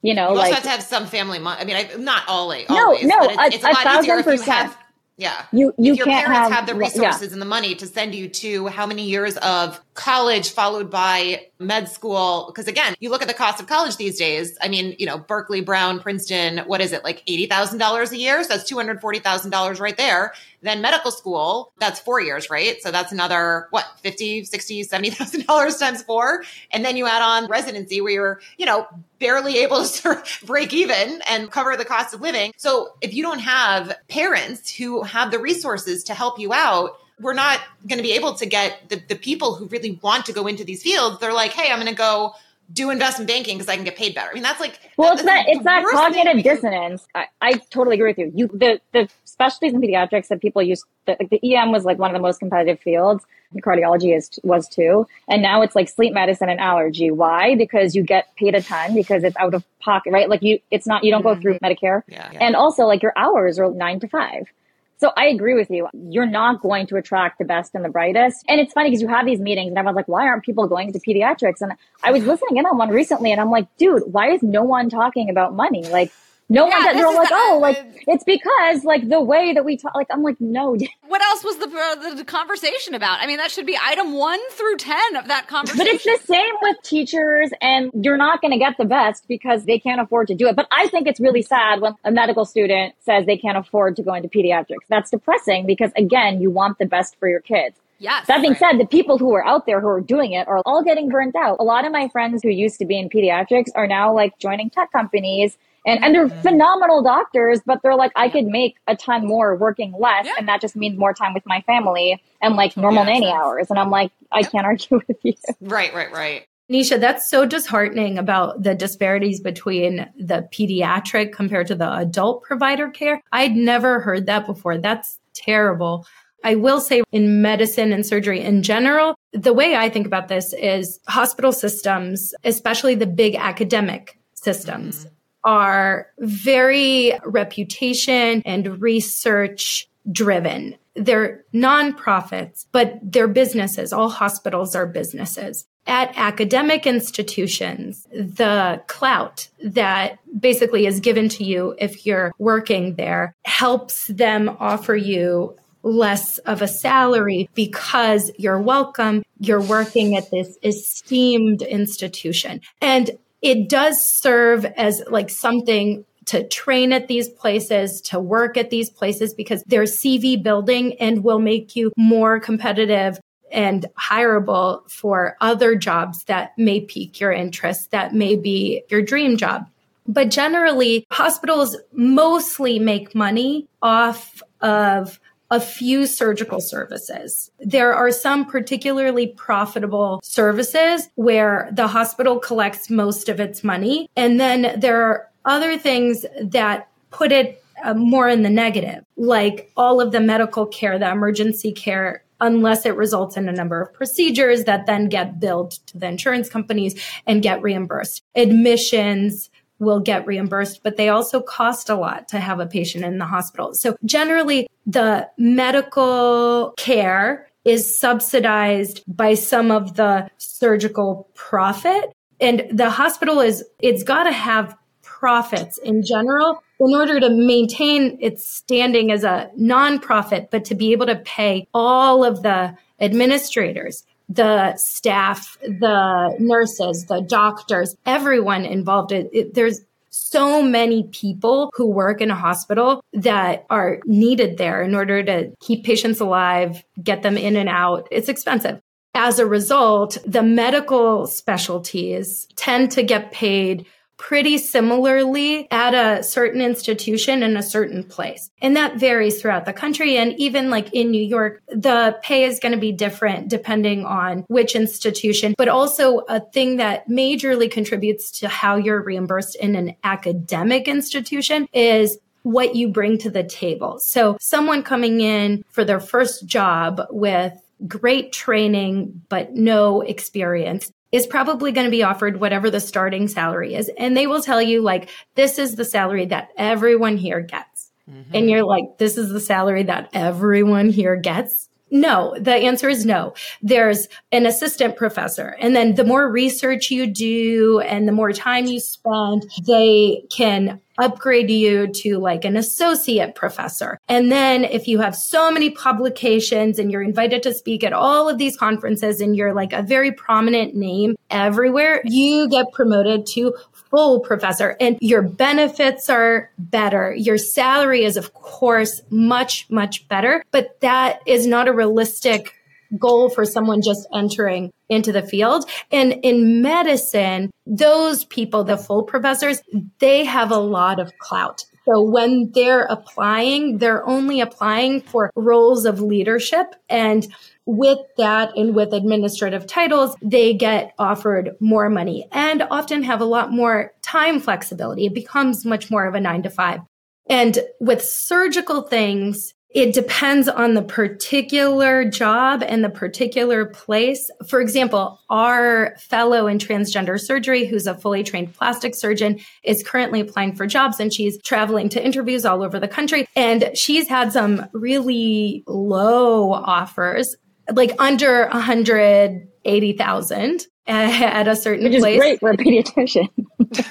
you 0.02 0.14
know, 0.14 0.32
you 0.32 0.38
like, 0.38 0.54
have 0.54 0.64
to 0.64 0.70
have 0.70 0.84
some 0.84 1.08
family 1.08 1.40
money. 1.40 1.62
I 1.62 1.66
mean, 1.66 1.76
I, 1.76 1.96
not 1.98 2.24
always. 2.28 2.70
No, 2.70 2.76
always, 2.78 3.04
no, 3.04 3.18
it's, 3.22 3.56
it's 3.56 3.64
a, 3.64 3.68
a, 3.68 3.70
lot 3.70 3.84
thousand 3.84 4.04
easier 4.04 4.20
if 4.20 4.26
you 4.26 4.52
have 4.52 4.78
yeah. 5.18 5.46
You 5.52 5.74
you 5.80 5.94
if 5.94 5.98
your 5.98 6.06
can't 6.06 6.28
parents 6.28 6.50
have, 6.50 6.60
have 6.60 6.68
the 6.68 6.76
resources 6.76 7.22
yeah. 7.24 7.34
and 7.34 7.42
the 7.42 7.46
money 7.46 7.74
to 7.74 7.88
send 7.88 8.14
you 8.14 8.30
to 8.30 8.68
how 8.68 8.86
many 8.86 9.04
years 9.04 9.36
of 9.38 9.82
college 9.96 10.52
followed 10.52 10.92
by 10.92 11.48
med 11.58 11.90
school 11.90 12.46
because 12.48 12.68
again, 12.68 12.96
you 13.00 13.10
look 13.10 13.24
at 13.24 13.28
the 13.28 13.34
cost 13.34 13.60
of 13.60 13.66
college 13.66 13.98
these 13.98 14.20
days. 14.20 14.56
I 14.62 14.68
mean, 14.68 14.96
you 15.00 15.08
know, 15.08 15.18
Berkeley, 15.18 15.62
Brown, 15.62 16.00
Princeton, 16.00 16.60
what 16.68 16.82
is 16.82 16.94
it? 16.94 17.04
Like 17.04 17.26
$80,000 17.26 18.12
a 18.12 18.18
year, 18.18 18.44
so 18.44 18.50
that's 18.50 18.72
$240,000 18.72 19.80
right 19.80 19.98
there. 19.98 20.34
Then 20.68 20.82
medical 20.82 21.12
school, 21.12 21.72
that's 21.80 22.00
4 22.00 22.22
years, 22.22 22.50
right? 22.50 22.82
So 22.82 22.92
that's 22.92 23.12
another 23.12 23.68
what, 23.72 23.86
50, 24.02 24.44
60, 24.44 24.84
$70,000 24.84 25.80
times 25.80 26.04
4. 26.04 26.44
And 26.72 26.84
then 26.84 26.98
you 26.98 27.08
add 27.08 27.22
on 27.22 27.48
residency 27.48 28.02
where 28.02 28.12
you're, 28.12 28.42
you 28.58 28.66
know, 28.66 28.88
barely 29.20 29.60
able 29.60 29.84
to 29.86 30.24
break 30.46 30.74
even 30.74 31.22
and 31.30 31.52
cover 31.52 31.76
the 31.76 31.86
cost 31.86 32.14
of 32.14 32.22
living. 32.22 32.54
So 32.58 32.94
if 33.02 33.14
you 33.14 33.24
don't 33.24 33.40
have 33.40 33.96
parents 34.10 34.74
who 34.74 35.04
have 35.04 35.32
the 35.32 35.40
resources 35.40 36.04
to 36.06 36.14
help 36.14 36.40
you 36.40 36.54
out, 36.54 37.00
we're 37.20 37.34
not 37.34 37.60
going 37.88 37.98
to 37.98 38.04
be 38.04 38.14
able 38.14 38.36
to 38.36 38.46
get 38.46 38.90
the, 38.90 39.02
the 39.08 39.16
people 39.16 39.56
who 39.56 39.66
really 39.68 40.00
want 40.04 40.26
to 40.28 40.34
go 40.34 40.46
into 40.48 40.64
these 40.64 40.84
fields. 40.84 41.20
They're 41.20 41.34
like, 41.34 41.52
hey, 41.52 41.72
I'm 41.72 41.80
going 41.80 41.88
to 41.88 41.98
go 41.98 42.34
do 42.72 42.90
investment 42.90 43.30
banking 43.30 43.58
because 43.58 43.70
I 43.70 43.76
can 43.76 43.86
get 43.86 43.96
paid 43.96 44.14
better. 44.14 44.30
I 44.30 44.34
mean, 44.34 44.44
that's 44.44 44.60
like 44.60 44.80
well, 44.98 45.14
it's 45.14 45.24
that 45.24 45.46
it's 45.48 45.64
that 45.64 45.86
cognitive 45.86 46.44
dissonance. 46.44 47.08
I, 47.16 47.26
I, 47.42 47.54
totally 47.72 47.96
agree 47.96 48.10
with 48.10 48.18
you. 48.18 48.32
You 48.36 48.48
the 48.48 48.82
the 48.92 49.10
specialties 49.24 49.74
in 49.74 49.82
pediatrics 49.82 50.28
that 50.28 50.42
people 50.42 50.62
use 50.62 50.84
the, 51.06 51.16
the 51.32 51.56
EM 51.56 51.72
was 51.72 51.86
like 51.86 51.98
one 51.98 52.10
of 52.10 52.14
the 52.14 52.22
most 52.22 52.40
competitive 52.40 52.80
fields. 52.80 53.26
Cardiology 53.60 54.16
is 54.16 54.30
was 54.44 54.68
too, 54.68 55.08
and 55.30 55.42
now 55.42 55.62
it's 55.62 55.76
like 55.76 55.88
sleep 55.88 56.14
medicine 56.14 56.50
and 56.50 56.60
allergy. 56.60 57.10
Why? 57.10 57.56
Because 57.56 57.96
you 57.96 58.04
get 58.04 58.36
paid 58.36 58.54
a 58.54 58.62
ton 58.62 58.94
because 58.94 59.24
it's 59.24 59.38
out 59.38 59.54
of 59.54 59.64
pocket, 59.80 60.12
right? 60.12 60.30
Like 60.30 60.42
you, 60.42 60.60
it's 60.70 60.86
not 60.86 61.06
you 61.06 61.12
don't 61.12 61.24
go 61.24 61.36
through 61.36 61.56
mm-hmm. 61.56 61.66
Medicare, 61.66 62.04
yeah, 62.08 62.30
yeah. 62.34 62.40
and 62.42 62.56
also 62.56 62.84
like 62.84 63.02
your 63.02 63.14
hours 63.16 63.60
are 63.60 63.72
nine 63.72 64.02
to 64.02 64.08
five. 64.10 64.52
So 65.00 65.12
I 65.16 65.28
agree 65.28 65.54
with 65.54 65.70
you. 65.70 65.88
You're 65.94 66.26
not 66.26 66.62
going 66.62 66.88
to 66.88 66.96
attract 66.96 67.38
the 67.38 67.46
best 67.46 67.76
and 67.76 67.86
the 67.86 67.90
brightest. 67.90 68.44
And 68.48 68.60
it's 68.60 68.74
funny 68.74 68.90
because 68.90 69.02
you 69.02 69.08
have 69.08 69.26
these 69.26 69.40
meetings 69.40 69.70
and 69.70 69.78
everyone's 69.78 69.96
like, 69.96 70.08
why 70.08 70.26
aren't 70.26 70.44
people 70.44 70.68
going 70.68 70.92
to 70.92 71.00
pediatrics? 71.00 71.62
And 71.62 71.74
I 72.04 72.12
was 72.12 72.26
listening 72.26 72.58
in 72.58 72.66
on 72.66 72.78
one 72.78 72.90
recently 72.90 73.32
and 73.32 73.40
I'm 73.40 73.52
like, 73.52 73.68
dude, 73.78 74.04
why 74.12 74.32
is 74.32 74.42
no 74.42 74.64
one 74.64 74.90
talking 74.90 75.30
about 75.30 75.54
money? 75.54 75.84
Like, 75.84 76.12
no 76.50 76.68
yeah, 76.68 76.86
one, 76.86 76.96
they're 76.96 77.12
like, 77.14 77.30
the, 77.30 77.36
oh, 77.36 77.60
like, 77.62 78.04
it's 78.08 78.24
because, 78.24 78.86
like, 78.86 79.10
the 79.10 79.20
way 79.20 79.54
that 79.54 79.66
we 79.66 79.76
talk, 79.76 79.94
like, 79.96 80.08
I'm 80.10 80.24
like, 80.24 80.40
no. 80.40 80.78
What 81.08 81.22
else 81.22 81.44
was 81.44 81.58
the, 81.58 81.68
uh, 81.68 82.16
the 82.16 82.26
conversation 82.26 82.94
about? 82.94 83.20
I 83.22 83.28
mean, 83.28 83.38
that 83.38 83.50
should 83.50 83.66
be 83.66 83.78
item 83.82 84.14
one 84.14 84.40
through 84.52 84.78
10 84.78 85.16
of 85.16 85.28
that 85.28 85.48
conversation. 85.48 85.78
But 85.78 85.88
it's 85.88 86.04
the 86.04 86.34
same 86.34 86.54
with 86.62 86.78
teachers, 86.84 87.52
and 87.62 87.92
you're 87.94 88.18
not 88.18 88.42
going 88.42 88.52
to 88.52 88.58
get 88.58 88.78
the 88.78 88.86
best 88.86 89.28
because 89.28 89.66
they 89.66 89.80
can't 89.80 90.00
afford 90.00 90.28
to 90.28 90.36
do 90.36 90.48
it. 90.48 90.56
But 90.56 90.68
I 90.72 90.88
think 90.88 91.08
it's 91.08 91.20
really 91.20 91.42
sad 91.42 91.82
when 91.82 91.96
a 92.04 92.12
medical 92.12 92.46
student 92.46 92.94
says 93.00 93.26
they 93.26 93.38
can't 93.38 93.58
afford 93.58 93.96
to 93.98 94.04
go 94.04 94.14
into 94.14 94.30
pediatrics. 94.30 94.86
That's 94.90 95.10
depressing 95.12 95.66
because, 95.66 95.92
again, 95.98 96.42
you 96.42 96.52
want 96.52 96.78
the 96.78 96.86
best 96.86 97.18
for 97.20 97.28
your 97.28 97.42
kids. 97.42 97.78
Yes. 98.00 98.28
That 98.28 98.42
being 98.42 98.54
right. 98.54 98.60
said, 98.60 98.80
the 98.80 98.86
people 98.86 99.18
who 99.18 99.34
are 99.34 99.46
out 99.46 99.66
there 99.66 99.82
who 99.82 99.88
are 99.88 100.02
doing 100.02 100.34
it 100.34 100.48
are 100.48 100.60
all 100.66 100.84
getting 100.84 101.10
burnt 101.10 101.36
out. 101.36 101.58
A 101.60 101.64
lot 101.64 101.86
of 101.86 101.92
my 101.92 102.08
friends 102.10 102.44
who 102.44 102.50
used 102.50 102.80
to 102.80 102.86
be 102.86 103.00
in 103.00 103.10
pediatrics 103.10 103.70
are 103.76 103.88
now 103.88 104.14
like 104.14 104.38
joining 104.40 104.70
tech 104.70 104.92
companies 104.92 105.58
and, 105.88 106.04
and 106.04 106.14
they're 106.14 106.28
mm-hmm. 106.28 106.42
phenomenal 106.42 107.02
doctors, 107.02 107.62
but 107.66 107.82
they're 107.82 107.96
like, 107.96 108.12
I 108.18 108.28
could 108.28 108.46
make 108.46 108.76
a 108.88 108.96
ton 108.96 109.26
more 109.26 109.56
working 109.56 109.94
less. 109.98 110.26
Yeah. 110.26 110.34
And 110.38 110.48
that 110.50 110.60
just 110.60 110.76
means 110.76 111.00
more 111.00 111.14
time 111.14 111.34
with 111.34 111.46
my 111.46 111.62
family 111.62 112.22
and 112.42 112.56
like 112.56 112.76
normal 112.78 113.06
yeah, 113.06 113.14
nanny 113.14 113.32
hours. 113.32 113.70
And 113.70 113.80
I'm 113.80 113.90
like, 113.90 114.12
I 114.32 114.44
can't 114.44 114.66
argue 114.66 115.02
with 115.08 115.18
you. 115.24 115.34
Right, 115.62 115.94
right, 115.96 116.12
right. 116.12 116.46
Nisha, 116.70 117.00
that's 117.00 117.30
so 117.30 117.46
disheartening 117.46 118.18
about 118.18 118.62
the 118.62 118.76
disparities 118.76 119.40
between 119.40 120.10
the 120.20 120.50
pediatric 120.52 121.32
compared 121.32 121.68
to 121.68 121.76
the 121.76 121.90
adult 121.94 122.44
provider 122.44 122.90
care. 122.90 123.22
I'd 123.32 123.56
never 123.56 124.02
heard 124.02 124.26
that 124.26 124.46
before. 124.46 124.78
That's 124.78 125.18
terrible. 125.34 126.06
I 126.44 126.56
will 126.56 126.82
say 126.82 127.04
in 127.14 127.42
medicine 127.42 127.94
and 127.94 128.06
surgery 128.06 128.42
in 128.42 128.64
general, 128.64 129.16
the 129.32 129.54
way 129.54 129.78
I 129.78 129.90
think 129.90 130.06
about 130.06 130.28
this 130.28 130.54
is 130.54 131.00
hospital 131.08 131.54
systems, 131.54 132.34
especially 132.44 132.96
the 132.96 133.08
big 133.08 133.36
academic 133.36 134.20
systems, 134.34 135.06
mm-hmm 135.06 135.14
are 135.48 136.08
very 136.20 137.14
reputation 137.24 138.44
and 138.46 138.82
research 138.82 139.88
driven. 140.12 140.76
They're 140.96 141.46
nonprofits, 141.54 142.66
but 142.74 143.00
they're 143.02 143.30
businesses. 143.30 143.94
All 143.94 144.10
hospitals 144.10 144.76
are 144.76 144.86
businesses. 144.86 145.66
At 145.86 146.12
academic 146.18 146.86
institutions, 146.86 148.06
the 148.12 148.82
clout 148.88 149.48
that 149.64 150.20
basically 150.38 150.86
is 150.86 151.00
given 151.00 151.30
to 151.30 151.46
you 151.46 151.76
if 151.80 152.06
you're 152.06 152.34
working 152.40 152.96
there 152.96 153.34
helps 153.46 154.08
them 154.08 154.50
offer 154.60 154.98
you 154.98 155.56
less 155.84 156.40
of 156.40 156.62
a 156.62 156.68
salary 156.68 157.50
because 157.54 158.32
you're 158.38 158.62
welcome. 158.62 159.24
You're 159.40 159.62
working 159.62 160.18
at 160.18 160.30
this 160.30 160.58
esteemed 160.62 161.62
institution. 161.62 162.60
And 162.82 163.12
it 163.42 163.70
does 163.70 164.08
serve 164.08 164.66
as 164.66 165.02
like 165.10 165.30
something 165.30 166.06
to 166.26 166.48
train 166.48 166.92
at 166.92 167.08
these 167.08 167.30
places, 167.30 168.02
to 168.02 168.20
work 168.20 168.58
at 168.58 168.70
these 168.70 168.90
places 168.90 169.34
because 169.34 169.64
they're 169.66 169.84
CV 169.84 170.42
building 170.42 170.94
and 171.00 171.24
will 171.24 171.40
make 171.40 171.76
you 171.76 171.92
more 171.96 172.40
competitive 172.40 173.20
and 173.50 173.86
hireable 173.98 174.90
for 174.92 175.38
other 175.40 175.76
jobs 175.76 176.26
that 176.26 176.58
may 176.58 176.82
pique 176.82 177.20
your 177.20 177.32
interest, 177.32 177.92
that 177.92 178.14
may 178.14 178.36
be 178.36 178.84
your 178.90 179.02
dream 179.02 179.38
job. 179.38 179.70
But 180.06 180.30
generally, 180.30 181.06
hospitals 181.12 181.78
mostly 181.94 182.80
make 182.80 183.16
money 183.16 183.68
off 183.82 184.42
of 184.62 185.20
a 185.50 185.60
few 185.60 186.06
surgical 186.06 186.60
services. 186.60 187.52
There 187.60 187.94
are 187.94 188.12
some 188.12 188.46
particularly 188.46 189.28
profitable 189.28 190.20
services 190.24 191.10
where 191.16 191.70
the 191.72 191.88
hospital 191.88 192.40
collects 192.40 192.90
most 192.90 193.30
of 193.30 193.40
its 193.40 193.64
money. 193.64 194.10
And 194.16 194.40
then 194.40 194.80
there 194.80 195.02
are 195.04 195.30
other 195.46 195.78
things 195.78 196.26
that 196.42 196.90
put 197.12 197.32
it 197.32 197.64
uh, 197.84 197.94
more 197.94 198.28
in 198.28 198.42
the 198.44 198.50
negative, 198.50 199.04
like 199.16 199.72
all 199.78 200.02
of 200.02 200.12
the 200.12 200.20
medical 200.20 200.66
care, 200.66 201.00
the 201.00 201.10
emergency 201.10 201.72
care 201.72 202.24
unless 202.40 202.86
it 202.86 202.96
results 202.96 203.36
in 203.38 203.50
a 203.50 203.52
number 203.52 203.82
of 203.82 203.94
procedures 203.94 204.66
that 204.66 204.86
then 204.86 205.10
get 205.10 205.40
billed 205.40 205.72
to 205.88 205.98
the 205.98 206.08
insurance 206.08 206.50
companies 206.50 207.02
and 207.26 207.42
get 207.42 207.62
reimbursed. 207.62 208.24
Admissions, 208.36 209.50
will 209.80 210.00
get 210.00 210.26
reimbursed, 210.26 210.82
but 210.84 210.98
they 210.98 211.10
also 211.10 211.42
cost 211.42 211.90
a 211.90 211.96
lot 211.96 212.28
to 212.30 212.40
have 212.40 212.60
a 212.60 212.66
patient 212.66 213.06
in 213.06 213.18
the 213.18 213.26
hospital. 213.26 213.74
So 213.74 213.98
generally 214.06 214.68
the 214.86 215.30
medical 215.38 216.74
care 216.78 217.48
is 217.66 218.00
subsidized 218.00 219.04
by 219.08 219.34
some 219.34 219.72
of 219.72 219.96
the 219.96 220.30
surgical 220.38 221.30
profit. 221.36 222.12
And 222.40 222.66
the 222.72 222.90
hospital 222.90 223.40
is, 223.42 223.64
it's 223.80 224.04
got 224.04 224.24
to 224.24 224.32
have 224.32 224.76
profits 225.02 225.78
in 225.80 226.04
general 226.04 226.64
in 226.80 226.94
order 226.94 227.20
to 227.20 227.30
maintain 227.30 228.18
its 228.22 228.46
standing 228.46 229.12
as 229.12 229.24
a 229.24 229.50
nonprofit, 229.60 230.50
but 230.52 230.64
to 230.66 230.76
be 230.76 230.92
able 230.92 231.08
to 231.08 231.16
pay 231.16 231.68
all 231.74 232.24
of 232.24 232.44
the 232.44 232.78
administrators, 233.00 234.04
the 234.30 234.76
staff, 234.76 235.58
the 235.62 236.36
nurses, 236.40 237.06
the 237.06 237.22
doctors, 237.22 237.96
everyone 238.06 238.66
involved. 238.66 239.12
It, 239.12 239.30
it, 239.32 239.54
there's 239.54 239.82
so 240.10 240.62
many 240.62 241.04
people 241.04 241.72
who 241.76 241.86
work 241.88 242.22
in 242.22 242.32
a 242.32 242.36
hospital 242.36 243.04
that 243.14 243.66
are 243.70 244.00
needed 244.06 244.58
there 244.58 244.82
in 244.82 244.96
order 244.96 245.24
to 245.24 245.52
keep 245.60 245.86
patients 245.86 246.20
alive, 246.20 246.84
get 247.02 247.22
them 247.22 247.38
in 247.38 247.56
and 247.56 247.70
out. 247.70 248.08
It's 248.12 248.30
expensive. 248.30 248.82
As 249.14 249.40
a 249.40 249.46
result, 249.46 250.18
the 250.26 250.44
medical 250.44 251.26
specialties 251.28 252.48
tend 252.56 252.92
to 252.92 253.04
get 253.04 253.32
paid 253.32 253.86
pretty 254.18 254.58
similarly 254.58 255.68
at 255.72 255.94
a 255.94 256.24
certain 256.24 256.62
institution 256.62 257.44
in 257.44 257.56
a 257.56 257.64
certain 257.64 258.04
place. 258.04 258.50
And 258.62 258.76
that 258.76 258.98
varies 258.98 259.42
throughout 259.42 259.66
the 259.66 259.74
country. 259.74 260.18
And 260.18 260.34
even 260.40 260.70
like 260.70 260.94
in 260.94 261.12
New 261.12 261.24
York, 261.24 261.62
the 261.68 262.18
pay 262.24 262.44
is 262.44 262.60
going 262.60 262.74
to 262.74 262.80
be 262.80 262.92
different 262.92 263.48
depending 263.48 264.06
on 264.06 264.46
which 264.48 264.76
institution, 264.76 265.54
but 265.58 265.68
also 265.68 266.20
a 266.28 266.40
thing 266.40 266.78
that 266.78 267.08
majorly 267.08 267.70
contributes 267.70 268.32
to 268.40 268.48
how 268.48 268.76
you're 268.76 269.02
reimbursed 269.02 269.56
in 269.56 269.76
an 269.76 269.96
academic 270.04 270.88
institution 270.88 271.68
is 271.74 272.18
what 272.44 272.76
you 272.76 272.88
bring 272.88 273.18
to 273.20 273.30
the 273.30 273.44
table. 273.44 274.00
So 274.00 274.38
someone 274.40 274.82
coming 274.82 275.22
in 275.22 275.64
for 275.70 275.84
their 275.84 276.00
first 276.00 276.46
job 276.46 277.02
with 277.10 277.54
great 277.88 278.32
training, 278.32 279.22
but 279.30 279.54
no 279.54 280.02
experience 280.02 280.92
is 281.12 281.28
probably 281.28 281.72
going 281.72 281.86
to 281.86 281.92
be 281.92 282.04
offered 282.04 282.40
whatever 282.40 282.70
the 282.70 282.80
starting 282.80 283.28
salary 283.28 283.76
is. 283.76 283.90
And 283.98 284.16
they 284.16 284.28
will 284.28 284.42
tell 284.42 284.62
you, 284.62 284.82
like, 284.82 285.10
this 285.36 285.58
is 285.58 285.76
the 285.76 285.86
salary 285.86 286.26
that 286.28 286.50
everyone 286.58 287.18
here 287.18 287.42
gets. 287.42 287.92
Mm-hmm. 288.10 288.32
And 288.34 288.50
you're 288.50 288.66
like, 288.66 288.98
this 288.98 289.18
is 289.18 289.30
the 289.30 289.40
salary 289.40 289.84
that 289.84 290.10
everyone 290.14 290.90
here 290.90 291.16
gets. 291.16 291.70
No, 291.90 292.36
the 292.40 292.54
answer 292.54 292.90
is 292.90 293.06
no. 293.06 293.34
There's 293.62 294.08
an 294.32 294.46
assistant 294.46 294.98
professor. 294.98 295.56
And 295.60 295.76
then 295.76 295.96
the 295.96 296.04
more 296.04 296.30
research 296.30 296.92
you 296.92 297.08
do 297.08 297.80
and 297.80 298.08
the 298.08 298.12
more 298.12 298.34
time 298.34 298.66
you 298.66 298.80
spend, 298.80 299.46
they 299.66 300.24
can 300.30 300.82
upgrade 300.98 301.50
you 301.50 301.88
to 301.88 302.18
like 302.18 302.44
an 302.44 302.58
associate 302.58 303.36
professor. 303.36 304.00
And 304.08 304.32
then 304.32 304.64
if 304.64 304.88
you 304.88 305.00
have 305.00 305.16
so 305.16 305.52
many 305.52 305.70
publications 305.70 306.80
and 306.80 306.92
you're 306.92 307.04
invited 307.04 307.44
to 307.44 307.54
speak 307.54 307.84
at 307.84 307.94
all 307.94 308.28
of 308.28 308.38
these 308.38 308.58
conferences 308.58 309.22
and 309.22 309.36
you're 309.36 309.54
like 309.54 309.74
a 309.74 309.84
very 309.84 310.12
prominent 310.12 310.76
name 310.76 311.16
everywhere, 311.30 312.02
you 312.04 312.50
get 312.50 312.72
promoted 312.74 313.26
to 313.28 313.54
full 313.90 314.20
professor 314.20 314.76
and 314.80 314.98
your 315.02 315.22
benefits 315.22 316.10
are 316.10 316.52
better. 316.58 317.14
Your 317.16 317.38
salary 317.38 318.04
is 318.04 318.18
of 318.18 318.34
course 318.34 319.02
much, 319.10 319.70
much 319.70 320.08
better, 320.08 320.44
but 320.52 320.80
that 320.82 321.20
is 321.26 321.48
not 321.48 321.68
a 321.68 321.74
realistic 321.74 322.54
goal 322.98 323.30
for 323.30 323.46
someone 323.46 323.82
just 323.82 324.08
entering 324.14 324.72
into 324.90 325.12
the 325.12 325.22
field. 325.22 325.70
And 325.92 326.14
in 326.24 326.62
medicine, 326.62 327.52
those 327.66 328.26
people, 328.26 328.64
the 328.64 328.78
full 328.78 329.04
professors, 329.04 329.62
they 330.00 330.24
have 330.26 330.52
a 330.52 330.58
lot 330.58 331.00
of 331.00 331.18
clout. 331.18 331.66
So 331.88 332.02
when 332.02 332.52
they're 332.54 332.84
applying, 332.84 333.78
they're 333.78 334.06
only 334.08 334.42
applying 334.42 335.02
for 335.02 335.32
roles 335.36 335.86
of 335.86 336.02
leadership. 336.02 336.76
And 336.90 337.26
with 337.66 338.00
that 338.18 338.56
and 338.58 338.76
with 338.76 338.94
administrative 338.94 339.68
titles, 339.68 340.16
they 340.22 340.54
get 340.54 340.94
offered 341.00 341.52
more 341.60 341.90
money 341.90 342.28
and 342.32 342.64
often 342.70 343.04
have 343.04 343.22
a 343.22 343.26
lot 343.26 343.52
more 343.52 343.94
time 344.02 344.40
flexibility. 344.40 345.06
It 345.06 345.14
becomes 345.14 345.66
much 345.66 345.90
more 345.90 346.06
of 346.06 346.16
a 346.16 346.20
nine 346.20 346.44
to 346.44 346.50
five. 346.50 346.82
And 347.30 347.60
with 347.80 348.02
surgical 348.02 348.82
things, 348.82 349.54
it 349.70 349.94
depends 349.94 350.48
on 350.48 350.76
the 350.76 350.82
particular 350.82 352.10
job 352.10 352.64
and 352.66 352.84
the 352.84 352.90
particular 352.90 353.66
place. 353.66 354.32
For 354.48 354.62
example, 354.62 355.20
our 355.30 355.96
fellow 356.00 356.48
in 356.48 356.58
transgender 356.58 357.20
surgery, 357.20 357.66
who's 357.66 357.86
a 357.86 357.94
fully 357.94 358.24
trained 358.24 358.54
plastic 358.54 358.96
surgeon, 358.96 359.40
is 359.64 359.84
currently 359.84 360.22
applying 360.22 360.56
for 360.56 360.68
jobs 360.68 361.00
and 361.00 361.14
she's 361.14 361.40
traveling 361.42 361.90
to 361.90 362.04
interviews 362.04 362.46
all 362.46 362.64
over 362.64 362.80
the 362.80 362.88
country. 362.88 363.28
And 363.36 363.72
she's 363.76 364.08
had 364.08 364.32
some 364.32 364.68
really 364.74 365.64
low 365.68 366.54
offers, 366.54 367.36
like 367.74 367.94
under 368.00 368.48
180,000 368.48 370.68
at 370.90 371.48
a 371.48 371.56
certain 371.56 371.84
Which 371.84 371.96
is 371.96 372.02
place. 372.02 372.20
great 372.20 372.40
for 372.40 372.52
a 372.52 372.58
pediatrician. 372.58 373.30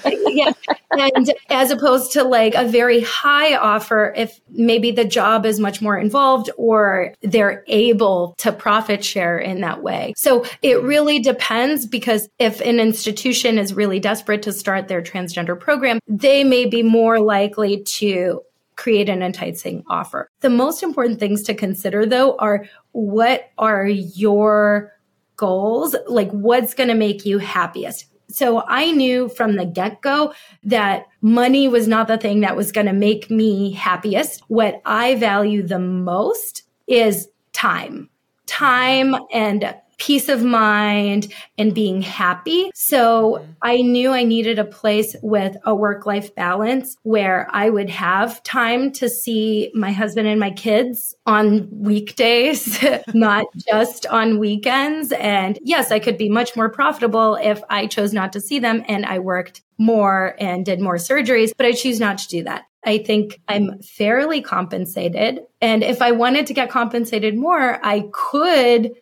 yeah. 0.28 0.52
And 0.90 1.30
as 1.50 1.70
opposed 1.70 2.12
to 2.12 2.24
like 2.24 2.54
a 2.54 2.64
very 2.64 3.00
high 3.02 3.54
offer, 3.54 4.14
if 4.16 4.40
maybe 4.48 4.92
the 4.92 5.04
job 5.04 5.44
is 5.44 5.60
much 5.60 5.82
more 5.82 5.98
involved 5.98 6.50
or 6.56 7.12
they're 7.20 7.64
able 7.66 8.34
to 8.38 8.50
profit 8.50 9.04
share 9.04 9.36
in 9.38 9.60
that 9.60 9.82
way. 9.82 10.14
So 10.16 10.46
it 10.62 10.82
really 10.82 11.18
depends 11.18 11.84
because 11.86 12.28
if 12.38 12.60
an 12.62 12.80
institution 12.80 13.58
is 13.58 13.74
really 13.74 14.00
desperate 14.00 14.42
to 14.42 14.52
start 14.52 14.88
their 14.88 15.02
transgender 15.02 15.58
program, 15.58 15.98
they 16.08 16.44
may 16.44 16.64
be 16.64 16.82
more 16.82 17.20
likely 17.20 17.82
to 17.82 18.40
create 18.76 19.08
an 19.08 19.22
enticing 19.22 19.82
offer. 19.88 20.28
The 20.40 20.50
most 20.50 20.82
important 20.82 21.18
things 21.18 21.42
to 21.44 21.54
consider 21.54 22.06
though 22.06 22.36
are 22.36 22.66
what 22.92 23.50
are 23.58 23.86
your 23.86 24.95
goals? 25.36 25.94
Like 26.06 26.30
what's 26.30 26.74
going 26.74 26.88
to 26.88 26.94
make 26.94 27.24
you 27.24 27.38
happiest? 27.38 28.06
So 28.28 28.64
I 28.66 28.90
knew 28.90 29.28
from 29.28 29.56
the 29.56 29.64
get 29.64 30.02
go 30.02 30.34
that 30.64 31.06
money 31.20 31.68
was 31.68 31.86
not 31.86 32.08
the 32.08 32.18
thing 32.18 32.40
that 32.40 32.56
was 32.56 32.72
going 32.72 32.86
to 32.86 32.92
make 32.92 33.30
me 33.30 33.72
happiest. 33.72 34.42
What 34.48 34.82
I 34.84 35.14
value 35.14 35.62
the 35.62 35.78
most 35.78 36.64
is 36.86 37.28
time, 37.52 38.10
time 38.46 39.14
and 39.32 39.74
peace 39.98 40.28
of 40.28 40.42
mind 40.42 41.32
and 41.56 41.74
being 41.74 42.02
happy. 42.02 42.70
So 42.74 43.40
mm-hmm. 43.40 43.52
I 43.62 43.76
knew 43.76 44.12
I 44.12 44.24
needed 44.24 44.58
a 44.58 44.64
place 44.64 45.16
with 45.22 45.56
a 45.64 45.74
work 45.74 46.06
life 46.06 46.34
balance 46.34 46.96
where 47.02 47.48
I 47.50 47.70
would 47.70 47.90
have 47.90 48.42
time 48.42 48.92
to 48.92 49.08
see 49.08 49.70
my 49.74 49.92
husband 49.92 50.28
and 50.28 50.38
my 50.38 50.50
kids 50.50 51.14
on 51.24 51.68
weekdays, 51.70 52.78
not 53.14 53.46
just 53.56 54.06
on 54.06 54.38
weekends. 54.38 55.12
And 55.12 55.58
yes, 55.62 55.90
I 55.90 55.98
could 55.98 56.18
be 56.18 56.28
much 56.28 56.56
more 56.56 56.68
profitable 56.68 57.36
if 57.36 57.62
I 57.70 57.86
chose 57.86 58.12
not 58.12 58.32
to 58.34 58.40
see 58.40 58.58
them 58.58 58.84
and 58.88 59.06
I 59.06 59.18
worked 59.18 59.62
more 59.78 60.34
and 60.38 60.64
did 60.64 60.80
more 60.80 60.96
surgeries, 60.96 61.52
but 61.56 61.66
I 61.66 61.72
choose 61.72 62.00
not 62.00 62.18
to 62.18 62.28
do 62.28 62.44
that. 62.44 62.64
I 62.84 62.98
think 62.98 63.40
I'm 63.48 63.80
fairly 63.82 64.40
compensated. 64.40 65.40
And 65.60 65.82
if 65.82 66.00
I 66.00 66.12
wanted 66.12 66.46
to 66.46 66.54
get 66.54 66.70
compensated 66.70 67.36
more, 67.36 67.84
I 67.84 68.08
could 68.12 68.94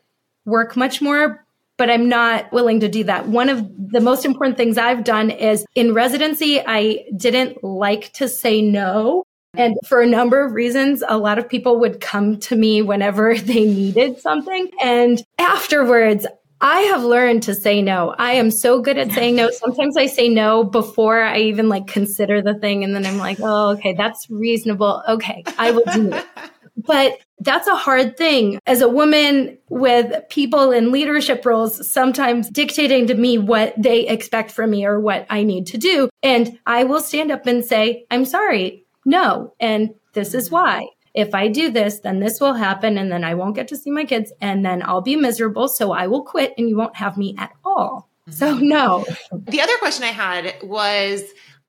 work 0.45 0.77
much 0.77 1.01
more, 1.01 1.45
but 1.77 1.91
I'm 1.91 2.09
not 2.09 2.53
willing 2.53 2.81
to 2.81 2.89
do 2.89 3.05
that. 3.05 3.29
One 3.29 3.49
of 3.49 3.67
the 3.91 4.01
most 4.01 4.25
important 4.25 4.57
things 4.57 4.79
I've 4.79 5.05
done 5.05 5.31
is 5.31 5.67
in 5.75 5.95
residency, 5.95 6.61
I 6.61 7.05
didn't 7.17 7.65
like 7.65 8.13
to 8.15 8.29
say 8.29 8.63
no. 8.63 9.25
And 9.57 9.77
for 9.87 10.01
a 10.01 10.07
number 10.07 10.45
of 10.45 10.53
reasons, 10.53 11.03
a 11.07 11.17
lot 11.17 11.39
of 11.39 11.49
people 11.49 11.79
would 11.81 12.01
come 12.01 12.39
to 12.41 12.57
me 12.57 12.83
whenever 12.83 13.35
they 13.39 13.65
needed 13.65 14.21
something. 14.21 14.71
And 14.83 15.23
afterwards, 15.39 16.27
I 16.61 16.81
have 16.81 17.05
learned 17.05 17.43
to 17.45 17.55
say 17.55 17.83
no. 17.83 18.15
I 18.17 18.33
am 18.33 18.51
so 18.51 18.81
good 18.81 18.97
at 18.97 19.13
saying 19.13 19.37
no. 19.37 19.51
Sometimes 19.51 19.97
I 19.97 20.07
say 20.07 20.29
no 20.29 20.65
before 20.65 21.23
I 21.23 21.41
even 21.41 21.69
like 21.69 21.87
consider 21.87 22.41
the 22.41 22.55
thing. 22.55 22.85
And 22.85 22.95
then 22.95 23.05
I'm 23.05 23.19
like, 23.19 23.39
oh, 23.43 23.73
okay, 23.73 23.93
that's 23.93 24.31
reasonable. 24.31 25.03
Okay, 25.07 25.43
I 25.59 25.73
will 25.73 25.85
do 25.93 26.13
it. 26.13 26.27
But 26.77 27.19
that's 27.41 27.67
a 27.67 27.77
hard 27.77 28.17
thing 28.17 28.59
as 28.67 28.81
a 28.81 28.89
woman 28.89 29.59
with 29.69 30.29
people 30.29 30.71
in 30.71 30.93
leadership 30.93 31.45
roles 31.45 31.91
sometimes 31.91 32.49
dictating 32.49 33.07
to 33.09 33.15
me 33.15 33.39
what 33.39 33.75
they 33.77 34.07
expect 34.07 34.51
from 34.51 34.71
me 34.71 34.87
or 34.87 35.01
what 35.01 35.27
I 35.29 35.43
need 35.43 35.67
to 35.69 35.79
do. 35.79 36.09
And 36.23 36.59
I 36.67 36.85
will 36.85 37.01
stand 37.01 37.31
up 37.31 37.47
and 37.47 37.65
say, 37.65 38.07
I'm 38.11 38.25
sorry. 38.25 38.87
No. 39.05 39.55
And 39.61 39.95
this 40.13 40.35
is 40.35 40.47
mm-hmm. 40.47 40.55
why. 40.55 40.89
If 41.13 41.35
I 41.35 41.49
do 41.49 41.71
this, 41.71 42.01
then 42.01 42.19
this 42.19 42.41
will 42.41 42.55
happen 42.55 42.99
and 42.99 43.11
then 43.11 43.23
I 43.23 43.35
won't 43.35 43.55
get 43.55 43.69
to 43.69 43.77
see 43.77 43.91
my 43.91 44.05
kids 44.05 44.33
and 44.41 44.65
then 44.65 44.83
I'll 44.83 45.01
be 45.01 45.17
miserable. 45.17 45.69
So 45.69 45.93
I 45.93 46.07
will 46.07 46.25
quit 46.25 46.55
and 46.59 46.69
you 46.69 46.77
won't 46.77 46.97
have 46.97 47.17
me 47.17 47.37
at 47.39 47.53
all. 47.65 48.09
Mm-hmm. 48.29 48.33
So 48.33 48.55
no. 48.59 49.05
The 49.33 49.61
other 49.61 49.77
question 49.79 50.05
I 50.05 50.09
had 50.09 50.57
was 50.63 51.23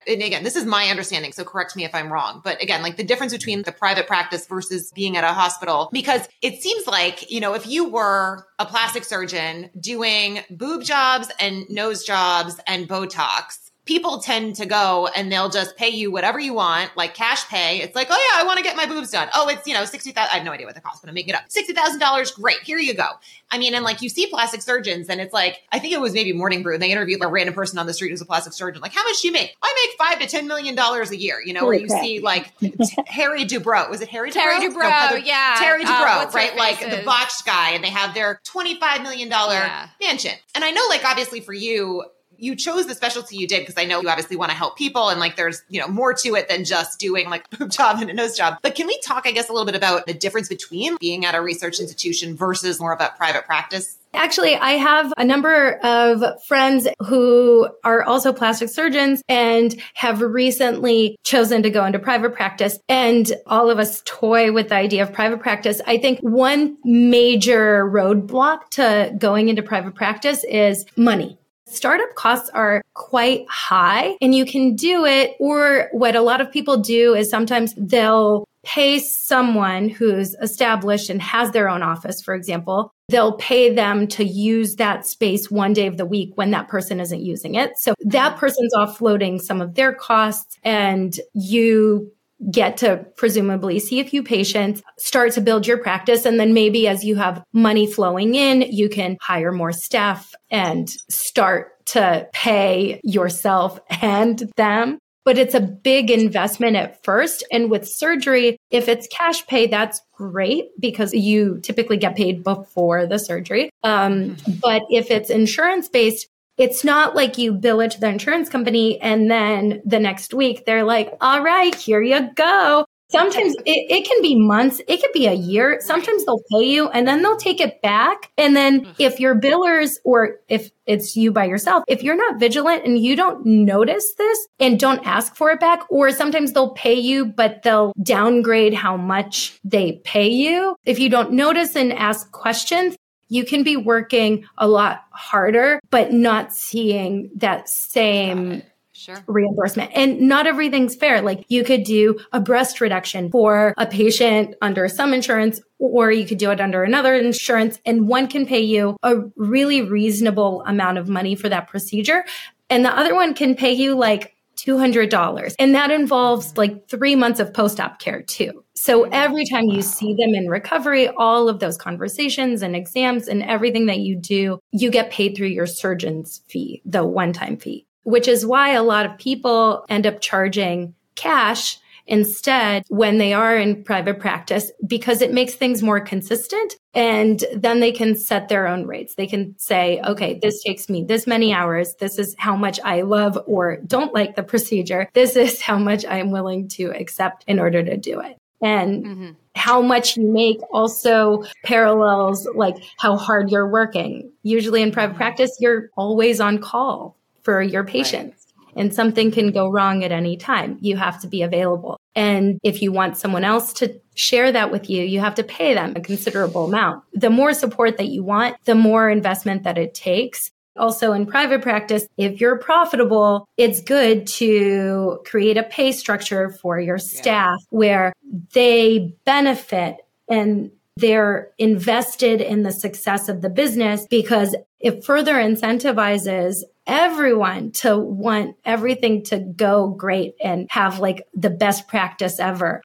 and 0.07 0.21
again, 0.21 0.43
this 0.43 0.55
is 0.55 0.65
my 0.65 0.87
understanding, 0.87 1.31
so 1.31 1.43
correct 1.43 1.75
me 1.75 1.85
if 1.85 1.93
I'm 1.93 2.11
wrong. 2.11 2.41
But 2.43 2.61
again, 2.61 2.81
like 2.81 2.97
the 2.97 3.03
difference 3.03 3.33
between 3.33 3.63
the 3.63 3.71
private 3.71 4.07
practice 4.07 4.47
versus 4.47 4.91
being 4.93 5.17
at 5.17 5.23
a 5.23 5.33
hospital, 5.33 5.89
because 5.91 6.27
it 6.41 6.61
seems 6.61 6.87
like, 6.87 7.29
you 7.31 7.39
know, 7.39 7.53
if 7.53 7.67
you 7.67 7.89
were 7.89 8.45
a 8.59 8.65
plastic 8.65 9.03
surgeon 9.03 9.69
doing 9.79 10.39
boob 10.49 10.83
jobs 10.83 11.29
and 11.39 11.69
nose 11.69 12.03
jobs 12.03 12.59
and 12.67 12.87
Botox, 12.87 13.64
people 13.85 14.17
tend 14.17 14.55
to 14.55 14.65
go 14.65 15.07
and 15.15 15.31
they'll 15.31 15.49
just 15.49 15.77
pay 15.77 15.89
you 15.89 16.11
whatever 16.11 16.39
you 16.39 16.53
want, 16.53 16.89
like 16.97 17.13
cash 17.13 17.47
pay. 17.47 17.81
It's 17.81 17.95
like, 17.95 18.07
oh 18.09 18.31
yeah, 18.31 18.41
I 18.41 18.45
want 18.45 18.57
to 18.57 18.63
get 18.63 18.75
my 18.75 18.87
boobs 18.87 19.11
done. 19.11 19.29
Oh, 19.33 19.47
it's, 19.47 19.67
you 19.67 19.73
know, 19.75 19.85
60,000. 19.85 20.29
I 20.31 20.35
have 20.35 20.43
no 20.43 20.51
idea 20.51 20.65
what 20.65 20.75
the 20.75 20.81
cost, 20.81 21.01
but 21.01 21.09
I'm 21.09 21.13
making 21.13 21.35
it 21.35 21.37
up. 21.37 21.49
$60,000. 21.49 22.35
Great. 22.35 22.61
Here 22.63 22.79
you 22.79 22.95
go. 22.95 23.07
I 23.51 23.59
mean, 23.59 23.75
and 23.75 23.83
like 23.83 24.01
you 24.01 24.09
see 24.09 24.25
plastic 24.27 24.63
surgeons 24.63 25.07
and 25.07 25.21
it's 25.21 25.33
like, 25.33 25.61
I 25.71 25.77
think 25.77 25.93
it 25.93 26.01
was 26.01 26.13
maybe 26.13 26.33
Morning 26.33 26.63
Brew 26.63 26.73
and 26.73 26.81
they 26.81 26.91
interviewed 26.91 27.23
a 27.23 27.27
random 27.27 27.53
person 27.53 27.77
on 27.77 27.85
the 27.85 27.93
street 27.93 28.09
who's 28.09 28.21
a 28.21 28.25
plastic 28.25 28.53
surgeon. 28.53 28.81
Like, 28.81 28.93
how 28.93 29.03
much 29.03 29.21
do 29.21 29.27
you 29.27 29.31
make? 29.31 29.55
I 29.61 29.87
make 29.87 29.99
five 29.99 30.27
to 30.27 30.37
$10 30.37 30.47
million 30.47 30.77
a 30.77 31.15
year, 31.15 31.39
you 31.45 31.53
know, 31.53 31.65
where 31.65 31.75
you 31.75 31.87
see 31.87 32.19
like 32.21 32.51
Harry 33.07 33.45
Dubrow. 33.45 33.89
Was 33.89 34.01
it 34.01 34.09
Harry 34.09 34.31
Dubrow? 34.31 34.33
Terry 34.33 34.67
Dubrow. 34.67 34.81
No, 34.81 34.89
Heather, 34.89 35.19
yeah. 35.19 35.57
Terry 35.59 35.83
uh, 35.83 35.87
Dubrow, 35.87 36.27
uh, 36.27 36.31
right? 36.31 36.55
Like 36.55 36.79
the 36.79 37.03
botched 37.05 37.45
guy 37.45 37.71
and 37.71 37.83
they 37.83 37.89
have 37.89 38.15
their 38.15 38.41
$25 38.45 39.03
million 39.03 39.29
yeah. 39.29 39.89
mansion. 40.01 40.33
And 40.55 40.63
I 40.63 40.71
know 40.71 40.85
like 40.89 41.05
obviously 41.05 41.39
for 41.39 41.53
you, 41.53 42.03
you 42.37 42.55
chose 42.55 42.87
the 42.87 42.95
specialty 42.95 43.37
you 43.37 43.47
did 43.47 43.61
because 43.61 43.75
I 43.77 43.85
know 43.85 44.01
you 44.01 44.09
obviously 44.09 44.37
want 44.37 44.51
to 44.51 44.57
help 44.57 44.77
people 44.77 45.09
and 45.09 45.19
like 45.19 45.35
there's, 45.35 45.63
you 45.69 45.79
know, 45.79 45.87
more 45.87 46.13
to 46.13 46.35
it 46.35 46.49
than 46.49 46.65
just 46.65 46.99
doing 46.99 47.29
like 47.29 47.45
a 47.51 47.57
boob 47.57 47.71
job 47.71 48.01
and 48.01 48.09
a 48.09 48.13
nose 48.13 48.37
job. 48.37 48.57
But 48.61 48.75
can 48.75 48.87
we 48.87 48.99
talk, 49.01 49.25
I 49.25 49.31
guess, 49.31 49.49
a 49.49 49.53
little 49.53 49.65
bit 49.65 49.75
about 49.75 50.05
the 50.05 50.13
difference 50.13 50.47
between 50.47 50.97
being 50.97 51.25
at 51.25 51.35
a 51.35 51.41
research 51.41 51.79
institution 51.79 52.35
versus 52.35 52.79
more 52.79 52.93
of 52.93 53.01
a 53.01 53.13
private 53.17 53.45
practice? 53.45 53.97
Actually, 54.15 54.55
I 54.55 54.71
have 54.71 55.13
a 55.17 55.25
number 55.25 55.73
of 55.83 56.41
friends 56.43 56.87
who 57.05 57.67
are 57.83 58.01
also 58.03 58.31
plastic 58.31 58.69
surgeons 58.69 59.21
and 59.27 59.75
have 59.93 60.21
recently 60.21 61.17
chosen 61.23 61.63
to 61.63 61.69
go 61.69 61.85
into 61.85 61.99
private 61.99 62.33
practice. 62.33 62.79
And 62.87 63.31
all 63.45 63.69
of 63.69 63.77
us 63.77 64.01
toy 64.05 64.53
with 64.53 64.69
the 64.69 64.75
idea 64.75 65.03
of 65.03 65.11
private 65.11 65.41
practice. 65.41 65.81
I 65.85 65.97
think 65.97 66.19
one 66.21 66.77
major 66.85 67.85
roadblock 67.85 68.69
to 68.71 69.13
going 69.17 69.49
into 69.49 69.61
private 69.61 69.95
practice 69.95 70.45
is 70.45 70.85
money. 70.95 71.37
Startup 71.67 72.13
costs 72.15 72.49
are 72.49 72.81
quite 72.93 73.45
high 73.49 74.15
and 74.21 74.35
you 74.35 74.45
can 74.45 74.75
do 74.75 75.05
it. 75.05 75.35
Or 75.39 75.89
what 75.91 76.15
a 76.15 76.21
lot 76.21 76.41
of 76.41 76.51
people 76.51 76.77
do 76.77 77.13
is 77.15 77.29
sometimes 77.29 77.73
they'll 77.77 78.45
pay 78.63 78.99
someone 78.99 79.89
who's 79.89 80.35
established 80.41 81.09
and 81.09 81.21
has 81.21 81.51
their 81.51 81.69
own 81.69 81.83
office, 81.83 82.21
for 82.21 82.33
example, 82.33 82.91
they'll 83.09 83.37
pay 83.37 83.73
them 83.73 84.07
to 84.07 84.23
use 84.23 84.75
that 84.75 85.05
space 85.05 85.51
one 85.51 85.71
day 85.71 85.85
of 85.85 85.97
the 85.97 86.05
week 86.05 86.31
when 86.35 86.51
that 86.51 86.67
person 86.67 86.99
isn't 86.99 87.21
using 87.21 87.55
it. 87.55 87.77
So 87.77 87.93
that 88.01 88.37
person's 88.37 88.73
offloading 88.73 89.39
some 89.39 89.61
of 89.61 89.75
their 89.75 89.93
costs 89.93 90.57
and 90.63 91.17
you 91.33 92.11
get 92.51 92.77
to 92.77 93.05
presumably 93.17 93.79
see 93.79 93.99
a 93.99 94.05
few 94.05 94.23
patients, 94.23 94.81
start 94.97 95.33
to 95.33 95.41
build 95.41 95.67
your 95.67 95.77
practice. 95.77 96.25
And 96.25 96.39
then 96.39 96.53
maybe 96.53 96.87
as 96.87 97.03
you 97.03 97.15
have 97.15 97.43
money 97.53 97.87
flowing 97.87 98.35
in, 98.35 98.61
you 98.61 98.89
can 98.89 99.17
hire 99.21 99.51
more 99.51 99.71
staff 99.71 100.33
and 100.49 100.89
start 101.09 101.85
to 101.87 102.27
pay 102.33 102.99
yourself 103.03 103.79
and 104.01 104.51
them. 104.55 104.99
But 105.23 105.39
it's 105.39 105.55
a 105.55 105.59
big 105.59 106.11
investment 106.11 106.75
at 106.75 107.03
first. 107.03 107.43
And 107.51 107.71
with 107.71 107.87
surgery, 107.87 108.57
if 108.69 108.87
it's 108.87 109.07
cash 109.07 109.45
pay, 109.47 109.65
that's 109.65 109.99
great 110.13 110.65
because 110.79 111.15
you 111.15 111.59
typically 111.63 111.97
get 111.97 112.15
paid 112.15 112.43
before 112.43 113.07
the 113.07 113.17
surgery. 113.17 113.71
Um, 113.83 114.37
but 114.61 114.83
if 114.91 115.09
it's 115.09 115.31
insurance 115.31 115.89
based, 115.89 116.27
it's 116.57 116.83
not 116.83 117.15
like 117.15 117.37
you 117.37 117.53
bill 117.53 117.81
it 117.81 117.91
to 117.91 117.99
the 117.99 118.07
insurance 118.07 118.49
company 118.49 118.99
and 119.01 119.29
then 119.29 119.81
the 119.85 119.99
next 119.99 120.33
week 120.33 120.65
they're 120.65 120.83
like, 120.83 121.13
all 121.21 121.43
right, 121.43 121.75
here 121.75 122.01
you 122.01 122.29
go. 122.35 122.85
Sometimes 123.09 123.55
it, 123.65 123.91
it 123.91 124.07
can 124.07 124.21
be 124.21 124.35
months, 124.35 124.81
it 124.87 124.99
could 124.99 125.11
be 125.13 125.27
a 125.27 125.33
year. 125.33 125.79
Sometimes 125.79 126.25
they'll 126.25 126.41
pay 126.51 126.65
you 126.65 126.89
and 126.89 127.07
then 127.07 127.21
they'll 127.21 127.37
take 127.37 127.61
it 127.61 127.81
back. 127.81 128.31
And 128.37 128.55
then 128.55 128.81
mm-hmm. 128.81 128.93
if 128.97 129.19
your 129.19 129.39
billers 129.39 129.97
or 130.03 130.37
if 130.49 130.71
it's 130.87 131.15
you 131.15 131.31
by 131.31 131.45
yourself, 131.45 131.83
if 131.87 132.01
you're 132.01 132.15
not 132.15 132.39
vigilant 132.39 132.83
and 132.83 132.97
you 132.97 133.15
don't 133.15 133.45
notice 133.45 134.13
this 134.17 134.47
and 134.59 134.79
don't 134.79 135.05
ask 135.05 135.35
for 135.35 135.51
it 135.51 135.59
back, 135.59 135.85
or 135.89 136.11
sometimes 136.11 136.53
they'll 136.53 136.73
pay 136.73 136.95
you, 136.95 137.25
but 137.25 137.61
they'll 137.61 137.93
downgrade 138.01 138.73
how 138.73 138.97
much 138.97 139.59
they 139.63 140.01
pay 140.03 140.27
you. 140.27 140.75
If 140.83 140.97
you 140.97 141.09
don't 141.09 141.33
notice 141.33 141.75
and 141.75 141.93
ask 141.93 142.31
questions, 142.31 142.95
you 143.29 143.45
can 143.45 143.63
be 143.63 143.77
working 143.77 144.45
a 144.57 144.67
lot 144.67 145.05
harder, 145.11 145.79
but 145.89 146.13
not 146.13 146.53
seeing 146.53 147.29
that 147.35 147.69
same 147.69 148.61
Sure. 148.97 149.21
reimbursement. 149.27 149.91
And 149.93 150.21
not 150.21 150.47
everything's 150.47 150.95
fair. 150.95 151.21
Like 151.21 151.43
you 151.49 151.65
could 151.65 151.83
do 151.83 152.17
a 152.31 152.39
breast 152.39 152.79
reduction 152.79 153.29
for 153.29 153.73
a 153.77 153.85
patient 153.85 154.55
under 154.61 154.87
some 154.87 155.13
insurance, 155.13 155.59
or 155.79 156.11
you 156.11 156.25
could 156.25 156.37
do 156.37 156.49
it 156.49 156.61
under 156.61 156.81
another 156.81 157.13
insurance, 157.13 157.77
and 157.85 158.07
one 158.07 158.27
can 158.27 158.45
pay 158.45 158.61
you 158.61 158.95
a 159.03 159.17
really 159.35 159.81
reasonable 159.81 160.63
amount 160.65 160.97
of 160.97 161.09
money 161.09 161.35
for 161.35 161.49
that 161.49 161.67
procedure. 161.67 162.23
And 162.69 162.85
the 162.85 162.97
other 162.97 163.13
one 163.13 163.33
can 163.33 163.55
pay 163.55 163.73
you 163.73 163.95
like 163.95 164.34
$200. 164.65 165.55
And 165.59 165.75
that 165.75 165.91
involves 165.91 166.57
like 166.57 166.89
three 166.89 167.15
months 167.15 167.39
of 167.39 167.53
post 167.53 167.79
op 167.79 167.99
care 167.99 168.21
too. 168.21 168.63
So 168.75 169.03
every 169.05 169.45
time 169.45 169.65
you 169.65 169.81
see 169.81 170.13
them 170.13 170.33
in 170.33 170.49
recovery, 170.49 171.07
all 171.07 171.47
of 171.47 171.59
those 171.59 171.77
conversations 171.77 172.61
and 172.61 172.75
exams 172.75 173.27
and 173.27 173.41
everything 173.43 173.85
that 173.85 173.99
you 173.99 174.15
do, 174.15 174.59
you 174.71 174.91
get 174.91 175.11
paid 175.11 175.35
through 175.35 175.47
your 175.47 175.65
surgeon's 175.65 176.41
fee, 176.49 176.81
the 176.85 177.05
one 177.05 177.33
time 177.33 177.57
fee, 177.57 177.87
which 178.03 178.27
is 178.27 178.45
why 178.45 178.71
a 178.71 178.83
lot 178.83 179.05
of 179.05 179.17
people 179.17 179.85
end 179.89 180.05
up 180.05 180.19
charging 180.19 180.93
cash 181.15 181.79
instead 182.07 182.83
when 182.89 183.17
they 183.17 183.33
are 183.33 183.57
in 183.57 183.83
private 183.83 184.19
practice 184.19 184.71
because 184.85 185.21
it 185.21 185.33
makes 185.33 185.55
things 185.55 185.81
more 185.81 185.99
consistent 185.99 186.75
and 186.93 187.43
then 187.53 187.79
they 187.79 187.91
can 187.91 188.15
set 188.15 188.47
their 188.47 188.67
own 188.67 188.85
rates. 188.85 189.15
They 189.15 189.27
can 189.27 189.55
say, 189.57 189.99
okay, 190.05 190.39
this 190.41 190.63
takes 190.63 190.87
me 190.87 191.03
this 191.03 191.27
many 191.27 191.53
hours. 191.53 191.95
This 191.99 192.19
is 192.19 192.35
how 192.37 192.55
much 192.55 192.79
I 192.83 193.01
love 193.01 193.37
or 193.47 193.77
don't 193.87 194.13
like 194.13 194.35
the 194.35 194.43
procedure. 194.43 195.09
This 195.13 195.35
is 195.35 195.61
how 195.61 195.77
much 195.77 196.05
I'm 196.05 196.31
willing 196.31 196.67
to 196.69 196.91
accept 196.91 197.43
in 197.47 197.59
order 197.59 197.83
to 197.83 197.97
do 197.97 198.21
it. 198.21 198.37
And 198.61 199.05
mm-hmm. 199.05 199.31
how 199.55 199.81
much 199.81 200.15
you 200.15 200.31
make 200.31 200.59
also 200.71 201.43
parallels 201.63 202.47
like 202.55 202.77
how 202.97 203.17
hard 203.17 203.51
you're 203.51 203.67
working. 203.67 204.31
Usually 204.43 204.81
in 204.81 204.91
private 204.91 205.17
practice, 205.17 205.57
you're 205.59 205.89
always 205.97 206.39
on 206.39 206.59
call 206.59 207.17
for 207.43 207.61
your 207.61 207.83
patients. 207.83 208.35
Right 208.37 208.44
and 208.75 208.93
something 208.93 209.31
can 209.31 209.51
go 209.51 209.69
wrong 209.69 210.03
at 210.03 210.11
any 210.11 210.37
time. 210.37 210.77
You 210.81 210.97
have 210.97 211.21
to 211.21 211.27
be 211.27 211.41
available. 211.41 211.99
And 212.15 212.59
if 212.63 212.81
you 212.81 212.91
want 212.91 213.17
someone 213.17 213.43
else 213.43 213.73
to 213.73 213.99
share 214.15 214.51
that 214.51 214.71
with 214.71 214.89
you, 214.89 215.03
you 215.03 215.19
have 215.19 215.35
to 215.35 215.43
pay 215.43 215.73
them 215.73 215.93
a 215.95 216.01
considerable 216.01 216.65
amount. 216.65 217.03
The 217.13 217.29
more 217.29 217.53
support 217.53 217.97
that 217.97 218.07
you 218.07 218.23
want, 218.23 218.57
the 218.65 218.75
more 218.75 219.09
investment 219.09 219.63
that 219.63 219.77
it 219.77 219.93
takes. 219.93 220.51
Also 220.77 221.13
in 221.13 221.25
private 221.25 221.61
practice, 221.61 222.05
if 222.17 222.41
you're 222.41 222.57
profitable, 222.57 223.47
it's 223.55 223.81
good 223.81 224.27
to 224.27 225.19
create 225.25 225.57
a 225.57 225.63
pay 225.63 225.93
structure 225.93 226.49
for 226.49 226.79
your 226.79 226.97
staff 226.97 227.59
yeah. 227.61 227.67
where 227.69 228.13
they 228.53 229.15
benefit 229.23 229.97
and 230.27 230.71
they're 230.97 231.51
invested 231.57 232.41
in 232.41 232.63
the 232.63 232.71
success 232.71 233.29
of 233.29 233.41
the 233.41 233.49
business 233.49 234.05
because 234.09 234.55
it 234.79 235.03
further 235.03 235.35
incentivizes 235.35 236.57
everyone 236.87 237.71
to 237.71 237.97
want 237.97 238.55
everything 238.63 239.23
to 239.23 239.39
go 239.39 239.89
great 239.89 240.35
and 240.43 240.67
have 240.69 240.99
like 240.99 241.27
the 241.33 241.49
best 241.49 241.87
practice 241.87 242.39
ever. 242.39 242.81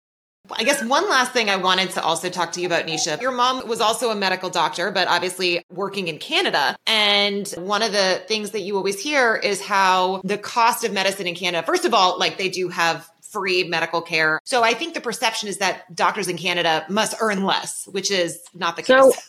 I 0.52 0.64
guess 0.64 0.82
one 0.82 1.08
last 1.08 1.32
thing 1.32 1.48
I 1.48 1.56
wanted 1.56 1.90
to 1.90 2.02
also 2.02 2.28
talk 2.28 2.52
to 2.52 2.60
you 2.60 2.66
about, 2.66 2.86
Nisha. 2.86 3.20
Your 3.20 3.30
mom 3.30 3.68
was 3.68 3.80
also 3.80 4.10
a 4.10 4.16
medical 4.16 4.50
doctor, 4.50 4.90
but 4.90 5.06
obviously 5.06 5.62
working 5.70 6.08
in 6.08 6.18
Canada. 6.18 6.76
And 6.86 7.48
one 7.56 7.82
of 7.82 7.92
the 7.92 8.22
things 8.26 8.50
that 8.50 8.60
you 8.60 8.76
always 8.76 9.00
hear 9.00 9.36
is 9.36 9.62
how 9.62 10.20
the 10.24 10.38
cost 10.38 10.82
of 10.84 10.92
medicine 10.92 11.26
in 11.26 11.34
Canada, 11.34 11.64
first 11.64 11.84
of 11.84 11.94
all, 11.94 12.18
like 12.18 12.36
they 12.36 12.48
do 12.48 12.68
have 12.68 13.08
free 13.30 13.64
medical 13.64 14.02
care. 14.02 14.40
So 14.44 14.64
I 14.64 14.74
think 14.74 14.94
the 14.94 15.00
perception 15.00 15.48
is 15.48 15.58
that 15.58 15.94
doctors 15.94 16.26
in 16.26 16.36
Canada 16.36 16.84
must 16.88 17.14
earn 17.20 17.44
less, 17.44 17.86
which 17.92 18.10
is 18.10 18.40
not 18.54 18.74
the 18.74 18.82
case. 18.82 18.88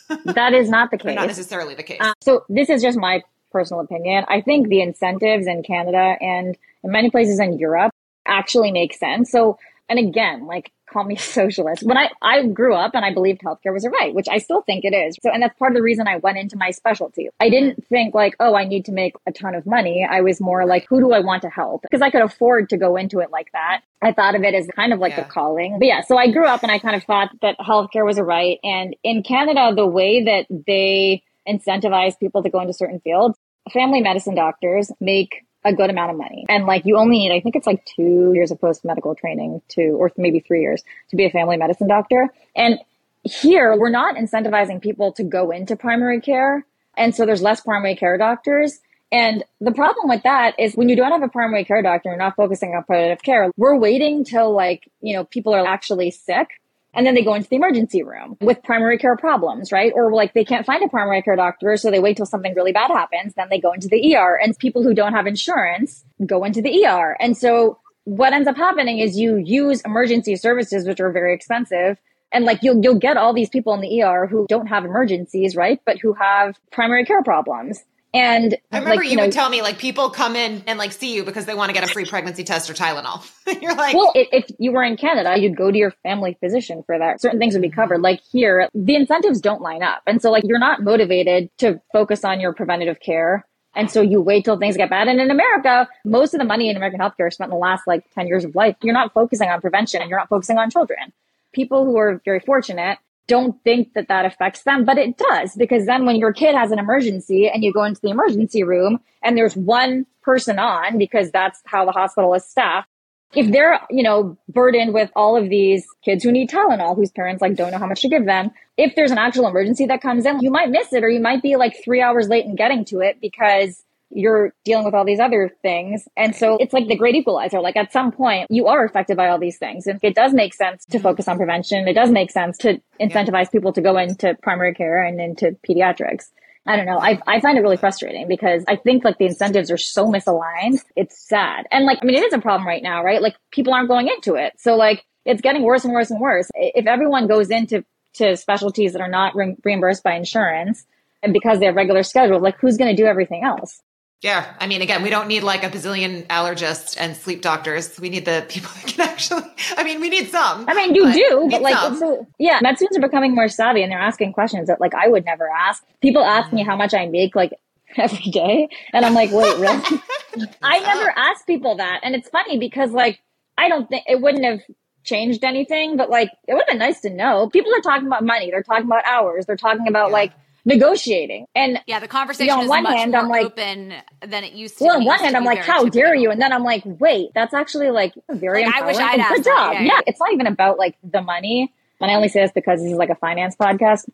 So 0.09 0.15
that 0.26 0.53
is 0.53 0.69
not 0.69 0.89
the 0.89 0.97
case. 0.97 1.15
not 1.15 1.28
necessarily 1.28 1.76
the 1.76 1.84
case. 1.84 1.99
Uh, 2.01 2.13
so 2.22 2.45
this 2.49 2.69
is 2.69 2.82
just 2.82 2.97
my 2.97 3.22
personal 3.52 3.82
opinion. 3.82 4.26
I 4.28 4.41
think 4.41 4.68
the 4.68 4.82
incentives 4.82 5.47
in 5.47 5.64
Canada 5.64 6.16
and 6.20 6.58
in 6.84 6.91
many 6.91 7.10
places 7.10 7.39
in 7.39 7.58
Europe 7.58 7.93
actually 8.26 8.72
make 8.72 8.93
sense. 8.93 9.32
So, 9.32 9.58
and 9.89 9.99
again, 9.99 10.47
like 10.47 10.72
call 10.91 11.04
me 11.04 11.16
a 11.20 11.20
socialist. 11.20 11.84
When 11.84 11.97
I, 11.97 12.10
I 12.22 12.45
grew 12.47 12.76
up 12.76 12.91
and 12.93 13.06
I 13.06 13.14
believed 13.14 13.41
healthcare 13.41 13.74
was 13.74 13.84
a 13.84 13.89
right, 13.89 14.14
which 14.14 14.28
I 14.30 14.38
still 14.38 14.62
think 14.62 14.86
it 14.86 14.93
is. 14.93 15.18
So, 15.22 15.32
and 15.32 15.41
that's 15.41 15.58
part 15.58 15.72
of 15.72 15.76
the 15.76 15.82
reason 15.82 16.08
I 16.08 16.18
went 16.18 16.38
into 16.38 16.58
my 16.58 16.72
specialty. 16.72 17.30
I 17.39 17.49
didn't 17.49 17.86
think 17.88 18.14
like, 18.14 18.36
oh, 18.39 18.56
I 18.56 18.66
need 18.66 18.86
to 18.86 18.91
make 18.91 19.14
a 19.26 19.32
ton 19.32 19.56
of 19.56 19.66
money. 19.66 20.08
I 20.10 20.22
was 20.22 20.39
more 20.39 20.66
like, 20.66 20.86
who 20.88 20.99
do 20.99 21.14
I 21.14 21.20
want 21.20 21.41
to 21.43 21.49
help? 21.49 21.84
Because 21.84 22.02
I 22.02 22.10
could 22.10 22.22
afford 22.22 22.70
to 22.70 22.78
go 22.78 22.95
into 22.95 23.20
it 23.20 23.32
like 23.32 23.52
that. 23.54 23.82
I 24.02 24.12
thought 24.12 24.36
of 24.36 24.43
it 24.43 24.54
as 24.54 24.68
kind 24.76 24.93
of 24.93 24.99
like 24.99 25.14
yeah. 25.14 25.22
a 25.22 25.26
calling. 25.26 25.78
But 25.80 25.88
yeah, 25.88 26.02
so 26.02 26.18
I 26.18 26.32
grew 26.32 26.45
up 26.45 26.64
and 26.64 26.72
I 26.72 26.80
kind 26.80 26.95
of 26.95 27.04
thought 27.04 27.30
that 27.41 27.58
healthcare 27.60 28.06
was 28.06 28.18
a 28.18 28.24
right. 28.24 28.60
And 28.64 28.95
in 29.04 29.24
Canada, 29.24 29.74
the 29.76 29.88
way 29.88 30.24
that 30.24 30.47
they 30.68 31.24
incentivize 31.47 32.17
people 32.19 32.43
to 32.43 32.49
go 32.49 32.59
into 32.59 32.73
certain 32.73 32.99
fields, 32.99 33.37
family 33.73 34.01
medicine 34.01 34.35
doctors 34.35 34.91
make 34.99 35.45
a 35.63 35.73
good 35.73 35.89
amount 35.89 36.11
of 36.11 36.17
money. 36.17 36.45
And 36.49 36.65
like 36.65 36.85
you 36.85 36.97
only 36.97 37.19
need, 37.19 37.31
I 37.31 37.39
think 37.39 37.55
it's 37.55 37.67
like 37.67 37.85
two 37.85 38.31
years 38.33 38.51
of 38.51 38.59
post 38.59 38.83
medical 38.83 39.13
training 39.15 39.61
to, 39.69 39.89
or 39.91 40.11
maybe 40.17 40.39
three 40.39 40.61
years 40.61 40.83
to 41.09 41.15
be 41.15 41.25
a 41.25 41.29
family 41.29 41.57
medicine 41.57 41.87
doctor. 41.87 42.29
And 42.55 42.79
here 43.23 43.75
we're 43.77 43.91
not 43.91 44.15
incentivizing 44.15 44.81
people 44.81 45.11
to 45.13 45.23
go 45.23 45.51
into 45.51 45.75
primary 45.75 46.19
care. 46.19 46.65
And 46.97 47.15
so 47.15 47.25
there's 47.25 47.41
less 47.41 47.61
primary 47.61 47.95
care 47.95 48.17
doctors. 48.17 48.79
And 49.11 49.43
the 49.59 49.71
problem 49.71 50.09
with 50.09 50.23
that 50.23 50.55
is 50.57 50.75
when 50.75 50.89
you 50.89 50.95
don't 50.95 51.11
have 51.11 51.21
a 51.21 51.27
primary 51.27 51.65
care 51.65 51.81
doctor, 51.81 52.09
you're 52.09 52.17
not 52.17 52.35
focusing 52.35 52.73
on 52.73 52.83
preventative 52.83 53.21
care. 53.21 53.51
We're 53.57 53.77
waiting 53.77 54.23
till 54.23 54.53
like, 54.53 54.89
you 55.01 55.15
know, 55.15 55.25
people 55.25 55.53
are 55.53 55.67
actually 55.67 56.11
sick 56.11 56.61
and 56.93 57.05
then 57.05 57.13
they 57.13 57.23
go 57.23 57.33
into 57.33 57.47
the 57.49 57.55
emergency 57.55 58.03
room 58.03 58.37
with 58.41 58.63
primary 58.63 58.97
care 58.97 59.15
problems, 59.15 59.71
right? 59.71 59.93
Or 59.95 60.11
like 60.11 60.33
they 60.33 60.43
can't 60.43 60.65
find 60.65 60.83
a 60.83 60.89
primary 60.89 61.21
care 61.21 61.35
doctor, 61.35 61.77
so 61.77 61.89
they 61.89 61.99
wait 61.99 62.17
till 62.17 62.25
something 62.25 62.53
really 62.53 62.73
bad 62.73 62.91
happens, 62.91 63.33
then 63.35 63.47
they 63.49 63.59
go 63.59 63.71
into 63.71 63.87
the 63.87 64.15
ER. 64.15 64.35
And 64.35 64.57
people 64.57 64.83
who 64.83 64.93
don't 64.93 65.13
have 65.13 65.27
insurance 65.27 66.03
go 66.25 66.43
into 66.43 66.61
the 66.61 66.85
ER. 66.85 67.15
And 67.19 67.37
so 67.37 67.79
what 68.03 68.33
ends 68.33 68.47
up 68.47 68.57
happening 68.57 68.99
is 68.99 69.17
you 69.17 69.37
use 69.37 69.81
emergency 69.81 70.35
services, 70.35 70.87
which 70.87 70.99
are 70.99 71.11
very 71.11 71.33
expensive. 71.33 71.97
And 72.33 72.45
like 72.45 72.59
you'll 72.61 72.81
you'll 72.81 72.95
get 72.95 73.17
all 73.17 73.33
these 73.33 73.49
people 73.49 73.73
in 73.73 73.81
the 73.81 74.03
ER 74.03 74.27
who 74.27 74.45
don't 74.49 74.67
have 74.67 74.85
emergencies, 74.85 75.55
right? 75.55 75.81
But 75.85 75.99
who 75.99 76.13
have 76.13 76.57
primary 76.71 77.05
care 77.05 77.23
problems. 77.23 77.83
And 78.14 78.57
I 78.72 78.80
remember 78.80 79.01
like, 79.01 79.09
you, 79.09 79.16
know, 79.16 79.24
would 79.24 79.32
tell 79.32 79.49
me 79.49 79.62
like 79.62 79.78
people 79.78 80.09
come 80.09 80.36
in 80.36 80.64
and 80.68 80.78
like 80.78 80.91
see 80.91 81.16
you 81.16 81.24
because 81.24 81.45
they 81.45 81.53
want 81.53 81.70
to 81.70 81.74
get 81.74 81.84
a 81.84 81.88
free 81.88 82.05
pregnancy 82.05 82.43
test 82.43 82.70
or 82.70 82.74
Tylenol. 82.74 83.26
You're 83.62 83.76
like, 83.76 83.95
well, 83.95 84.12
if, 84.14 84.28
if 84.34 84.55
you 84.59 84.74
were 84.74 84.84
in 84.84 84.97
Canada, 84.97 85.39
you'd 85.39 85.55
go 85.55 85.72
to 85.72 85.78
your 85.78 85.91
family 86.03 86.38
physician 86.41 86.84
for 86.86 86.99
that. 86.99 87.22
Certain 87.22 87.39
things 87.39 87.53
would 87.53 87.62
be 87.62 87.70
covered. 87.70 87.95
Mm-hmm. 87.95 88.03
Like 88.03 88.22
here, 88.30 88.68
the 88.74 88.95
incentives 88.95 89.39
don't 89.39 89.62
line 89.62 89.82
up. 89.82 90.01
And 90.07 90.22
so 90.22 90.30
like 90.30 90.43
you're 90.45 90.59
not 90.59 90.82
motivated 90.84 91.49
to 91.59 91.82
focus 91.93 92.26
on 92.26 92.41
your 92.41 92.53
preventative 92.53 92.99
care. 92.99 93.45
And 93.76 93.89
so 93.89 94.01
you 94.01 94.20
wait 94.20 94.43
till 94.43 94.57
things 94.57 94.76
get 94.76 94.89
bad. 94.89 95.07
And 95.07 95.22
in 95.22 95.32
America, 95.32 95.88
most 96.03 96.34
of 96.34 96.39
the 96.39 96.45
money 96.45 96.70
in 96.70 96.76
American 96.76 96.99
healthcare 96.99 97.30
is 97.30 97.36
spent 97.36 97.47
in 97.47 97.55
the 97.55 97.62
last 97.62 97.88
like 97.88 98.03
10 98.14 98.28
years 98.28 98.43
of 98.43 98.55
life. 98.55 98.76
You're 98.82 98.93
not 98.93 99.14
focusing 99.14 99.49
on 99.49 99.62
prevention 99.62 100.01
and 100.01 100.09
you're 100.09 100.20
not 100.20 100.28
focusing 100.28 100.57
on 100.57 100.70
children. 100.70 101.14
People 101.53 101.86
who 101.86 101.97
are 101.97 102.22
very 102.26 102.41
fortunate 102.41 102.97
don't 103.28 103.61
think 103.63 103.93
that 103.93 104.07
that 104.07 104.26
affects 104.26 104.63
them, 104.63 104.86
but 104.86 104.97
it 104.97 105.17
does 105.17 105.55
because 105.55 105.86
then 105.86 106.05
when 106.05 106.17
your 106.17 106.34
kid 106.34 106.55
has 106.55 106.72
an 106.72 106.80
emergency 106.80 107.49
and 107.49 107.63
you 107.63 107.72
go 107.72 107.84
into 107.84 108.01
the 108.01 108.09
emergency 108.09 108.63
room 108.63 108.99
and 109.22 109.38
there's 109.38 109.55
one 109.55 110.05
person 110.22 110.59
on 110.59 110.97
because 110.97 111.32
that's 111.32 111.61
how 111.65 111.86
the 111.86 111.91
hospital 111.91 112.34
is 112.34 112.45
staffed. 112.45 112.88
If 113.34 113.49
they're, 113.49 113.80
you 113.89 114.03
know, 114.03 114.38
burdened 114.49 114.93
with 114.93 115.09
all 115.15 115.38
of 115.38 115.49
these 115.49 115.86
kids 116.03 116.24
who 116.24 116.34
need 116.34 116.49
Tylenol, 116.49 116.97
whose 116.97 117.11
parents 117.11 117.41
like 117.41 117.55
don't 117.55 117.72
know 117.72 117.78
how 117.78 117.88
much 117.88 118.01
to 118.01 118.09
give 118.09 118.26
them, 118.26 118.51
if 118.76 118.95
there's 118.95 119.11
an 119.11 119.17
actual 119.17 119.47
emergency 119.47 119.86
that 119.86 120.01
comes 120.01 120.26
in, 120.26 120.41
you 120.41 120.51
might 120.51 120.69
miss 120.69 120.91
it 120.91 121.03
or 121.03 121.09
you 121.09 121.22
might 121.22 121.41
be 121.41 121.55
like 121.55 121.82
three 121.82 122.01
hours 122.01 122.28
late 122.28 122.45
in 122.45 122.55
getting 122.55 122.84
to 122.86 122.99
it 122.99 123.22
because 123.22 123.82
you're 124.14 124.53
dealing 124.66 124.86
with 124.86 124.93
all 124.93 125.05
these 125.05 125.20
other 125.20 125.51
things. 125.62 126.07
And 126.18 126.36
so 126.36 126.57
it's 126.59 126.74
like 126.74 126.88
the 126.88 126.95
great 126.95 127.16
equalizer. 127.16 127.62
Like 127.62 127.76
at 127.76 127.91
some 127.91 128.12
point, 128.12 128.47
you 128.49 128.68
are 128.68 128.84
affected 128.86 129.18
by 129.18 129.30
all 129.30 129.39
these 129.39 129.57
things. 129.57 129.88
And 129.88 129.99
it 130.03 130.16
does 130.16 130.34
make 130.34 130.53
sense 130.53 130.86
to 130.86 130.97
mm-hmm. 130.97 131.03
focus 131.03 131.28
on 131.28 131.38
prevention. 131.38 131.88
It 131.88 131.93
does 131.93 132.12
make 132.12 132.32
sense 132.32 132.57
to 132.59 132.82
incentivize 132.99 133.45
yeah. 133.45 133.51
people 133.51 133.74
to 133.74 133.82
go 133.82 133.97
into 133.97 134.38
primary 134.41 134.74
care 134.74 135.03
and 135.03 135.20
into 135.20 135.57
pediatrics. 135.68 136.26
I 136.68 136.76
don't 136.76 136.86
know. 136.86 136.99
I, 136.99 137.20
I 137.26 137.39
find 137.39 137.57
it 137.57 137.62
really 137.62 137.78
frustrating 137.78 138.28
because 138.28 138.64
I 138.68 138.76
think 138.76 139.03
like 139.03 139.18
the 139.18 139.26
incentives 139.26 139.72
are 139.72 139.78
so 139.78 140.05
misaligned. 140.05 140.80
It's 140.95 141.28
sad. 141.28 141.66
And 141.72 141.86
like, 141.86 141.99
I 142.01 142.05
mean, 142.05 142.16
it 142.16 142.24
is 142.24 142.34
a 142.34 142.39
problem 142.39 142.68
right 142.68 142.84
now, 142.84 143.03
right? 143.03 143.22
Like 143.22 143.36
people 143.51 143.74
aren't 143.74 143.88
going 143.88 144.07
into 144.07 144.36
it. 144.36 144.53
So 144.57 144.76
like 144.76 145.03
it's 145.26 145.41
getting 145.41 145.64
worse 145.64 145.86
and 145.86 145.93
worse 145.93 146.12
and 146.12 146.20
worse. 146.20 146.49
If 146.53 146.86
everyone 146.86 147.28
goes 147.28 147.49
into 147.49 147.84
to 148.14 148.36
specialties 148.36 148.93
that 148.93 149.01
are 149.01 149.09
not 149.09 149.36
re- 149.36 149.55
reimbursed 149.64 150.03
by 150.03 150.14
insurance 150.14 150.86
and 151.24 151.34
because 151.34 151.59
they 151.59 151.66
have 151.66 151.76
regular 151.76 152.03
schedules, 152.03 152.41
like 152.43 152.59
who's 152.59 152.78
going 152.78 152.95
to 152.95 153.01
do 153.01 153.07
everything 153.07 153.43
else? 153.43 153.82
Yeah. 154.22 154.53
I 154.59 154.67
mean, 154.67 154.84
again, 154.84 155.01
we 155.01 155.09
don't 155.09 155.28
need 155.28 155.41
like 155.41 155.63
a 155.63 155.69
bazillion 155.69 156.28
allergists 156.28 156.95
and 156.99 157.17
sleep 157.17 157.41
doctors. 157.41 157.99
We 157.99 158.09
need 158.09 158.26
the 158.26 158.45
people 158.47 158.69
that 158.76 158.88
can 158.88 159.01
actually, 159.01 159.43
I 159.76 159.84
mean, 159.84 159.99
we 159.99 160.09
need 160.09 160.30
some. 160.30 160.65
I 160.67 160.76
mean, 160.76 160.93
you 160.93 161.05
but 161.05 161.13
do, 161.13 161.47
but 161.49 161.61
like, 161.61 161.91
it's 161.91 162.01
a, 162.01 162.28
yeah, 162.38 162.59
med 162.61 162.78
students 162.78 162.97
are 162.97 163.01
becoming 163.01 163.34
more 163.34 163.49
savvy 163.49 163.82
and 163.82 163.91
they're 163.91 163.99
asking 163.99 164.34
questions 164.34 164.67
that 164.67 164.80
like 164.80 164.93
I 164.93 165.07
would 165.07 165.26
never 165.26 165.49
ask. 165.49 165.84
People 166.01 166.24
ask 166.24 166.53
me 166.53 166.63
how 166.63 166.76
much 166.76 166.93
I 166.93 167.07
make 167.07 167.36
like 167.36 167.53
every 167.97 168.32
day. 168.32 168.69
And 168.93 169.05
I'm 169.05 169.15
like, 169.15 169.32
wait, 169.32 169.57
really? 169.57 170.01
I 170.61 170.80
never 170.80 171.11
ask 171.15 171.45
people 171.47 171.78
that. 171.78 172.01
And 172.03 172.15
it's 172.15 172.30
funny 172.30 172.59
because 172.59 172.91
like, 172.91 173.19
I 173.57 173.69
don't 173.69 173.89
think 173.89 174.05
it 174.07 174.22
wouldn't 174.22 174.45
have 174.45 174.61
changed 175.03 175.43
anything, 175.43 175.97
but 175.97 176.11
like, 176.11 176.30
it 176.47 176.53
would 176.53 176.63
have 176.67 176.67
been 176.67 176.78
nice 176.78 177.01
to 177.01 177.09
know. 177.09 177.49
People 177.49 177.74
are 177.74 177.82
talking 177.82 178.05
about 178.05 178.24
money. 178.24 178.51
They're 178.51 178.63
talking 178.63 178.86
about 178.86 179.05
hours. 179.05 179.47
They're 179.47 179.57
talking 179.57 179.88
about 179.88 180.09
yeah. 180.09 180.13
like, 180.13 180.32
negotiating. 180.66 181.47
And 181.55 181.80
yeah, 181.88 181.99
the 181.99 182.07
conversation 182.07 182.47
you 182.47 182.55
know, 182.55 182.62
on 182.62 182.68
one 182.68 182.86
hand, 182.86 183.16
I'm 183.16 183.30
like, 183.30 183.45
open 183.45 183.93
than 184.26 184.43
it 184.43 184.53
used 184.53 184.78
to. 184.78 184.84
Be 184.84 184.88
well, 184.88 184.97
on 184.97 185.05
one 185.05 185.20
hand, 185.20 185.36
I'm 185.36 185.43
like, 185.43 185.59
how 185.59 185.86
dare 185.86 186.16
you? 186.16 186.32
And 186.32 186.41
then 186.41 186.53
I'm 186.53 186.64
like, 186.64 186.84
wait, 186.86 187.32
that's 187.34 187.53
actually 187.53 187.89
like 187.91 188.14
very 188.30 188.66
like, 188.66 188.76
I 188.76 188.86
wish 188.86 188.97
I'd 188.97 189.36
Good 189.36 189.43
job. 189.45 189.74
Yeah, 189.74 189.82
yeah. 189.82 189.86
yeah, 189.86 189.99
it's 190.07 190.20
not 190.20 190.34
even 190.34 190.47
about 190.47 190.78
like 190.78 190.95
the 191.03 191.22
money. 191.22 191.74
And 191.99 192.09
I 192.09 192.16
only 192.16 192.30
say 192.30 192.41
this 192.41 192.51
because 192.51 192.82
this 192.82 192.91
is 192.91 192.97
like 192.97 193.09
a 193.09 193.16
finance 193.16 193.55
podcast. 193.55 194.09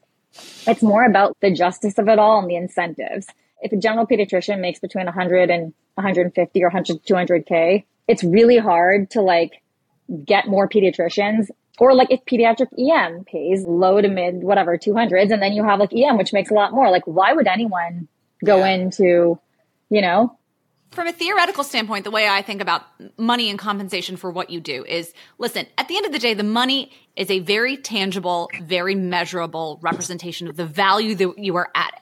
It's 0.67 0.83
more 0.83 1.05
about 1.05 1.37
the 1.39 1.51
justice 1.51 1.97
of 1.97 2.07
it 2.07 2.19
all 2.19 2.39
and 2.39 2.49
the 2.49 2.55
incentives. 2.55 3.27
If 3.61 3.71
a 3.71 3.77
general 3.77 4.05
pediatrician 4.05 4.59
makes 4.59 4.79
between 4.79 5.05
100 5.05 5.49
and 5.49 5.73
150 5.95 6.63
or 6.63 6.67
100 6.67 7.03
200k, 7.03 7.85
it's 8.07 8.23
really 8.23 8.57
hard 8.57 9.09
to 9.11 9.21
like 9.21 9.61
get 10.23 10.47
more 10.47 10.69
pediatricians 10.69 11.49
or 11.79 11.93
like 11.93 12.11
if 12.11 12.23
pediatric 12.25 12.67
EM 12.77 13.23
pays 13.25 13.63
low 13.65 14.01
to 14.01 14.07
mid, 14.07 14.43
whatever, 14.43 14.77
200s, 14.77 15.31
and 15.31 15.41
then 15.41 15.53
you 15.53 15.63
have 15.63 15.79
like 15.79 15.93
EM, 15.93 16.17
which 16.17 16.33
makes 16.33 16.49
a 16.49 16.53
lot 16.53 16.73
more. 16.73 16.89
Like, 16.89 17.05
why 17.05 17.33
would 17.33 17.47
anyone 17.47 18.07
go 18.43 18.57
yeah. 18.57 18.67
into, 18.67 19.39
you 19.89 20.01
know? 20.01 20.37
From 20.91 21.07
a 21.07 21.13
theoretical 21.13 21.63
standpoint, 21.63 22.05
the 22.05 22.11
way 22.11 22.27
I 22.27 22.41
think 22.41 22.61
about 22.61 22.83
money 23.17 23.49
and 23.49 23.59
compensation 23.59 24.15
for 24.15 24.31
what 24.31 24.49
you 24.49 24.61
do 24.61 24.85
is 24.85 25.13
listen, 25.37 25.67
at 25.77 25.87
the 25.87 25.97
end 25.97 26.05
of 26.05 26.13
the 26.13 26.19
day, 26.19 26.33
the 26.33 26.43
money 26.43 26.91
is 27.15 27.29
a 27.29 27.39
very 27.39 27.77
tangible, 27.77 28.49
very 28.63 28.95
measurable 28.95 29.79
representation 29.81 30.47
of 30.47 30.55
the 30.55 30.65
value 30.65 31.13
that 31.15 31.37
you 31.37 31.55
are 31.57 31.69
adding. 31.75 31.99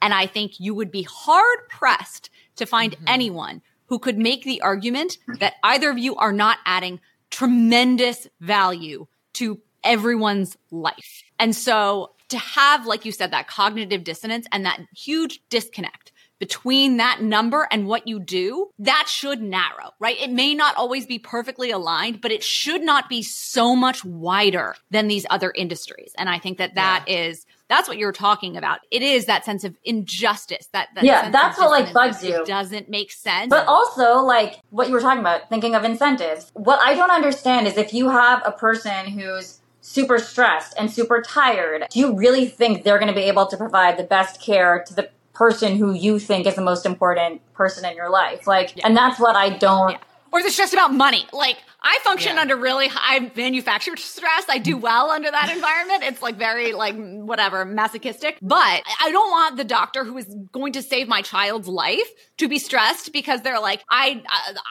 And 0.00 0.14
I 0.14 0.26
think 0.26 0.60
you 0.60 0.74
would 0.74 0.92
be 0.92 1.02
hard 1.02 1.68
pressed 1.68 2.30
to 2.56 2.64
find 2.64 2.92
mm-hmm. 2.92 3.04
anyone 3.08 3.62
who 3.86 3.98
could 3.98 4.18
make 4.18 4.44
the 4.44 4.60
argument 4.60 5.18
that 5.40 5.54
either 5.62 5.90
of 5.90 5.98
you 5.98 6.14
are 6.16 6.32
not 6.32 6.58
adding 6.64 7.00
tremendous 7.30 8.28
value 8.40 9.06
to 9.34 9.60
everyone's 9.84 10.56
life. 10.70 11.22
And 11.38 11.54
so 11.54 12.12
to 12.28 12.38
have, 12.38 12.86
like 12.86 13.04
you 13.04 13.12
said, 13.12 13.30
that 13.32 13.48
cognitive 13.48 14.04
dissonance 14.04 14.46
and 14.52 14.64
that 14.66 14.80
huge 14.94 15.40
disconnect 15.48 16.12
between 16.38 16.98
that 16.98 17.20
number 17.20 17.66
and 17.70 17.86
what 17.86 18.06
you 18.06 18.20
do, 18.20 18.70
that 18.78 19.06
should 19.08 19.42
narrow, 19.42 19.92
right? 19.98 20.20
It 20.20 20.30
may 20.30 20.54
not 20.54 20.76
always 20.76 21.04
be 21.04 21.18
perfectly 21.18 21.70
aligned, 21.70 22.20
but 22.20 22.30
it 22.30 22.44
should 22.44 22.82
not 22.82 23.08
be 23.08 23.22
so 23.22 23.74
much 23.74 24.04
wider 24.04 24.76
than 24.90 25.08
these 25.08 25.26
other 25.30 25.52
industries. 25.54 26.12
And 26.16 26.28
I 26.28 26.38
think 26.38 26.58
that 26.58 26.76
that 26.76 27.04
yeah. 27.08 27.28
is 27.28 27.46
that's 27.68 27.88
what 27.88 27.98
you're 27.98 28.12
talking 28.12 28.56
about. 28.56 28.80
It 28.90 29.02
is 29.02 29.26
that 29.26 29.44
sense 29.44 29.64
of 29.64 29.76
injustice. 29.84 30.68
That, 30.72 30.88
that 30.94 31.04
yeah, 31.04 31.30
that's 31.30 31.58
what 31.58 31.70
like 31.70 31.92
bugs 31.92 32.24
you. 32.24 32.44
Doesn't 32.44 32.88
make 32.88 33.12
sense. 33.12 33.50
But 33.50 33.66
also, 33.66 34.20
like 34.20 34.60
what 34.70 34.88
you 34.88 34.94
were 34.94 35.00
talking 35.00 35.20
about, 35.20 35.48
thinking 35.48 35.74
of 35.74 35.84
incentives. 35.84 36.50
What 36.54 36.80
I 36.80 36.94
don't 36.94 37.10
understand 37.10 37.66
is 37.66 37.76
if 37.76 37.92
you 37.92 38.08
have 38.08 38.42
a 38.44 38.52
person 38.52 39.06
who's 39.06 39.60
super 39.80 40.18
stressed 40.18 40.74
and 40.78 40.90
super 40.90 41.20
tired, 41.22 41.86
do 41.90 42.00
you 42.00 42.16
really 42.16 42.46
think 42.46 42.84
they're 42.84 42.98
going 42.98 43.12
to 43.12 43.14
be 43.14 43.22
able 43.22 43.46
to 43.46 43.56
provide 43.56 43.98
the 43.98 44.04
best 44.04 44.40
care 44.40 44.84
to 44.86 44.94
the 44.94 45.10
person 45.34 45.76
who 45.76 45.92
you 45.92 46.18
think 46.18 46.46
is 46.46 46.56
the 46.56 46.62
most 46.62 46.84
important 46.84 47.40
person 47.52 47.84
in 47.84 47.94
your 47.94 48.10
life? 48.10 48.46
Like, 48.46 48.76
yeah. 48.76 48.86
and 48.86 48.96
that's 48.96 49.20
what 49.20 49.36
I 49.36 49.50
don't. 49.50 49.92
Yeah. 49.92 49.98
Or 50.32 50.40
is 50.40 50.46
it 50.46 50.52
just 50.52 50.72
about 50.72 50.92
money? 50.92 51.26
Like, 51.32 51.58
I 51.80 51.98
function 52.02 52.34
yeah. 52.34 52.42
under 52.42 52.56
really 52.56 52.88
high 52.88 53.30
manufactured 53.36 53.98
stress. 53.98 54.44
I 54.48 54.58
do 54.58 54.76
well 54.76 55.10
under 55.10 55.30
that 55.30 55.50
environment. 55.54 56.02
It's 56.02 56.20
like 56.20 56.36
very 56.36 56.72
like 56.72 56.96
whatever 56.96 57.64
masochistic, 57.64 58.38
but 58.42 58.82
I 59.00 59.10
don't 59.12 59.30
want 59.30 59.56
the 59.56 59.64
doctor 59.64 60.04
who 60.04 60.16
is 60.16 60.26
going 60.52 60.72
to 60.72 60.82
save 60.82 61.06
my 61.06 61.22
child's 61.22 61.68
life 61.68 62.08
to 62.38 62.48
be 62.48 62.58
stressed 62.58 63.12
because 63.12 63.42
they're 63.42 63.60
like, 63.60 63.84
I, 63.88 64.22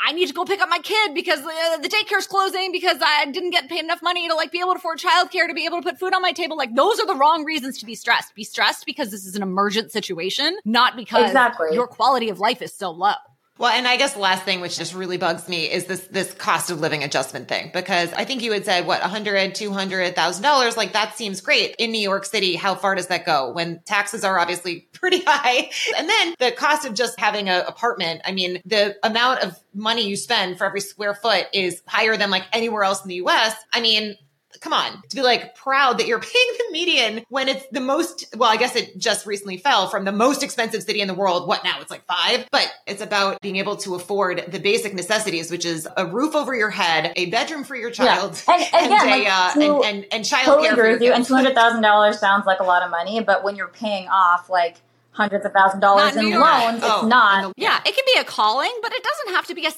I, 0.06 0.14
need 0.14 0.28
to 0.28 0.34
go 0.34 0.46
pick 0.46 0.62
up 0.62 0.70
my 0.70 0.80
kid 0.80 1.14
because 1.14 1.40
uh, 1.40 1.78
the 1.78 1.90
daycare's 1.90 2.28
closing 2.28 2.72
because 2.72 2.98
I 3.02 3.26
didn't 3.26 3.52
get 3.52 3.70
paid 3.70 3.84
enough 3.84 4.02
money 4.02 4.28
to 4.28 4.36
like 4.36 4.52
be 4.52 4.60
able 4.60 4.74
to 4.74 4.78
afford 4.78 5.00
childcare 5.00 5.48
to 5.48 5.54
be 5.54 5.66
able 5.66 5.82
to 5.82 5.84
put 5.84 6.00
food 6.00 6.14
on 6.14 6.22
my 6.22 6.32
table. 6.32 6.58
Like 6.58 6.76
those 6.76 7.00
are 7.00 7.06
the 7.06 7.16
wrong 7.16 7.46
reasons 7.46 7.78
to 7.80 7.86
be 7.86 7.96
stressed. 7.96 8.36
Be 8.36 8.44
stressed 8.44 8.86
because 8.86 9.12
this 9.12 9.26
is 9.26 9.36
an 9.36 9.44
emergent 9.44 9.92
situation, 9.92 10.58
not 10.66 10.96
because 10.96 11.26
exactly. 11.26 11.70
your 11.74 11.88
quality 11.88 12.30
of 12.30 12.40
life 12.40 12.62
is 12.62 12.74
so 12.74 12.92
low. 12.92 13.14
Well, 13.58 13.72
and 13.72 13.88
I 13.88 13.98
guess 13.98 14.14
the 14.14 14.20
last 14.20 14.44
thing 14.44 14.62
which 14.62 14.78
just 14.78 14.94
really 14.94 15.18
bugs 15.18 15.48
me 15.48 15.72
is 15.72 15.86
this 15.86 16.06
this 16.08 16.34
cost 16.34 16.70
of 16.70 16.80
living 16.80 17.04
adjustment 17.04 17.48
thing 17.48 17.72
because 17.74 18.14
I 18.14 18.24
think 18.24 18.44
you 18.44 18.52
had 18.52 18.66
said 18.66 18.86
what 18.86 19.02
100 19.02 19.56
200,000 19.56 20.44
dollars? 20.44 20.78
Like 20.78 20.94
that 20.94 21.18
seems 21.18 21.42
great. 21.42 21.76
In 21.80 21.92
New 21.92 22.02
York 22.02 22.26
City 22.26 22.56
how 22.56 22.76
far 22.76 22.96
does 22.96 23.08
that 23.08 23.26
go? 23.26 23.52
When 23.52 23.80
taxes 23.86 24.24
are 24.24 24.40
obviously 24.40 24.88
pretty 24.94 25.24
high. 25.26 25.70
And 25.98 26.10
then 26.10 26.36
the 26.40 26.52
cost 26.52 26.86
of 26.86 26.94
just 26.94 27.20
having 27.20 27.50
an 27.50 27.66
apartment 27.68 28.22
I 28.26 28.32
mean 28.32 28.62
the 28.66 28.96
amount 29.04 29.42
of 29.42 29.60
money 29.74 30.08
you 30.08 30.16
spend 30.16 30.58
for 30.58 30.66
every 30.66 30.82
square 30.82 31.16
foot 31.16 31.48
is 31.54 31.82
higher 31.88 32.18
than 32.18 32.30
like 32.30 32.44
anywhere 32.54 32.84
else 32.84 33.04
in 33.04 33.10
the 33.10 33.16
US 33.16 33.56
I 33.74 33.82
mean 33.82 34.16
come 34.62 34.74
on, 34.74 35.02
to 35.10 35.16
be 35.16 35.22
like 35.22 35.56
proud 35.56 36.00
that 36.00 36.08
you're 36.08 36.20
paying 36.20 36.48
the 36.58 36.72
median 36.72 37.26
when 37.30 37.48
it's 37.48 37.66
the 37.72 37.80
most, 37.80 38.26
well, 38.36 38.50
I 38.50 38.58
guess 38.58 38.76
it 38.76 38.98
just 38.98 39.26
recently 39.26 39.58
fell 39.58 39.88
from 39.88 40.06
the 40.06 40.12
most 40.12 40.44
expensive 40.44 40.84
city 40.84 41.02
in 41.02 41.08
the 41.08 41.14
world. 41.14 41.48
What 41.48 41.64
now? 41.64 41.80
It's 41.82 41.92
like 41.92 42.06
five, 42.06 42.48
but 42.52 42.72
it's 42.86 43.02
about 43.02 43.42
being 43.42 43.58
able 43.58 43.76
to 43.78 43.96
afford 43.96 44.44
the 44.50 44.60
basic 44.60 44.94
necessities, 44.94 45.52
which 45.52 45.66
is 45.66 45.88
a 45.98 46.06
roof 46.06 46.36
over 46.36 46.56
your 46.56 46.70
head, 46.70 47.14
a 47.16 47.28
bedroom 47.28 47.64
for 47.64 47.76
your 47.76 47.92
child, 47.92 48.42
yeah. 48.48 48.54
and, 48.56 48.64
and, 48.74 48.94
and, 48.94 48.94
again, 48.94 49.26
a, 49.26 49.30
uh, 49.30 49.52
and, 49.56 49.86
and, 49.96 50.06
and 50.12 50.26
child 50.26 50.46
totally 50.46 50.68
care. 50.68 50.74
agree 50.78 50.94
with 50.94 51.02
you. 51.02 51.14
And 51.14 51.24
$200,000 51.26 51.54
$200,000 51.54 52.16
sounds 52.16 52.46
like 52.46 52.60
a 52.60 52.64
lot 52.64 52.84
of 52.84 52.92
money, 52.92 53.22
but 53.22 53.44
when 53.44 53.56
you're 53.56 53.68
paying 53.68 54.08
off 54.08 54.50
like 54.50 54.78
hundreds 55.12 55.46
of 55.46 55.52
thousand 55.52 55.80
dollars 55.80 56.16
Not 56.16 56.24
in 56.26 56.32
loans, 56.32 56.42
that. 56.82 56.88
it's 56.88 57.04
Oh, 57.04 57.08
not. 57.08 57.54
Yeah, 57.58 57.80
it 57.86 57.96
can 57.96 58.04
be 58.14 58.20
a 58.20 58.24
calling, 58.24 58.72
but 58.82 58.92
it 58.94 59.04
doesn't 59.04 59.36
have 59.36 59.48
to 59.48 59.56
be 59.56 59.66
a 59.66 59.72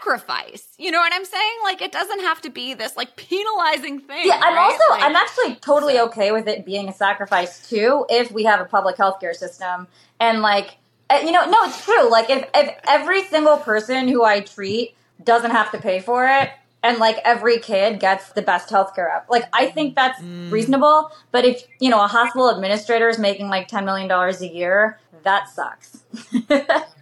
sacrifice. 0.00 0.68
You 0.78 0.90
know 0.90 0.98
what 0.98 1.12
I'm 1.14 1.24
saying? 1.24 1.58
Like 1.62 1.82
it 1.82 1.92
doesn't 1.92 2.20
have 2.20 2.40
to 2.42 2.50
be 2.50 2.74
this 2.74 2.96
like 2.96 3.16
penalizing 3.16 4.00
thing. 4.00 4.26
Yeah, 4.26 4.40
I'm 4.42 4.54
right? 4.54 4.72
also 4.72 4.82
Like- 4.90 5.02
I'm 5.02 5.16
actually 5.16 5.54
totally 5.56 5.98
okay 6.00 6.32
with 6.32 6.46
it 6.48 6.64
being 6.64 6.88
a 6.88 6.92
sacrifice 6.92 7.68
too 7.68 8.06
if 8.08 8.30
we 8.32 8.44
have 8.44 8.60
a 8.60 8.64
public 8.64 8.96
healthcare 8.96 9.34
system 9.34 9.86
and 10.20 10.40
like 10.42 10.76
uh, 11.10 11.20
you 11.24 11.32
know 11.32 11.48
no 11.48 11.64
it's 11.64 11.84
true 11.84 12.10
like 12.10 12.30
if 12.30 12.48
if 12.54 12.74
every 12.88 13.24
single 13.24 13.56
person 13.56 14.08
who 14.08 14.24
I 14.24 14.40
treat 14.40 14.94
doesn't 15.22 15.50
have 15.50 15.70
to 15.72 15.78
pay 15.78 16.00
for 16.00 16.26
it 16.26 16.50
and 16.82 16.98
like 16.98 17.18
every 17.24 17.58
kid 17.58 17.98
gets 18.00 18.30
the 18.32 18.42
best 18.42 18.68
healthcare 18.68 19.14
up 19.14 19.26
like 19.30 19.44
I 19.52 19.66
think 19.66 19.94
that's 19.94 20.20
reasonable 20.22 21.10
but 21.32 21.44
if 21.44 21.62
you 21.80 21.90
know 21.90 22.02
a 22.02 22.08
hospital 22.08 22.48
administrator 22.50 23.08
is 23.08 23.18
making 23.18 23.48
like 23.48 23.68
10 23.68 23.84
million 23.84 24.08
dollars 24.08 24.40
a 24.42 24.48
year 24.48 24.98
that 25.24 25.48
sucks 25.48 26.02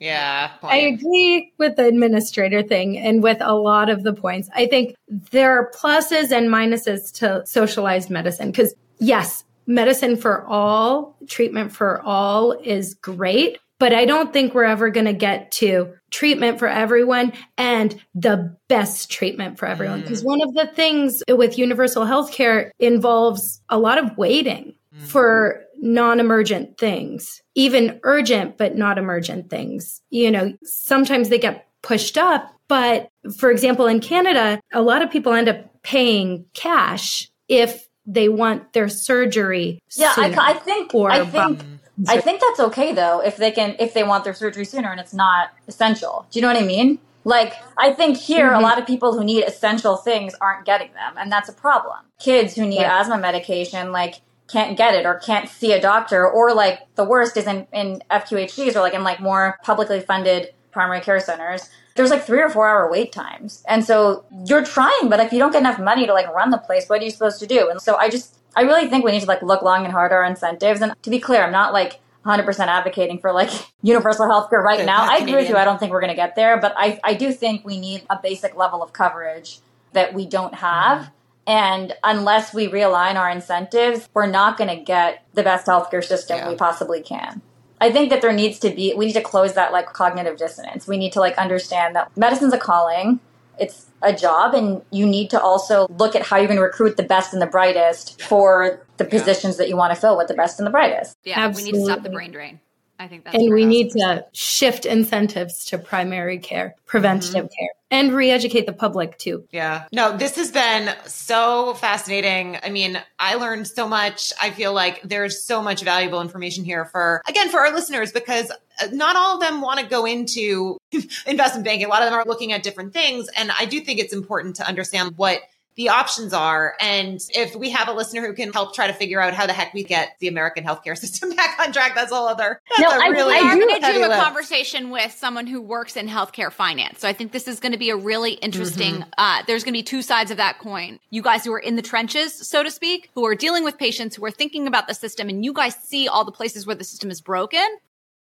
Yeah. 0.00 0.50
I 0.62 0.76
agree 0.76 1.52
with 1.58 1.76
the 1.76 1.86
administrator 1.86 2.62
thing 2.62 2.98
and 2.98 3.22
with 3.22 3.38
a 3.40 3.54
lot 3.54 3.90
of 3.90 4.02
the 4.02 4.12
points. 4.12 4.48
I 4.54 4.66
think 4.66 4.94
there 5.08 5.58
are 5.58 5.70
pluses 5.70 6.30
and 6.30 6.48
minuses 6.48 7.12
to 7.18 7.46
socialized 7.46 8.10
medicine 8.10 8.50
because, 8.50 8.74
yes, 8.98 9.44
medicine 9.66 10.16
for 10.16 10.44
all, 10.46 11.16
treatment 11.26 11.72
for 11.72 12.02
all 12.02 12.52
is 12.52 12.94
great. 12.94 13.58
But 13.80 13.92
I 13.92 14.04
don't 14.04 14.32
think 14.32 14.54
we're 14.54 14.64
ever 14.64 14.88
going 14.88 15.06
to 15.06 15.12
get 15.12 15.50
to 15.52 15.92
treatment 16.10 16.60
for 16.60 16.68
everyone 16.68 17.32
and 17.58 18.00
the 18.14 18.56
best 18.68 19.10
treatment 19.10 19.58
for 19.58 19.66
everyone. 19.66 20.00
Because 20.00 20.22
mm. 20.22 20.26
one 20.26 20.42
of 20.42 20.54
the 20.54 20.68
things 20.68 21.22
with 21.28 21.58
universal 21.58 22.04
healthcare 22.04 22.70
involves 22.78 23.60
a 23.68 23.78
lot 23.78 23.98
of 23.98 24.16
waiting 24.16 24.74
for 24.98 25.62
non 25.80 26.20
emergent 26.20 26.78
things, 26.78 27.42
even 27.54 28.00
urgent 28.04 28.56
but 28.58 28.76
not 28.76 28.98
emergent 28.98 29.50
things. 29.50 30.00
You 30.10 30.30
know, 30.30 30.52
sometimes 30.62 31.28
they 31.28 31.38
get 31.38 31.66
pushed 31.82 32.16
up. 32.16 32.50
But 32.68 33.08
for 33.36 33.50
example, 33.50 33.86
in 33.86 34.00
Canada, 34.00 34.60
a 34.72 34.80
lot 34.82 35.02
of 35.02 35.10
people 35.10 35.32
end 35.34 35.48
up 35.48 35.82
paying 35.82 36.46
cash 36.54 37.28
if 37.48 37.88
they 38.06 38.28
want 38.28 38.72
their 38.72 38.88
surgery. 38.88 39.80
yeah 39.96 40.12
I, 40.16 40.34
I 40.38 40.54
think 40.54 40.94
or 40.94 41.10
I 41.10 41.24
think 41.24 41.32
bump. 41.32 41.64
I 42.08 42.20
think 42.20 42.40
that's 42.40 42.60
okay 42.68 42.92
though 42.92 43.20
if 43.20 43.36
they 43.36 43.50
can 43.50 43.76
if 43.78 43.94
they 43.94 44.02
want 44.02 44.24
their 44.24 44.34
surgery 44.34 44.64
sooner 44.64 44.90
and 44.90 45.00
it's 45.00 45.14
not 45.14 45.50
essential. 45.68 46.26
Do 46.30 46.38
you 46.38 46.42
know 46.42 46.52
what 46.52 46.62
I 46.62 46.66
mean? 46.66 46.98
Like 47.24 47.54
I 47.78 47.92
think 47.92 48.16
here 48.16 48.46
Mm-hmm. 48.48 48.60
a 48.60 48.60
lot 48.60 48.78
of 48.78 48.86
people 48.86 49.12
who 49.16 49.24
need 49.24 49.44
essential 49.44 49.96
things 49.96 50.34
aren't 50.40 50.64
getting 50.66 50.92
them 50.92 51.14
and 51.18 51.30
that's 51.32 51.48
a 51.48 51.52
problem. 51.52 51.98
Kids 52.18 52.54
who 52.56 52.66
need 52.66 52.80
Yeah. 52.80 53.00
asthma 53.00 53.18
medication 53.18 53.92
like 53.92 54.16
can't 54.48 54.76
get 54.76 54.94
it 54.94 55.06
or 55.06 55.14
can't 55.18 55.48
see 55.48 55.72
a 55.72 55.80
doctor 55.80 56.28
or 56.28 56.52
like 56.52 56.80
the 56.96 57.04
worst 57.04 57.36
is 57.36 57.46
in 57.46 57.66
in 57.72 58.02
FQHCs 58.10 58.76
or 58.76 58.80
like 58.80 58.94
in 58.94 59.02
like 59.02 59.20
more 59.20 59.58
publicly 59.62 60.00
funded 60.00 60.52
primary 60.70 61.00
care 61.00 61.20
centers. 61.20 61.70
There's 61.96 62.10
like 62.10 62.24
3 62.24 62.42
or 62.42 62.48
4 62.50 62.68
hour 62.68 62.90
wait 62.90 63.12
times. 63.12 63.62
And 63.68 63.84
so 63.84 64.24
you're 64.46 64.64
trying 64.64 65.08
but 65.08 65.20
if 65.20 65.32
you 65.32 65.38
don't 65.38 65.52
get 65.52 65.60
enough 65.60 65.78
money 65.78 66.06
to 66.06 66.12
like 66.12 66.28
run 66.28 66.50
the 66.50 66.58
place 66.58 66.88
what 66.88 67.00
are 67.00 67.04
you 67.04 67.10
supposed 67.10 67.40
to 67.40 67.46
do? 67.46 67.70
And 67.70 67.80
so 67.80 67.96
I 67.96 68.08
just 68.08 68.36
I 68.56 68.62
really 68.62 68.88
think 68.88 69.04
we 69.04 69.12
need 69.12 69.20
to 69.20 69.26
like 69.26 69.42
look 69.42 69.62
long 69.62 69.84
and 69.84 69.92
hard 69.92 70.12
at 70.12 70.16
our 70.16 70.24
incentives. 70.24 70.80
And 70.80 70.94
to 71.02 71.10
be 71.10 71.18
clear, 71.18 71.42
I'm 71.42 71.52
not 71.52 71.72
like 71.72 72.00
100% 72.24 72.58
advocating 72.66 73.18
for 73.18 73.32
like 73.32 73.50
universal 73.82 74.26
healthcare 74.26 74.62
right 74.62 74.78
Good, 74.78 74.86
now. 74.86 75.10
I 75.10 75.18
agree 75.18 75.34
with 75.34 75.48
you. 75.48 75.56
I 75.56 75.64
don't 75.64 75.78
think 75.78 75.92
we're 75.92 76.00
going 76.00 76.10
to 76.10 76.16
get 76.16 76.36
there, 76.36 76.58
but 76.60 76.72
I, 76.76 76.98
I 77.04 77.14
do 77.14 77.32
think 77.32 77.64
we 77.64 77.78
need 77.78 78.02
a 78.08 78.18
basic 78.22 78.56
level 78.56 78.82
of 78.82 78.92
coverage 78.92 79.60
that 79.92 80.14
we 80.14 80.26
don't 80.26 80.54
have. 80.54 81.02
Mm-hmm. 81.02 81.10
And 81.46 81.94
unless 82.02 82.54
we 82.54 82.68
realign 82.68 83.16
our 83.16 83.28
incentives, 83.30 84.08
we're 84.14 84.26
not 84.26 84.56
going 84.56 84.70
to 84.76 84.82
get 84.82 85.24
the 85.34 85.42
best 85.42 85.66
healthcare 85.66 86.02
system 86.04 86.38
Yeah. 86.38 86.48
we 86.48 86.56
possibly 86.56 87.02
can. 87.02 87.42
I 87.80 87.92
think 87.92 88.10
that 88.10 88.22
there 88.22 88.32
needs 88.32 88.58
to 88.60 88.70
be, 88.70 88.94
we 88.94 89.06
need 89.06 89.12
to 89.14 89.20
close 89.20 89.54
that 89.54 89.72
like 89.72 89.92
cognitive 89.92 90.38
dissonance. 90.38 90.86
We 90.86 90.96
need 90.96 91.12
to 91.12 91.20
like 91.20 91.36
understand 91.36 91.96
that 91.96 92.16
medicine's 92.16 92.54
a 92.54 92.58
calling. 92.58 93.20
It's 93.58 93.86
a 94.02 94.12
job 94.12 94.54
and 94.54 94.82
you 94.90 95.06
need 95.06 95.30
to 95.30 95.40
also 95.40 95.86
look 95.90 96.16
at 96.16 96.22
how 96.22 96.36
you're 96.38 96.46
going 96.46 96.56
to 96.56 96.62
recruit 96.62 96.96
the 96.96 97.02
best 97.02 97.32
and 97.32 97.42
the 97.42 97.46
brightest 97.46 98.22
for 98.22 98.84
the 98.96 99.04
positions 99.04 99.58
that 99.58 99.68
you 99.68 99.76
want 99.76 99.94
to 99.94 100.00
fill 100.00 100.16
with 100.16 100.28
the 100.28 100.34
best 100.34 100.58
and 100.58 100.66
the 100.66 100.70
brightest. 100.70 101.16
yeah, 101.24 101.52
we 101.54 101.62
need 101.62 101.72
to 101.72 101.84
stop 101.84 102.02
the 102.02 102.10
brain 102.10 102.30
drain. 102.32 102.60
I 103.04 103.06
think 103.06 103.24
that's 103.24 103.36
and 103.36 103.52
we 103.52 103.66
need 103.66 103.90
to 103.90 104.24
shift 104.32 104.86
incentives 104.86 105.66
to 105.66 105.76
primary 105.76 106.38
care, 106.38 106.74
preventative 106.86 107.50
care, 107.50 107.68
and 107.90 108.14
re 108.14 108.30
educate 108.30 108.64
the 108.64 108.72
public 108.72 109.18
too. 109.18 109.44
Yeah. 109.50 109.84
No, 109.92 110.16
this 110.16 110.36
has 110.36 110.50
been 110.50 110.88
so 111.04 111.74
fascinating. 111.74 112.56
I 112.62 112.70
mean, 112.70 112.98
I 113.18 113.34
learned 113.34 113.68
so 113.68 113.86
much. 113.86 114.32
I 114.40 114.52
feel 114.52 114.72
like 114.72 115.02
there's 115.02 115.42
so 115.42 115.60
much 115.60 115.82
valuable 115.82 116.22
information 116.22 116.64
here 116.64 116.86
for, 116.86 117.20
again, 117.28 117.50
for 117.50 117.60
our 117.60 117.74
listeners, 117.74 118.10
because 118.10 118.50
uh, 118.50 118.86
not 118.90 119.16
all 119.16 119.34
of 119.34 119.40
them 119.40 119.60
want 119.60 119.80
to 119.80 119.86
go 119.86 120.06
into 120.06 120.78
investment 121.26 121.66
banking. 121.66 121.84
A 121.84 121.90
lot 121.90 122.00
of 122.00 122.08
them 122.08 122.18
are 122.18 122.24
looking 122.24 122.52
at 122.52 122.62
different 122.62 122.94
things. 122.94 123.28
And 123.36 123.50
I 123.60 123.66
do 123.66 123.82
think 123.82 124.00
it's 124.00 124.14
important 124.14 124.56
to 124.56 124.66
understand 124.66 125.18
what 125.18 125.40
the 125.76 125.88
options 125.88 126.32
are. 126.32 126.74
And 126.80 127.20
if 127.34 127.54
we 127.56 127.70
have 127.70 127.88
a 127.88 127.92
listener 127.92 128.20
who 128.26 128.32
can 128.32 128.52
help 128.52 128.74
try 128.74 128.86
to 128.86 128.92
figure 128.92 129.20
out 129.20 129.34
how 129.34 129.46
the 129.46 129.52
heck 129.52 129.74
we 129.74 129.82
get 129.84 130.10
the 130.20 130.28
American 130.28 130.64
healthcare 130.64 130.96
system 131.04 131.30
back 131.34 131.58
on 131.58 131.72
track, 131.72 131.94
that's 131.94 132.12
all 132.12 132.28
other. 132.28 132.60
That's 132.76 132.82
No, 132.82 132.88
a 132.98 133.02
I- 133.04 133.08
really 133.08 133.34
I 133.36 133.40
We 133.42 133.48
are 133.48 133.54
do- 133.54 133.60
going 133.60 133.80
to 133.80 133.86
heavy 133.86 133.98
do 133.98 134.04
a 134.04 134.08
lift. 134.08 134.22
conversation 134.22 134.90
with 134.90 135.12
someone 135.12 135.46
who 135.46 135.60
works 135.60 135.96
in 135.96 136.08
healthcare 136.08 136.52
finance. 136.52 137.00
So 137.00 137.08
I 137.08 137.12
think 137.12 137.32
this 137.32 137.48
is 137.48 137.60
going 137.60 137.72
to 137.72 137.78
be 137.78 137.90
a 137.90 137.96
really 137.96 138.32
interesting. 138.34 138.94
Mm-hmm. 138.94 139.10
Uh, 139.18 139.42
there's 139.46 139.64
going 139.64 139.72
to 139.74 139.78
be 139.78 139.82
two 139.82 140.02
sides 140.02 140.30
of 140.30 140.36
that 140.36 140.58
coin. 140.58 140.98
You 141.10 141.22
guys 141.22 141.44
who 141.44 141.52
are 141.52 141.58
in 141.58 141.76
the 141.76 141.82
trenches, 141.82 142.32
so 142.48 142.62
to 142.62 142.70
speak, 142.70 143.10
who 143.14 143.24
are 143.26 143.34
dealing 143.34 143.64
with 143.64 143.78
patients, 143.78 144.16
who 144.16 144.24
are 144.24 144.30
thinking 144.30 144.66
about 144.66 144.86
the 144.88 144.94
system, 144.94 145.28
and 145.28 145.44
you 145.44 145.52
guys 145.52 145.74
see 145.76 146.08
all 146.08 146.24
the 146.24 146.32
places 146.32 146.66
where 146.66 146.76
the 146.76 146.84
system 146.84 147.10
is 147.10 147.20
broken. 147.20 147.64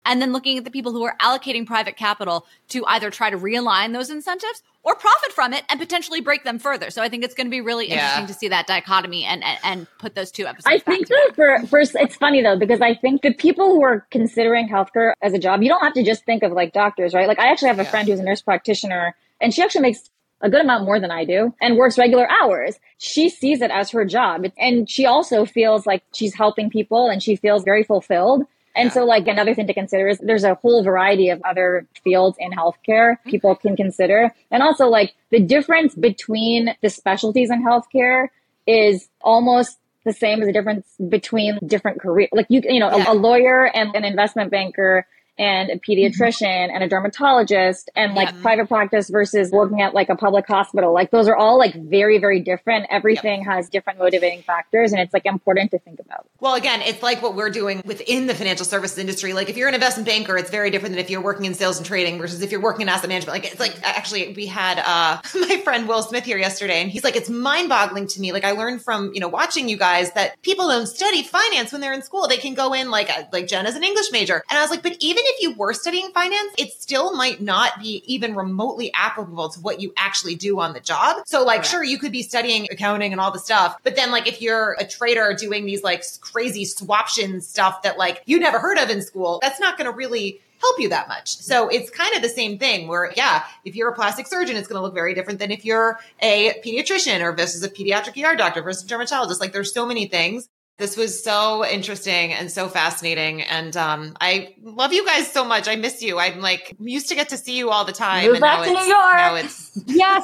And 0.05 0.21
then 0.21 0.33
looking 0.33 0.57
at 0.57 0.63
the 0.65 0.71
people 0.71 0.91
who 0.91 1.03
are 1.03 1.15
allocating 1.21 1.65
private 1.65 1.95
capital 1.95 2.45
to 2.69 2.85
either 2.87 3.09
try 3.09 3.29
to 3.29 3.37
realign 3.37 3.93
those 3.93 4.09
incentives 4.09 4.61
or 4.83 4.95
profit 4.95 5.31
from 5.31 5.53
it 5.53 5.63
and 5.69 5.79
potentially 5.79 6.19
break 6.19 6.43
them 6.43 6.59
further. 6.59 6.89
So 6.89 7.01
I 7.01 7.07
think 7.07 7.23
it's 7.23 7.33
going 7.33 7.47
to 7.47 7.51
be 7.51 7.61
really 7.61 7.87
Yeah. 7.87 7.95
interesting 7.95 8.27
to 8.27 8.33
see 8.33 8.49
that 8.49 8.67
dichotomy 8.67 9.23
and, 9.23 9.43
and, 9.43 9.57
and 9.63 9.87
put 9.97 10.13
those 10.15 10.29
two 10.29 10.45
episodes 10.45 10.67
I 10.73 10.77
back 10.77 10.85
think 10.85 11.07
to 11.07 11.15
though, 11.29 11.33
for 11.61 11.67
first, 11.67 11.95
it's 11.95 12.15
funny 12.17 12.41
though 12.41 12.57
because 12.57 12.81
I 12.81 12.93
think 12.95 13.21
the 13.21 13.33
people 13.33 13.69
who 13.73 13.83
are 13.83 14.05
considering 14.11 14.67
healthcare 14.67 15.13
as 15.21 15.33
a 15.33 15.39
job, 15.39 15.61
you 15.61 15.69
don't 15.69 15.81
have 15.83 15.93
to 15.93 16.03
just 16.03 16.25
think 16.25 16.43
of 16.43 16.51
like 16.51 16.73
doctors, 16.73 17.13
right? 17.13 17.27
Like 17.27 17.39
I 17.39 17.49
actually 17.49 17.69
have 17.69 17.79
a 17.79 17.83
Yeah. 17.83 17.89
friend 17.91 18.09
who's 18.09 18.19
a 18.19 18.23
nurse 18.23 18.41
practitioner, 18.41 19.15
and 19.39 19.53
she 19.53 19.61
actually 19.61 19.81
makes 19.81 20.09
a 20.41 20.49
good 20.49 20.59
amount 20.59 20.83
more 20.83 20.99
than 20.99 21.11
I 21.11 21.23
do 21.23 21.53
and 21.61 21.77
works 21.77 21.97
regular 21.97 22.27
hours. 22.29 22.77
She 22.97 23.29
sees 23.29 23.61
it 23.61 23.71
as 23.71 23.91
her 23.91 24.03
job, 24.03 24.43
and 24.57 24.89
she 24.89 25.05
also 25.05 25.45
feels 25.45 25.85
like 25.87 26.03
she's 26.13 26.33
helping 26.33 26.69
people, 26.69 27.07
and 27.07 27.23
she 27.23 27.37
feels 27.37 27.63
very 27.63 27.83
fulfilled. 27.83 28.43
And 28.75 28.91
so, 28.91 29.05
like, 29.05 29.27
another 29.27 29.53
thing 29.53 29.67
to 29.67 29.73
consider 29.73 30.07
is 30.07 30.17
there's 30.19 30.43
a 30.43 30.55
whole 30.55 30.83
variety 30.83 31.29
of 31.29 31.41
other 31.43 31.85
fields 32.03 32.37
in 32.39 32.51
healthcare 32.51 33.13
mm-hmm. 33.13 33.29
people 33.29 33.55
can 33.55 33.75
consider. 33.75 34.33
And 34.49 34.63
also, 34.63 34.87
like, 34.87 35.13
the 35.29 35.39
difference 35.39 35.93
between 35.93 36.75
the 36.81 36.89
specialties 36.89 37.51
in 37.51 37.63
healthcare 37.63 38.29
is 38.65 39.09
almost 39.21 39.77
the 40.05 40.13
same 40.13 40.41
as 40.41 40.47
the 40.47 40.53
difference 40.53 40.87
between 41.07 41.59
different 41.65 42.01
career. 42.01 42.27
Like, 42.31 42.47
you, 42.49 42.61
you 42.63 42.79
know, 42.79 42.89
a- 42.89 43.13
a, 43.13 43.15
lawyer 43.15 43.65
and 43.65 43.95
an 43.95 44.03
investment 44.03 44.51
banker 44.51 45.05
and 45.37 45.69
a 45.69 45.77
pediatrician 45.77 46.69
and 46.73 46.83
a 46.83 46.87
dermatologist 46.87 47.89
and 47.95 48.13
like 48.13 48.29
Yeah. 48.29 48.41
private 48.41 48.67
practice 48.67 49.09
versus 49.09 49.51
working 49.51 49.81
at 49.81 49.93
like 49.93 50.09
a 50.09 50.15
public 50.15 50.47
hospital. 50.47 50.93
Like, 50.93 51.11
those 51.11 51.27
are 51.27 51.35
all 51.35 51.57
like 51.57 51.73
very, 51.75 52.17
very 52.19 52.39
different. 52.39 52.85
Everything 52.89 53.43
has 53.45 53.69
different 53.69 53.99
motivating 53.99 54.41
factors, 54.43 54.91
and 54.91 55.01
it's 55.01 55.13
like 55.13 55.25
important 55.25 55.71
to 55.71 55.79
think 55.79 55.99
about. 55.99 56.27
Well, 56.39 56.55
again, 56.55 56.81
it's 56.81 57.01
like 57.01 57.21
what 57.21 57.35
we're 57.35 57.49
doing 57.49 57.81
within 57.85 58.27
the 58.27 58.35
financial 58.35 58.65
services 58.65 58.97
industry. 58.97 59.33
Like 59.33 59.49
if 59.49 59.57
you're 59.57 59.67
an 59.67 59.73
investment 59.73 60.07
banker, 60.07 60.37
it's 60.37 60.49
very 60.51 60.69
different 60.69 60.93
than 60.95 60.99
if 61.03 61.09
you're 61.09 61.21
working 61.21 61.45
in 61.45 61.53
sales 61.53 61.77
and 61.77 61.85
trading 61.85 62.17
versus 62.19 62.41
if 62.41 62.51
you're 62.51 62.61
working 62.61 62.81
in 62.83 62.89
asset 62.89 63.09
management. 63.09 63.43
Like 63.43 63.51
it's 63.51 63.59
like 63.59 63.75
actually 63.83 64.33
we 64.33 64.45
had 64.47 64.79
uh 64.79 65.21
my 65.49 65.61
friend 65.63 65.87
Will 65.87 66.01
Smith 66.03 66.25
here 66.25 66.37
yesterday 66.37 66.81
and 66.81 66.91
he's 66.91 67.03
like, 67.03 67.15
it's 67.15 67.29
mind 67.29 67.69
boggling 67.69 68.07
to 68.07 68.19
me. 68.19 68.31
Like 68.31 68.43
I 68.43 68.51
learned 68.51 68.81
from, 68.83 69.11
you 69.13 69.19
know, 69.19 69.27
watching 69.29 69.67
you 69.69 69.77
guys 69.77 70.11
that 70.13 70.41
people 70.41 70.67
don't 70.67 70.87
study 70.87 71.23
finance 71.23 71.71
when 71.71 71.81
they're 71.81 71.93
in 71.93 72.01
school. 72.03 72.27
They 72.27 72.37
can 72.37 72.53
go 72.53 72.73
in 72.73 72.89
like 72.91 73.09
uh, 73.09 73.23
like 73.31 73.47
Jen 73.47 73.65
is 73.65 73.75
an 73.75 73.83
English 73.83 74.11
major. 74.11 74.43
And 74.49 74.57
I 74.59 74.61
was 74.61 74.69
like, 74.69 74.83
but 74.83 74.95
even 74.99 75.22
if 75.25 75.41
you 75.41 75.53
were 75.53 75.73
studying 75.73 76.09
finance, 76.11 76.53
it 76.57 76.71
still 76.73 77.15
might 77.15 77.41
not 77.41 77.79
be 77.79 78.03
even 78.05 78.35
remotely 78.35 78.91
applicable 78.93 79.49
to 79.49 79.59
what 79.59 79.79
you 79.79 79.93
actually 79.97 80.35
do 80.35 80.59
on 80.59 80.73
the 80.73 80.79
job. 80.79 81.23
So 81.25 81.43
like 81.43 81.57
Correct. 81.57 81.69
sure 81.69 81.83
you 81.83 81.97
could 81.97 82.11
be 82.11 82.23
studying 82.23 82.67
accounting 82.71 83.11
and 83.11 83.21
all 83.21 83.31
the 83.31 83.39
stuff, 83.39 83.77
but 83.83 83.95
then 83.95 84.11
like 84.11 84.27
if 84.27 84.41
you're 84.41 84.75
a 84.79 84.85
trader 84.85 85.35
doing 85.37 85.65
these 85.65 85.83
like 85.83 86.03
crazy 86.21 86.65
swaption 86.65 87.41
stuff 87.41 87.83
that 87.83 87.97
like 87.97 88.21
you 88.25 88.39
never 88.39 88.59
heard 88.59 88.77
of 88.77 88.89
in 88.89 89.01
school, 89.01 89.39
that's 89.41 89.59
not 89.59 89.77
going 89.77 89.89
to 89.89 89.95
really 89.95 90.39
help 90.63 90.79
you 90.79 90.89
that 90.89 91.07
much. 91.09 91.35
So 91.37 91.67
it's 91.67 91.89
kind 91.89 92.15
of 92.15 92.21
the 92.21 92.29
same 92.29 92.57
thing 92.57 92.87
where, 92.87 93.11
yeah, 93.17 93.43
if 93.65 93.75
you're 93.75 93.89
a 93.89 93.93
plastic 93.93 94.27
surgeon, 94.27 94.55
it's 94.55 94.67
going 94.67 94.77
to 94.79 94.81
look 94.81 94.93
very 94.93 95.13
different 95.13 95.39
than 95.39 95.51
if 95.51 95.65
you're 95.65 95.99
a 96.21 96.53
pediatrician 96.65 97.21
or 97.21 97.33
versus 97.33 97.63
a 97.63 97.69
pediatric 97.69 98.23
ER 98.23 98.35
doctor 98.35 98.61
versus 98.61 98.85
a 98.85 98.87
dermatologist. 98.87 99.41
Like 99.41 99.51
there's 99.51 99.73
so 99.73 99.85
many 99.85 100.07
things 100.07 100.47
this 100.77 100.97
was 100.97 101.23
so 101.23 101.65
interesting 101.65 102.33
and 102.33 102.51
so 102.51 102.67
fascinating. 102.67 103.43
And 103.43 103.77
um, 103.77 104.15
I 104.19 104.55
love 104.61 104.91
you 104.91 105.05
guys 105.05 105.31
so 105.31 105.45
much. 105.45 105.67
I 105.67 105.75
miss 105.75 106.01
you. 106.01 106.17
I'm 106.17 106.39
like 106.39 106.75
used 106.79 107.09
to 107.09 107.15
get 107.15 107.29
to 107.29 107.37
see 107.37 107.55
you 107.57 107.69
all 107.69 107.85
the 107.85 107.93
time. 107.93 108.31
Move 108.31 108.41
back 108.41 108.65
to 108.65 108.71
New 108.71 108.79
York. 108.79 108.89
Now 108.89 109.35
it's 109.35 109.71
yes, 109.85 110.23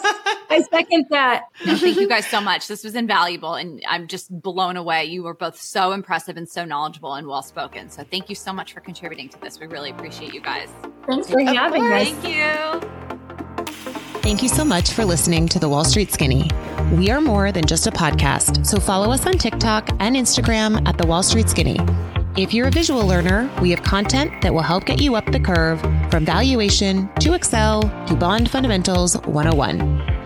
I 0.50 0.66
second 0.72 1.06
that. 1.12 1.44
No, 1.66 1.78
thank 1.78 1.98
you 1.98 2.08
guys 2.08 2.26
so 2.26 2.42
much. 2.42 2.68
This 2.68 2.84
was 2.84 2.96
invaluable, 2.96 3.54
and 3.54 3.84
I'm 3.88 4.08
just 4.08 4.30
blown 4.42 4.76
away. 4.76 5.06
You 5.06 5.24
were 5.24 5.36
both 5.36 5.60
so 5.60 5.92
impressive 5.92 6.36
and 6.36 6.50
so 6.50 6.66
knowledgeable 6.66 7.14
and 7.14 7.28
well 7.28 7.44
spoken. 7.44 7.90
So 7.90 8.04
thank 8.04 8.30
you 8.30 8.36
so 8.36 8.52
much 8.52 8.74
for 8.74 8.80
contributing 8.80 9.30
to 9.30 9.40
this. 9.40 9.60
We 9.60 9.68
really 9.68 9.92
appreciate 9.92 10.34
you 10.34 10.42
guys. 10.42 10.70
Thanks 11.06 11.30
for 11.30 11.42
having 11.42 11.84
us. 11.84 12.10
Thank 12.10 12.28
you. 12.28 13.19
Thank 14.30 14.44
you 14.44 14.50
so 14.50 14.64
much 14.64 14.92
for 14.92 15.04
listening 15.06 15.48
to 15.48 15.58
The 15.58 15.68
Wall 15.68 15.84
Street 15.84 16.12
Skinny. 16.12 16.48
We 16.94 17.10
are 17.10 17.20
more 17.20 17.52
than 17.52 17.66
just 17.66 17.88
a 17.88 17.92
podcast, 17.92 18.64
so 18.64 18.80
follow 18.80 19.10
us 19.10 19.26
on 19.26 19.40
TikTok 19.40 19.90
and 20.00 20.16
Instagram 20.16 20.88
at 20.88 21.00
The 21.00 21.08
Wall 21.08 21.24
Street 21.24 21.50
Skinny. 21.50 21.80
If 22.38 22.54
you're 22.54 22.68
a 22.68 22.72
visual 22.72 23.08
learner, 23.08 23.50
we 23.60 23.72
have 23.72 23.82
content 23.82 24.32
that 24.44 24.54
will 24.54 24.62
help 24.62 24.86
get 24.86 25.02
you 25.02 25.16
up 25.16 25.26
the 25.32 25.40
curve 25.40 25.82
from 26.12 26.26
valuation 26.26 27.10
to 27.22 27.34
Excel 27.34 27.82
to 28.06 28.16
bond 28.16 28.52
fundamentals 28.52 29.18
101. 29.26 29.82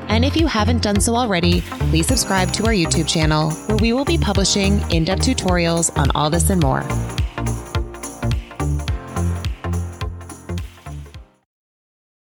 And 0.10 0.26
if 0.26 0.36
you 0.36 0.48
haven't 0.48 0.84
done 0.84 1.00
so 1.00 1.16
already, 1.16 1.62
please 1.62 2.08
subscribe 2.08 2.52
to 2.56 2.66
our 2.66 2.74
YouTube 2.74 3.08
channel 3.08 3.52
where 3.68 3.78
we 3.78 3.94
will 3.94 4.04
be 4.04 4.18
publishing 4.18 4.82
in 4.92 5.06
depth 5.06 5.22
tutorials 5.22 5.98
on 5.98 6.12
all 6.14 6.30
this 6.30 6.50
and 6.50 6.62
more. 6.62 6.82